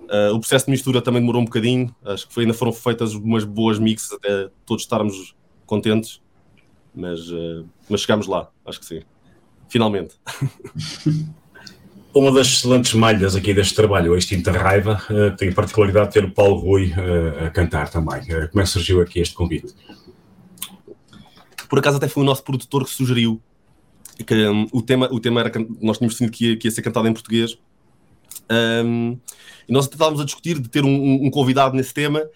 Uh, 0.04 0.34
o 0.34 0.40
processo 0.40 0.66
de 0.66 0.72
mistura 0.72 1.02
também 1.02 1.22
demorou 1.22 1.42
um 1.42 1.46
bocadinho, 1.46 1.94
acho 2.06 2.28
que 2.28 2.34
foi, 2.34 2.44
ainda 2.44 2.54
foram 2.54 2.72
feitas 2.72 3.14
umas 3.14 3.44
boas 3.44 3.78
mixes 3.78 4.14
até 4.14 4.50
todos 4.66 4.84
estarmos 4.84 5.36
contentes 5.66 6.22
mas, 6.98 7.30
uh, 7.30 7.66
mas 7.88 8.02
chegámos 8.02 8.28
lá, 8.28 8.50
acho 8.66 8.80
que 8.80 8.86
sim. 8.86 9.02
Finalmente. 9.70 10.16
Uma 12.14 12.32
das 12.32 12.48
excelentes 12.48 12.94
malhas 12.94 13.36
aqui 13.36 13.54
deste 13.54 13.76
trabalho, 13.76 14.14
a 14.14 14.18
Extinta 14.18 14.52
Raiva, 14.52 15.00
uh, 15.10 15.36
tem 15.38 15.50
a 15.50 15.54
particularidade 15.54 16.08
de 16.08 16.14
ter 16.14 16.26
o 16.26 16.32
Paulo 16.32 16.56
Rui 16.56 16.92
uh, 16.94 17.46
a 17.46 17.50
cantar 17.52 17.90
também. 17.90 18.22
Uh, 18.22 18.50
como 18.50 18.62
é 18.62 18.64
que 18.64 18.70
surgiu 18.70 19.02
aqui 19.02 19.20
este 19.20 19.36
convite? 19.36 19.74
Por 21.70 21.78
acaso 21.78 21.98
até 21.98 22.08
foi 22.08 22.24
o 22.24 22.26
nosso 22.26 22.44
produtor 22.44 22.86
que 22.86 22.90
sugeriu 22.90 23.42
que 24.26 24.34
um, 24.34 24.68
o, 24.72 24.82
tema, 24.82 25.08
o 25.12 25.20
tema 25.20 25.42
era 25.42 25.52
nós 25.80 25.98
tínhamos 25.98 26.16
decidido 26.16 26.32
que 26.32 26.46
ia, 26.50 26.58
que 26.58 26.68
ia 26.68 26.72
ser 26.72 26.82
cantado 26.82 27.08
em 27.08 27.14
português 27.14 27.60
um, 28.84 29.18
e 29.68 29.72
nós 29.72 29.86
estávamos 29.86 30.20
a 30.20 30.26
discutir 30.26 30.60
de 30.60 30.70
ter 30.70 30.84
um, 30.84 31.26
um 31.26 31.30
convidado 31.30 31.76
nesse 31.76 31.94
tema 31.94 32.28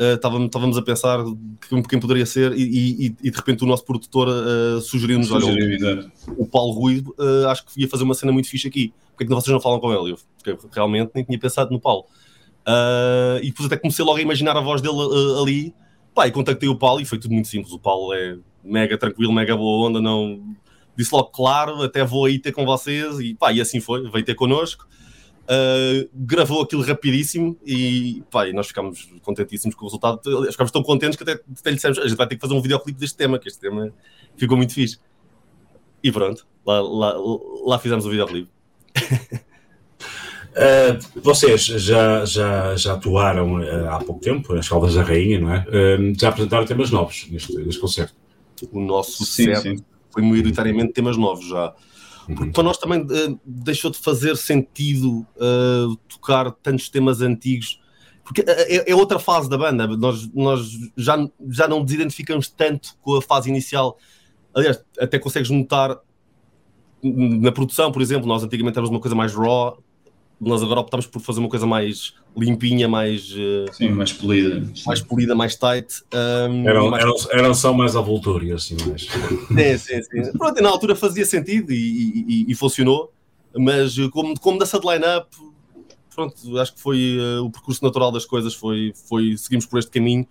estávamos, 0.00 0.78
a 0.78 0.82
pensar 0.82 1.22
quem, 1.68 1.82
quem 1.82 2.00
poderia 2.00 2.24
ser 2.24 2.52
e, 2.52 2.62
e, 2.62 3.16
e, 3.22 3.30
de 3.30 3.36
repente 3.36 3.62
o 3.62 3.66
nosso 3.66 3.84
produtor 3.84 4.28
uh, 4.28 4.80
sugeriu-nos, 4.80 5.30
olha, 5.30 5.44
o, 5.46 6.42
o, 6.44 6.46
Paulo 6.46 6.72
Rui 6.72 7.04
uh, 7.18 7.48
acho 7.48 7.66
que 7.66 7.82
ia 7.82 7.88
fazer 7.88 8.04
uma 8.04 8.14
cena 8.14 8.32
muito 8.32 8.48
fixe 8.48 8.66
aqui, 8.66 8.94
porque 9.10 9.24
é 9.24 9.26
que 9.26 9.34
vocês 9.34 9.52
não 9.52 9.60
falam 9.60 9.78
com 9.78 9.92
ele? 9.92 10.16
Eu 10.46 10.58
realmente 10.72 11.10
nem 11.14 11.22
tinha 11.24 11.38
pensado 11.38 11.70
no 11.70 11.78
Paulo. 11.78 12.06
Uh, 12.60 13.42
e 13.42 13.46
depois 13.46 13.66
até 13.66 13.76
comecei 13.76 14.04
logo 14.04 14.18
a 14.18 14.22
imaginar 14.22 14.56
a 14.56 14.60
voz 14.60 14.80
dele 14.80 14.96
ali, 15.40 15.74
pá, 16.14 16.26
e 16.26 16.30
contactei 16.30 16.68
o 16.68 16.76
Paulo 16.76 17.02
e 17.02 17.04
foi 17.04 17.18
tudo 17.18 17.34
muito 17.34 17.48
simples, 17.48 17.72
o 17.72 17.78
Paulo 17.78 18.14
é 18.14 18.38
mega 18.64 18.96
tranquilo, 18.96 19.32
mega 19.32 19.56
boa 19.56 19.88
onda, 19.88 20.00
não... 20.00 20.40
Disse 20.96 21.14
logo, 21.14 21.28
claro, 21.28 21.82
até 21.82 22.04
vou 22.04 22.26
aí 22.26 22.38
ter 22.38 22.52
com 22.52 22.64
vocês, 22.64 23.18
e 23.20 23.34
pá, 23.34 23.52
e 23.52 23.60
assim 23.60 23.80
foi, 23.80 24.10
veio 24.10 24.24
ter 24.24 24.34
connosco. 24.34 24.86
Uh, 25.42 26.08
gravou 26.14 26.62
aquilo 26.62 26.82
rapidíssimo 26.82 27.58
e, 27.66 28.22
pá, 28.30 28.46
e 28.46 28.52
nós 28.52 28.68
ficámos 28.68 29.12
contentíssimos 29.22 29.74
com 29.74 29.84
o 29.84 29.88
resultado. 29.88 30.20
Ficámos 30.52 30.70
tão 30.70 30.82
contentes 30.82 31.16
que 31.16 31.24
até, 31.24 31.32
até 31.32 31.70
lhe 31.70 31.76
dissemos: 31.76 31.98
a 31.98 32.06
gente 32.06 32.16
vai 32.16 32.26
ter 32.26 32.36
que 32.36 32.40
fazer 32.40 32.54
um 32.54 32.62
videoclipe 32.62 32.98
deste 32.98 33.16
tema, 33.16 33.38
que 33.38 33.48
este 33.48 33.58
tema 33.58 33.92
ficou 34.36 34.56
muito 34.56 34.72
fixe. 34.72 34.98
E 36.02 36.12
pronto, 36.12 36.46
lá, 36.64 36.80
lá, 36.80 37.14
lá 37.64 37.78
fizemos 37.78 38.06
o 38.06 38.10
videoclipe. 38.10 38.48
Uh, 40.50 40.98
vocês 41.20 41.62
já, 41.62 42.24
já, 42.24 42.76
já 42.76 42.94
atuaram 42.94 43.60
uh, 43.60 43.90
há 43.90 43.98
pouco 43.98 44.20
tempo 44.20 44.54
nas 44.54 44.68
Caldas 44.68 44.94
da 44.94 45.02
Rainha, 45.02 45.40
não 45.40 45.52
é? 45.52 45.66
Uh, 45.68 46.18
já 46.18 46.28
apresentaram 46.28 46.64
temas 46.64 46.90
novos 46.90 47.26
neste, 47.30 47.54
neste 47.56 47.80
concerto. 47.80 48.14
O 48.72 48.80
nosso 48.80 49.24
sim, 49.24 49.44
set 49.44 49.62
sim. 49.62 49.84
foi 50.10 50.22
maioritariamente 50.22 50.92
temas 50.92 51.16
novos 51.16 51.48
já. 51.48 51.74
Porque 52.34 52.52
para 52.52 52.62
nós 52.62 52.78
também 52.78 53.02
uh, 53.02 53.40
deixou 53.44 53.90
de 53.90 53.98
fazer 53.98 54.36
sentido 54.36 55.26
uh, 55.36 55.96
tocar 56.08 56.50
tantos 56.52 56.88
temas 56.88 57.20
antigos, 57.20 57.80
porque 58.24 58.42
eh, 58.46 58.76
é, 58.76 58.90
é, 58.92 58.94
outra 58.94 59.18
fase 59.18 59.48
da 59.48 59.58
banda. 59.58 59.86
Nós, 59.88 60.32
nós 60.32 60.70
já, 60.96 61.16
já 61.48 61.66
não 61.66 61.80
nos 61.82 61.92
identificamos 61.92 62.48
tanto 62.48 62.96
com 63.02 63.16
a 63.16 63.22
fase 63.22 63.48
inicial. 63.48 63.98
Aliás, 64.54 64.82
até 64.98 65.18
consegues 65.18 65.50
notar 65.50 65.98
na 67.02 67.50
produção, 67.50 67.90
por 67.90 68.02
exemplo, 68.02 68.28
nós 68.28 68.44
antigamente 68.44 68.74
éramos 68.74 68.90
uma 68.90 69.00
coisa 69.00 69.14
mais 69.14 69.34
raw, 69.34 69.78
nós 70.40 70.62
agora 70.62 70.80
optámos 70.80 71.06
por 71.06 71.20
fazer 71.20 71.40
uma 71.40 71.48
coisa 71.48 71.66
mais 71.66 72.14
limpinha, 72.36 72.88
mais. 72.88 73.30
Uh, 73.32 73.72
sim, 73.72 73.90
mais 73.90 74.12
polida. 74.12 74.66
Mais 74.86 75.00
polida, 75.02 75.34
mais 75.34 75.56
tight. 75.56 76.02
Um, 76.14 76.66
eram, 76.66 76.90
mais... 76.90 77.02
Eram, 77.02 77.14
eram 77.32 77.54
só 77.54 77.72
mais 77.72 77.94
avultúrias, 77.94 78.64
assim, 78.64 78.76
mais. 78.88 79.02
sim, 79.82 80.02
sim, 80.02 80.24
sim. 80.24 80.32
Pronto, 80.38 80.62
na 80.62 80.70
altura 80.70 80.96
fazia 80.96 81.26
sentido 81.26 81.72
e, 81.72 82.24
e, 82.26 82.46
e 82.48 82.54
funcionou, 82.54 83.12
mas 83.56 83.96
como, 84.10 84.38
como 84.40 84.58
dessa 84.58 84.80
de 84.80 84.86
line-up, 84.86 85.28
pronto, 86.14 86.58
acho 86.58 86.74
que 86.74 86.80
foi 86.80 87.18
uh, 87.18 87.44
o 87.44 87.50
percurso 87.50 87.84
natural 87.84 88.10
das 88.10 88.24
coisas, 88.24 88.54
foi, 88.54 88.92
foi 89.08 89.36
seguimos 89.36 89.66
por 89.66 89.78
este 89.78 89.90
caminho 89.90 90.26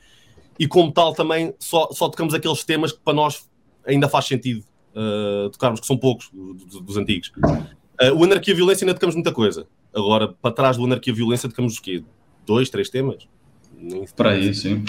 e 0.58 0.68
como 0.68 0.92
tal 0.92 1.14
também 1.14 1.54
só, 1.58 1.90
só 1.92 2.10
tocamos 2.10 2.34
aqueles 2.34 2.64
temas 2.64 2.92
que 2.92 3.00
para 3.00 3.14
nós 3.14 3.48
ainda 3.86 4.10
faz 4.10 4.26
sentido 4.26 4.64
uh, 4.94 5.50
tocarmos, 5.50 5.80
que 5.80 5.88
são 5.88 5.98
poucos 5.98 6.30
dos, 6.34 6.82
dos 6.82 6.98
antigos. 6.98 7.32
Uh, 7.40 8.14
o 8.16 8.24
Anarquia 8.24 8.54
Violência 8.54 8.84
ainda 8.86 8.94
tocamos 8.94 9.16
muita 9.16 9.32
coisa. 9.32 9.66
Agora, 9.94 10.28
para 10.28 10.54
trás 10.54 10.78
do 10.78 10.86
Anarquia 10.86 11.14
Violência 11.14 11.50
tocamos 11.50 11.78
o 11.78 11.82
quê? 11.82 12.04
Dois, 12.46 12.70
três 12.70 12.90
temas? 12.90 13.28
Nem 13.76 14.06
para 14.16 14.32
aí, 14.32 14.54
sim. 14.54 14.84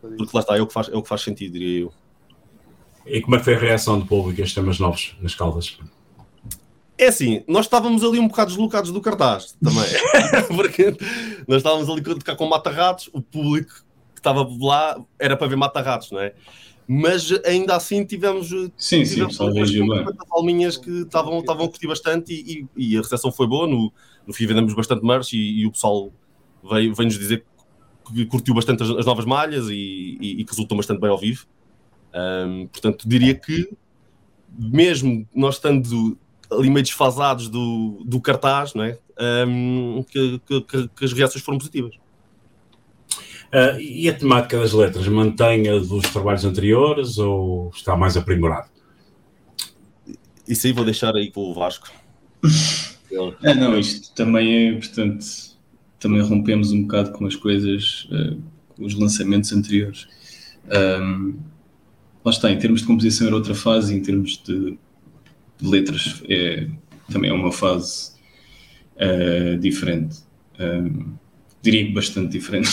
Porque 0.00 0.30
lá 0.34 0.40
está, 0.40 0.56
é 0.56 0.60
o, 0.60 0.66
que 0.66 0.72
faz, 0.72 0.88
é 0.88 0.96
o 0.96 1.02
que 1.02 1.08
faz 1.08 1.20
sentido, 1.20 1.52
diria 1.52 1.80
eu. 1.82 1.92
E 3.06 3.20
como 3.20 3.36
é 3.36 3.38
que 3.38 3.44
foi 3.44 3.54
a 3.54 3.58
reação 3.58 3.98
do 3.98 4.06
público 4.06 4.40
a 4.40 4.44
estes 4.44 4.54
temas 4.54 4.78
novos 4.78 5.16
nas 5.20 5.34
Caldas? 5.34 5.78
É 6.96 7.06
assim, 7.08 7.42
nós 7.48 7.66
estávamos 7.66 8.04
ali 8.04 8.18
um 8.18 8.28
bocado 8.28 8.50
deslocados 8.50 8.92
do 8.92 9.00
cartaz 9.00 9.56
também. 9.62 9.84
Porque 10.54 10.96
nós 11.48 11.58
estávamos 11.58 11.88
ali 11.88 12.00
a 12.00 12.14
tocar 12.14 12.36
com 12.36 12.46
mata-ratos, 12.46 13.10
o 13.12 13.20
público 13.20 13.84
que 14.14 14.20
estava 14.20 14.48
lá 14.60 15.00
era 15.18 15.36
para 15.36 15.48
ver 15.48 15.56
mata-ratos, 15.56 16.10
não 16.12 16.20
é? 16.20 16.34
Mas 16.86 17.30
ainda 17.44 17.76
assim 17.76 18.04
tivemos, 18.04 18.48
sim, 18.76 19.04
tivemos 19.04 19.36
sim, 19.36 19.80
umas 19.80 20.16
alminhas 20.30 20.76
que 20.76 20.90
estavam, 21.02 21.38
estavam 21.38 21.66
a 21.66 21.68
curtir 21.68 21.86
bastante 21.86 22.32
e, 22.32 22.66
e, 22.76 22.94
e, 22.94 22.96
a 22.98 23.00
recepção 23.00 23.30
foi 23.30 23.46
boa. 23.46 23.66
No, 23.66 23.92
no 24.26 24.34
fim 24.34 24.46
vendemos 24.46 24.74
bastante 24.74 25.04
merch 25.04 25.32
e, 25.32 25.60
e 25.60 25.66
o 25.66 25.72
pessoal 25.72 26.12
veio, 26.62 26.94
veio 26.94 27.08
nos 27.08 27.18
dizer 27.18 27.44
que 28.12 28.26
curtiu 28.26 28.54
bastante 28.54 28.82
as, 28.82 28.90
as 28.90 29.06
novas 29.06 29.24
malhas 29.24 29.68
e, 29.68 30.18
e, 30.20 30.44
que 30.44 30.50
resultou 30.50 30.76
bastante 30.76 31.00
bem 31.00 31.10
ao 31.10 31.18
vivo. 31.18 31.46
Um, 32.14 32.66
portanto, 32.66 33.08
diria 33.08 33.34
que 33.34 33.70
mesmo 34.58 35.26
nós 35.34 35.54
estando 35.54 36.18
ali 36.50 36.68
meio 36.68 36.84
desfasados 36.84 37.48
do, 37.48 38.02
do 38.04 38.20
cartaz, 38.20 38.74
não 38.74 38.84
é? 38.84 38.98
Um, 39.46 40.04
que, 40.08 40.40
que, 40.46 40.88
que, 40.88 41.04
as 41.04 41.12
reações 41.12 41.44
foram 41.44 41.58
positivas. 41.58 41.94
Uh, 43.52 43.78
e 43.78 44.08
a 44.08 44.14
temática 44.14 44.58
das 44.58 44.72
letras 44.72 45.06
mantém 45.08 45.68
a 45.68 45.78
dos 45.78 46.08
trabalhos 46.10 46.44
anteriores 46.44 47.18
ou 47.18 47.70
está 47.74 47.96
mais 47.96 48.16
aprimorado? 48.16 48.68
Isso 50.48 50.66
aí 50.66 50.72
vou 50.72 50.84
deixar 50.84 51.14
aí 51.14 51.30
com 51.30 51.42
o 51.42 51.54
Vasco. 51.54 51.90
é, 53.42 53.54
não, 53.54 53.78
isto 53.78 54.14
também 54.14 54.68
é, 54.68 54.72
portanto, 54.72 55.24
também 56.00 56.22
rompemos 56.22 56.72
um 56.72 56.82
bocado 56.82 57.12
com 57.12 57.26
as 57.26 57.36
coisas, 57.36 58.08
uh, 58.10 58.40
com 58.74 58.84
os 58.84 58.94
lançamentos 58.94 59.52
anteriores. 59.52 60.08
Um, 60.66 61.38
lá 62.24 62.30
está, 62.30 62.50
em 62.50 62.58
termos 62.58 62.80
de 62.80 62.86
composição 62.86 63.26
era 63.26 63.36
outra 63.36 63.54
fase, 63.54 63.94
em 63.94 64.00
termos 64.00 64.42
de 64.42 64.78
de 65.62 65.68
letras 65.68 66.22
é, 66.28 66.66
também 67.10 67.30
é 67.30 67.32
uma 67.32 67.52
fase 67.52 68.12
uh, 68.96 69.56
diferente. 69.58 70.18
Um, 70.58 71.14
diria 71.62 71.86
que 71.86 71.92
bastante 71.92 72.32
diferente. 72.32 72.70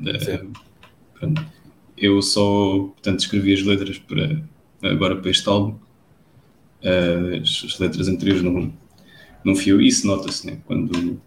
Uh, 0.00 1.34
eu 1.96 2.20
só, 2.20 2.78
portanto, 2.78 3.20
escrevi 3.20 3.54
as 3.54 3.62
letras 3.62 3.98
para, 3.98 4.42
agora 4.82 5.16
para 5.16 5.30
este 5.30 5.48
álbum. 5.48 5.76
Uh, 6.82 7.42
as, 7.42 7.64
as, 7.64 7.78
letras 7.78 8.08
anteriores 8.08 8.42
não, 8.42 8.72
não 9.44 9.56
fio. 9.56 9.80
Isso 9.80 10.06
nota-se, 10.06 10.46
né? 10.46 10.58
Quando 10.66 11.20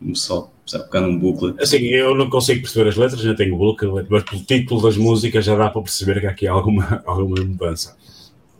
o 0.00 0.16
só 0.16 0.52
sabe, 0.66 0.88
cá 0.88 1.00
num 1.00 1.18
booklet. 1.18 1.60
Assim, 1.60 1.78
eu 1.88 2.14
não 2.14 2.28
consigo 2.28 2.62
perceber 2.62 2.88
as 2.88 2.96
letras, 2.96 3.20
já 3.20 3.34
tenho 3.34 3.54
o 3.54 3.58
booklet, 3.58 4.06
mas 4.08 4.22
pelo 4.24 4.42
título 4.42 4.82
das 4.82 4.96
músicas 4.96 5.44
já 5.44 5.56
dá 5.56 5.68
para 5.68 5.82
perceber 5.82 6.20
que 6.20 6.26
aqui 6.26 6.46
há 6.46 6.52
alguma, 6.52 7.02
alguma 7.06 7.44
mudança. 7.44 7.96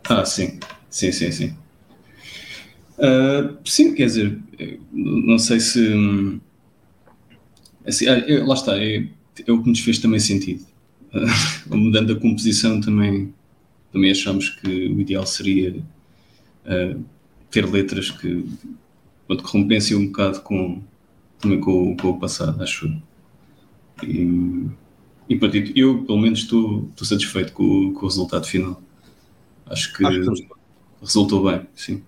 Ah, 0.09 0.25
sim. 0.25 0.59
Sim, 0.91 1.11
sim, 1.11 1.33
sim. 1.33 1.57
Uh, 2.99 3.57
sim, 3.65 3.95
quer 3.95 4.07
dizer, 4.07 4.39
não 4.93 5.39
sei 5.39 5.59
se. 5.59 6.41
Assim, 7.87 8.07
é, 8.07 8.45
lá 8.45 8.55
está, 8.55 8.77
é, 8.77 9.09
é, 9.47 9.53
o 9.53 9.63
que 9.63 9.69
nos 9.69 9.81
fez 9.81 9.99
também 9.99 10.21
sentido. 10.21 10.65
Uh, 11.71 11.77
mudando 11.77 12.15
a 12.15 12.19
composição 12.19 12.81
também, 12.81 13.35
também 13.93 14.11
achamos 14.11 14.49
que 14.49 14.67
o 14.67 14.99
ideal 14.99 15.27
seria 15.27 15.77
uh, 15.77 17.05
ter 17.51 17.71
letras 17.71 18.11
que, 18.11 18.49
que 19.29 19.43
compensem 19.43 19.95
um 19.95 20.07
bocado 20.07 20.41
com, 20.41 20.83
também 21.39 21.61
com, 21.61 21.95
com 21.99 22.09
o 22.09 22.19
passado, 22.19 22.63
acho. 22.63 22.91
E, 24.03 24.67
e 25.29 25.37
pronto, 25.37 25.55
eu 25.77 26.03
pelo 26.05 26.19
menos 26.19 26.41
estou, 26.41 26.89
estou 26.89 27.07
satisfeito 27.07 27.53
com, 27.53 27.93
com 27.93 28.07
o 28.07 28.09
resultado 28.09 28.47
final. 28.47 28.83
Acho 29.67 29.93
que. 29.93 30.07
Acho 30.07 30.33
que 30.33 30.49
resultou 31.03 31.45
bem, 31.45 31.67
sim. 31.75 32.03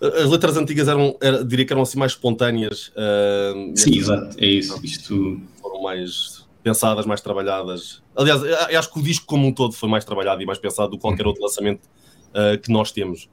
As 0.00 0.30
letras 0.30 0.56
antigas 0.56 0.86
eram, 0.86 1.16
era, 1.20 1.44
diria 1.44 1.64
que 1.64 1.72
eram 1.72 1.82
assim 1.82 1.98
mais 1.98 2.12
espontâneas. 2.12 2.88
Uh, 2.88 3.76
sim, 3.76 3.96
exato, 3.96 4.36
é 4.38 4.46
isso. 4.46 4.78
Isto... 4.84 5.40
Mais 5.82 6.46
pensadas, 6.62 7.06
mais 7.06 7.20
trabalhadas. 7.20 8.02
Aliás, 8.16 8.42
acho 8.42 8.92
que 8.92 8.98
o 8.98 9.02
disco 9.02 9.26
como 9.26 9.46
um 9.46 9.52
todo 9.52 9.72
foi 9.72 9.88
mais 9.88 10.04
trabalhado 10.04 10.42
e 10.42 10.46
mais 10.46 10.58
pensado 10.58 10.90
do 10.90 10.96
que 10.96 11.02
qualquer 11.02 11.26
outro 11.26 11.42
lançamento 11.42 11.82
uh, 12.30 12.58
que 12.60 12.70
nós 12.70 12.92
temos. 12.92 13.28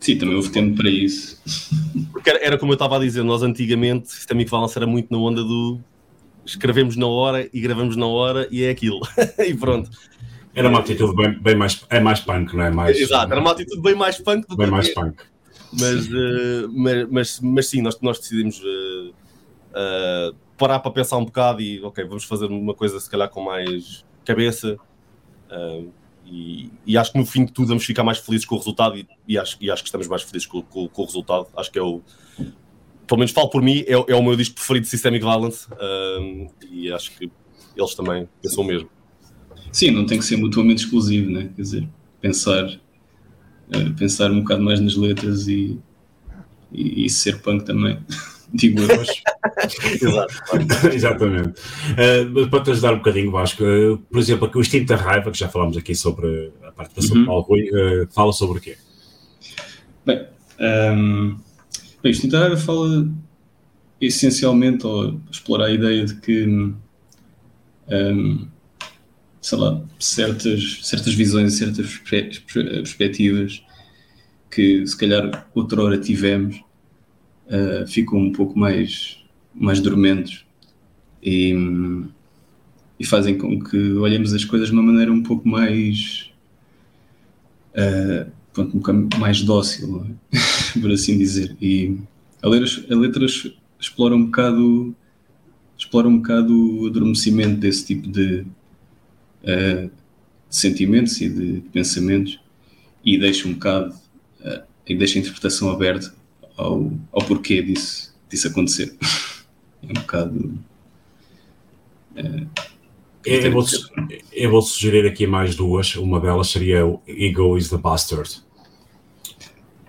Sim, 0.00 0.18
também 0.18 0.34
houve 0.34 0.50
tempo 0.50 0.76
para 0.76 0.90
isso. 0.90 1.40
Porque 2.12 2.30
era, 2.30 2.44
era 2.44 2.58
como 2.58 2.72
eu 2.72 2.74
estava 2.74 2.96
a 2.96 2.98
dizer, 2.98 3.22
nós 3.22 3.42
antigamente, 3.42 4.06
o 4.06 4.10
Sistema 4.10 4.42
Equivalence 4.42 4.76
era 4.76 4.86
muito 4.86 5.12
na 5.12 5.18
onda 5.18 5.42
do 5.42 5.78
escrevemos 6.44 6.96
na 6.96 7.06
hora 7.06 7.48
e 7.52 7.60
gravamos 7.60 7.96
na 7.96 8.06
hora 8.06 8.48
e 8.50 8.64
é 8.64 8.70
aquilo. 8.70 9.00
e 9.46 9.54
pronto. 9.54 9.90
Era 10.54 10.68
uma 10.68 10.80
atitude 10.80 11.14
bem, 11.14 11.38
bem, 11.40 11.56
mais, 11.56 11.84
é 11.88 12.00
mais 12.00 12.20
punk, 12.20 12.54
não 12.54 12.64
é? 12.64 12.70
Mais, 12.70 12.98
Exato, 12.98 13.32
era 13.32 13.40
uma 13.40 13.52
atitude 13.52 13.80
bem 13.80 13.94
mais 13.94 14.18
punk 14.18 14.46
do 14.46 14.56
bem 14.56 14.66
que 14.66 14.72
mais 14.72 14.88
é. 14.88 14.92
punk. 14.92 15.22
Mas, 15.72 16.06
uh, 16.08 16.68
mas, 16.70 17.08
mas, 17.10 17.40
mas, 17.40 17.66
sim, 17.68 17.80
nós, 17.80 17.98
nós 18.02 18.18
decidimos 18.18 18.60
uh, 18.60 19.14
uh, 19.70 20.36
parar 20.62 20.78
para 20.78 20.92
pensar 20.92 21.16
um 21.16 21.24
bocado 21.24 21.60
e, 21.60 21.82
ok, 21.82 22.04
vamos 22.04 22.22
fazer 22.22 22.46
uma 22.46 22.72
coisa 22.72 23.00
se 23.00 23.10
calhar 23.10 23.28
com 23.28 23.42
mais 23.42 24.04
cabeça. 24.24 24.76
E, 26.24 26.70
e, 26.86 26.96
acho 26.96 27.10
que 27.10 27.18
no 27.18 27.26
fim 27.26 27.44
de 27.44 27.52
tudo 27.52 27.66
vamos 27.66 27.84
ficar 27.84 28.04
mais 28.04 28.18
felizes 28.18 28.46
com 28.46 28.54
o 28.54 28.58
resultado 28.58 28.96
e, 28.96 29.04
e 29.26 29.36
acho, 29.36 29.56
e 29.60 29.68
acho 29.68 29.82
que 29.82 29.88
estamos 29.88 30.06
mais 30.06 30.22
felizes 30.22 30.46
com, 30.46 30.62
com, 30.62 30.86
com, 30.86 31.02
o 31.02 31.04
resultado. 31.04 31.48
Acho 31.56 31.72
que 31.72 31.80
é 31.80 31.82
o. 31.82 32.00
Pelo 33.08 33.18
menos 33.18 33.32
falo 33.32 33.50
por 33.50 33.60
mim, 33.60 33.80
é, 33.88 33.92
é 33.92 34.14
o 34.14 34.22
meu 34.22 34.36
disco 34.36 34.54
preferido 34.54 34.84
de 34.84 34.90
Systemic 34.90 35.24
Violence 35.24 35.66
e 36.70 36.92
acho 36.92 37.10
que 37.18 37.28
eles 37.76 37.94
também 37.96 38.28
pensam 38.40 38.62
o 38.62 38.66
mesmo. 38.66 38.88
Sim, 39.72 39.90
não 39.90 40.06
tem 40.06 40.16
que 40.16 40.24
ser 40.24 40.36
mutuamente 40.36 40.84
exclusivo, 40.84 41.28
né? 41.28 41.50
Quer 41.56 41.62
dizer, 41.62 41.88
pensar, 42.20 42.64
uh, 42.66 43.94
pensar 43.98 44.30
um 44.30 44.42
bocado 44.42 44.62
mais 44.62 44.78
nas 44.78 44.94
letras 44.94 45.48
e, 45.48 45.76
e, 46.70 47.04
e 47.04 47.10
ser 47.10 47.42
punk 47.42 47.64
também. 47.64 47.98
Digo 48.54 48.80
eu. 48.80 49.04
Exato. 50.00 50.34
Exatamente. 50.92 51.60
Uh, 51.92 52.48
para 52.48 52.62
te 52.62 52.70
ajudar 52.70 52.94
um 52.94 52.98
bocadinho, 52.98 53.30
Vasco, 53.30 53.62
uh, 53.64 53.98
por 53.98 54.18
exemplo, 54.18 54.46
aqui 54.46 54.58
o 54.58 54.60
Instinto 54.60 54.86
da 54.86 54.96
Raiva, 54.96 55.30
que 55.30 55.38
já 55.38 55.48
falámos 55.48 55.76
aqui 55.76 55.94
sobre 55.94 56.52
a 56.62 56.70
participação 56.72 57.16
uhum. 57.16 57.22
de 57.22 57.26
Paulo 57.26 57.42
Rui, 57.42 57.70
uh, 57.70 58.08
fala 58.12 58.32
sobre 58.32 58.58
o 58.58 58.60
quê? 58.60 58.76
Bem, 60.04 60.26
um, 60.60 60.64
ehm, 60.64 61.36
bem, 62.02 62.04
o 62.04 62.08
Instinto 62.08 62.32
da 62.32 62.40
Raiva 62.40 62.56
fala 62.56 63.08
essencialmente, 64.00 64.86
ou 64.86 65.20
explorar 65.30 65.66
a 65.66 65.70
ideia 65.70 66.04
de 66.04 66.14
que 66.16 66.46
um, 66.46 66.74
ehm, 67.88 68.48
sei 69.40 69.58
lá, 69.58 69.82
certas, 69.98 70.80
certas 70.82 71.14
visões 71.14 71.54
e 71.54 71.58
certas 71.58 71.98
perspectivas 71.98 73.62
que 74.50 74.86
se 74.86 74.96
calhar 74.96 75.48
outra 75.54 75.82
hora 75.82 75.98
tivemos 75.98 76.62
uh, 77.46 77.86
ficam 77.86 78.18
um 78.18 78.32
pouco 78.32 78.58
mais, 78.58 79.21
mais 79.54 79.80
dormentes 79.80 80.44
e, 81.22 81.54
e 82.98 83.04
fazem 83.04 83.36
com 83.36 83.60
que 83.60 83.92
olhemos 83.94 84.32
as 84.32 84.44
coisas 84.44 84.68
de 84.68 84.74
uma 84.74 84.82
maneira 84.82 85.12
um 85.12 85.22
pouco 85.22 85.48
mais 85.48 86.30
uh, 87.74 88.30
pronto, 88.52 88.76
um 88.76 88.80
bocado 88.80 89.08
mais 89.18 89.42
dócil, 89.42 90.06
é? 90.32 90.38
por 90.80 90.90
assim 90.90 91.18
dizer. 91.18 91.56
E 91.60 91.96
a, 92.42 92.48
ler, 92.48 92.64
a 92.90 92.94
letras 92.94 93.52
explora 93.78 94.14
um 94.14 94.26
bocado 94.26 94.94
explora 95.76 96.06
um 96.06 96.18
bocado 96.18 96.80
o 96.80 96.86
adormecimento 96.86 97.58
desse 97.58 97.86
tipo 97.86 98.08
de, 98.08 98.46
uh, 99.42 99.86
de 99.86 100.56
sentimentos 100.56 101.20
e 101.20 101.28
de, 101.28 101.60
pensamentos 101.72 102.38
e 103.04 103.18
deixa 103.18 103.48
um 103.48 103.54
bocado 103.54 103.92
uh, 104.40 104.62
e 104.86 104.96
deixa 104.96 105.18
a 105.18 105.20
interpretação 105.20 105.70
aberta 105.70 106.14
ao, 106.56 106.92
ao 107.10 107.24
porquê 107.26 107.62
disso, 107.62 108.14
disso 108.28 108.48
acontecer. 108.48 108.96
é 109.82 109.86
um 109.86 109.94
bocado. 109.94 110.58
Uh, 112.16 112.46
eu, 113.24 113.52
vou, 113.52 113.64
eu 114.32 114.50
vou 114.50 114.62
sugerir 114.62 115.06
aqui 115.06 115.26
mais 115.26 115.54
duas. 115.54 115.94
Uma 115.96 116.20
delas 116.20 116.48
seria 116.48 116.86
o 116.86 117.00
Ego 117.06 117.56
is 117.56 117.68
the 117.68 117.78
Bastard. 117.78 118.42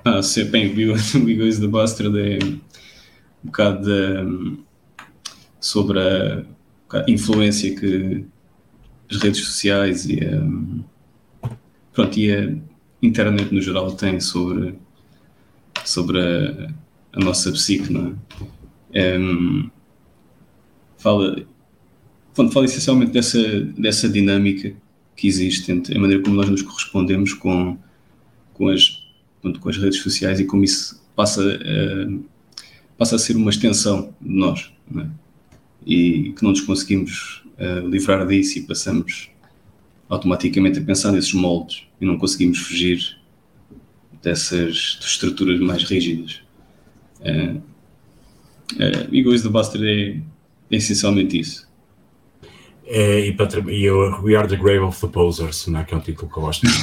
Ah, 0.06 0.22
sim, 0.22 0.46
bem, 0.46 0.72
o 0.72 0.76
Bigo 0.76 1.44
is 1.44 1.60
the 1.60 1.68
Bastard 1.68 2.18
é 2.20 2.40
um 2.44 2.60
bocado 3.44 4.66
sobre 5.60 6.00
a, 6.00 6.44
a, 6.92 7.06
influência 7.10 7.74
que 7.74 8.26
as 9.10 9.18
redes 9.18 9.46
sociais 9.46 10.06
e 10.06 10.20
a, 10.20 11.50
pronto, 11.94 12.20
e 12.20 12.36
a 12.36 12.54
internet 13.02 13.54
no 13.54 13.62
geral 13.62 13.94
tem 13.94 14.20
sobre, 14.20 14.76
sobre 15.86 16.20
a, 16.20 16.70
a 17.14 17.20
nossa 17.20 17.50
psique, 17.52 17.92
não 17.92 18.18
é? 18.94 19.18
Um, 19.18 19.70
fala, 21.04 21.46
pronto, 22.34 22.54
fala 22.54 22.66
essencialmente 22.66 23.12
dessa, 23.12 23.62
dessa 23.78 24.08
dinâmica 24.08 24.74
que 25.18 25.28
existe 25.28 25.70
entre 25.72 25.98
a 25.98 26.00
maneira 26.00 26.24
como 26.24 26.36
nós 26.36 26.50
nos 26.50 26.62
correspondemos 26.62 27.34
com, 27.34 27.78
com, 28.54 28.70
as, 28.70 29.06
pronto, 29.42 29.60
com 29.60 29.70
as 29.70 29.78
redes 29.78 30.00
sociais 30.02 30.40
e 30.40 30.46
como 30.46 30.64
isso 30.64 31.04
passa 31.14 31.42
a, 31.44 32.34
passa 32.98 33.18
a 33.18 33.20
ser 33.20 33.36
uma 33.36 33.50
extensão 33.50 34.14
de 34.22 34.34
nós 34.34 34.72
é? 34.98 35.06
e 35.86 36.34
que 36.36 36.42
não 36.42 36.52
nos 36.52 36.62
conseguimos 36.62 37.44
uh, 37.60 37.86
livrar 37.88 38.26
disso 38.26 38.58
e 38.60 38.62
passamos 38.62 39.30
automaticamente 40.08 40.80
a 40.80 40.82
pensar 40.82 41.12
nesses 41.12 41.34
moldes 41.34 41.84
e 42.00 42.06
não 42.06 42.18
conseguimos 42.18 42.60
fugir 42.60 43.18
dessas 44.22 45.00
estruturas 45.02 45.60
mais 45.60 45.84
rígidas. 45.84 46.42
Uh, 47.20 47.58
uh, 47.58 49.16
Egoísmo 49.16 49.50
do 49.50 49.52
Buster 49.52 49.82
é 49.84 50.33
essencialmente 50.78 51.40
isso. 51.40 51.68
É, 52.86 53.28
e, 53.28 53.34
para, 53.34 53.72
e 53.72 53.84
eu, 53.84 54.22
We 54.24 54.36
Are 54.36 54.48
the 54.48 54.58
Grave 54.58 54.80
of 54.80 55.00
the 55.00 55.08
Posers, 55.08 55.68
não 55.68 55.80
é? 55.80 55.84
que 55.84 55.94
é 55.94 55.98
um 55.98 56.02
título 56.02 56.32
que 56.32 56.38
eu 56.38 56.42
gosto. 56.42 56.68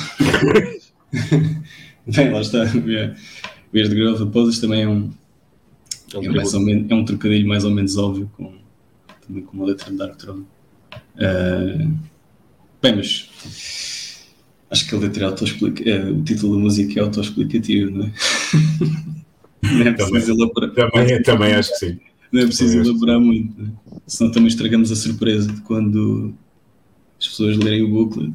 Bem, 2.07 2.33
lá 2.33 2.41
está. 2.41 2.61
We 2.63 2.97
Are, 2.97 3.15
We 3.73 3.81
Are 3.81 3.89
the 3.89 3.95
Grave 3.95 4.15
of 4.15 4.25
the 4.25 4.31
Posers 4.31 4.59
também 4.61 4.83
é 4.83 4.89
um, 4.89 5.11
é, 6.15 6.29
mais 6.29 6.55
ou 6.55 6.61
menos, 6.61 6.91
é 6.91 6.95
um 6.95 7.05
trocadilho 7.05 7.47
mais 7.47 7.65
ou 7.65 7.71
menos 7.71 7.97
óbvio 7.97 8.31
com, 8.37 8.53
também 9.27 9.45
com 9.45 9.57
uma 9.57 9.67
letra 9.67 9.91
de 9.91 9.97
Dark 9.97 10.17
Throne. 10.17 10.47
Uh, 11.15 11.93
bem, 12.83 12.97
mas 12.97 14.27
acho 14.71 14.89
que 14.89 14.95
a 14.95 14.99
letra 14.99 15.25
é 15.25 15.27
autoexplicativa. 15.27 16.11
o 16.11 16.23
título 16.25 16.57
da 16.57 16.63
música 16.63 16.99
é 16.99 17.03
autoexplicativo, 17.03 17.91
não 17.91 18.07
é? 18.07 18.13
não 19.75 19.87
é 19.87 19.93
preciso 19.93 20.33
elaborar. 20.33 20.71
Também, 20.73 21.23
também 21.23 21.55
acho 21.55 21.71
que 21.71 21.77
sim. 21.77 22.01
Não 22.33 22.43
é 22.43 22.47
preciso 22.47 22.81
elaborar 22.81 23.19
muito, 23.19 23.61
né? 23.61 23.71
senão 24.07 24.31
também 24.31 24.49
estragamos 24.49 24.91
a 24.91 24.97
surpresa 24.97 25.53
de 25.53 25.61
quando 25.63 26.35
as 27.19 27.29
pessoas 27.29 27.57
lerem 27.57 27.83
o 27.83 27.89
booklet. 27.89 28.33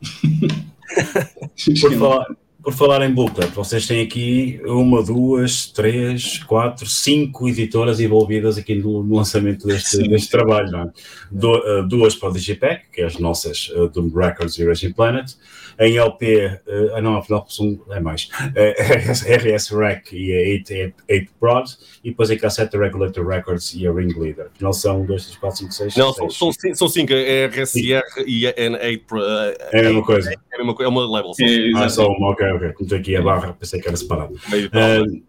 por, 1.80 1.92
falar, 1.98 2.26
por 2.62 2.72
falar 2.72 3.08
em 3.08 3.12
booklet, 3.12 3.50
vocês 3.52 3.86
têm 3.86 4.02
aqui 4.02 4.60
uma, 4.64 5.02
duas, 5.02 5.66
três, 5.66 6.42
quatro, 6.44 6.88
cinco 6.88 7.48
editoras 7.48 8.00
envolvidas 8.00 8.58
aqui 8.58 8.74
no, 8.74 9.02
lançamento 9.14 9.66
deste, 9.66 9.98
deste 10.08 10.30
trabalho. 10.30 10.70
Não 10.70 10.80
é? 10.82 10.92
Du, 11.30 11.56
uh, 11.56 11.88
duas 11.88 12.14
para 12.14 12.28
o 12.28 12.32
Digipack, 12.32 12.90
que 12.92 13.00
é 13.00 13.06
as 13.06 13.18
nossas 13.18 13.70
uh, 13.70 13.88
Doom 13.88 14.10
Records 14.10 14.58
e 14.58 14.64
Raging 14.64 14.92
Planet. 14.92 15.32
Em 15.80 15.96
LP, 15.96 16.46
uh, 16.46 16.96
ah, 16.96 17.00
não, 17.00 17.16
afinal 17.16 17.46
são, 17.48 17.78
é 17.90 18.00
mais, 18.00 18.24
uh, 18.34 19.24
RS 19.24 19.70
Rec 19.70 20.12
e 20.12 20.34
a 20.34 20.74
8, 20.74 20.94
8 21.08 21.30
Prod, 21.38 21.66
e 22.02 22.10
depois 22.10 22.30
em 22.30 22.36
cassete 22.36 22.76
a 22.76 22.80
Regulator 22.80 23.26
Records 23.26 23.74
e 23.74 23.86
a 23.86 23.92
Ringleader. 23.92 24.48
Afinal 24.54 24.72
são 24.72 25.04
2, 25.04 25.22
3, 25.22 25.36
4, 25.38 25.58
5, 25.58 25.72
6. 25.72 25.96
Não, 25.96 26.12
são, 26.12 26.30
são, 26.30 26.52
são 26.74 26.88
cinco, 26.88 27.12
é 27.12 27.46
RSR 27.46 28.02
e 28.26 28.46
a 28.46 28.54
N8 28.54 29.02
Pro. 29.06 29.22
É 29.22 29.80
a 29.80 29.82
mesma 29.82 30.04
coisa. 30.04 30.30
É, 30.30 30.34
a 30.54 30.58
mesma, 30.58 30.74
é 30.80 30.88
uma 30.88 31.12
level. 31.12 31.32
É, 31.40 31.70
ah, 31.76 31.88
só 31.88 32.08
uma, 32.08 32.30
ok, 32.30 32.46
ok. 32.52 32.72
Como 32.72 32.94
aqui 32.94 33.14
a 33.14 33.22
barra, 33.22 33.52
pensei 33.52 33.80
que 33.80 33.88
era 33.88 33.96
separado. 33.96 34.34
Uh, 34.34 35.28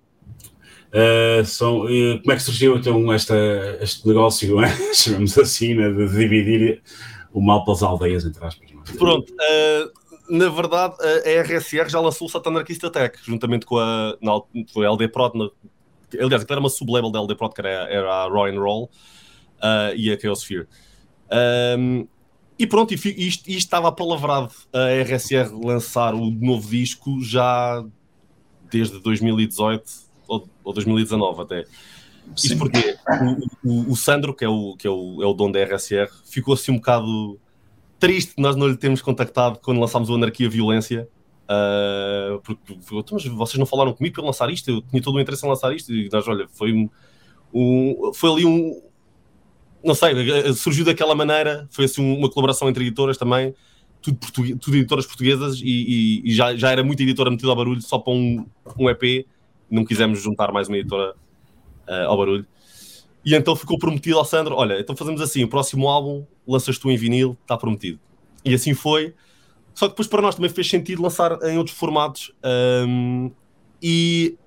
Uh, 0.90 1.46
são, 1.46 1.86
uh, 1.86 2.20
como 2.22 2.32
é 2.32 2.36
que 2.36 2.42
surgiu 2.42 2.76
então 2.76 3.14
esta, 3.14 3.36
este 3.80 4.08
negócio, 4.08 4.60
é? 4.60 4.76
chamamos 4.94 5.38
assim, 5.38 5.76
né, 5.76 5.92
de 5.92 6.08
dividir 6.08 6.82
o 7.32 7.40
mal 7.40 7.64
pelas 7.64 7.84
aldeias, 7.84 8.26
entre 8.26 8.44
aspas? 8.44 8.68
É? 8.72 8.98
Pronto, 8.98 9.32
uh, 9.32 9.99
na 10.30 10.50
verdade, 10.50 10.96
a 11.02 11.42
RSR 11.42 11.90
já 11.90 12.00
lançou 12.00 12.28
o 12.28 12.30
Satan 12.30 12.52
Anarchist 12.52 12.84
Attack, 12.84 13.20
juntamente 13.24 13.66
com 13.66 13.78
a, 13.78 14.16
na, 14.22 14.40
foi 14.72 14.86
a 14.86 14.90
LD 14.92 15.08
Prod, 15.10 15.34
na, 15.36 15.50
aliás, 16.22 16.46
era 16.48 16.60
uma 16.60 16.70
sublabel 16.70 17.12
da 17.12 17.20
LD 17.20 17.36
Prod, 17.36 17.54
que 17.54 17.62
era, 17.62 17.70
era 17.70 18.14
a 18.24 18.28
Roy 18.28 18.52
and 18.52 18.60
Roll 18.60 18.90
e 19.96 20.12
a 20.12 20.20
Chaosphere. 20.20 20.68
Um, 21.78 22.08
e 22.58 22.68
pronto, 22.68 22.94
isto, 22.94 23.16
isto 23.16 23.48
estava 23.48 23.88
apalavrado 23.88 24.52
a 24.74 24.90
RSR 25.02 25.50
lançar 25.64 26.14
o 26.14 26.30
novo 26.30 26.70
disco 26.70 27.22
já 27.22 27.84
desde 28.70 29.00
2018 29.00 29.90
ou, 30.28 30.48
ou 30.64 30.74
2019 30.74 31.42
até. 31.42 31.64
Sim. 32.36 32.48
Isto 32.48 32.58
porque 32.58 32.98
o, 33.64 33.70
o, 33.70 33.92
o, 33.92 33.96
Sandro, 33.96 34.34
que, 34.34 34.44
é 34.44 34.50
o, 34.50 34.76
que 34.78 34.86
é, 34.86 34.90
o, 34.90 35.24
é 35.24 35.26
o 35.26 35.34
dono 35.34 35.54
da 35.54 35.64
RSR, 35.64 36.10
ficou 36.26 36.54
assim 36.54 36.74
um 36.74 36.76
bocado 36.76 37.40
triste 38.00 38.34
nós 38.38 38.56
não 38.56 38.68
lhe 38.68 38.78
termos 38.78 39.02
contactado 39.02 39.60
quando 39.60 39.80
lançámos 39.80 40.10
o 40.10 40.16
Anarquia 40.16 40.50
Violência. 40.50 41.08
Uh, 41.50 42.40
porque 42.42 42.74
então, 42.74 43.04
mas 43.14 43.26
vocês 43.26 43.58
não 43.58 43.66
falaram 43.66 43.92
comigo 43.92 44.16
para 44.16 44.24
lançar 44.24 44.52
isto, 44.52 44.70
eu 44.70 44.82
tinha 44.84 45.02
todo 45.02 45.16
o 45.16 45.20
interesse 45.20 45.44
em 45.46 45.50
lançar 45.50 45.74
isto, 45.74 45.92
e 45.92 46.08
nós, 46.12 46.28
olha, 46.28 46.48
foi 46.48 46.72
um, 46.72 46.88
um 47.52 48.14
foi 48.14 48.32
ali 48.32 48.46
um, 48.46 48.80
não 49.84 49.96
sei, 49.96 50.14
surgiu 50.54 50.86
daquela 50.86 51.16
maneira, 51.16 51.68
foi 51.72 51.86
assim 51.86 52.04
uma 52.04 52.30
colaboração 52.30 52.70
entre 52.70 52.84
editoras 52.84 53.18
também, 53.18 53.56
tudo, 54.00 54.20
tudo 54.60 54.78
editoras 54.78 55.08
portuguesas, 55.08 55.60
e, 55.60 55.66
e, 55.66 56.30
e, 56.30 56.34
já, 56.36 56.56
já 56.56 56.70
era 56.70 56.84
muita 56.84 57.02
editora 57.02 57.32
metida 57.32 57.50
ao 57.50 57.56
barulho 57.56 57.82
só 57.82 57.98
para 57.98 58.14
um, 58.14 58.46
um 58.78 58.88
EP, 58.88 59.26
não 59.72 59.84
quisemos 59.84 60.22
juntar 60.22 60.52
mais 60.52 60.68
uma 60.68 60.78
editora 60.78 61.16
uh, 61.88 62.08
ao 62.08 62.16
barulho. 62.16 62.46
E 63.26 63.36
então 63.36 63.56
ficou 63.56 63.78
prometido 63.78 64.18
ao 64.18 64.26
Sandro: 64.26 64.56
olha, 64.56 64.80
então 64.80 64.96
fazemos 64.96 65.22
assim, 65.22 65.44
o 65.44 65.48
próximo 65.48 65.88
álbum 65.88 66.26
lanças 66.48 66.78
tu 66.78 66.90
em 66.90 66.98
vinil, 66.98 67.38
está 67.42 67.58
prometido. 67.58 68.00
E 68.44 68.54
assim 68.54 68.74
foi. 68.74 69.14
Só 69.74 69.86
que 69.86 69.92
depois 69.92 70.08
para 70.08 70.22
nós 70.22 70.36
também 70.36 70.50
fez 70.50 70.70
sentido 70.70 71.02
lançar 71.02 71.42
em 71.44 71.58
outros 71.58 71.78
formatos. 71.78 72.34
Um, 72.88 73.32
e 73.82 74.38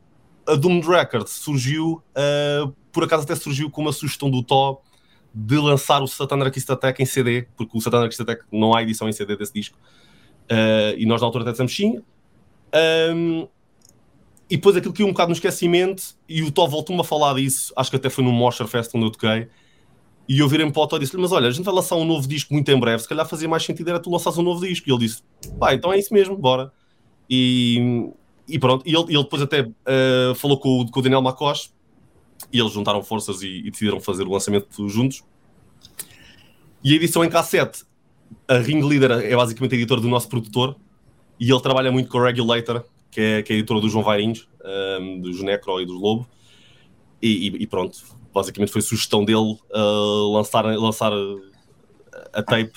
a 0.46 0.54
Doomed 0.54 0.86
Records 0.86 1.32
surgiu, 1.32 2.02
uh, 2.16 2.72
por 2.92 3.04
acaso 3.04 3.22
até 3.22 3.34
surgiu 3.34 3.70
com 3.70 3.80
uma 3.80 3.92
sugestão 3.92 4.30
do 4.30 4.42
Tó 4.42 4.82
de 5.34 5.56
lançar 5.56 6.02
o 6.02 6.06
Satan 6.06 6.34
Anarchist 6.34 6.68
Attack 6.68 7.02
em 7.02 7.06
CD, 7.06 7.46
porque 7.56 7.76
o 7.76 7.80
Satan 7.80 7.98
Anarchist 7.98 8.20
Attack 8.20 8.44
não 8.52 8.74
há 8.74 8.82
edição 8.82 9.08
em 9.08 9.12
CD 9.12 9.36
desse 9.36 9.54
disco. 9.54 9.78
Uh, 10.50 10.98
e 10.98 11.06
nós 11.06 11.20
na 11.20 11.26
altura 11.26 11.44
até 11.44 11.52
dissemos 11.52 11.74
sim. 11.74 12.02
Um, 13.14 13.48
e 14.52 14.56
depois 14.56 14.76
aquilo 14.76 14.92
que 14.92 15.02
um 15.02 15.08
bocado 15.08 15.30
no 15.30 15.32
esquecimento, 15.32 16.14
e 16.28 16.42
o 16.42 16.50
Tó 16.50 16.66
voltou-me 16.66 17.00
a 17.00 17.04
falar 17.04 17.36
disso, 17.36 17.72
acho 17.74 17.88
que 17.88 17.96
até 17.96 18.10
foi 18.10 18.22
no 18.22 18.30
Mosher 18.30 18.66
Fest 18.66 18.94
onde 18.94 19.06
eu 19.06 19.10
toquei, 19.10 19.48
e 20.28 20.40
eu 20.40 20.46
virei-me 20.46 20.70
para 20.70 20.82
o 20.82 20.86
Tó 20.86 20.98
e 20.98 21.00
disse-lhe, 21.00 21.22
mas 21.22 21.32
olha, 21.32 21.48
a 21.48 21.50
gente 21.50 21.64
vai 21.64 21.72
lançar 21.72 21.96
um 21.96 22.04
novo 22.04 22.28
disco 22.28 22.52
muito 22.52 22.70
em 22.70 22.78
breve, 22.78 23.02
se 23.02 23.08
calhar 23.08 23.26
fazia 23.26 23.48
mais 23.48 23.64
sentido 23.64 23.88
era 23.88 23.98
tu 23.98 24.10
lançares 24.10 24.36
um 24.36 24.42
novo 24.42 24.60
disco. 24.60 24.86
E 24.86 24.92
ele 24.92 25.06
disse, 25.06 25.22
pá, 25.58 25.72
então 25.72 25.90
é 25.90 25.98
isso 25.98 26.12
mesmo, 26.12 26.36
bora. 26.36 26.70
E, 27.30 28.12
e 28.46 28.58
pronto, 28.58 28.86
e 28.86 28.94
ele, 28.94 29.04
ele 29.08 29.22
depois 29.22 29.40
até 29.40 29.62
uh, 29.62 30.34
falou 30.34 30.58
com, 30.58 30.86
com, 30.86 31.00
o 31.00 31.02
Daniel 31.02 31.22
Macos, 31.22 31.72
e 32.52 32.60
eles 32.60 32.72
juntaram 32.72 33.02
forças 33.02 33.40
e, 33.40 33.48
e, 33.66 33.70
decidiram 33.70 34.00
fazer 34.00 34.24
o 34.24 34.30
lançamento 34.32 34.86
juntos. 34.86 35.24
E 36.84 36.92
a 36.92 36.96
edição 36.96 37.24
em 37.24 37.30
cassete, 37.30 37.84
a 38.46 38.58
Ringleader 38.58 39.12
é 39.12 39.34
basicamente 39.34 39.72
a 39.72 39.76
editora 39.76 39.98
do 39.98 40.08
nosso 40.08 40.28
produtor, 40.28 40.76
e 41.40 41.50
ele 41.50 41.60
trabalha 41.62 41.90
muito 41.90 42.10
com 42.10 42.18
o 42.18 42.22
Regulator, 42.22 42.84
que 43.12 43.20
é, 43.20 43.42
que 43.42 43.52
é 43.52 43.56
a 43.56 43.58
editora 43.58 43.80
do 43.80 43.88
João 43.88 44.02
Vairinhos, 44.02 44.48
um, 45.00 45.20
dos 45.20 45.42
Necro 45.42 45.80
e 45.80 45.86
dos 45.86 46.00
Lobo. 46.00 46.26
E, 47.20 47.48
e, 47.48 47.62
e, 47.62 47.66
pronto, 47.66 47.96
basicamente 48.34 48.72
foi 48.72 48.80
sugestão 48.80 49.24
dele 49.24 49.56
uh, 49.70 50.32
lançar, 50.32 50.64
lançar 50.64 51.12
a 52.32 52.42
tape 52.42 52.72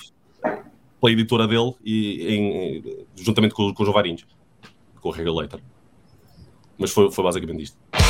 pela 1.01 1.11
editora 1.11 1.47
dele 1.47 1.73
e, 1.83 2.35
em, 2.35 3.05
juntamente 3.15 3.55
com, 3.55 3.73
com 3.73 3.81
o 3.81 3.85
João 3.85 3.95
Vairinhos, 3.95 4.27
com 5.01 5.09
o 5.09 5.11
Regulator. 5.11 5.61
Mas 6.77 6.91
foi, 6.91 7.09
foi 7.09 7.23
basicamente 7.23 7.63
isto. 7.63 8.04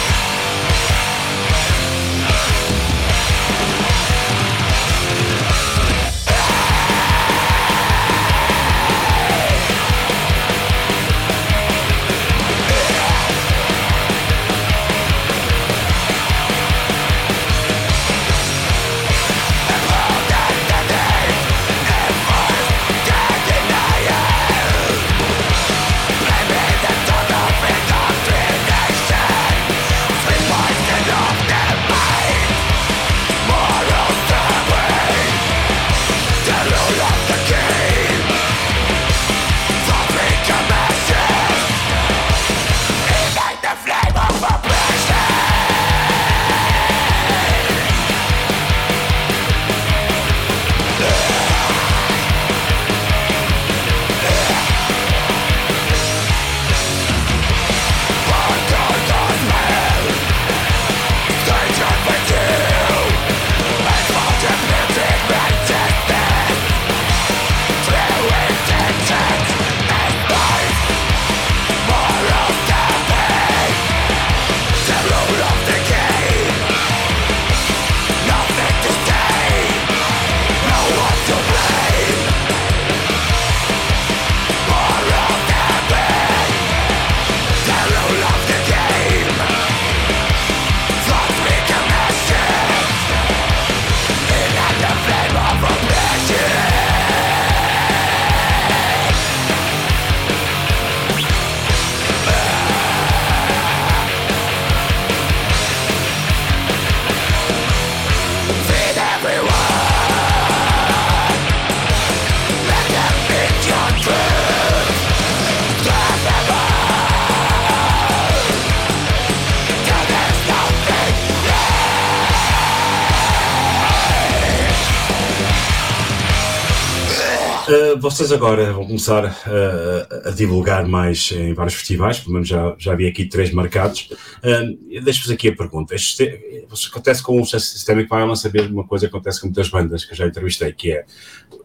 Vocês 128.15 128.31
agora 128.31 128.71
vão 128.71 128.85
começar 128.85 129.25
uh, 129.25 130.29
a 130.29 130.31
divulgar 130.31 130.87
mais 130.87 131.33
em 131.33 131.53
vários 131.53 131.75
festivais, 131.75 132.17
pelo 132.17 132.31
menos 132.31 132.47
já, 132.47 132.73
já 132.77 132.95
vi 132.95 133.07
aqui 133.07 133.25
três 133.25 133.51
marcados. 133.51 134.09
Uh, 134.37 135.01
Deixo-vos 135.03 135.31
aqui 135.31 135.49
a 135.49 135.55
pergunta. 135.55 135.93
Este, 135.93 136.65
acontece 136.89 137.21
com 137.21 137.41
o 137.41 137.45
Systemic 137.45 138.07
Violence, 138.07 138.43
saber 138.43 138.71
uma 138.71 138.87
coisa 138.87 139.09
que 139.09 139.13
acontece 139.13 139.41
com 139.41 139.47
muitas 139.47 139.67
bandas 139.67 140.05
que 140.05 140.13
eu 140.13 140.15
já 140.15 140.27
entrevistei, 140.27 140.71
que 140.71 140.93
é 140.93 141.05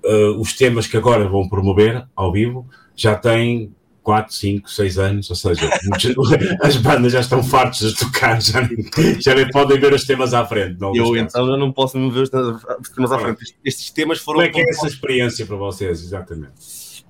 uh, 0.05 0.41
os 0.41 0.53
temas 0.53 0.89
que 0.89 0.97
agora 0.97 1.29
vão 1.29 1.49
promover 1.49 2.05
ao 2.17 2.33
vivo 2.33 2.69
já 2.97 3.15
têm 3.15 3.73
4, 4.11 4.35
5, 4.35 4.69
6 4.69 4.99
anos, 4.99 5.31
ou 5.31 5.37
seja, 5.37 5.71
as 6.61 6.77
bandas 6.79 7.13
já 7.13 7.21
estão 7.21 7.45
fartas 7.45 7.93
de 7.93 7.97
tocar, 7.97 8.43
já 8.43 8.61
nem, 8.61 9.21
já 9.21 9.37
nem 9.37 9.49
podem 9.49 9.79
ver 9.79 9.95
os 9.95 10.05
temas 10.05 10.35
à 10.35 10.45
frente. 10.45 10.79
Eu 10.81 11.17
então 11.17 11.57
não 11.57 11.71
posso 11.71 11.97
ver 12.11 12.23
os 12.23 12.29
temas 12.29 13.13
à 13.13 13.19
frente. 13.21 13.55
Estes 13.65 13.91
temas 13.91 14.19
foram. 14.19 14.41
Como 14.41 14.49
é 14.49 14.53
que 14.53 14.61
é 14.61 14.69
essa 14.69 14.89
experiência 14.89 15.47
para 15.47 15.55
vocês, 15.55 16.03
exatamente? 16.03 17.05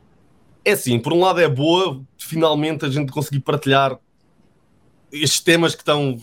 É 0.62 0.73
assim, 0.73 0.99
por 0.99 1.15
um 1.15 1.20
lado 1.20 1.41
é 1.41 1.49
boa, 1.49 2.03
finalmente 2.19 2.85
a 2.85 2.91
gente 2.91 3.11
conseguir 3.11 3.41
partilhar 3.41 3.99
estes 5.11 5.41
temas 5.41 5.75
que 5.75 5.81
estão, 5.81 6.20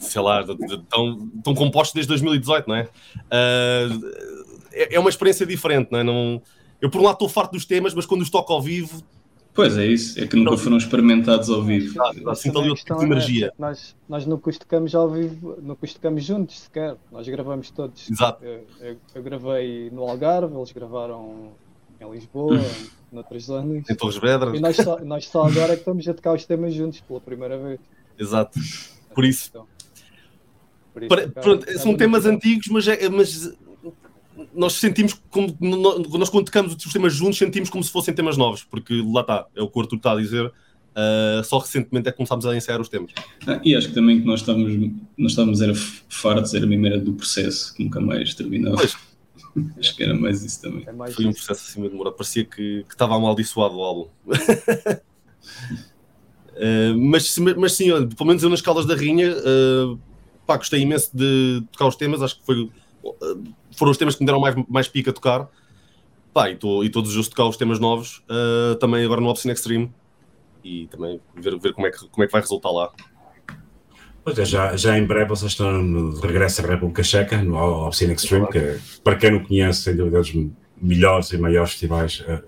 sei 0.00 0.22
lá, 0.22 0.40
estão, 0.40 1.30
estão 1.36 1.54
compostos 1.54 1.92
desde 1.92 2.08
2018, 2.08 2.66
não 2.66 2.74
é? 2.74 2.84
Uh, 2.84 4.56
é 4.72 4.98
uma 4.98 5.10
experiência 5.10 5.44
diferente, 5.44 5.92
não 5.92 5.98
é? 5.98 6.02
Não, 6.02 6.42
eu, 6.80 6.88
por 6.88 7.02
um 7.02 7.04
lado, 7.04 7.16
estou 7.16 7.28
farto 7.28 7.52
dos 7.52 7.66
temas, 7.66 7.92
mas 7.92 8.06
quando 8.06 8.22
os 8.22 8.30
toco 8.30 8.50
ao 8.50 8.62
vivo, 8.62 9.04
Pois 9.56 9.78
é 9.78 9.86
isso, 9.86 10.20
é 10.22 10.26
que 10.26 10.36
nunca 10.36 10.58
foram 10.58 10.76
experimentados 10.76 11.48
ao 11.48 11.62
vivo. 11.62 11.98
Assim 12.28 12.50
ali 12.50 12.68
outro 12.68 12.84
tipo 12.84 12.98
de 12.98 13.06
energia. 13.06 13.46
É, 13.46 13.52
nós, 13.58 13.96
nós 14.06 14.26
nunca 14.26 14.50
os 14.50 14.58
tocamos 14.58 14.94
ao 14.94 15.10
vivo, 15.10 15.56
nunca 15.62 15.86
os 15.86 15.94
tocamos 15.94 16.22
juntos 16.22 16.60
sequer. 16.60 16.94
Nós 17.10 17.26
gravamos 17.26 17.70
todos. 17.70 18.10
Exato. 18.10 18.44
Eu, 18.44 18.66
eu, 18.80 18.96
eu 19.14 19.22
gravei 19.22 19.88
no 19.90 20.02
Algarve, 20.02 20.54
eles 20.54 20.72
gravaram 20.72 21.52
em 21.98 22.10
Lisboa, 22.10 22.60
noutras 23.10 23.44
zonas. 23.44 23.88
Em 23.88 23.94
Torres 23.94 24.18
Vedras. 24.18 24.58
E 24.58 24.60
nós 24.60 24.76
só, 24.76 24.98
nós 25.00 25.26
só 25.26 25.46
agora 25.46 25.72
é 25.72 25.76
que 25.76 25.80
estamos 25.80 26.06
a 26.06 26.12
tocar 26.12 26.34
os 26.34 26.44
temas 26.44 26.74
juntos 26.74 27.00
pela 27.00 27.20
primeira 27.20 27.56
vez. 27.56 27.80
Exato. 28.18 28.60
Por 29.14 29.24
isso. 29.24 29.48
Então, 29.48 29.66
por 30.92 31.02
isso 31.02 31.08
Para, 31.08 31.28
pronto, 31.28 31.78
são 31.78 31.96
temas 31.96 32.26
antigos, 32.26 32.68
mas, 32.68 32.86
é, 32.88 33.08
mas 33.08 33.56
nós 34.54 34.74
sentimos 34.74 35.14
como 35.30 35.56
nós 35.60 36.28
quando 36.28 36.46
tocamos 36.46 36.74
os 36.74 36.92
temas 36.92 37.14
juntos 37.14 37.38
sentimos 37.38 37.70
como 37.70 37.82
se 37.82 37.90
fossem 37.90 38.14
temas 38.14 38.36
novos, 38.36 38.64
porque 38.64 39.02
lá 39.12 39.22
está, 39.22 39.46
é 39.54 39.62
o 39.62 39.68
que 39.68 39.78
o 39.78 39.82
Arthur 39.82 39.96
está 39.96 40.12
a 40.12 40.16
dizer. 40.16 40.52
Uh, 40.96 41.44
só 41.44 41.58
recentemente 41.58 42.08
é 42.08 42.10
que 42.10 42.16
começámos 42.16 42.46
a 42.46 42.56
ensaiar 42.56 42.80
os 42.80 42.88
temas. 42.88 43.12
Ah, 43.46 43.60
e 43.62 43.76
acho 43.76 43.88
que 43.88 43.94
também 43.94 44.18
que 44.18 44.26
nós 44.26 44.40
estávamos, 44.40 44.72
nós 45.18 45.32
estávamos 45.32 45.60
era 45.60 45.74
fartos, 46.08 46.54
era 46.54 46.66
mesmo 46.66 46.86
era 46.86 46.98
do 46.98 47.12
processo, 47.12 47.74
que 47.74 47.84
nunca 47.84 48.00
mais 48.00 48.32
terminava. 48.34 48.76
Pois. 48.76 48.96
acho 49.78 49.94
que 49.94 50.02
era 50.02 50.14
mais 50.14 50.42
isso 50.42 50.62
também. 50.62 50.84
É 50.86 50.92
mais 50.92 51.14
Foi 51.14 51.26
um 51.26 51.32
processo 51.32 51.66
assim 51.68 51.80
meio 51.80 51.90
demorado, 51.90 52.14
parecia 52.14 52.44
que, 52.44 52.82
que 52.84 52.94
estava 52.94 53.14
amaldiçoado 53.14 53.76
o 53.76 53.82
álbum. 53.82 54.08
uh, 56.54 56.96
mas, 56.96 57.36
mas 57.58 57.72
sim, 57.72 57.90
pelo 58.16 58.28
menos 58.28 58.42
eu 58.42 58.48
nas 58.48 58.62
Caldas 58.62 58.86
da 58.86 58.94
Rinha, 58.94 59.34
uh, 59.36 59.98
pá, 60.46 60.56
gostei 60.56 60.80
imenso 60.80 61.10
de 61.14 61.62
tocar 61.72 61.88
os 61.88 61.96
temas, 61.96 62.22
acho 62.22 62.38
que 62.38 62.46
foi 62.46 62.70
foram 63.76 63.92
os 63.92 63.98
temas 63.98 64.14
que 64.14 64.22
me 64.22 64.26
deram 64.26 64.40
mais, 64.40 64.54
mais 64.68 64.88
pica 64.88 65.10
a 65.10 65.14
tocar. 65.14 65.48
Pá, 66.32 66.50
e, 66.50 66.56
tô, 66.56 66.84
e 66.84 66.90
todos 66.90 67.16
os 67.16 67.28
tocar 67.28 67.46
os 67.46 67.56
temas 67.56 67.78
novos, 67.78 68.22
uh, 68.28 68.74
também 68.76 69.04
agora 69.04 69.20
no 69.20 69.28
Obscene 69.28 69.54
Extreme. 69.54 69.92
E 70.62 70.86
também 70.88 71.20
ver, 71.34 71.58
ver 71.58 71.72
como, 71.72 71.86
é 71.86 71.90
que, 71.90 71.98
como 72.08 72.24
é 72.24 72.26
que 72.26 72.32
vai 72.32 72.40
resultar 72.40 72.70
lá. 72.70 72.90
Pois 74.24 74.38
é, 74.38 74.44
já, 74.44 74.76
já 74.76 74.98
em 74.98 75.06
breve 75.06 75.28
vocês 75.28 75.52
estão 75.52 75.70
no 75.80 76.18
regresso 76.18 76.60
à 76.60 76.66
República 76.66 77.02
Checa, 77.02 77.40
no 77.42 77.56
Obscene 77.56 78.12
Extreme, 78.12 78.48
que 78.48 78.78
para 79.04 79.16
quem 79.16 79.30
não 79.30 79.44
conhece, 79.44 79.82
sem 79.82 79.96
dúvida, 79.96 80.18
dos 80.18 80.34
melhores 80.82 81.30
e 81.30 81.38
maiores 81.38 81.70
festivais 81.70 82.24
uh, 82.28 82.42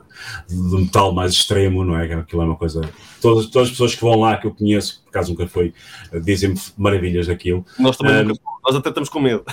de 0.49 0.77
metal 0.77 1.13
mais 1.13 1.33
extremo, 1.33 1.85
não 1.85 1.99
é? 1.99 2.13
Aquilo 2.15 2.43
é 2.43 2.45
uma 2.45 2.57
coisa. 2.57 2.81
Todas, 3.21 3.47
todas 3.47 3.69
as 3.69 3.73
pessoas 3.73 3.95
que 3.95 4.01
vão 4.01 4.21
lá, 4.21 4.37
que 4.37 4.47
eu 4.47 4.55
conheço, 4.55 5.03
por 5.05 5.11
acaso 5.11 5.31
nunca 5.31 5.47
foi, 5.47 5.73
uh, 6.13 6.21
dizem-me 6.21 6.59
maravilhas 6.77 7.27
daquilo. 7.27 7.65
Nós 7.79 7.97
também 7.97 8.25
nunca 8.25 8.41
nós 8.69 8.77
até 8.77 8.91
estamos 8.91 9.09
com 9.09 9.21
medo. 9.21 9.45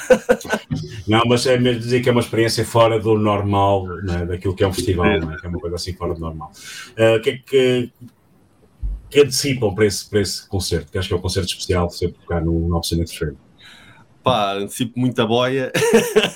não, 1.08 1.22
mas 1.26 1.46
é 1.46 1.58
mesmo 1.58 1.80
dizer 1.80 2.02
que 2.02 2.10
é 2.10 2.12
uma 2.12 2.22
experiência 2.22 2.66
fora 2.66 3.00
do 3.00 3.18
normal, 3.18 3.88
né, 4.04 4.26
daquilo 4.26 4.54
que 4.54 4.64
é 4.64 4.68
um 4.68 4.74
festival, 4.74 5.06
é. 5.06 5.20
Que 5.20 5.46
é 5.46 5.50
uma 5.50 5.60
coisa 5.60 5.78
assim 5.78 5.94
fora 5.94 6.14
do 6.14 6.20
normal. 6.20 6.52
Uh, 6.92 7.22
que 7.22 7.30
é 7.30 7.38
que, 7.38 7.92
que 9.10 9.20
antecipam 9.22 9.74
para 9.74 9.86
esse, 9.86 10.10
para 10.10 10.20
esse 10.20 10.48
concerto? 10.50 10.92
Que 10.92 10.98
acho 10.98 11.08
que 11.08 11.14
é 11.14 11.18
um 11.18 11.22
concerto 11.22 11.48
especial, 11.48 11.90
sempre 11.90 12.20
tocar 12.20 12.44
no, 12.44 12.68
no 12.68 12.78
Oficina 12.78 13.04
Extreme. 13.04 13.38
Pá, 14.26 14.54
antecipo 14.56 15.00
muita 15.00 15.24
boia, 15.24 15.72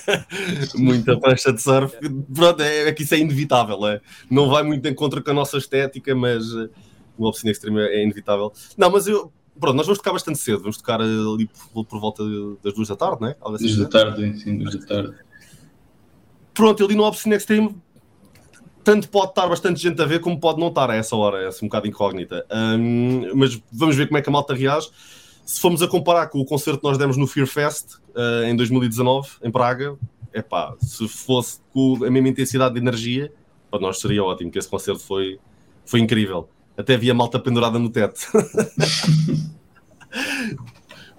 muita 0.78 1.20
prancha 1.20 1.52
de 1.52 1.60
surf. 1.60 1.98
Pronto, 2.32 2.62
é, 2.62 2.88
é, 2.88 2.94
que 2.94 3.02
isso 3.02 3.16
é 3.16 3.18
inevitável, 3.18 3.84
é? 3.88 4.00
não 4.30 4.48
vai 4.48 4.62
muito 4.62 4.84
de 4.84 4.90
encontro 4.92 5.24
com 5.24 5.32
a 5.32 5.34
nossa 5.34 5.58
estética, 5.58 6.14
mas 6.14 6.54
uh, 6.54 6.70
o 7.18 7.28
Oficina 7.28 7.52
Extreme 7.52 7.82
é 7.82 8.04
inevitável. 8.04 8.54
Não, 8.78 8.92
mas 8.92 9.08
eu, 9.08 9.34
pronto, 9.60 9.76
nós 9.76 9.88
vamos 9.88 9.98
tocar 9.98 10.14
bastante 10.14 10.38
cedo, 10.38 10.60
vamos 10.60 10.78
tocar 10.78 11.02
ali 11.02 11.50
por, 11.74 11.84
por 11.84 12.00
volta 12.00 12.24
das 12.64 12.76
duas 12.76 12.90
da 12.90 12.96
tarde, 12.96 13.22
não 13.22 13.30
é? 13.30 13.36
Assim, 13.56 13.66
duas 13.66 13.78
da 13.78 13.88
tarde, 13.88 14.40
sim, 14.40 14.60
duas 14.60 14.76
da 14.76 14.86
tarde. 14.86 15.16
Pronto, 16.54 16.86
ali 16.86 16.94
no 16.94 17.02
Obscene 17.02 17.38
Extreme, 17.38 17.76
tanto 18.84 19.10
pode 19.10 19.32
estar 19.32 19.48
bastante 19.48 19.82
gente 19.82 20.00
a 20.00 20.06
ver, 20.06 20.20
como 20.20 20.40
pode 20.40 20.60
não 20.60 20.68
estar 20.68 20.92
a 20.92 20.96
essa 20.96 21.16
hora, 21.16 21.42
é 21.42 21.48
assim 21.48 21.66
um 21.66 21.70
bocado 21.70 21.88
incógnita. 21.88 22.46
Um, 22.52 23.36
mas 23.36 23.60
vamos 23.72 23.96
ver 23.96 24.06
como 24.06 24.20
é 24.20 24.22
que 24.22 24.30
a 24.30 24.32
malta 24.32 24.54
reage. 24.54 24.90
Se 25.50 25.60
formos 25.60 25.82
a 25.82 25.88
comparar 25.88 26.28
com 26.28 26.40
o 26.40 26.46
concerto 26.46 26.80
que 26.80 26.86
nós 26.88 26.96
demos 26.96 27.18
no 27.18 27.26
Fear 27.26 27.48
Fest 27.48 27.96
uh, 28.16 28.44
em 28.46 28.56
2019, 28.56 29.30
em 29.42 29.50
Praga, 29.50 29.98
é 30.32 30.44
pá, 30.44 30.76
se 30.80 31.08
fosse 31.08 31.60
com 31.74 32.06
a 32.06 32.12
mesma 32.12 32.30
intensidade 32.30 32.76
de 32.76 32.80
energia, 32.80 33.34
para 33.72 33.80
nós 33.80 34.00
seria 34.00 34.24
ótimo, 34.24 34.52
que 34.52 34.60
esse 34.60 34.70
concerto 34.70 35.00
foi, 35.00 35.40
foi 35.84 36.02
incrível. 36.02 36.48
Até 36.78 36.94
havia 36.94 37.16
malta 37.16 37.40
pendurada 37.40 37.80
no 37.80 37.90
teto. 37.90 38.20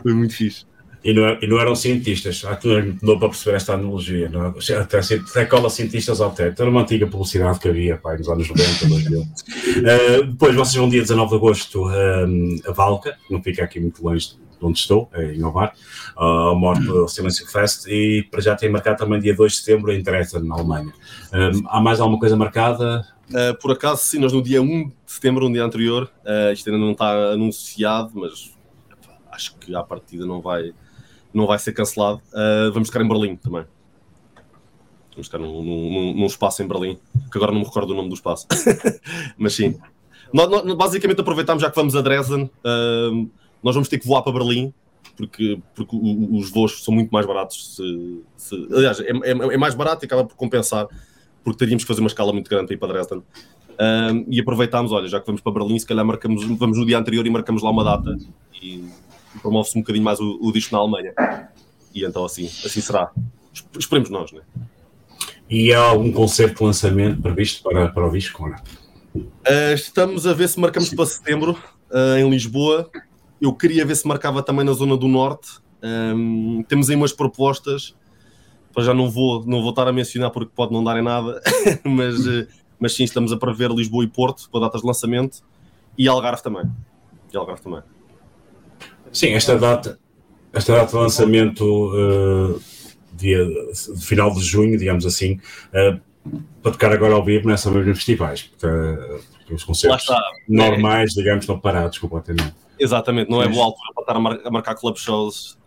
Foi 0.00 0.14
muito 0.14 0.34
fixe. 0.34 0.64
E 1.02 1.14
não, 1.14 1.38
e 1.40 1.46
não 1.46 1.58
eram 1.58 1.74
cientistas, 1.74 2.44
ah, 2.44 2.58
não 3.00 3.18
para 3.18 3.28
perceber 3.30 3.56
esta 3.56 3.72
analogia, 3.72 4.28
não? 4.28 4.46
É? 4.46 4.74
até, 4.76 4.98
até 4.98 5.46
cola 5.46 5.70
cientistas 5.70 6.20
ao 6.20 6.30
teto, 6.30 6.60
era 6.60 6.70
uma 6.70 6.82
antiga 6.82 7.06
publicidade 7.06 7.58
que 7.58 7.68
havia 7.68 7.96
pai, 7.96 8.18
nos 8.18 8.28
anos 8.28 8.48
90, 8.48 8.86
2000. 8.86 9.20
uh, 9.20 10.26
depois 10.26 10.54
vocês 10.54 10.74
vão 10.74 10.90
dia 10.90 11.00
19 11.00 11.30
de 11.30 11.36
agosto 11.36 11.88
um, 11.88 12.56
a 12.66 12.72
Valca, 12.72 13.16
não 13.30 13.42
fica 13.42 13.64
aqui 13.64 13.80
muito 13.80 14.04
longe 14.04 14.34
de 14.60 14.66
onde 14.66 14.78
estou, 14.78 15.08
é 15.14 15.34
em 15.34 15.42
Ovar, 15.42 15.72
uh, 16.16 16.20
ao 16.20 16.58
Morte 16.58 16.84
Silêncio 17.08 17.46
Fest, 17.50 17.86
e 17.88 18.26
para 18.30 18.42
já 18.42 18.54
tem 18.54 18.68
marcado 18.68 18.98
também 18.98 19.18
dia 19.18 19.34
2 19.34 19.52
de 19.52 19.58
setembro 19.58 19.92
em 19.92 20.02
Dresden, 20.02 20.42
na 20.42 20.54
Alemanha. 20.54 20.92
Um, 21.32 21.66
há 21.68 21.80
mais 21.80 21.98
alguma 21.98 22.18
coisa 22.18 22.36
marcada? 22.36 23.06
Uh, 23.30 23.58
por 23.58 23.72
acaso, 23.72 24.02
sim, 24.02 24.18
nós 24.18 24.32
no 24.32 24.42
dia 24.42 24.60
1 24.60 24.88
de 24.88 24.92
setembro, 25.06 25.46
um 25.46 25.52
dia 25.52 25.64
anterior, 25.64 26.10
uh, 26.24 26.52
isto 26.52 26.68
ainda 26.68 26.78
não 26.78 26.92
está 26.92 27.10
anunciado, 27.32 28.10
mas 28.14 28.52
acho 29.30 29.56
que 29.56 29.74
à 29.74 29.82
partida 29.82 30.26
não 30.26 30.40
vai, 30.40 30.72
não 31.32 31.46
vai 31.46 31.58
ser 31.58 31.72
cancelado. 31.72 32.20
Uh, 32.32 32.72
vamos 32.72 32.88
ficar 32.88 33.02
em 33.02 33.08
Berlim 33.08 33.36
também. 33.36 33.64
Vamos 35.12 35.26
ficar 35.26 35.38
num, 35.38 35.62
num, 35.62 36.14
num, 36.14 36.26
espaço 36.26 36.62
em 36.62 36.68
Berlim, 36.68 36.98
que 37.30 37.38
agora 37.38 37.52
não 37.52 37.60
me 37.60 37.66
recordo 37.66 37.90
o 37.92 37.96
nome 37.96 38.08
do 38.08 38.14
espaço. 38.14 38.46
mas 39.36 39.54
sim. 39.54 39.78
Nós, 40.32 40.48
nós, 40.48 40.74
basicamente 40.74 41.20
aproveitamos, 41.20 41.62
já 41.62 41.70
que 41.70 41.76
vamos 41.76 41.96
a 41.96 42.00
Dresden, 42.00 42.48
nós 43.62 43.74
vamos 43.74 43.88
ter 43.88 43.98
que 43.98 44.06
voar 44.06 44.22
para 44.22 44.32
Berlim, 44.32 44.72
porque, 45.16 45.58
porque 45.74 45.96
os 45.96 46.50
voos 46.50 46.84
são 46.84 46.94
muito 46.94 47.10
mais 47.10 47.26
baratos. 47.26 47.74
Se, 47.74 48.22
se, 48.36 48.68
aliás, 48.72 49.00
é, 49.00 49.10
é, 49.10 49.30
é 49.30 49.56
mais 49.56 49.74
barato 49.74 50.04
e 50.04 50.06
acaba 50.06 50.24
por 50.24 50.36
compensar 50.36 50.86
porque 51.42 51.58
teríamos 51.58 51.84
que 51.84 51.88
fazer 51.88 52.00
uma 52.00 52.08
escala 52.08 52.32
muito 52.32 52.48
grande 52.48 52.66
para 52.66 52.74
ir 52.74 52.78
para 52.78 52.92
Dresden. 52.92 53.22
Um, 53.80 54.26
e 54.28 54.40
aproveitámos, 54.40 54.92
olha, 54.92 55.08
já 55.08 55.20
que 55.20 55.26
vamos 55.26 55.40
para 55.40 55.52
Berlim, 55.52 55.78
se 55.78 55.86
calhar 55.86 56.04
marcamos, 56.04 56.44
vamos 56.44 56.78
no 56.78 56.84
dia 56.84 56.98
anterior 56.98 57.26
e 57.26 57.30
marcamos 57.30 57.62
lá 57.62 57.70
uma 57.70 57.82
data 57.82 58.14
e 58.60 58.84
promove-se 59.40 59.78
um 59.78 59.82
bocadinho 59.82 60.04
mais 60.04 60.20
o, 60.20 60.38
o 60.40 60.52
disco 60.52 60.74
na 60.74 60.80
Alemanha. 60.80 61.12
E 61.94 62.04
então 62.04 62.24
assim, 62.24 62.46
assim 62.46 62.80
será. 62.80 63.10
Esperemos 63.78 64.10
nós, 64.10 64.32
né? 64.32 64.40
E 65.48 65.72
há 65.72 65.80
algum 65.80 66.12
concerto 66.12 66.58
de 66.58 66.64
lançamento 66.64 67.20
previsto 67.20 67.62
para, 67.62 67.88
para 67.88 68.06
o 68.06 68.12
disco? 68.12 68.48
Uh, 69.14 69.74
estamos 69.74 70.26
a 70.26 70.32
ver 70.32 70.48
se 70.48 70.60
marcamos 70.60 70.94
para 70.94 71.06
setembro 71.06 71.58
uh, 71.90 72.16
em 72.16 72.28
Lisboa. 72.30 72.88
Eu 73.40 73.52
queria 73.52 73.84
ver 73.84 73.96
se 73.96 74.06
marcava 74.06 74.42
também 74.42 74.64
na 74.64 74.72
zona 74.72 74.96
do 74.96 75.08
norte. 75.08 75.58
Um, 75.82 76.62
temos 76.68 76.90
aí 76.90 76.96
umas 76.96 77.12
propostas 77.12 77.94
para 78.72 78.84
já 78.84 78.94
não 78.94 79.10
vou, 79.10 79.44
não 79.46 79.60
vou 79.60 79.70
estar 79.70 79.86
a 79.86 79.92
mencionar 79.92 80.30
porque 80.30 80.52
pode 80.54 80.72
não 80.72 80.82
dar 80.82 80.98
em 80.98 81.02
nada, 81.02 81.40
mas, 81.84 82.26
eh, 82.26 82.46
mas 82.78 82.94
sim, 82.94 83.04
estamos 83.04 83.32
a 83.32 83.36
prever 83.36 83.70
Lisboa 83.70 84.04
e 84.04 84.06
Porto 84.06 84.48
para 84.50 84.60
datas 84.60 84.80
de 84.80 84.86
lançamento 84.86 85.42
e 85.98 86.08
Algarve 86.08 86.42
também. 86.42 86.64
E 87.32 87.36
Algarve 87.36 87.62
também. 87.62 87.82
Sim, 89.12 89.32
esta 89.32 89.58
data, 89.58 89.98
esta 90.52 90.74
data 90.74 90.90
de 90.90 90.96
lançamento 90.96 91.64
uh, 91.64 92.60
dia, 93.12 93.38
final 93.98 94.32
de 94.32 94.40
junho, 94.40 94.78
digamos 94.78 95.04
assim, 95.04 95.40
uh, 95.74 96.00
para 96.62 96.72
tocar 96.72 96.92
agora 96.92 97.14
ao 97.14 97.24
vivo 97.24 97.48
nessa 97.48 97.70
mesma 97.70 97.94
festivais. 97.94 98.42
Porque, 98.42 98.66
uh, 98.66 99.20
os 99.52 99.64
concertos 99.64 100.06
normais, 100.48 101.12
digamos, 101.12 101.42
estão 101.42 101.58
parados 101.58 101.98
completamente. 101.98 102.54
Exatamente, 102.78 103.28
não 103.28 103.42
é 103.42 103.48
boa 103.48 103.64
altura 103.64 103.92
para 103.92 104.02
estar 104.02 104.16
a, 104.16 104.20
mar 104.20 104.40
a 104.44 104.50
marcar 104.50 104.74
club 104.76 104.96
shows 104.96 105.58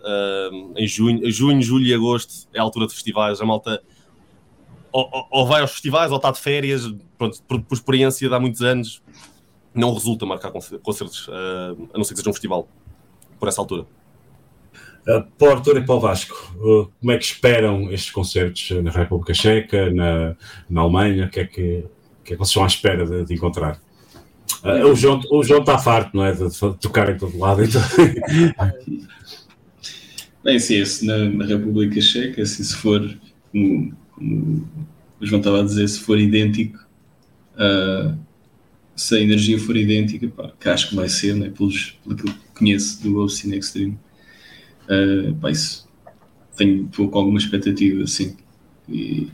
em 0.77 0.87
junho, 0.87 1.29
junho, 1.29 1.61
julho 1.61 1.85
e 1.85 1.93
agosto, 1.93 2.47
é 2.53 2.59
a 2.59 2.63
altura 2.63 2.87
de 2.87 2.93
festivais, 2.93 3.41
a 3.41 3.45
malta 3.45 3.83
ou, 4.91 5.09
ou, 5.29 5.45
vai 5.45 5.61
aos 5.61 5.71
festivais 5.71 6.11
ou 6.11 6.17
está 6.17 6.31
de 6.31 6.39
férias, 6.39 6.91
pronto, 7.17 7.43
por, 7.43 7.61
por 7.61 7.75
experiência 7.75 8.29
de 8.29 8.33
há 8.33 8.39
muitos 8.39 8.61
anos, 8.61 9.03
não 9.75 9.93
resulta 9.93 10.25
marcar 10.25 10.51
concertos, 10.51 11.29
a 11.29 11.97
não 11.97 12.05
ser 12.05 12.13
que 12.13 12.19
seja 12.19 12.29
um 12.29 12.33
festival 12.33 12.69
por 13.43 13.49
essa 13.49 13.59
altura. 13.59 13.85
Uh, 15.05 15.21
para 15.37 15.49
o 15.49 15.51
Arthur 15.51 15.77
e 15.79 15.85
para 15.85 15.95
o 15.95 15.99
Vasco, 15.99 16.33
uh, 16.55 16.89
como 16.97 17.11
é 17.11 17.17
que 17.17 17.25
esperam 17.25 17.91
estes 17.91 18.09
concertos 18.09 18.71
na 18.81 18.89
República 18.89 19.33
Checa, 19.33 19.91
na, 19.91 20.33
na 20.69 20.79
Alemanha? 20.79 21.25
O 21.25 21.29
que 21.29 21.41
é 21.41 21.45
que, 21.45 21.83
que, 22.23 22.33
é 22.33 22.35
que 22.35 22.37
vocês 22.37 22.51
estão 22.51 22.63
à 22.63 22.67
espera 22.67 23.05
de, 23.05 23.25
de 23.25 23.33
encontrar? 23.33 23.81
Uh, 24.63 24.87
o, 24.87 24.95
João, 24.95 25.19
o 25.29 25.43
João 25.43 25.59
está 25.59 25.77
farto, 25.77 26.15
não 26.15 26.23
é? 26.23 26.31
De, 26.31 26.47
de 26.47 26.77
tocar 26.79 27.09
em 27.09 27.17
todo 27.17 27.37
lado. 27.37 27.61
Então... 27.61 27.81
Bem, 30.41 30.57
sim, 30.57 30.75
esse 30.75 31.05
na, 31.05 31.17
na, 31.17 31.45
República 31.45 31.99
Checa, 31.99 32.41
assim, 32.41 32.63
se 32.63 32.77
for, 32.77 33.01
como, 33.51 33.93
como 34.11 34.69
o 35.19 35.25
João 35.25 35.39
estava 35.41 35.59
a 35.59 35.63
dizer, 35.63 35.85
se 35.89 35.99
for 35.99 36.17
idêntico, 36.17 36.79
uh, 37.55 38.17
se 38.95 39.15
a 39.15 39.19
energia 39.19 39.59
for 39.59 39.75
idêntica, 39.75 40.27
pá, 40.29 40.51
que 40.59 40.69
acho 40.69 40.89
que 40.89 40.95
vai 40.95 41.09
ser, 41.09 41.35
né, 41.35 41.49
pelos, 41.49 41.97
pelo 42.03 42.33
conheço 42.57 43.01
do 43.03 43.19
Obscene 43.19 43.57
Extreme, 43.57 43.97
uh, 44.83 45.35
pá, 45.35 45.51
isso 45.51 45.87
tenho 46.55 46.87
com 46.87 47.17
alguma 47.17 47.39
expectativa, 47.39 48.03
assim. 48.03 48.37
E, 48.87 49.31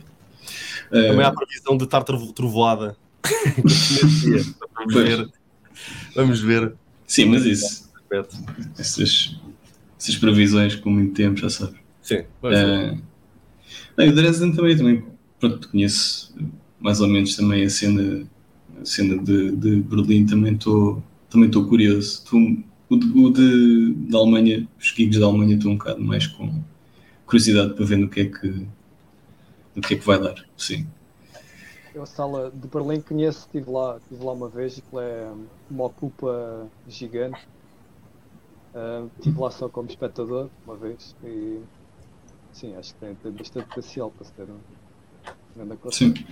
uh, 0.88 0.92
Também 0.92 1.26
há 1.26 1.32
previsão 1.32 1.78
de 1.78 1.84
estar 1.84 2.04
trovoada. 2.04 2.96
Vamos 4.76 4.94
ver. 4.94 5.30
Vamos 6.16 6.40
ver. 6.42 6.74
Sim, 7.06 7.26
mas 7.26 7.46
isso. 7.46 7.90
Essas, 8.78 9.36
essas 10.00 10.18
previsões 10.18 10.76
com 10.76 10.90
muito 10.90 11.14
tempo, 11.14 11.40
já 11.40 11.50
sabes. 11.50 11.80
Sim. 12.02 12.24
Uh, 12.42 12.98
o 13.98 14.12
Dresden 14.14 14.54
também, 14.54 14.78
também 14.78 15.06
pronto, 15.40 15.70
conheço 15.70 16.34
mais 16.80 17.02
ou 17.02 17.08
menos 17.08 17.36
também 17.36 17.66
a 17.66 17.70
cena, 17.70 18.26
a 18.82 18.86
cena 18.86 19.22
de, 19.22 19.52
de 19.52 19.82
Berlim, 19.82 20.26
também 20.26 20.54
estou 20.54 21.04
também 21.30 21.52
curioso. 21.52 22.24
Tô, 22.26 22.38
o, 22.90 22.98
de, 22.98 23.20
o 23.20 23.30
de, 23.30 23.94
da 24.10 24.18
Alemanha, 24.18 24.68
os 24.78 24.88
gigs 24.88 25.20
da 25.20 25.28
Alemanha 25.28 25.56
estou 25.56 25.72
um 25.72 25.78
bocado 25.78 26.02
mais 26.02 26.26
com 26.26 26.62
curiosidade 27.26 27.74
para 27.76 27.86
ver 27.86 27.98
no 27.98 28.10
que 28.10 28.22
é 28.22 28.26
que, 28.26 28.68
no 29.76 29.82
que, 29.82 29.94
é 29.94 29.98
que 29.98 30.06
vai 30.06 30.20
dar. 30.20 30.44
Sim. 30.58 30.88
Eu 31.94 32.04
a 32.04 32.06
sala 32.06 32.52
de 32.52 32.68
Berlim 32.68 33.02
conheço, 33.02 33.40
estive 33.42 33.70
lá, 33.70 33.98
estive 33.98 34.24
lá 34.24 34.34
uma 34.34 34.50
vez 34.50 34.78
e 34.78 34.82
que 34.82 34.98
é 34.98 35.32
uma 35.70 35.86
ocupa 35.86 36.68
gigante. 36.88 37.40
Uh, 38.74 39.10
estive 39.18 39.40
lá 39.40 39.52
só 39.52 39.68
como 39.68 39.90
espectador 39.90 40.48
uma 40.66 40.76
vez 40.76 41.16
e 41.24 41.60
sim, 42.52 42.76
acho 42.76 42.94
que 42.94 43.00
tem, 43.00 43.16
tem 43.16 43.32
bastante 43.32 43.68
potencial 43.68 44.12
para 44.12 44.26
ser 44.26 44.44
um 44.44 44.60
grande 45.56 45.78
concerto. 45.78 46.20
Sim. 46.20 46.26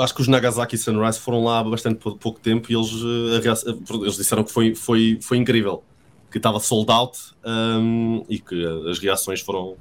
Acho 0.00 0.14
que 0.14 0.20
os 0.20 0.28
Nagasaki 0.28 0.76
Sunrise 0.76 1.18
foram 1.18 1.44
lá 1.44 1.60
há 1.60 1.64
bastante 1.64 1.98
pouco 1.98 2.40
tempo 2.40 2.70
e 2.70 2.74
eles, 2.74 2.90
eh, 2.92 3.94
eles 3.94 4.16
disseram 4.16 4.44
que 4.44 4.52
foi, 4.52 4.74
foi, 4.74 5.18
foi 5.22 5.36
incrível, 5.38 5.82
que 6.30 6.38
estava 6.38 6.60
sold 6.60 6.90
out 6.90 7.18
um, 7.44 8.24
e 8.28 8.38
que 8.38 8.64
as 8.88 8.98
reações 8.98 9.40
foram, 9.40 9.76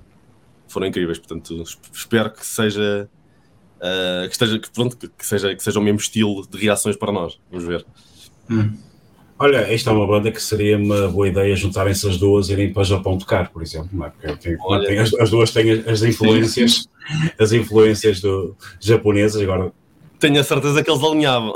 foram 0.68 0.88
incríveis. 0.88 1.20
Portanto, 1.20 1.64
espero 1.94 2.32
que 2.32 2.46
seja 2.46 3.10
uh, 3.80 4.28
que, 4.28 4.32
esteja, 4.32 4.60
que, 4.60 4.70
pronto, 4.72 4.98
que, 4.98 5.26
seja, 5.26 5.56
que 5.56 5.64
seja 5.64 5.80
o 5.80 5.84
mesmo 5.84 6.00
estilo 6.00 6.48
de 6.48 6.58
reações 6.58 6.96
para 6.96 7.12
nós. 7.12 7.40
Vamos 7.52 7.66
ver. 7.66 7.86
Hum. 8.50 8.74
Olha, 9.42 9.58
esta 9.74 9.90
é 9.90 9.94
uma 9.94 10.06
banda 10.06 10.32
que 10.32 10.42
seria 10.42 10.78
uma 10.78 11.08
boa 11.08 11.30
ideia 11.30 11.56
juntarem-se 11.56 12.06
as 12.08 12.18
duas 12.18 12.50
e 12.50 12.54
irem 12.54 12.74
para 12.74 12.82
o 12.82 12.86
Japão 12.86 13.18
tocar, 13.18 13.50
por 13.50 13.62
exemplo, 13.62 13.90
não 13.94 14.06
é? 14.06 14.10
Porque 14.10 14.36
tem, 14.36 14.58
Olha, 14.60 14.86
tem, 14.86 14.98
as, 15.00 15.14
as, 15.14 15.30
duas 15.30 15.52
têm 15.52 15.72
as 15.72 16.04
influências, 16.04 16.90
as 17.40 17.54
influências 17.54 18.20
do, 18.20 18.56
japonesas, 18.82 19.42
agora... 19.42 19.72
Tenho 20.20 20.40
a 20.40 20.44
certeza 20.44 20.84
que 20.84 20.92
eles 20.92 21.04
alinhavam. 21.04 21.54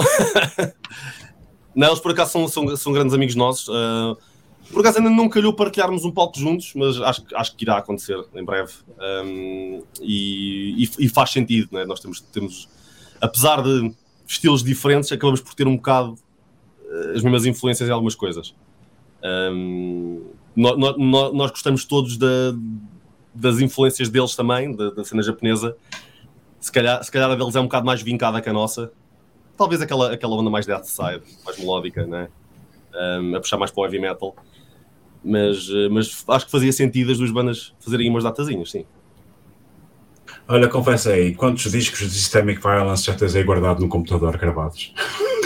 não, 1.76 1.88
eles 1.88 2.00
por 2.00 2.12
acaso 2.12 2.32
são, 2.32 2.48
são, 2.48 2.78
são 2.78 2.94
grandes 2.94 3.14
amigos 3.14 3.36
nossos. 3.36 3.68
Uh, 3.68 4.18
por 4.72 4.80
acaso 4.80 5.00
ainda 5.00 5.10
não 5.10 5.28
calhou 5.28 5.54
partilharmos 5.54 6.06
um 6.06 6.12
palco 6.12 6.40
juntos, 6.40 6.74
mas 6.76 7.00
acho, 7.02 7.24
acho 7.36 7.56
que 7.56 7.66
irá 7.66 7.78
acontecer 7.78 8.18
em 8.34 8.44
breve. 8.44 8.72
Um, 9.26 9.84
e, 10.02 10.84
e, 10.84 11.06
e, 11.06 11.10
faz 11.10 11.32
sentido, 11.32 11.70
né? 11.72 11.86
nós 11.86 12.00
temos, 12.00 12.22
temos, 12.22 12.70
apesar 13.22 13.62
de 13.62 13.94
estilos 14.28 14.64
diferentes, 14.64 15.12
acabamos 15.12 15.42
por 15.42 15.54
ter 15.54 15.68
um 15.68 15.76
bocado 15.76 16.16
eh, 16.90 17.14
as 17.16 17.24
mesmas 17.24 17.46
influências 17.46 17.88
em 17.88 17.92
algumas 17.92 18.16
coisas. 18.16 18.56
Um, 19.24 20.24
nós, 20.56 20.78
nós, 20.78 21.34
nós, 21.34 21.52
gostamos 21.52 21.86
todos 21.86 22.18
da, 22.18 22.54
das 23.34 23.60
influências 23.60 24.10
deles 24.10 24.36
também, 24.36 24.76
da, 24.76 24.92
da, 24.92 25.04
cena 25.04 25.24
japonesa. 25.24 25.76
Se 26.64 26.72
calhar, 26.72 27.04
se 27.04 27.12
calhar 27.12 27.30
a 27.30 27.36
deles 27.36 27.56
é 27.56 27.60
um 27.60 27.64
bocado 27.64 27.86
mais 27.86 28.02
vincada 28.02 28.42
que 28.42 28.48
a 28.48 28.54
nossa. 28.54 28.90
Talvez 29.58 29.82
aquela, 29.82 30.14
aquela 30.14 30.36
onda 30.36 30.50
mais 30.50 30.66
death 30.66 30.86
side, 30.86 31.22
mais 31.46 31.60
melódica, 31.60 32.08
né? 32.08 32.30
Um, 32.96 33.36
a 33.36 33.40
puxar 33.42 33.58
mais 33.58 33.70
para 33.70 33.82
o 33.82 33.86
heavy 33.86 34.00
metal 34.00 34.34
mas, 35.24 35.70
eh, 35.70 35.90
mas 35.90 36.24
acho 36.28 36.46
que 36.46 36.52
fazia 36.52 36.72
sentido 36.74 37.12
as 37.12 37.18
duas 37.18 37.32
bandas 37.32 37.74
fazerem 37.80 38.10
umas 38.10 38.24
datazinhas, 38.24 38.72
sim. 38.72 38.86
Olha, 40.48 40.68
confessa 40.68 41.12
aí, 41.12 41.34
quantos 41.34 41.72
discos 41.72 42.00
de 42.00 42.10
Systemic 42.10 42.62
Violence 42.62 43.06
já 43.06 43.14
tens 43.14 43.34
aí 43.36 43.44
guardado 43.44 43.80
no 43.80 43.88
computador 43.88 44.38
gravados? 44.38 44.94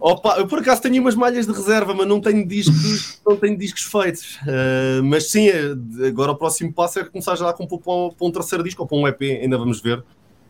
Opa, 0.00 0.36
eu 0.38 0.46
por 0.46 0.60
acaso 0.60 0.80
tenho 0.82 1.00
umas 1.02 1.14
malhas 1.14 1.46
de 1.46 1.52
reserva, 1.52 1.92
mas 1.92 2.06
não 2.06 2.20
tenho 2.20 2.46
discos, 2.46 3.20
não 3.26 3.36
tenho 3.36 3.58
discos 3.58 3.82
feitos. 3.82 4.36
Uh, 4.42 5.02
mas 5.02 5.30
sim, 5.30 5.48
eh, 5.48 5.74
agora 6.06 6.32
o 6.32 6.36
próximo 6.36 6.72
passo 6.72 7.00
é 7.00 7.04
começar 7.04 7.34
já 7.34 7.48
a 7.50 7.52
compor 7.52 7.80
para 7.80 7.92
um, 7.92 8.10
para 8.10 8.26
um, 8.26 8.30
terceiro 8.30 8.62
disco 8.62 8.82
ou 8.82 8.88
para 8.88 8.96
um 8.96 9.08
EP, 9.08 9.20
ainda 9.42 9.58
vamos 9.58 9.80
ver. 9.80 10.04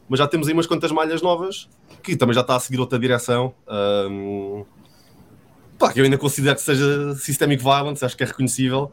Mas 0.06 0.18
já 0.18 0.28
temos 0.28 0.48
aí 0.48 0.54
umas 0.54 0.66
quantas 0.66 0.92
malhas 0.92 1.22
novas, 1.22 1.68
que 2.02 2.14
também 2.14 2.34
já 2.34 2.42
está 2.42 2.56
a 2.56 2.60
seguir 2.60 2.78
outra 2.78 2.98
direção. 2.98 3.54
Uh, 3.66 4.66
Pá, 5.78 5.92
que 5.92 6.00
eu 6.00 6.04
ainda 6.04 6.18
considero 6.18 6.56
que 6.56 6.62
seja 6.62 7.14
Systemic 7.14 7.62
Violence, 7.62 8.04
acho 8.04 8.16
que 8.16 8.24
é 8.24 8.26
reconhecível, 8.26 8.90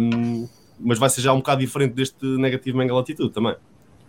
um, 0.00 0.48
mas 0.80 0.98
vai 0.98 1.08
ser 1.08 1.20
já 1.20 1.32
um 1.32 1.36
bocado 1.36 1.60
diferente 1.60 1.94
deste 1.94 2.26
Negative 2.26 2.76
Mangle 2.76 2.98
Attitude 2.98 3.30
também. 3.30 3.54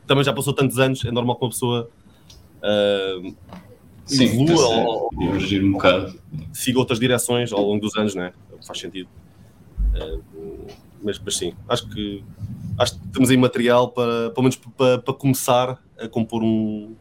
Também 0.08 0.24
já 0.24 0.34
passou 0.34 0.52
tantos 0.52 0.80
anos, 0.80 1.06
é 1.06 1.12
normal 1.12 1.36
que 1.36 1.46
uma 1.46 1.52
pessoa 1.52 1.90
uh, 2.58 3.36
Sim, 4.06 4.26
evolua 4.26 4.68
ou, 4.68 5.10
divergir 5.18 5.64
um 5.64 5.72
bocado. 5.74 6.20
siga 6.54 6.78
outras 6.80 7.00
direções 7.00 7.52
ao 7.52 7.62
longo 7.62 7.82
dos 7.82 7.96
anos, 7.96 8.14
né? 8.14 8.34
faz 8.66 8.80
sentido. 8.80 9.10
Uh, 9.96 10.68
mas, 11.02 11.20
mas 11.20 11.38
sim, 11.38 11.54
acho 11.70 11.88
que, 11.90 12.24
acho 12.78 13.00
que 13.00 13.08
temos 13.10 13.30
aí 13.30 13.38
material 13.38 13.92
para, 13.92 14.32
pelo 14.32 14.44
menos 14.44 14.56
para, 14.56 15.00
para 15.00 15.14
começar 15.14 15.82
a 15.98 16.08
compor 16.08 16.44
um, 16.44 16.96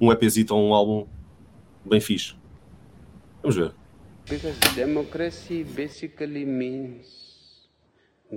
um 0.00 0.12
EPzito 0.12 0.54
ou 0.54 0.68
um 0.68 0.74
álbum 0.74 1.06
bem 1.84 2.00
fixe. 2.00 2.34
Vamos 3.42 3.56
ver. 3.56 3.72
Because 4.28 4.58
democracy 4.76 5.64
basically 5.64 6.44
means 6.44 7.68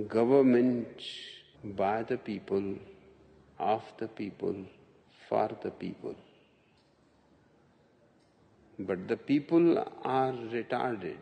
government 0.08 0.96
by 1.62 2.02
the 2.06 2.16
people, 2.16 2.78
of 3.58 3.82
the 3.98 4.08
people, 4.08 4.66
for 5.28 5.48
the 5.62 5.70
people. 5.70 6.16
but 8.78 9.06
the 9.08 9.16
people 9.16 9.78
are 9.78 10.32
retarded. 10.32 11.16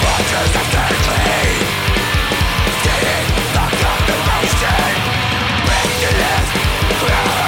Vultures 0.00 0.54
of 0.56 0.66
the 4.06 4.16
motion, 4.26 4.94
crowd. 7.00 7.43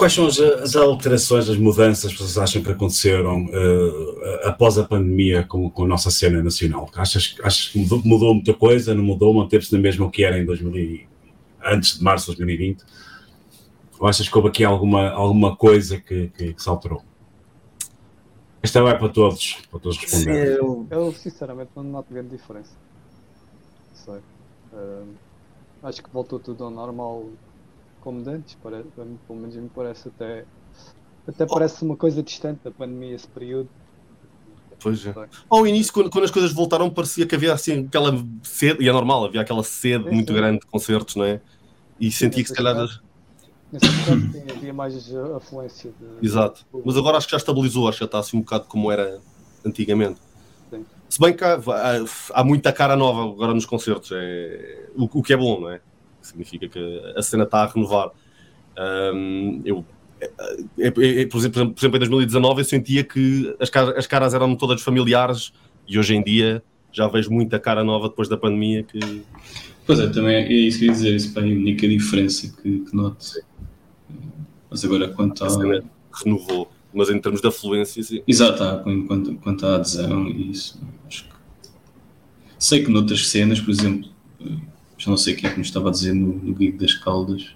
Quais 0.00 0.14
são 0.14 0.26
as, 0.26 0.40
as, 0.40 0.76
alterações, 0.76 1.50
as 1.50 1.58
mudanças 1.58 2.10
que 2.10 2.18
vocês 2.18 2.38
acham 2.38 2.62
que 2.62 2.70
aconteceram 2.70 3.44
uh, 3.44 4.48
após 4.48 4.78
a 4.78 4.84
pandemia 4.84 5.44
com, 5.44 5.68
com, 5.68 5.84
a 5.84 5.86
nossa 5.86 6.10
cena 6.10 6.42
nacional? 6.42 6.88
Achas, 6.96 7.36
achas 7.42 7.68
que 7.68 7.78
mudou, 7.78 8.00
mudou 8.02 8.34
muita 8.34 8.54
coisa? 8.54 8.94
Não 8.94 9.04
mudou? 9.04 9.34
Manteve-se 9.34 9.74
na 9.74 9.78
mesma 9.78 10.10
que 10.10 10.24
era 10.24 10.38
em 10.38 10.46
2000 10.46 11.06
antes 11.66 11.98
de 11.98 12.02
março 12.02 12.30
de 12.30 12.38
2020? 12.38 12.82
Ou 13.98 14.08
achas 14.08 14.26
que 14.26 14.34
houve 14.34 14.48
aqui 14.48 14.64
alguma, 14.64 15.10
alguma 15.10 15.54
coisa 15.54 16.00
que, 16.00 16.28
que, 16.28 16.54
que 16.54 16.62
se 16.62 16.68
alterou? 16.70 17.02
Esta 18.62 18.82
vai 18.82 18.98
para 18.98 19.10
todos, 19.10 19.58
para 19.70 19.80
todos 19.80 19.98
responderem. 19.98 20.54
Eu, 20.54 20.86
eu, 20.90 21.12
sinceramente 21.12 21.72
não 21.76 21.82
noto 21.82 22.10
grande 22.10 22.30
diferença. 22.30 22.72
Sei. 23.92 24.20
Uh, 24.72 25.14
acho 25.82 26.02
que 26.02 26.08
voltou 26.10 26.38
tudo 26.38 26.64
ao 26.64 26.70
normal 26.70 27.26
como 28.00 28.28
antes, 28.28 28.54
para, 28.62 28.82
pelo 28.94 29.40
menos 29.40 29.56
me 29.56 29.68
parece 29.68 30.08
até. 30.08 30.44
Até 31.26 31.46
parece 31.46 31.84
uma 31.84 31.96
coisa 31.96 32.22
distante 32.22 32.60
da 32.64 32.70
pandemia 32.70 33.14
esse 33.14 33.28
período. 33.28 33.68
Pois 34.82 35.06
é. 35.06 35.14
Ao 35.48 35.66
início, 35.66 35.92
quando, 35.92 36.10
quando, 36.10 36.24
as 36.24 36.30
coisas 36.30 36.52
voltaram, 36.52 36.90
parecia 36.90 37.26
que 37.26 37.34
havia 37.34 37.52
assim 37.52 37.86
aquela 37.86 38.12
sede, 38.42 38.82
e 38.82 38.88
é 38.88 38.92
normal, 38.92 39.26
havia 39.26 39.42
aquela 39.42 39.62
sede 39.62 40.08
é, 40.08 40.10
muito 40.10 40.32
sim. 40.32 40.38
grande 40.38 40.60
de 40.60 40.66
concertos, 40.66 41.16
não 41.16 41.24
é? 41.24 41.40
E 42.00 42.10
sentia 42.10 42.42
que 42.42 42.48
se 42.48 42.54
calhar. 42.54 42.76
Nesse 43.70 43.86
aspecto 43.86 44.56
havia 44.56 44.72
mais 44.72 45.14
afluência. 45.36 45.92
De... 46.00 46.26
Exato. 46.26 46.66
Mas 46.84 46.96
agora 46.96 47.18
acho 47.18 47.26
que 47.26 47.32
já 47.32 47.36
estabilizou, 47.36 47.88
acho 47.88 47.98
que 47.98 48.04
já 48.04 48.06
está 48.06 48.18
assim 48.18 48.38
um 48.38 48.40
bocado 48.40 48.64
como 48.64 48.90
era 48.90 49.20
antigamente. 49.64 50.18
Sim. 50.70 50.84
Se 51.08 51.20
bem 51.20 51.36
que 51.36 51.44
há, 51.44 51.54
há, 51.54 52.40
há, 52.40 52.44
muita 52.44 52.72
cara 52.72 52.96
nova 52.96 53.22
agora 53.22 53.52
nos 53.54 53.66
concertos, 53.66 54.10
é, 54.12 54.88
o, 54.96 55.04
o 55.18 55.22
que 55.22 55.32
é 55.32 55.36
bom, 55.36 55.60
não 55.60 55.70
é? 55.70 55.80
Significa 56.22 56.68
que 56.68 57.12
a 57.16 57.22
cena 57.22 57.44
está 57.44 57.62
a 57.62 57.66
renovar. 57.66 58.10
Um, 58.78 59.62
eu, 59.64 59.84
é, 60.20 60.30
é, 60.78 61.22
é, 61.22 61.26
por, 61.26 61.38
exemplo, 61.38 61.72
por 61.72 61.80
exemplo, 61.80 61.96
em 61.96 62.00
2019 62.00 62.60
eu 62.60 62.64
sentia 62.64 63.02
que 63.02 63.54
as 63.58 63.70
caras, 63.70 63.96
as 63.96 64.06
caras 64.06 64.34
eram 64.34 64.54
todas 64.54 64.82
familiares 64.82 65.52
e 65.88 65.98
hoje 65.98 66.14
em 66.14 66.22
dia 66.22 66.62
já 66.92 67.08
vejo 67.08 67.30
muita 67.30 67.58
cara 67.58 67.82
nova 67.82 68.08
depois 68.08 68.28
da 68.28 68.36
pandemia 68.36 68.82
que... 68.82 69.22
Pois 69.86 69.98
é, 69.98 70.08
também 70.08 70.36
é 70.36 70.52
isso 70.52 70.78
que 70.78 70.84
eu 70.84 70.88
ia 70.88 70.92
dizer, 70.92 71.16
isso 71.16 71.32
para 71.32 71.42
a 71.42 71.46
única 71.46 71.88
diferença 71.88 72.54
que, 72.62 72.80
que 72.80 72.94
noto. 72.94 73.26
Mas 74.70 74.84
agora 74.84 75.08
quanto 75.08 75.44
a... 75.44 75.48
Renovou, 76.12 76.70
mas 76.92 77.08
em 77.08 77.20
termos 77.20 77.40
de 77.40 77.46
afluência, 77.46 78.02
sim. 78.02 78.22
Exato, 78.26 78.82
quanto, 79.06 79.34
quanto 79.36 79.64
à 79.64 79.76
adesão 79.76 80.28
e 80.28 80.50
isso, 80.50 80.80
acho 81.06 81.24
que... 81.24 81.30
Sei 82.58 82.84
que 82.84 82.90
noutras 82.90 83.28
cenas, 83.28 83.60
por 83.60 83.70
exemplo, 83.70 84.10
já 85.00 85.10
não 85.10 85.16
sei 85.16 85.34
quem 85.34 85.48
é 85.48 85.52
que 85.52 85.58
me 85.58 85.64
estava 85.64 85.88
a 85.88 85.92
dizer 85.92 86.12
no, 86.14 86.34
no 86.34 86.56
Gig 86.56 86.72
das 86.72 86.92
Caldas, 86.92 87.54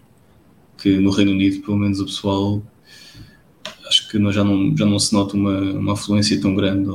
que 0.78 0.96
no 0.96 1.10
Reino 1.10 1.32
Unido, 1.32 1.62
pelo 1.62 1.76
menos 1.76 2.00
o 2.00 2.06
pessoal, 2.06 2.62
acho 3.86 4.08
que 4.08 4.18
já 4.32 4.42
não, 4.42 4.74
já 4.74 4.86
não 4.86 4.98
se 4.98 5.12
nota 5.12 5.36
uma, 5.36 5.60
uma 5.60 5.92
afluência 5.92 6.40
tão 6.40 6.54
grande 6.54 6.88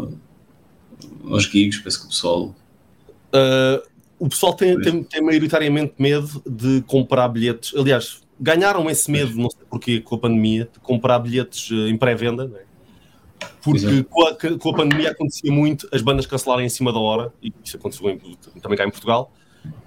aos 1.30 1.44
gigs, 1.44 1.80
parece 1.80 2.00
que 2.00 2.06
o 2.06 2.10
pessoal... 2.10 2.56
Uh, 3.32 3.88
o 4.18 4.28
pessoal 4.28 4.56
tem, 4.56 4.82
tem, 4.82 5.04
tem 5.04 5.22
maioritariamente 5.22 5.94
medo 6.00 6.42
de 6.50 6.82
comprar 6.88 7.28
bilhetes, 7.30 7.72
aliás, 7.76 8.22
ganharam 8.40 8.90
esse 8.90 9.10
medo, 9.10 9.38
não 9.38 9.52
sei 9.52 9.62
porquê, 9.70 10.02
com 10.02 10.16
a 10.16 10.18
pandemia, 10.18 10.68
de 10.74 10.80
comprar 10.80 11.20
bilhetes 11.20 11.70
eh, 11.72 11.90
em 11.90 11.96
pré-venda, 11.96 12.52
é? 12.54 13.46
porque 13.62 14.04
com 14.04 14.24
a, 14.24 14.36
com 14.36 14.70
a, 14.72 14.74
pandemia 14.74 15.12
acontecia 15.12 15.52
muito 15.52 15.88
as 15.94 16.02
bandas 16.02 16.26
cancelarem 16.26 16.66
em 16.66 16.70
cima 16.70 16.92
da 16.92 17.00
hora, 17.00 17.32
e 17.42 17.54
isso 17.64 17.78
aconteceu 17.78 18.10
em, 18.10 18.20
também 18.62 18.78
cá 18.78 18.86
em 18.86 18.92
Portugal, 18.92 19.32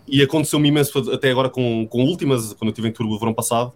e 0.07 0.23
aconteceu-me 0.23 0.69
imenso 0.69 1.11
até 1.13 1.31
agora 1.31 1.49
com, 1.49 1.87
com 1.87 2.05
últimas, 2.05 2.53
quando 2.55 2.69
eu 2.69 2.73
estive 2.73 2.89
em 2.89 2.93
Turbo 2.93 3.15
o 3.15 3.19
verão 3.19 3.33
passado, 3.33 3.73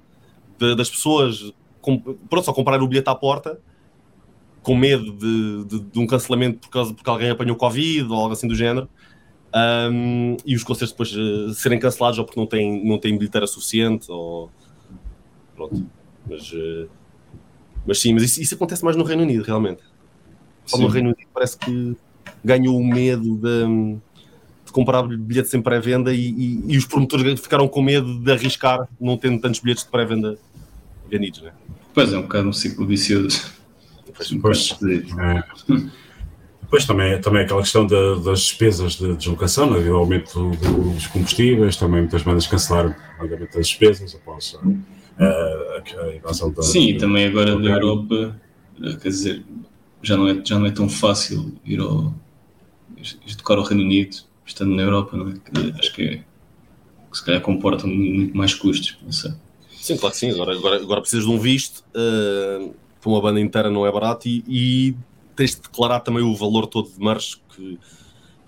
de, 0.59 0.75
das 0.75 0.91
pessoas 0.91 1.53
com, 1.81 1.99
pronto, 1.99 2.45
só 2.45 2.53
comprar 2.53 2.83
o 2.83 2.89
bilhete 2.89 3.09
à 3.09 3.15
porta, 3.15 3.61
com 4.63 4.75
medo 4.75 5.13
de, 5.13 5.65
de, 5.65 5.81
de, 5.81 5.99
um 5.99 6.07
cancelamento 6.07 6.59
por 6.59 6.71
causa, 6.71 6.93
porque 6.93 7.09
alguém 7.09 7.31
apanhou 7.31 7.57
Covid 7.57 8.11
ou 8.11 8.17
algo 8.17 8.33
assim 8.33 8.49
do 8.49 8.55
género, 8.55 8.89
um, 9.55 10.37
e 10.45 10.57
os 10.57 10.65
concertos 10.65 10.91
depois 10.91 11.13
uh, 11.15 11.55
serem 11.55 11.79
cancelados 11.79 12.19
ou 12.19 12.25
porque 12.25 12.39
não 12.39 12.47
têm, 12.47 12.85
não 12.85 12.99
têm 12.99 13.17
bilheteira 13.17 13.47
suficiente, 13.47 14.11
ou 14.11 14.51
pronto. 15.55 15.87
Mas, 16.29 16.53
uh, 16.53 16.89
mas 17.87 18.01
sim, 18.01 18.13
mas 18.13 18.25
isso, 18.25 18.43
isso, 18.43 18.55
acontece 18.57 18.85
mais 18.85 18.97
no 18.97 19.05
Reino 19.05 19.23
Unido, 19.23 19.45
realmente. 19.45 19.83
Só 20.65 20.77
no 20.77 20.89
Reino 20.89 21.11
Unido 21.11 21.29
parece 21.33 21.57
que 21.57 21.97
ganhou 22.45 22.77
o 22.77 22.85
medo 22.85 23.37
de 23.37 23.99
comprar 24.77 25.05
bilhetes 25.05 25.55
em 25.55 25.63
pré-venda 25.63 26.13
e, 26.13 26.29
e, 26.29 26.75
e, 26.75 26.77
os 26.77 26.85
promotores 26.85 27.41
ficaram 27.41 27.67
com 27.67 27.81
medo 27.81 28.19
de 28.19 28.31
arriscar 28.31 28.87
não 29.01 29.17
tendo 29.17 29.41
tantos 29.41 29.59
bilhetes 29.59 29.85
de 29.85 29.91
pré-venda 29.91 30.37
vendidos, 31.11 31.41
né? 31.41 31.51
Pois 31.95 32.13
é, 32.13 32.19
um 32.19 32.23
bocado 32.23 32.47
um 32.51 32.53
ciclo 32.53 32.87
vicioso. 32.87 33.53
Depois, 34.31 34.77
é. 35.19 35.45
depois 36.61 36.85
também, 36.85 37.19
também 37.23 37.45
aquela 37.45 37.63
questão 37.63 37.87
de, 37.87 38.21
das 38.23 38.41
despesas 38.41 38.97
de 38.97 39.17
deslocação, 39.17 39.71
né? 39.71 39.79
o 39.89 39.97
aumento 39.97 40.51
dos 40.51 41.07
combustíveis, 41.07 41.77
também 41.77 42.01
muitas 42.01 42.23
bandas 42.23 42.47
cancelaram 42.47 42.95
pagamento 43.19 43.57
das 43.57 43.69
despesas 43.69 44.15
após 44.15 44.59
a, 45.19 45.25
a, 45.25 46.05
a 46.05 46.17
invasão 46.17 46.53
da. 46.53 46.63
Sim, 46.63 46.91
e 46.91 46.99
também 46.99 47.25
agora 47.25 47.59
da 47.59 47.71
Europa, 47.71 48.39
quer 48.79 49.09
dizer, 49.09 49.43
já 50.03 50.19
não 50.19 50.29
é, 50.29 50.43
já 50.45 50.59
não 50.59 50.67
é 50.67 50.71
tão 50.71 50.87
fácil 50.87 51.55
ir 51.65 51.81
ao, 51.81 52.13
tocar 53.39 53.57
ao 53.57 53.65
Reino 53.65 53.83
Unido 53.83 54.27
estando 54.47 54.75
na 54.75 54.83
Europa, 54.83 55.17
não 55.17 55.29
é? 55.29 55.35
Que 55.35 55.79
acho 55.79 55.93
que, 55.93 56.03
é, 56.03 56.17
que 57.11 57.19
se 57.19 57.25
calhar 57.25 57.43
comportam 57.43 57.89
muito 57.91 58.37
mais 58.37 58.55
custos, 58.55 58.97
não 59.03 59.13
sei. 59.13 59.33
Sim, 59.81 59.97
claro 59.97 60.13
que 60.13 60.19
sim. 60.19 60.31
Agora, 60.31 60.57
agora, 60.57 60.77
agora 60.77 61.01
precisas 61.01 61.25
de 61.25 61.31
um 61.31 61.39
visto 61.39 61.85
uh, 61.91 62.75
para 63.01 63.11
uma 63.11 63.21
banda 63.21 63.41
inteira, 63.41 63.71
não 63.71 63.87
é 63.87 63.93
barato 63.93 64.29
e, 64.29 64.45
e 64.49 64.97
tens 65.35 65.55
de 65.55 65.63
declarar 65.63 66.01
também 66.01 66.23
o 66.23 66.35
valor 66.35 66.67
todo 66.67 66.89
de 66.89 66.99
marcha 66.99 67.37
que, 67.55 67.79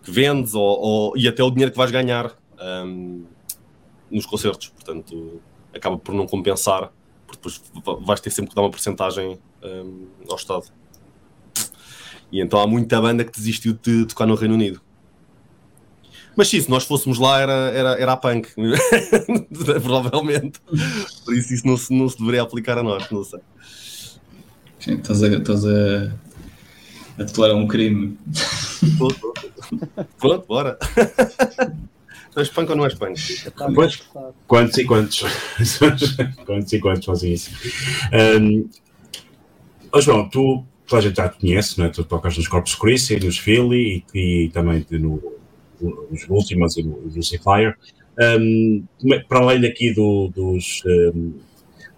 que 0.02 0.10
vendes 0.10 0.55
ou, 0.55 0.62
ou, 0.62 1.17
e 1.17 1.28
até 1.28 1.43
o 1.43 1.51
dinheiro 1.51 1.70
que 1.70 1.78
vais 1.78 1.91
ganhar 1.91 2.35
um, 2.60 3.25
nos 4.10 4.27
concertos. 4.27 4.68
Portanto, 4.68 5.41
acaba 5.75 5.99
por 5.99 6.15
não 6.15 6.27
compensar, 6.27 6.91
porque 7.27 7.49
depois 7.49 7.62
vais 8.05 8.20
ter 8.20 8.31
sempre 8.31 8.51
que 8.51 8.57
dar 8.57 8.62
uma 8.62 8.70
porcentagem 8.70 9.39
um, 9.62 10.07
ao 10.28 10.36
Estado. 10.36 10.65
E 12.33 12.41
então 12.41 12.60
há 12.60 12.67
muita 12.67 13.01
banda 13.01 13.25
que 13.25 13.33
desistiu 13.33 13.75
de 13.75 14.07
tocar 14.07 14.27
no 14.27 14.35
Reino 14.35 14.55
Unido. 14.55 14.81
Mas 16.39 16.50
sim, 16.50 16.60
se 16.60 16.70
nós 16.70 16.84
fôssemos 16.84 17.18
lá 17.18 17.41
era, 17.41 17.52
era, 17.52 18.00
era 18.00 18.12
a 18.12 18.17
punk, 18.17 18.49
provavelmente. 19.83 20.60
Por 21.25 21.34
isso 21.34 21.52
isso 21.52 21.67
não 21.67 21.76
se, 21.76 21.92
não 21.92 22.08
se 22.08 22.17
deveria 22.17 22.42
aplicar 22.42 22.78
a 22.78 22.83
nós, 22.84 23.10
não 23.10 23.25
sei. 23.25 23.41
Sim, 24.78 24.94
estás 24.94 25.20
a, 25.25 25.26
estás 25.26 25.67
a, 25.67 26.15
a 27.18 27.25
declarar 27.25 27.57
um 27.57 27.67
crime. 27.67 28.17
Pronto, 30.20 30.47
bora. 30.47 30.78
És 32.36 32.49
punk 32.50 32.70
ou 32.70 32.76
não 32.76 32.84
és 32.84 32.94
punk? 32.94 33.18
Quantos, 33.75 34.08
quantos 34.47 34.78
e 34.78 34.84
quantos? 34.84 35.25
quantos 36.47 36.73
e 36.73 36.78
quantos 36.78 37.05
fazem 37.05 37.33
isso? 37.33 37.50
Um, 38.12 38.70
oh 39.92 40.00
João, 40.00 40.28
tu, 40.28 40.65
tu 40.86 40.94
a 40.94 41.00
gente 41.00 41.17
já 41.17 41.28
te 41.28 41.41
conhece, 41.41 41.76
não 41.81 41.86
é? 41.86 41.89
tu 41.89 42.05
tocas 42.05 42.36
nos 42.36 42.47
Corpus 42.47 42.76
Christi, 42.76 43.18
nos 43.18 43.39
Philly 43.39 44.05
e, 44.15 44.44
e 44.44 44.50
também 44.50 44.86
no, 44.92 45.38
os 45.81 46.28
últimos 46.28 46.76
e 46.76 46.82
o 46.82 47.10
Lucifer. 47.15 47.76
Um, 48.20 48.84
para 49.28 49.39
além 49.39 49.60
daqui 49.60 49.92
do, 49.92 50.28
dos, 50.34 50.82
um, 50.86 51.34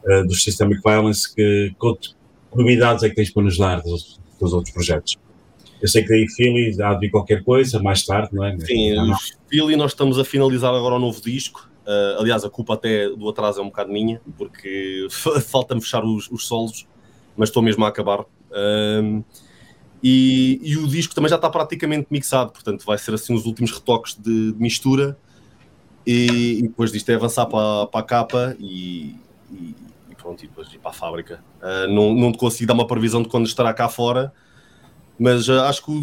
uh, 0.04 0.26
dos 0.26 0.44
Systemic 0.44 0.82
Violence, 0.82 1.34
que, 1.34 1.74
que 1.80 2.14
novidades 2.54 3.02
é 3.02 3.08
que 3.08 3.14
tens 3.14 3.30
para 3.30 3.42
nos 3.42 3.56
dar 3.56 3.80
dos, 3.80 4.20
dos 4.38 4.52
outros 4.52 4.72
projetos? 4.72 5.16
Eu 5.80 5.88
sei 5.88 6.04
que 6.04 6.12
aí 6.12 6.28
Philly 6.28 6.82
há 6.82 6.92
de 6.92 7.00
vir 7.00 7.10
qualquer 7.10 7.42
coisa 7.42 7.82
mais 7.82 8.04
tarde, 8.04 8.28
não 8.32 8.44
é? 8.44 8.58
Sim, 8.60 8.94
não, 8.94 9.06
não. 9.08 9.16
Philly 9.48 9.76
nós 9.76 9.92
estamos 9.92 10.18
a 10.18 10.24
finalizar 10.24 10.74
agora 10.74 10.96
o 10.96 10.98
novo 10.98 11.20
disco. 11.22 11.70
Uh, 11.86 12.20
aliás, 12.20 12.44
a 12.44 12.50
culpa 12.50 12.74
até 12.74 13.08
do 13.08 13.28
atraso 13.28 13.60
é 13.60 13.62
um 13.62 13.68
bocado 13.68 13.90
minha, 13.90 14.20
porque 14.36 15.06
falta-me 15.48 15.80
fechar 15.80 16.04
os, 16.04 16.30
os 16.30 16.46
solos, 16.46 16.86
mas 17.36 17.48
estou 17.48 17.62
mesmo 17.62 17.84
a 17.84 17.88
acabar. 17.88 18.20
Uh, 18.20 19.24
e, 20.02 20.60
e, 20.62 20.76
o 20.78 20.86
disco 20.86 21.14
também 21.14 21.28
já 21.28 21.36
está 21.36 21.50
praticamente 21.50 22.06
mixado, 22.10 22.52
portanto 22.52 22.84
vai 22.86 22.96
ser 22.96 23.12
assim 23.14 23.34
os 23.34 23.44
últimos 23.44 23.70
retoques 23.70 24.16
de, 24.16 24.52
de 24.52 24.60
mistura 24.60 25.16
e, 26.06 26.58
e, 26.58 26.62
depois 26.62 26.90
disto 26.90 27.10
é 27.10 27.14
avançar 27.14 27.46
para, 27.46 27.86
para 27.86 28.00
a 28.00 28.02
capa 28.02 28.56
e, 28.58 29.14
e, 29.52 29.74
pronto, 30.16 30.42
e 30.42 30.48
depois 30.48 30.72
ir 30.72 30.78
para 30.78 30.90
a 30.90 30.94
fábrica. 30.94 31.42
Uh, 31.60 31.92
não, 31.92 32.14
não 32.14 32.32
consigo 32.32 32.66
dar 32.66 32.74
uma 32.74 32.86
previsão 32.86 33.22
de 33.22 33.28
quando 33.28 33.46
estará 33.46 33.74
cá 33.74 33.88
fora, 33.88 34.32
mas 35.18 35.48
uh, 35.48 35.60
acho 35.62 35.84
que 35.84 35.90
o, 35.90 36.02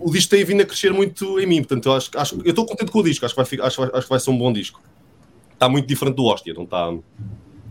o 0.00 0.10
disco 0.10 0.30
tem 0.30 0.44
vindo 0.44 0.62
a 0.62 0.66
crescer 0.66 0.92
muito 0.92 1.38
em 1.38 1.46
mim, 1.46 1.58
portanto 1.58 1.86
eu 1.86 1.94
acho, 1.94 2.10
acho 2.16 2.40
estou 2.44 2.66
contente 2.66 2.90
com 2.90 2.98
o 2.98 3.02
disco, 3.04 3.24
acho 3.24 3.34
que, 3.34 3.56
vai, 3.56 3.66
acho, 3.66 3.82
acho 3.82 4.02
que 4.02 4.10
vai 4.10 4.20
ser 4.20 4.30
um 4.30 4.38
bom 4.38 4.52
disco. 4.52 4.82
Está 5.52 5.68
muito 5.68 5.86
diferente 5.86 6.16
do 6.16 6.24
Hostia, 6.24 6.52
não 6.52 6.64
está 6.64 6.92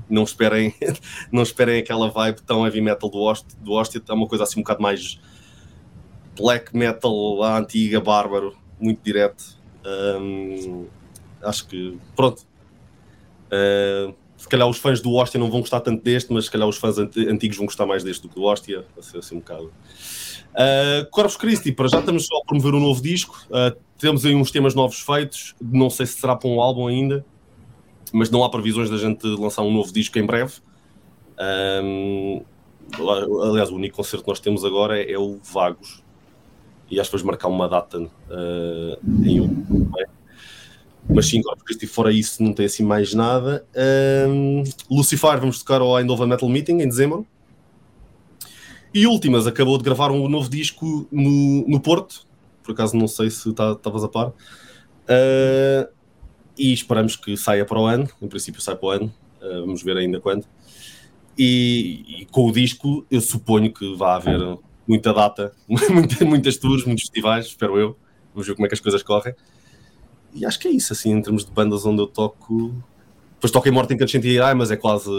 não 0.09 0.23
esperem, 0.23 0.73
não 1.31 1.43
esperem 1.43 1.79
aquela 1.79 2.09
vibe 2.09 2.41
tão 2.41 2.65
heavy 2.65 2.81
metal 2.81 3.09
do 3.09 3.17
Host, 3.17 3.47
do 3.59 3.73
Hostia, 3.73 4.01
é 4.07 4.13
uma 4.13 4.27
coisa 4.27 4.43
assim 4.43 4.59
um 4.59 4.63
bocado 4.63 4.81
mais 4.81 5.19
black 6.37 6.75
metal 6.75 7.43
à 7.43 7.57
antiga, 7.57 7.99
bárbaro, 7.99 8.55
muito 8.79 9.01
direto. 9.03 9.43
Um, 9.85 10.87
acho 11.41 11.67
que, 11.67 11.97
pronto. 12.15 12.45
Uh, 13.45 14.13
se 14.37 14.49
calhar 14.49 14.67
os 14.67 14.77
fãs 14.77 15.01
do 15.01 15.13
Hostia 15.13 15.39
não 15.39 15.49
vão 15.49 15.61
gostar 15.61 15.79
tanto 15.79 16.03
deste, 16.03 16.31
mas 16.31 16.45
se 16.45 16.51
calhar 16.51 16.67
os 16.67 16.77
fãs 16.77 16.97
antigos 16.99 17.57
vão 17.57 17.65
gostar 17.65 17.85
mais 17.85 18.03
deste 18.03 18.23
do 18.23 18.29
que 18.29 18.35
do 18.35 18.43
Hostia. 18.43 18.85
Vai 18.93 19.03
ser 19.03 19.17
assim 19.17 19.37
um 19.37 19.39
bocado. 19.39 19.71
Uh, 20.53 21.09
Corpus 21.09 21.35
Christi, 21.35 21.71
para 21.71 21.87
já 21.87 21.99
estamos 21.99 22.25
só 22.25 22.37
a 22.37 22.45
promover 22.45 22.73
um 22.75 22.79
novo 22.79 23.01
disco. 23.01 23.43
Uh, 23.47 23.75
temos 23.97 24.25
aí 24.25 24.35
uns 24.35 24.51
temas 24.51 24.75
novos 24.75 24.99
feitos. 24.99 25.55
Não 25.61 25.89
sei 25.89 26.05
se 26.05 26.19
será 26.19 26.35
para 26.35 26.49
um 26.49 26.61
álbum 26.61 26.87
ainda, 26.87 27.25
mas 28.13 28.29
não 28.29 28.43
há 28.43 28.49
previsões 28.49 28.89
da 28.89 28.97
gente 28.97 29.25
lançar 29.27 29.61
um 29.61 29.73
novo 29.73 29.91
disco 29.91 30.17
em 30.17 30.25
breve. 30.25 30.53
Um, 31.39 32.43
aliás, 33.43 33.69
o 33.69 33.75
único 33.75 33.97
concerto 33.97 34.23
que 34.23 34.29
nós 34.29 34.39
temos 34.39 34.63
agora 34.63 34.99
é, 34.99 35.11
é 35.11 35.19
o 35.19 35.39
Vagos. 35.43 36.03
E 36.89 36.99
acho 36.99 37.09
que 37.09 37.17
vamos 37.17 37.25
marcar 37.25 37.47
uma 37.47 37.67
data 37.67 37.99
uh, 37.99 39.25
em 39.25 39.39
outubro. 39.39 39.91
É? 39.99 40.05
Mas 41.09 41.27
sim, 41.27 41.41
Corpus 41.41 41.63
Christi, 41.63 41.87
fora 41.87 42.11
isso, 42.11 42.41
não 42.41 42.53
tem 42.53 42.65
assim 42.65 42.83
mais 42.83 43.13
nada. 43.13 43.65
Um, 44.27 44.63
Lucifer, 44.89 45.39
vamos 45.39 45.59
tocar 45.59 45.81
ao 45.81 45.95
a 45.95 46.27
Metal 46.27 46.49
Meeting 46.49 46.81
em 46.81 46.87
dezembro. 46.87 47.25
E 48.93 49.05
Últimas 49.05 49.45
acabou 49.45 49.77
de 49.77 49.83
gravar 49.83 50.09
um 50.11 50.27
novo 50.29 50.49
disco 50.49 51.07
no, 51.11 51.67
no 51.67 51.79
Porto, 51.81 52.25
por 52.63 52.71
acaso 52.71 52.95
não 52.95 53.07
sei 53.07 53.29
se 53.29 53.49
estavas 53.49 53.81
tá, 53.81 54.05
a 54.05 54.07
par. 54.07 54.27
Uh, 54.29 55.94
e 56.57 56.73
esperamos 56.73 57.15
que 57.15 57.35
saia 57.35 57.65
para 57.65 57.79
o 57.79 57.85
ano, 57.85 58.07
em 58.21 58.27
princípio 58.27 58.61
sai 58.61 58.75
para 58.75 58.85
o 58.85 58.89
ano, 58.89 59.13
uh, 59.41 59.61
vamos 59.61 59.83
ver 59.83 59.97
ainda 59.97 60.19
quando. 60.19 60.45
E, 61.37 62.21
e, 62.21 62.25
com 62.27 62.47
o 62.47 62.51
disco 62.51 63.05
eu 63.11 63.19
suponho 63.19 63.73
que 63.73 63.95
vai 63.95 64.15
haver 64.15 64.39
muita 64.87 65.13
data, 65.13 65.51
muitas 66.25 66.57
tours, 66.57 66.85
muitos 66.85 67.03
festivais, 67.03 67.47
espero 67.47 67.77
eu. 67.77 67.97
Vamos 68.33 68.47
ver 68.47 68.55
como 68.55 68.65
é 68.65 68.69
que 68.69 68.75
as 68.75 68.79
coisas 68.79 69.03
correm. 69.03 69.33
E 70.33 70.45
acho 70.45 70.59
que 70.59 70.67
é 70.67 70.71
isso, 70.71 70.91
assim, 70.91 71.11
em 71.11 71.21
termos 71.21 71.45
de 71.45 71.51
bandas 71.51 71.85
onde 71.85 72.01
eu 72.01 72.07
toco. 72.07 72.73
Depois 73.33 73.51
toco 73.51 73.67
em 73.67 73.71
Morte 73.71 73.93
em 73.93 73.97
Cantos 73.97 74.13
mas 74.55 74.71
é 74.71 74.77
quase 74.77 75.09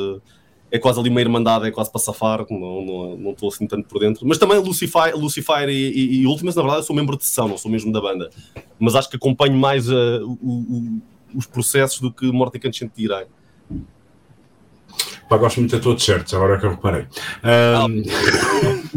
é 0.70 0.78
quase 0.78 0.98
ali 0.98 1.08
uma 1.08 1.20
irmandade, 1.20 1.66
é 1.66 1.70
quase 1.70 1.90
para 1.90 2.00
safar, 2.00 2.44
não, 2.50 2.84
não, 2.84 3.16
não 3.16 3.30
estou 3.30 3.48
assim 3.48 3.66
tanto 3.66 3.88
por 3.88 4.00
dentro. 4.00 4.26
Mas 4.26 4.38
também 4.38 4.58
Lucifer, 4.58 5.16
Lucifer 5.16 5.68
e, 5.68 5.90
e, 5.90 6.22
e 6.22 6.26
Ultimas, 6.26 6.56
na 6.56 6.62
verdade, 6.62 6.80
eu 6.80 6.84
sou 6.84 6.96
membro 6.96 7.16
de 7.16 7.24
sessão, 7.24 7.48
não 7.48 7.56
sou 7.56 7.70
mesmo 7.70 7.92
da 7.92 8.00
banda. 8.00 8.30
Mas 8.78 8.94
acho 8.94 9.08
que 9.08 9.16
acompanho 9.16 9.54
mais 9.54 9.88
uh, 9.88 10.38
o, 10.42 10.52
o, 10.52 11.02
os 11.34 11.46
processos 11.46 12.00
do 12.00 12.12
que 12.12 12.30
Morte 12.30 12.56
e 12.56 12.60
Cantos 12.60 12.82
Tirei. 12.94 13.26
Pá, 15.28 15.36
gosto 15.36 15.58
muito 15.60 15.74
da 15.74 15.82
tua 15.82 15.96
t-shirt, 15.96 16.32
agora 16.34 16.58
que 16.58 16.66
eu 16.66 16.70
reparei. 16.70 17.02
Um... 17.02 18.02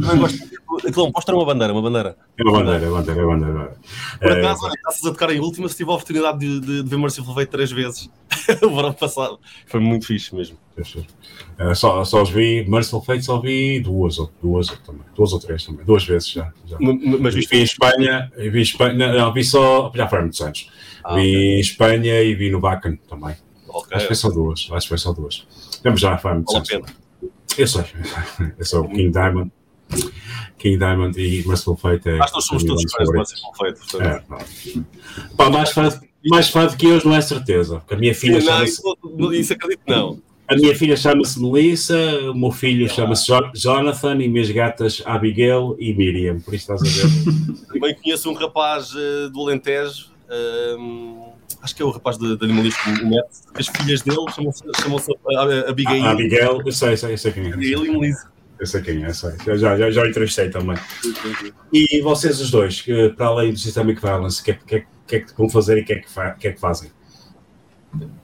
Ah, 0.06 0.16
gosto 0.18 0.60
Aquilo 0.88 1.12
mostra 1.12 1.36
uma 1.36 1.46
bandeira, 1.46 1.74
uma 1.74 1.82
bandeira. 1.82 2.16
É 2.38 2.44
uma 2.44 2.60
bandeira, 2.60 2.86
é 2.86 2.90
uma 2.90 3.00
bandeira, 3.00 3.22
é 3.22 3.26
uma 3.26 3.38
bandeira. 3.38 3.78
Por 4.20 4.32
acaso, 4.32 4.68
é... 4.68 4.70
estás 4.70 5.06
a 5.06 5.12
tocar 5.12 5.32
em 5.32 5.40
última, 5.40 5.68
se 5.68 5.76
tive 5.76 5.90
a 5.90 5.94
oportunidade 5.94 6.40
de, 6.40 6.60
de, 6.60 6.84
de 6.84 6.90
ver 6.90 6.98
Merciful 6.98 7.34
Fate 7.34 7.48
três 7.48 7.72
vezes 7.72 8.10
o 8.62 8.76
verão 8.76 8.94
passado. 8.94 9.40
Foi 9.66 9.80
muito 9.80 10.06
fixe 10.06 10.34
mesmo. 10.36 10.58
Uh, 10.78 11.76
só, 11.76 12.04
só 12.06 12.22
os 12.22 12.30
vi, 12.30 12.66
Merciful 12.70 13.02
Fate 13.02 13.24
só 13.24 13.40
vi 13.40 13.80
duas, 13.80 14.20
ou, 14.20 14.32
duas, 14.42 14.68
também, 14.86 15.02
duas 15.16 15.34
ou 15.34 15.40
três 15.40 15.66
também, 15.66 15.84
duas 15.84 16.06
vezes 16.06 16.30
já. 16.30 16.54
já. 16.66 16.78
Mas 16.80 17.34
vi 17.34 17.48
em 17.52 17.64
Espanha, 17.64 18.32
vi 18.38 18.60
em 18.60 18.62
Espanha, 18.62 19.14
não, 19.14 19.34
vi 19.34 19.44
só, 19.44 19.92
já 19.94 20.08
foi 20.08 20.20
há 20.20 20.22
muitos 20.22 20.42
anos. 20.42 20.70
Ah, 21.10 21.16
vi 21.16 21.36
okay. 21.36 21.56
em 21.56 21.60
Espanha 21.60 22.22
e 22.22 22.36
vi 22.36 22.52
no 22.52 22.60
Bacan 22.60 22.98
também. 23.10 23.36
Okay. 23.68 23.98
Acho 23.98 24.06
que 24.06 24.08
foi 24.08 24.16
só 24.16 24.30
duas, 24.30 24.68
acho 24.72 24.82
que 24.82 24.90
foi 24.90 24.98
só 25.00 25.12
duas. 25.12 25.48
Vamos 25.84 26.00
já 26.00 26.20
muitos 26.24 26.54
vale 26.54 26.76
anos. 26.76 26.92
Eu 27.58 27.68
sei, 27.68 27.84
eu 28.58 28.66
sou 28.66 28.86
o 28.86 28.90
King 28.90 29.10
Diamond. 29.10 29.52
King 30.60 30.78
Diamond 30.78 31.20
e 31.20 31.48
Merciful 31.48 31.76
Fate 31.76 32.10
é. 32.10 32.20
Acho 32.20 32.28
que 32.28 32.36
nós 32.36 32.46
somos 32.46 32.64
todos 32.64 32.84
fãs 32.92 33.08
de 33.08 33.16
Merciful 33.16 33.56
Fate. 33.56 33.80
É, 34.02 34.24
Pá, 35.36 35.50
mais 35.50 35.72
fã, 35.72 36.02
mais 36.28 36.50
fã 36.50 36.68
do 36.68 36.78
que 36.78 36.86
eu 36.86 37.04
não 37.04 37.16
é 37.16 37.22
certeza. 37.22 37.80
Porque 37.80 37.96
a 37.96 37.98
minha 37.98 38.14
filha 38.14 38.40
chama-se. 38.40 38.82
Isso 39.34 39.54
acredito 39.54 39.82
não. 39.88 40.22
A 40.48 40.56
minha 40.56 40.76
filha 40.76 40.98
chama-se 40.98 41.40
Melissa, 41.40 41.96
o 42.32 42.34
meu 42.34 42.52
filho 42.52 42.90
chama-se 42.90 43.32
Jonathan 43.54 44.16
e 44.16 44.28
minhas 44.28 44.50
gatas 44.50 45.02
Abigail 45.06 45.76
e 45.80 45.94
Miriam. 45.94 46.40
Por 46.40 46.54
isso 46.54 46.72
estás 46.74 46.82
a 46.82 46.86
ver. 46.86 47.66
Também 47.72 47.96
conheço 47.96 48.30
um 48.30 48.34
rapaz 48.34 48.92
uh, 48.94 49.30
do 49.32 49.42
Alentejo. 49.42 50.10
Uh, 50.30 51.34
acho 51.62 51.76
que 51.76 51.82
é 51.82 51.86
o 51.86 51.90
rapaz 51.90 52.18
de, 52.18 52.38
de 52.38 52.46
animalismo, 52.46 52.80
o 53.02 53.10
Matt, 53.10 53.28
as 53.56 53.68
filhas 53.68 54.02
dele 54.02 54.26
chamam-se 54.34 54.64
chamam 54.82 55.00
Abigail. 55.68 56.06
A, 56.06 56.12
Abigail, 56.12 56.62
eu 56.66 56.72
sei, 56.72 56.94
eu 56.94 56.98
sei, 56.98 57.14
eu 57.14 57.18
sei 57.18 57.32
quem 57.32 57.46
é. 57.46 57.50
Ele 57.50 57.88
e 57.88 57.92
Melissa. 57.92 58.32
Eu 58.60 58.68
sei 58.68 58.82
quem 58.82 59.04
é, 59.06 59.14
sei. 59.14 59.32
Já, 59.58 59.78
já, 59.78 59.90
já 59.90 60.08
entrevistei 60.08 60.50
também. 60.50 60.78
E 61.72 62.02
vocês 62.02 62.42
os 62.42 62.52
dois, 62.52 62.86
para 63.16 63.28
além 63.28 63.54
do 63.54 63.60
Systemic 63.60 64.02
Violence, 64.02 64.42
o 64.42 64.44
que, 64.44 64.52
é, 64.52 64.54
que, 64.54 64.76
é, 64.76 64.86
que 65.08 65.16
é 65.16 65.20
que 65.22 65.38
vão 65.38 65.50
fazer 65.50 65.78
e 65.78 65.82
o 65.82 65.86
que, 65.86 65.94
é 65.94 65.96
que, 66.00 66.08
que 66.40 66.48
é 66.50 66.52
que 66.52 66.60
fazem? 66.60 66.92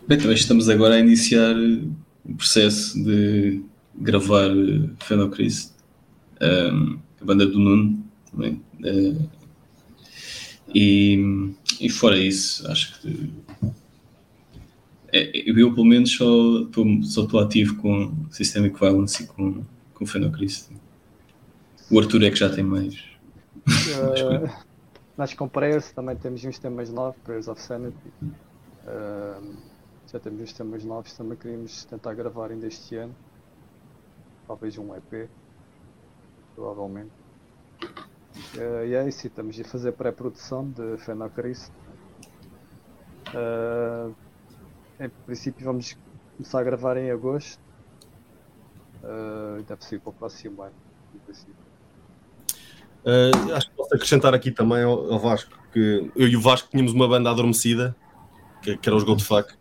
Bem, 0.08 0.20
também 0.20 0.36
estamos 0.36 0.70
agora 0.70 0.96
a 0.96 1.00
iniciar 1.00 1.56
o 1.56 2.36
processo 2.36 3.02
de 3.02 3.64
gravar 3.96 4.50
Fenocris, 5.04 5.74
um, 6.42 7.00
a 7.22 7.26
banda 7.26 7.46
do 7.46 7.58
Nuno 7.58 8.04
também. 8.30 8.62
Uh, 8.84 9.30
e, 10.76 11.54
e 11.80 11.90
fora 11.90 12.18
isso, 12.18 12.70
acho 12.70 13.02
que 13.02 13.34
é, 15.14 15.50
eu 15.50 15.74
pelo 15.74 15.86
menos 15.86 16.12
só 16.14 17.24
estou 17.24 17.40
ativo 17.40 17.76
com 17.78 18.14
Systemic 18.30 18.78
Violence 18.78 19.24
e 19.24 19.28
com 19.28 19.64
com 19.96 20.04
o 20.04 20.08
Fenocris. 20.08 20.70
O 21.90 22.00
Arthur 22.00 22.24
é 22.24 22.30
que 22.30 22.36
já 22.36 22.54
tem 22.54 22.64
mais. 22.64 22.96
Uh, 23.66 24.48
nós 25.18 25.34
com 25.34 25.48
Prayers 25.48 25.92
também 25.92 26.16
temos 26.16 26.44
uns 26.44 26.60
temas 26.60 26.92
novos, 26.92 27.20
Prayers 27.24 27.48
of 27.48 27.60
Sanity. 27.62 28.14
Uh, 28.22 29.56
já 30.12 30.20
temos 30.20 30.42
uns 30.42 30.54
temas 30.54 30.84
novos, 30.84 31.14
também 31.14 31.38
queríamos 31.38 31.86
tentar 31.86 32.14
gravar 32.14 32.52
ainda 32.52 32.68
este 32.68 32.96
ano. 32.98 33.16
Talvez 34.48 34.78
um 34.78 34.94
EP, 34.96 35.30
provavelmente. 36.54 37.12
Uh, 38.56 38.86
e 38.86 38.96
é 38.96 39.08
isso, 39.08 39.28
estamos 39.28 39.60
a 39.60 39.64
fazer 39.64 39.92
pré-produção 39.94 40.70
de 40.70 40.98
Fenocris. 40.98 41.72
Uh, 43.30 44.14
em 45.00 45.10
princípio 45.26 45.66
vamos 45.66 45.98
começar 46.38 46.60
a 46.60 46.64
gravar 46.64 46.98
em 46.98 47.12
agosto 47.12 47.60
uh, 49.06 49.64
deve 49.64 49.86
ser 49.86 50.00
para 50.00 50.10
o 50.10 50.14
próximo 50.14 50.62
ano. 50.62 50.74
Uh, 53.06 53.54
acho 53.54 53.70
que 53.70 53.76
posso 53.76 53.94
acrescentar 53.94 54.34
aqui 54.34 54.52
também 54.52 54.84
ao, 54.84 55.14
ao, 55.14 55.20
Vasco 55.20 55.58
que 55.72 56.12
eu 56.16 56.28
e 56.28 56.36
o 56.36 56.42
Vasco 56.42 56.70
tínhamos 56.72 56.92
uma 56.92 57.08
banda 57.08 57.30
adormecida 57.30 57.96
que, 58.64 58.76
que 58.76 58.90
era 58.90 58.96
os 58.96 59.04
Goldfuck 59.04 59.54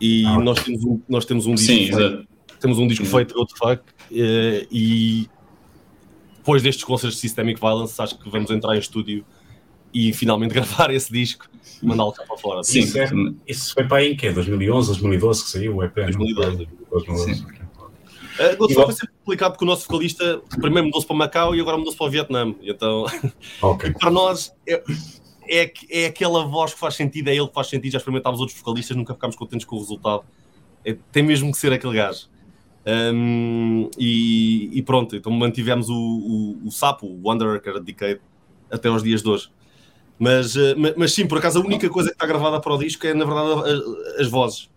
e 0.00 0.24
ah. 0.24 0.38
nós, 0.38 0.62
temos 0.64 0.84
um, 0.84 1.00
nós 1.06 1.24
temos 1.26 1.46
um 1.46 1.54
disco 1.54 1.72
Sim, 1.72 1.94
feito, 1.94 2.28
temos 2.58 2.78
um 2.78 2.86
disco 2.86 3.04
feito 3.04 3.28
de 3.28 3.34
Goldfuck 3.34 3.82
uh, 3.82 4.66
e 4.70 5.28
depois 6.42 6.60
destes 6.60 6.84
concertos 6.84 7.14
de 7.14 7.20
Systemic 7.20 7.60
Violence 7.60 8.00
acho 8.02 8.18
que 8.18 8.28
vamos 8.28 8.50
entrar 8.50 8.74
em 8.74 8.80
estúdio 8.80 9.24
e 9.94 10.12
finalmente 10.12 10.50
gravar 10.54 10.92
esse 10.92 11.12
disco 11.12 11.46
e 11.80 11.86
mandá-lo 11.86 12.12
cá 12.12 12.24
para 12.26 12.36
fora. 12.36 12.62
Sim, 12.64 12.80
isso, 12.80 12.98
é, 12.98 13.08
isso 13.46 13.72
foi 13.72 13.84
para 13.84 13.98
aí 13.98 14.12
em 14.12 14.16
que? 14.16 14.30
2011, 14.30 14.88
2012 14.88 15.44
que 15.44 15.50
saiu 15.50 15.76
o 15.76 15.84
EP? 15.84 15.94
2012. 15.94 16.68
2012. 16.90 17.42
Uh, 18.32 18.56
foi 18.56 18.72
Igual... 18.72 18.92
sempre 18.92 19.14
complicado 19.18 19.52
porque 19.52 19.64
o 19.64 19.68
nosso 19.68 19.86
vocalista 19.86 20.42
primeiro 20.60 20.86
mudou-se 20.86 21.06
para 21.06 21.14
Macau 21.14 21.54
e 21.54 21.60
agora 21.60 21.76
mudou-se 21.76 21.96
para 21.96 22.06
o 22.06 22.10
Vietnã. 22.10 22.54
Então, 22.62 23.04
okay. 23.62 23.92
para 23.92 24.10
nós 24.10 24.52
é, 24.66 24.82
é, 25.48 25.72
é, 25.90 26.06
aquela 26.06 26.44
voz 26.46 26.72
que 26.74 26.80
faz 26.80 26.94
sentido, 26.94 27.28
é 27.28 27.36
ele 27.36 27.46
que 27.46 27.54
faz 27.54 27.68
sentido. 27.68 27.92
Já 27.92 27.98
experimentámos 27.98 28.40
outros 28.40 28.58
vocalistas, 28.58 28.96
nunca 28.96 29.14
ficámos 29.14 29.36
contentes 29.36 29.66
com 29.66 29.76
o 29.76 29.78
resultado. 29.78 30.24
É, 30.84 30.96
tem 31.12 31.22
mesmo 31.22 31.52
que 31.52 31.58
ser 31.58 31.72
aquele 31.72 31.94
gajo. 31.94 32.28
Um, 32.84 33.88
e, 33.96 34.70
e, 34.72 34.82
pronto, 34.82 35.14
então 35.14 35.30
mantivemos 35.30 35.88
o, 35.88 35.94
o, 35.94 36.66
o 36.66 36.70
sapo, 36.70 37.06
o 37.06 37.28
Wanderer, 37.28 37.60
que 37.60 37.68
era 37.68 37.80
Decade, 37.80 38.20
até 38.70 38.88
aos 38.88 39.02
dias 39.02 39.22
de 39.22 39.28
hoje. 39.28 39.48
Mas, 40.18 40.56
uh, 40.56 40.74
mas 40.96 41.12
sim, 41.12 41.26
por 41.26 41.38
acaso, 41.38 41.60
a 41.60 41.64
única 41.64 41.88
coisa 41.88 42.10
que 42.10 42.14
está 42.14 42.26
gravada 42.26 42.60
para 42.60 42.72
o 42.72 42.78
disco 42.78 43.06
é, 43.06 43.14
na 43.14 43.24
verdade, 43.24 43.70
as, 43.70 44.20
as 44.20 44.28
vozes. 44.28 44.70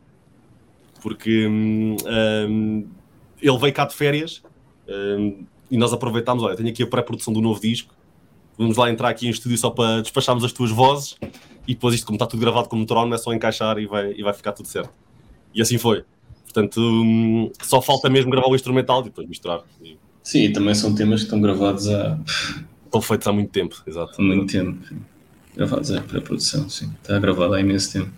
Porque 1.01 1.47
um, 1.47 1.95
um, 2.49 2.87
ele 3.41 3.57
veio 3.57 3.73
cá 3.73 3.85
de 3.85 3.93
férias 3.93 4.41
um, 4.87 5.45
e 5.69 5.77
nós 5.77 5.93
aproveitámos, 5.93 6.43
olha, 6.43 6.55
tenho 6.55 6.69
aqui 6.69 6.83
a 6.83 6.87
pré-produção 6.87 7.33
do 7.33 7.41
novo 7.41 7.59
disco, 7.59 7.93
vamos 8.57 8.77
lá 8.77 8.89
entrar 8.89 9.09
aqui 9.09 9.27
em 9.27 9.29
estúdio 9.29 9.57
só 9.57 9.69
para 9.69 10.01
despacharmos 10.01 10.43
as 10.43 10.51
tuas 10.51 10.71
vozes 10.71 11.17
e 11.67 11.73
depois 11.73 11.93
isto, 11.95 12.05
como 12.05 12.15
está 12.15 12.25
tudo 12.25 12.39
gravado 12.39 12.69
como 12.69 12.85
trono, 12.85 13.13
é 13.13 13.17
só 13.17 13.33
encaixar 13.33 13.77
e 13.77 13.85
vai, 13.85 14.13
e 14.13 14.23
vai 14.23 14.33
ficar 14.33 14.51
tudo 14.51 14.67
certo. 14.67 14.93
E 15.53 15.61
assim 15.61 15.77
foi. 15.77 16.03
Portanto, 16.55 16.79
um, 16.79 17.51
só 17.61 17.81
falta 17.81 18.09
mesmo 18.09 18.31
gravar 18.31 18.47
o 18.47 18.55
instrumental 18.55 19.01
e 19.01 19.03
depois 19.05 19.27
misturar. 19.27 19.59
Sim, 20.23 20.39
e 20.39 20.53
também 20.53 20.73
são 20.73 20.95
temas 20.95 21.19
que 21.19 21.25
estão 21.25 21.41
gravados 21.41 21.89
há... 21.89 22.17
Estão 22.85 23.01
feitos 23.01 23.27
há 23.27 23.33
muito 23.33 23.51
tempo, 23.51 23.75
exato. 23.85 24.13
Há 24.17 24.23
muito 24.23 24.49
tempo. 24.49 24.79
Gravados 25.53 25.91
é 25.91 25.99
pré-produção, 25.99 26.69
sim. 26.69 26.89
Está 27.01 27.19
gravado 27.19 27.55
há 27.55 27.59
imenso 27.59 27.91
tempo. 27.91 28.11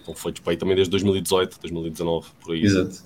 Estão 0.00 0.12
feitos 0.12 0.42
para 0.42 0.54
aí 0.54 0.56
também 0.56 0.74
desde 0.74 0.90
2018, 0.90 1.60
2019, 1.60 2.26
por 2.40 2.52
aí. 2.52 2.64
Exato. 2.64 3.04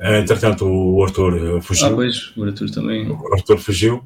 Eh, 0.00 0.18
entretanto, 0.18 0.66
o 0.66 1.04
Arthur 1.04 1.58
eh, 1.58 1.60
fugiu. 1.60 1.86
Ah, 1.86 1.92
pois, 1.92 2.36
o 2.36 2.42
Arthur 2.42 2.70
também. 2.70 3.08
O 3.08 3.34
Arthur 3.34 3.58
fugiu. 3.58 4.02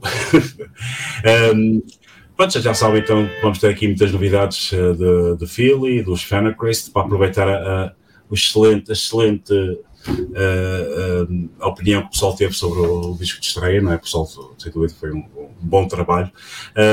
um, 1.54 1.82
pronto, 2.36 2.60
já 2.60 2.74
sabem, 2.74 3.00
então 3.00 3.26
vamos 3.40 3.58
ter 3.58 3.70
aqui 3.70 3.86
muitas 3.86 4.12
novidades 4.12 4.74
eh, 4.74 4.92
de, 4.92 5.36
de 5.38 5.46
Philly, 5.46 6.02
dos 6.02 6.22
Fenachrist, 6.22 6.90
para 6.90 7.06
aproveitar 7.06 7.48
a, 7.48 7.94
o 8.32 8.34
excelente, 8.34 8.90
a 8.90 8.94
excelente 8.94 9.52
uh, 9.52 9.84
uh, 10.08 11.68
opinião 11.68 12.00
que 12.00 12.06
o 12.08 12.10
pessoal 12.12 12.34
teve 12.34 12.54
sobre 12.54 12.80
o, 12.80 13.14
disco 13.14 13.38
de 13.38 13.46
estreia, 13.46 13.82
não 13.82 13.92
é? 13.92 13.96
O 13.96 14.00
pessoal, 14.00 14.26
sem 14.58 14.72
dúvida, 14.72 14.94
foi 14.98 15.12
um, 15.12 15.18
um 15.36 15.50
bom 15.60 15.86
trabalho. 15.86 16.32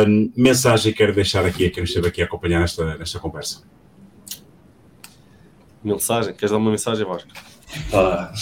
Um, 0.05 0.29
mensagem 0.35 0.91
quero 0.91 1.15
deixar 1.15 1.45
aqui 1.45 1.65
a 1.65 1.71
quem 1.71 1.85
esteve 1.85 2.09
aqui 2.09 2.21
a 2.21 2.25
acompanhar 2.25 2.59
nesta, 2.59 2.97
nesta 2.97 3.19
conversa. 3.19 3.63
Mensagem? 5.81 6.33
Queres 6.33 6.51
dar 6.51 6.57
uma 6.57 6.71
mensagem, 6.71 7.05
Vasco? 7.05 7.29
Ah. 7.93 8.33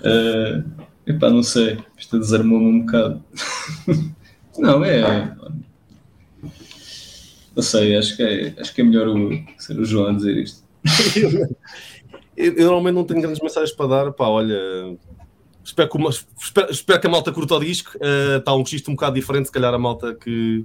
uh, 0.00 0.64
epá, 1.06 1.30
não 1.30 1.44
sei. 1.44 1.78
Isto 1.96 2.18
desarmou-me 2.18 2.66
um 2.66 2.80
bocado. 2.80 3.24
não, 4.58 4.84
é. 4.84 5.32
Não 7.58 7.62
sei, 7.64 7.96
acho 7.96 8.16
que 8.16 8.22
é, 8.22 8.54
acho 8.56 8.72
que 8.72 8.80
é 8.82 8.84
melhor 8.84 9.08
o, 9.08 9.30
ser 9.58 9.76
o 9.80 9.84
João 9.84 10.10
a 10.10 10.12
dizer 10.12 10.36
isto. 10.36 10.62
eu, 12.36 12.52
eu, 12.54 12.66
normalmente 12.66 12.94
não 12.94 13.02
tenho 13.02 13.20
grandes 13.20 13.42
mensagens 13.42 13.72
para 13.72 13.88
dar. 13.88 14.12
Pá, 14.12 14.28
olha, 14.28 14.96
espero 15.64 15.90
que, 15.90 15.96
uma, 15.96 16.10
espero, 16.10 16.70
espero 16.70 17.00
que 17.00 17.06
a 17.08 17.10
malta 17.10 17.32
curta 17.32 17.56
o 17.56 17.58
disco. 17.58 17.96
Uh, 17.96 18.38
está 18.38 18.54
um 18.54 18.62
registro 18.62 18.92
um 18.92 18.94
bocado 18.94 19.16
diferente, 19.16 19.46
se 19.46 19.52
calhar 19.52 19.74
a 19.74 19.78
malta 19.78 20.14
que, 20.14 20.64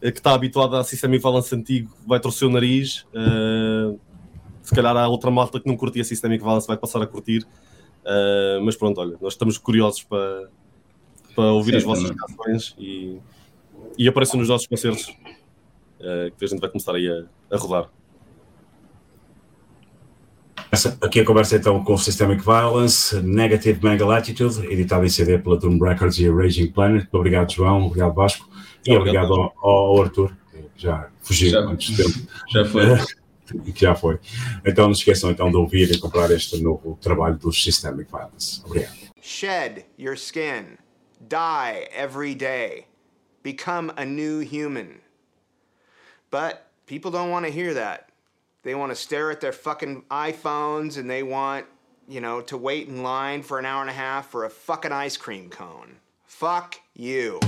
que 0.00 0.08
está 0.08 0.34
habituada 0.34 0.80
a 0.80 0.82
sistema 0.82 1.16
Valance 1.16 1.54
antigo 1.54 1.96
vai 2.04 2.18
torcer 2.18 2.48
o 2.48 2.50
nariz. 2.50 3.06
Uh, 3.14 3.96
se 4.64 4.74
calhar 4.74 4.96
há 4.96 5.06
outra 5.06 5.30
malta 5.30 5.60
que 5.60 5.68
não 5.68 5.76
curtia 5.76 6.02
Systemic 6.02 6.42
Valance 6.42 6.66
vai 6.66 6.76
passar 6.76 7.00
a 7.00 7.06
curtir. 7.06 7.46
Uh, 8.02 8.60
mas 8.64 8.74
pronto, 8.74 9.00
olha, 9.00 9.16
nós 9.20 9.34
estamos 9.34 9.58
curiosos 9.58 10.02
para, 10.02 10.48
para 11.36 11.52
ouvir 11.52 11.70
Sim, 11.70 11.76
as 11.76 11.84
vossas 11.84 12.10
canções 12.10 12.74
e, 12.76 13.16
e 13.96 14.08
apareçam 14.08 14.40
nos 14.40 14.48
nossos 14.48 14.66
concertos 14.66 15.14
que 16.36 16.44
a 16.44 16.48
gente 16.48 16.60
vai 16.60 16.70
começar 16.70 16.94
aí 16.94 17.08
a, 17.08 17.54
a 17.54 17.58
rodar. 17.58 17.90
Aqui 21.02 21.20
a 21.20 21.24
conversa 21.24 21.56
então 21.56 21.82
com 21.82 21.94
o 21.94 21.98
Systemic 21.98 22.44
Violence, 22.44 23.20
Negative 23.20 23.82
Mega 23.82 24.06
Latitude, 24.06 24.64
editado 24.72 25.04
em 25.04 25.08
CD 25.08 25.36
pela 25.36 25.56
Doom 25.56 25.78
Records 25.78 26.18
e 26.20 26.28
a 26.28 26.32
Raging 26.32 26.68
Planet. 26.68 27.08
Obrigado, 27.10 27.52
João. 27.52 27.86
Obrigado, 27.86 28.14
Vasco. 28.14 28.48
E 28.86 28.96
obrigado, 28.96 29.32
obrigado 29.32 29.52
ao, 29.62 29.96
ao, 29.96 30.02
Arthur, 30.02 30.36
que 30.52 30.82
já 30.82 31.10
fugiu 31.22 31.50
já, 31.50 31.60
antes 31.60 31.96
de 31.96 32.04
tempo. 32.04 32.18
Já 32.50 32.64
foi. 32.64 32.84
que 33.72 33.80
já 33.82 33.94
foi. 33.96 34.18
Então 34.64 34.86
não 34.86 34.94
se 34.94 35.00
esqueçam 35.00 35.32
então 35.32 35.50
de 35.50 35.56
ouvir 35.56 35.90
e 35.90 35.98
comprar 35.98 36.30
este 36.30 36.62
novo 36.62 36.96
trabalho 37.00 37.36
dos 37.36 37.62
Systemic 37.62 38.08
Violence. 38.08 38.62
Obrigado. 38.64 38.94
Shed 39.20 39.84
your 39.98 40.14
skin. 40.14 40.78
Die 41.28 41.88
every 41.92 42.34
day. 42.34 42.86
Become 43.42 43.92
a 43.96 44.04
new 44.04 44.40
human. 44.40 44.99
But 46.30 46.66
people 46.86 47.10
don't 47.10 47.30
want 47.30 47.46
to 47.46 47.52
hear 47.52 47.74
that. 47.74 48.08
They 48.62 48.74
want 48.74 48.92
to 48.92 48.96
stare 48.96 49.30
at 49.30 49.40
their 49.40 49.52
fucking 49.52 50.04
iPhones 50.10 50.98
and 50.98 51.08
they 51.08 51.22
want, 51.22 51.66
you 52.08 52.20
know, 52.20 52.40
to 52.42 52.56
wait 52.56 52.88
in 52.88 53.02
line 53.02 53.42
for 53.42 53.58
an 53.58 53.64
hour 53.64 53.80
and 53.80 53.90
a 53.90 53.94
half 53.94 54.30
for 54.30 54.44
a 54.44 54.50
fucking 54.50 54.92
ice 54.92 55.16
cream 55.16 55.48
cone. 55.48 55.96
Fuck 56.26 56.76
you. 56.94 57.40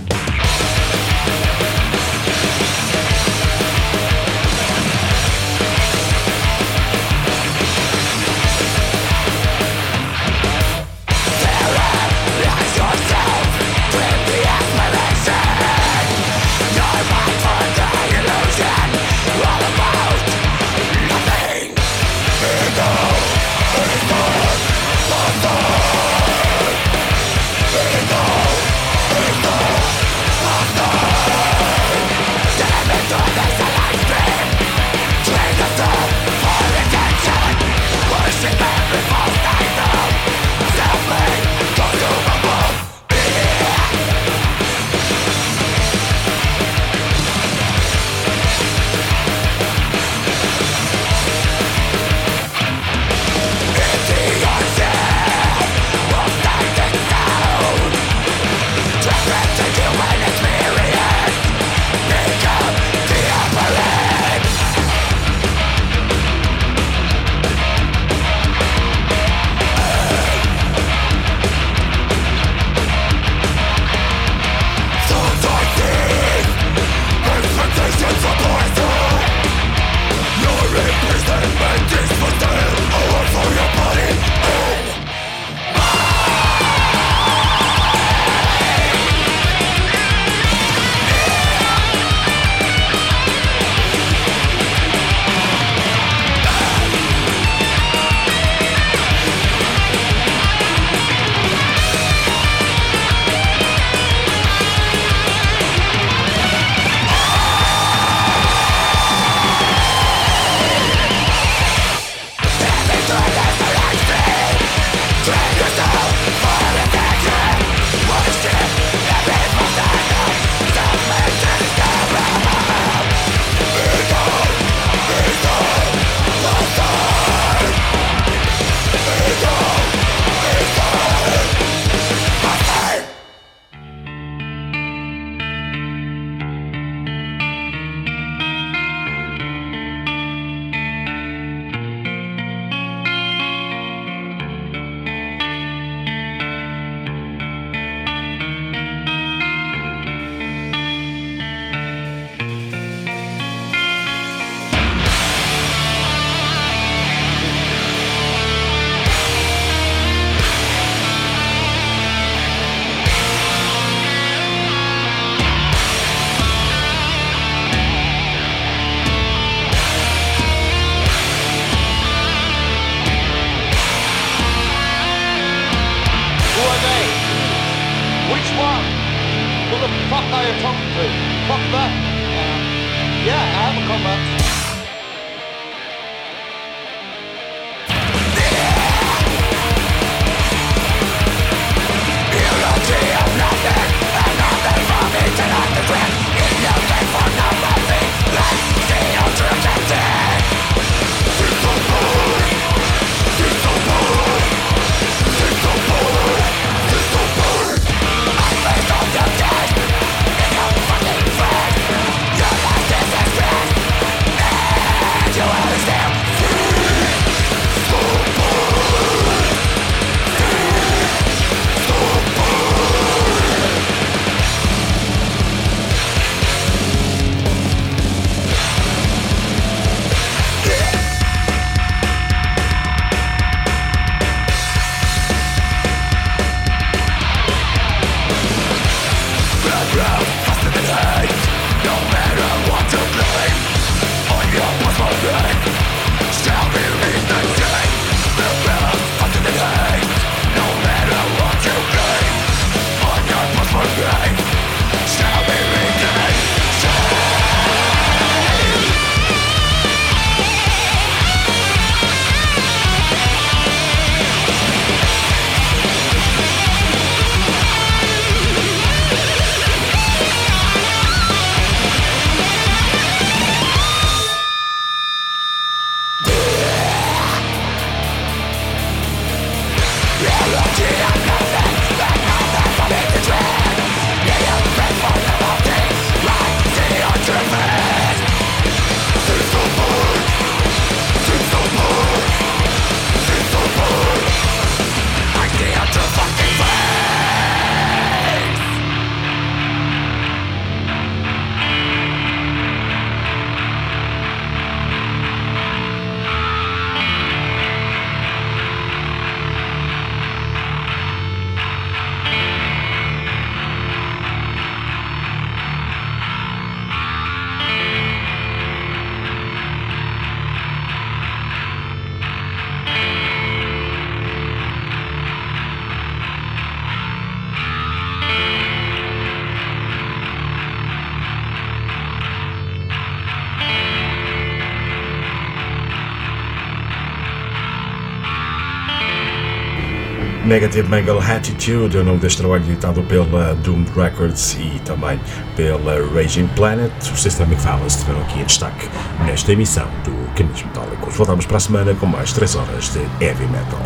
Negative 340.72 340.88
Mangle 340.88 341.18
Attitude, 341.18 341.98
é 341.98 342.00
o 342.00 342.04
nome 342.04 342.18
deste 342.18 342.38
trabalho 342.38 342.64
editado 342.64 343.02
pela 343.02 343.54
Doomed 343.56 343.90
Records 343.94 344.56
e 344.58 344.80
também 344.86 345.20
pela 345.54 346.00
Raging 346.14 346.46
Planet. 346.56 346.90
Os 347.12 347.20
Systemic 347.20 347.60
Violence 347.60 347.98
estiveram 347.98 348.22
aqui 348.22 348.40
em 348.40 348.44
destaque 348.44 348.88
nesta 349.26 349.52
emissão 349.52 349.86
do 350.02 350.34
Caminhos 350.34 350.62
Metálicos. 350.62 351.14
Voltamos 351.14 351.44
para 351.44 351.58
a 351.58 351.60
semana 351.60 351.94
com 351.94 352.06
mais 352.06 352.32
3 352.32 352.54
horas 352.56 352.88
de 352.90 353.00
Heavy 353.22 353.44
Metal. 353.48 353.80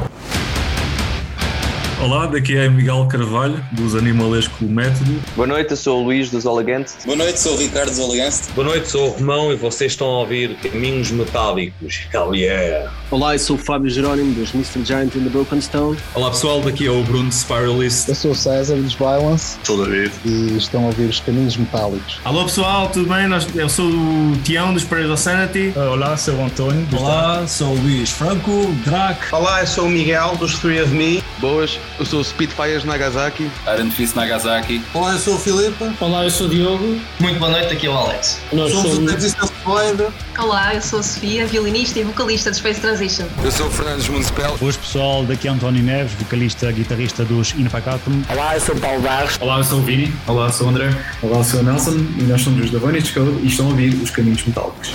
Olá, 2.00 2.26
daqui 2.26 2.56
é 2.56 2.68
Miguel 2.68 3.04
Carvalho, 3.06 3.60
dos 3.72 3.96
Animalesco 3.96 4.64
Método. 4.64 5.20
Boa 5.34 5.48
noite, 5.48 5.72
eu 5.72 5.76
sou 5.76 6.02
o 6.02 6.04
Luís 6.04 6.30
dos 6.30 6.46
Olegantes. 6.46 6.98
Boa 7.04 7.16
noite, 7.16 7.40
sou 7.40 7.54
o 7.54 7.58
Ricardo 7.58 7.88
dos 7.88 7.98
Olegantes. 7.98 8.48
Boa 8.54 8.68
noite, 8.68 8.88
sou 8.88 9.08
o 9.08 9.10
Romão 9.10 9.52
e 9.52 9.56
vocês 9.56 9.90
estão 9.90 10.06
a 10.06 10.20
ouvir 10.20 10.54
Caminhos 10.58 11.10
Metálicos. 11.10 12.06
Hell 12.14 12.32
yeah! 12.32 12.92
Olá, 13.08 13.36
eu 13.36 13.38
sou 13.38 13.54
o 13.54 13.58
Fábio 13.58 13.88
Jerónimo 13.88 14.34
dos 14.34 14.52
Mr. 14.52 14.84
Giant 14.84 15.14
in 15.14 15.22
the 15.22 15.28
Broken 15.28 15.60
Stone. 15.60 15.96
Olá 16.12 16.28
pessoal, 16.28 16.60
daqui 16.60 16.88
é 16.88 16.90
o 16.90 17.04
Bruno 17.04 17.30
Spiralist. 17.30 18.08
Eu 18.08 18.16
sou 18.16 18.32
o 18.32 18.34
César 18.34 18.74
dos 18.74 18.94
Violence. 18.94 19.56
Sou 19.62 19.78
o 19.78 19.84
David. 19.84 20.12
E 20.24 20.56
estão 20.56 20.82
a 20.82 20.86
ouvir 20.86 21.04
os 21.04 21.20
Caminhos 21.20 21.56
Metálicos. 21.56 22.18
Alô 22.24 22.42
pessoal, 22.44 22.88
tudo 22.88 23.08
bem? 23.08 23.28
Eu 23.54 23.68
sou 23.68 23.86
o 23.88 24.36
Tião 24.42 24.74
dos 24.74 24.82
Prairies 24.82 25.12
of 25.12 25.22
Sanity. 25.22 25.72
Olá, 25.76 26.16
sou 26.16 26.34
o 26.34 26.44
António. 26.46 26.84
Olá, 26.98 27.46
sou 27.46 27.68
o 27.68 27.80
Luís 27.80 28.10
Franco, 28.10 28.74
Drac. 28.84 29.20
Olá, 29.32 29.60
eu 29.60 29.68
sou 29.68 29.84
o 29.84 29.88
Miguel 29.88 30.34
dos 30.36 30.58
Three 30.58 30.82
of 30.82 30.92
Me. 30.92 31.22
Boas, 31.38 31.78
eu 31.98 32.06
sou 32.06 32.20
o 32.20 32.24
Spitfires 32.24 32.84
Nagasaki. 32.84 33.50
Iron 33.74 33.90
Fist 33.90 34.16
Nagasaki. 34.16 34.80
Olá, 34.94 35.12
eu 35.12 35.18
sou 35.18 35.34
o 35.34 35.38
Filipe. 35.38 35.84
Olá, 36.00 36.24
eu 36.24 36.30
sou 36.30 36.46
o 36.46 36.50
Diogo. 36.50 36.98
Muito 37.20 37.38
boa 37.38 37.50
noite, 37.50 37.74
aqui 37.74 37.86
é 37.86 37.90
o 37.90 37.96
Alex. 37.96 38.40
Nós 38.52 38.70
somos, 38.72 38.92
somos 38.92 39.10
o 39.10 39.14
Resistance 39.14 39.52
Void. 39.64 40.06
Olá, 40.38 40.74
eu 40.74 40.80
sou 40.80 41.00
a 41.00 41.02
Sofia, 41.02 41.46
violinista 41.46 41.98
e 41.98 42.04
vocalista 42.04 42.50
de 42.50 42.56
Space 42.56 42.80
Transition. 42.80 43.26
Eu 43.44 43.50
sou 43.50 43.66
o 43.66 43.70
Fernandes 43.70 44.08
Municipal. 44.08 44.56
Hoje 44.60 44.78
pessoal, 44.78 45.24
daqui 45.24 45.46
é 45.46 45.50
António 45.50 45.82
Neves, 45.82 46.12
vocalista, 46.14 46.72
guitarrista 46.72 47.24
dos 47.24 47.54
Infacatum. 47.54 48.22
Olá, 48.30 48.54
eu 48.54 48.60
sou 48.60 48.74
o 48.74 48.80
Paulo 48.80 49.00
Barros. 49.02 49.36
Olá, 49.40 49.58
eu 49.58 49.64
sou 49.64 49.78
o 49.78 49.82
Vini. 49.82 50.14
Olá, 50.26 50.46
eu 50.46 50.52
sou 50.52 50.66
o 50.66 50.70
André. 50.70 50.90
Olá, 51.20 51.38
eu 51.38 51.44
sou 51.44 51.60
o 51.60 51.62
Nelson 51.62 51.96
e 52.18 52.22
nós 52.22 52.40
somos 52.40 52.64
os 52.64 52.70
da 52.70 52.78
Vanity 52.78 53.12
Code 53.12 53.42
e 53.42 53.46
estão 53.46 53.66
a 53.66 53.68
ouvir 53.70 53.94
os 53.94 54.10
Caminhos 54.10 54.42
Metálicos. 54.46 54.90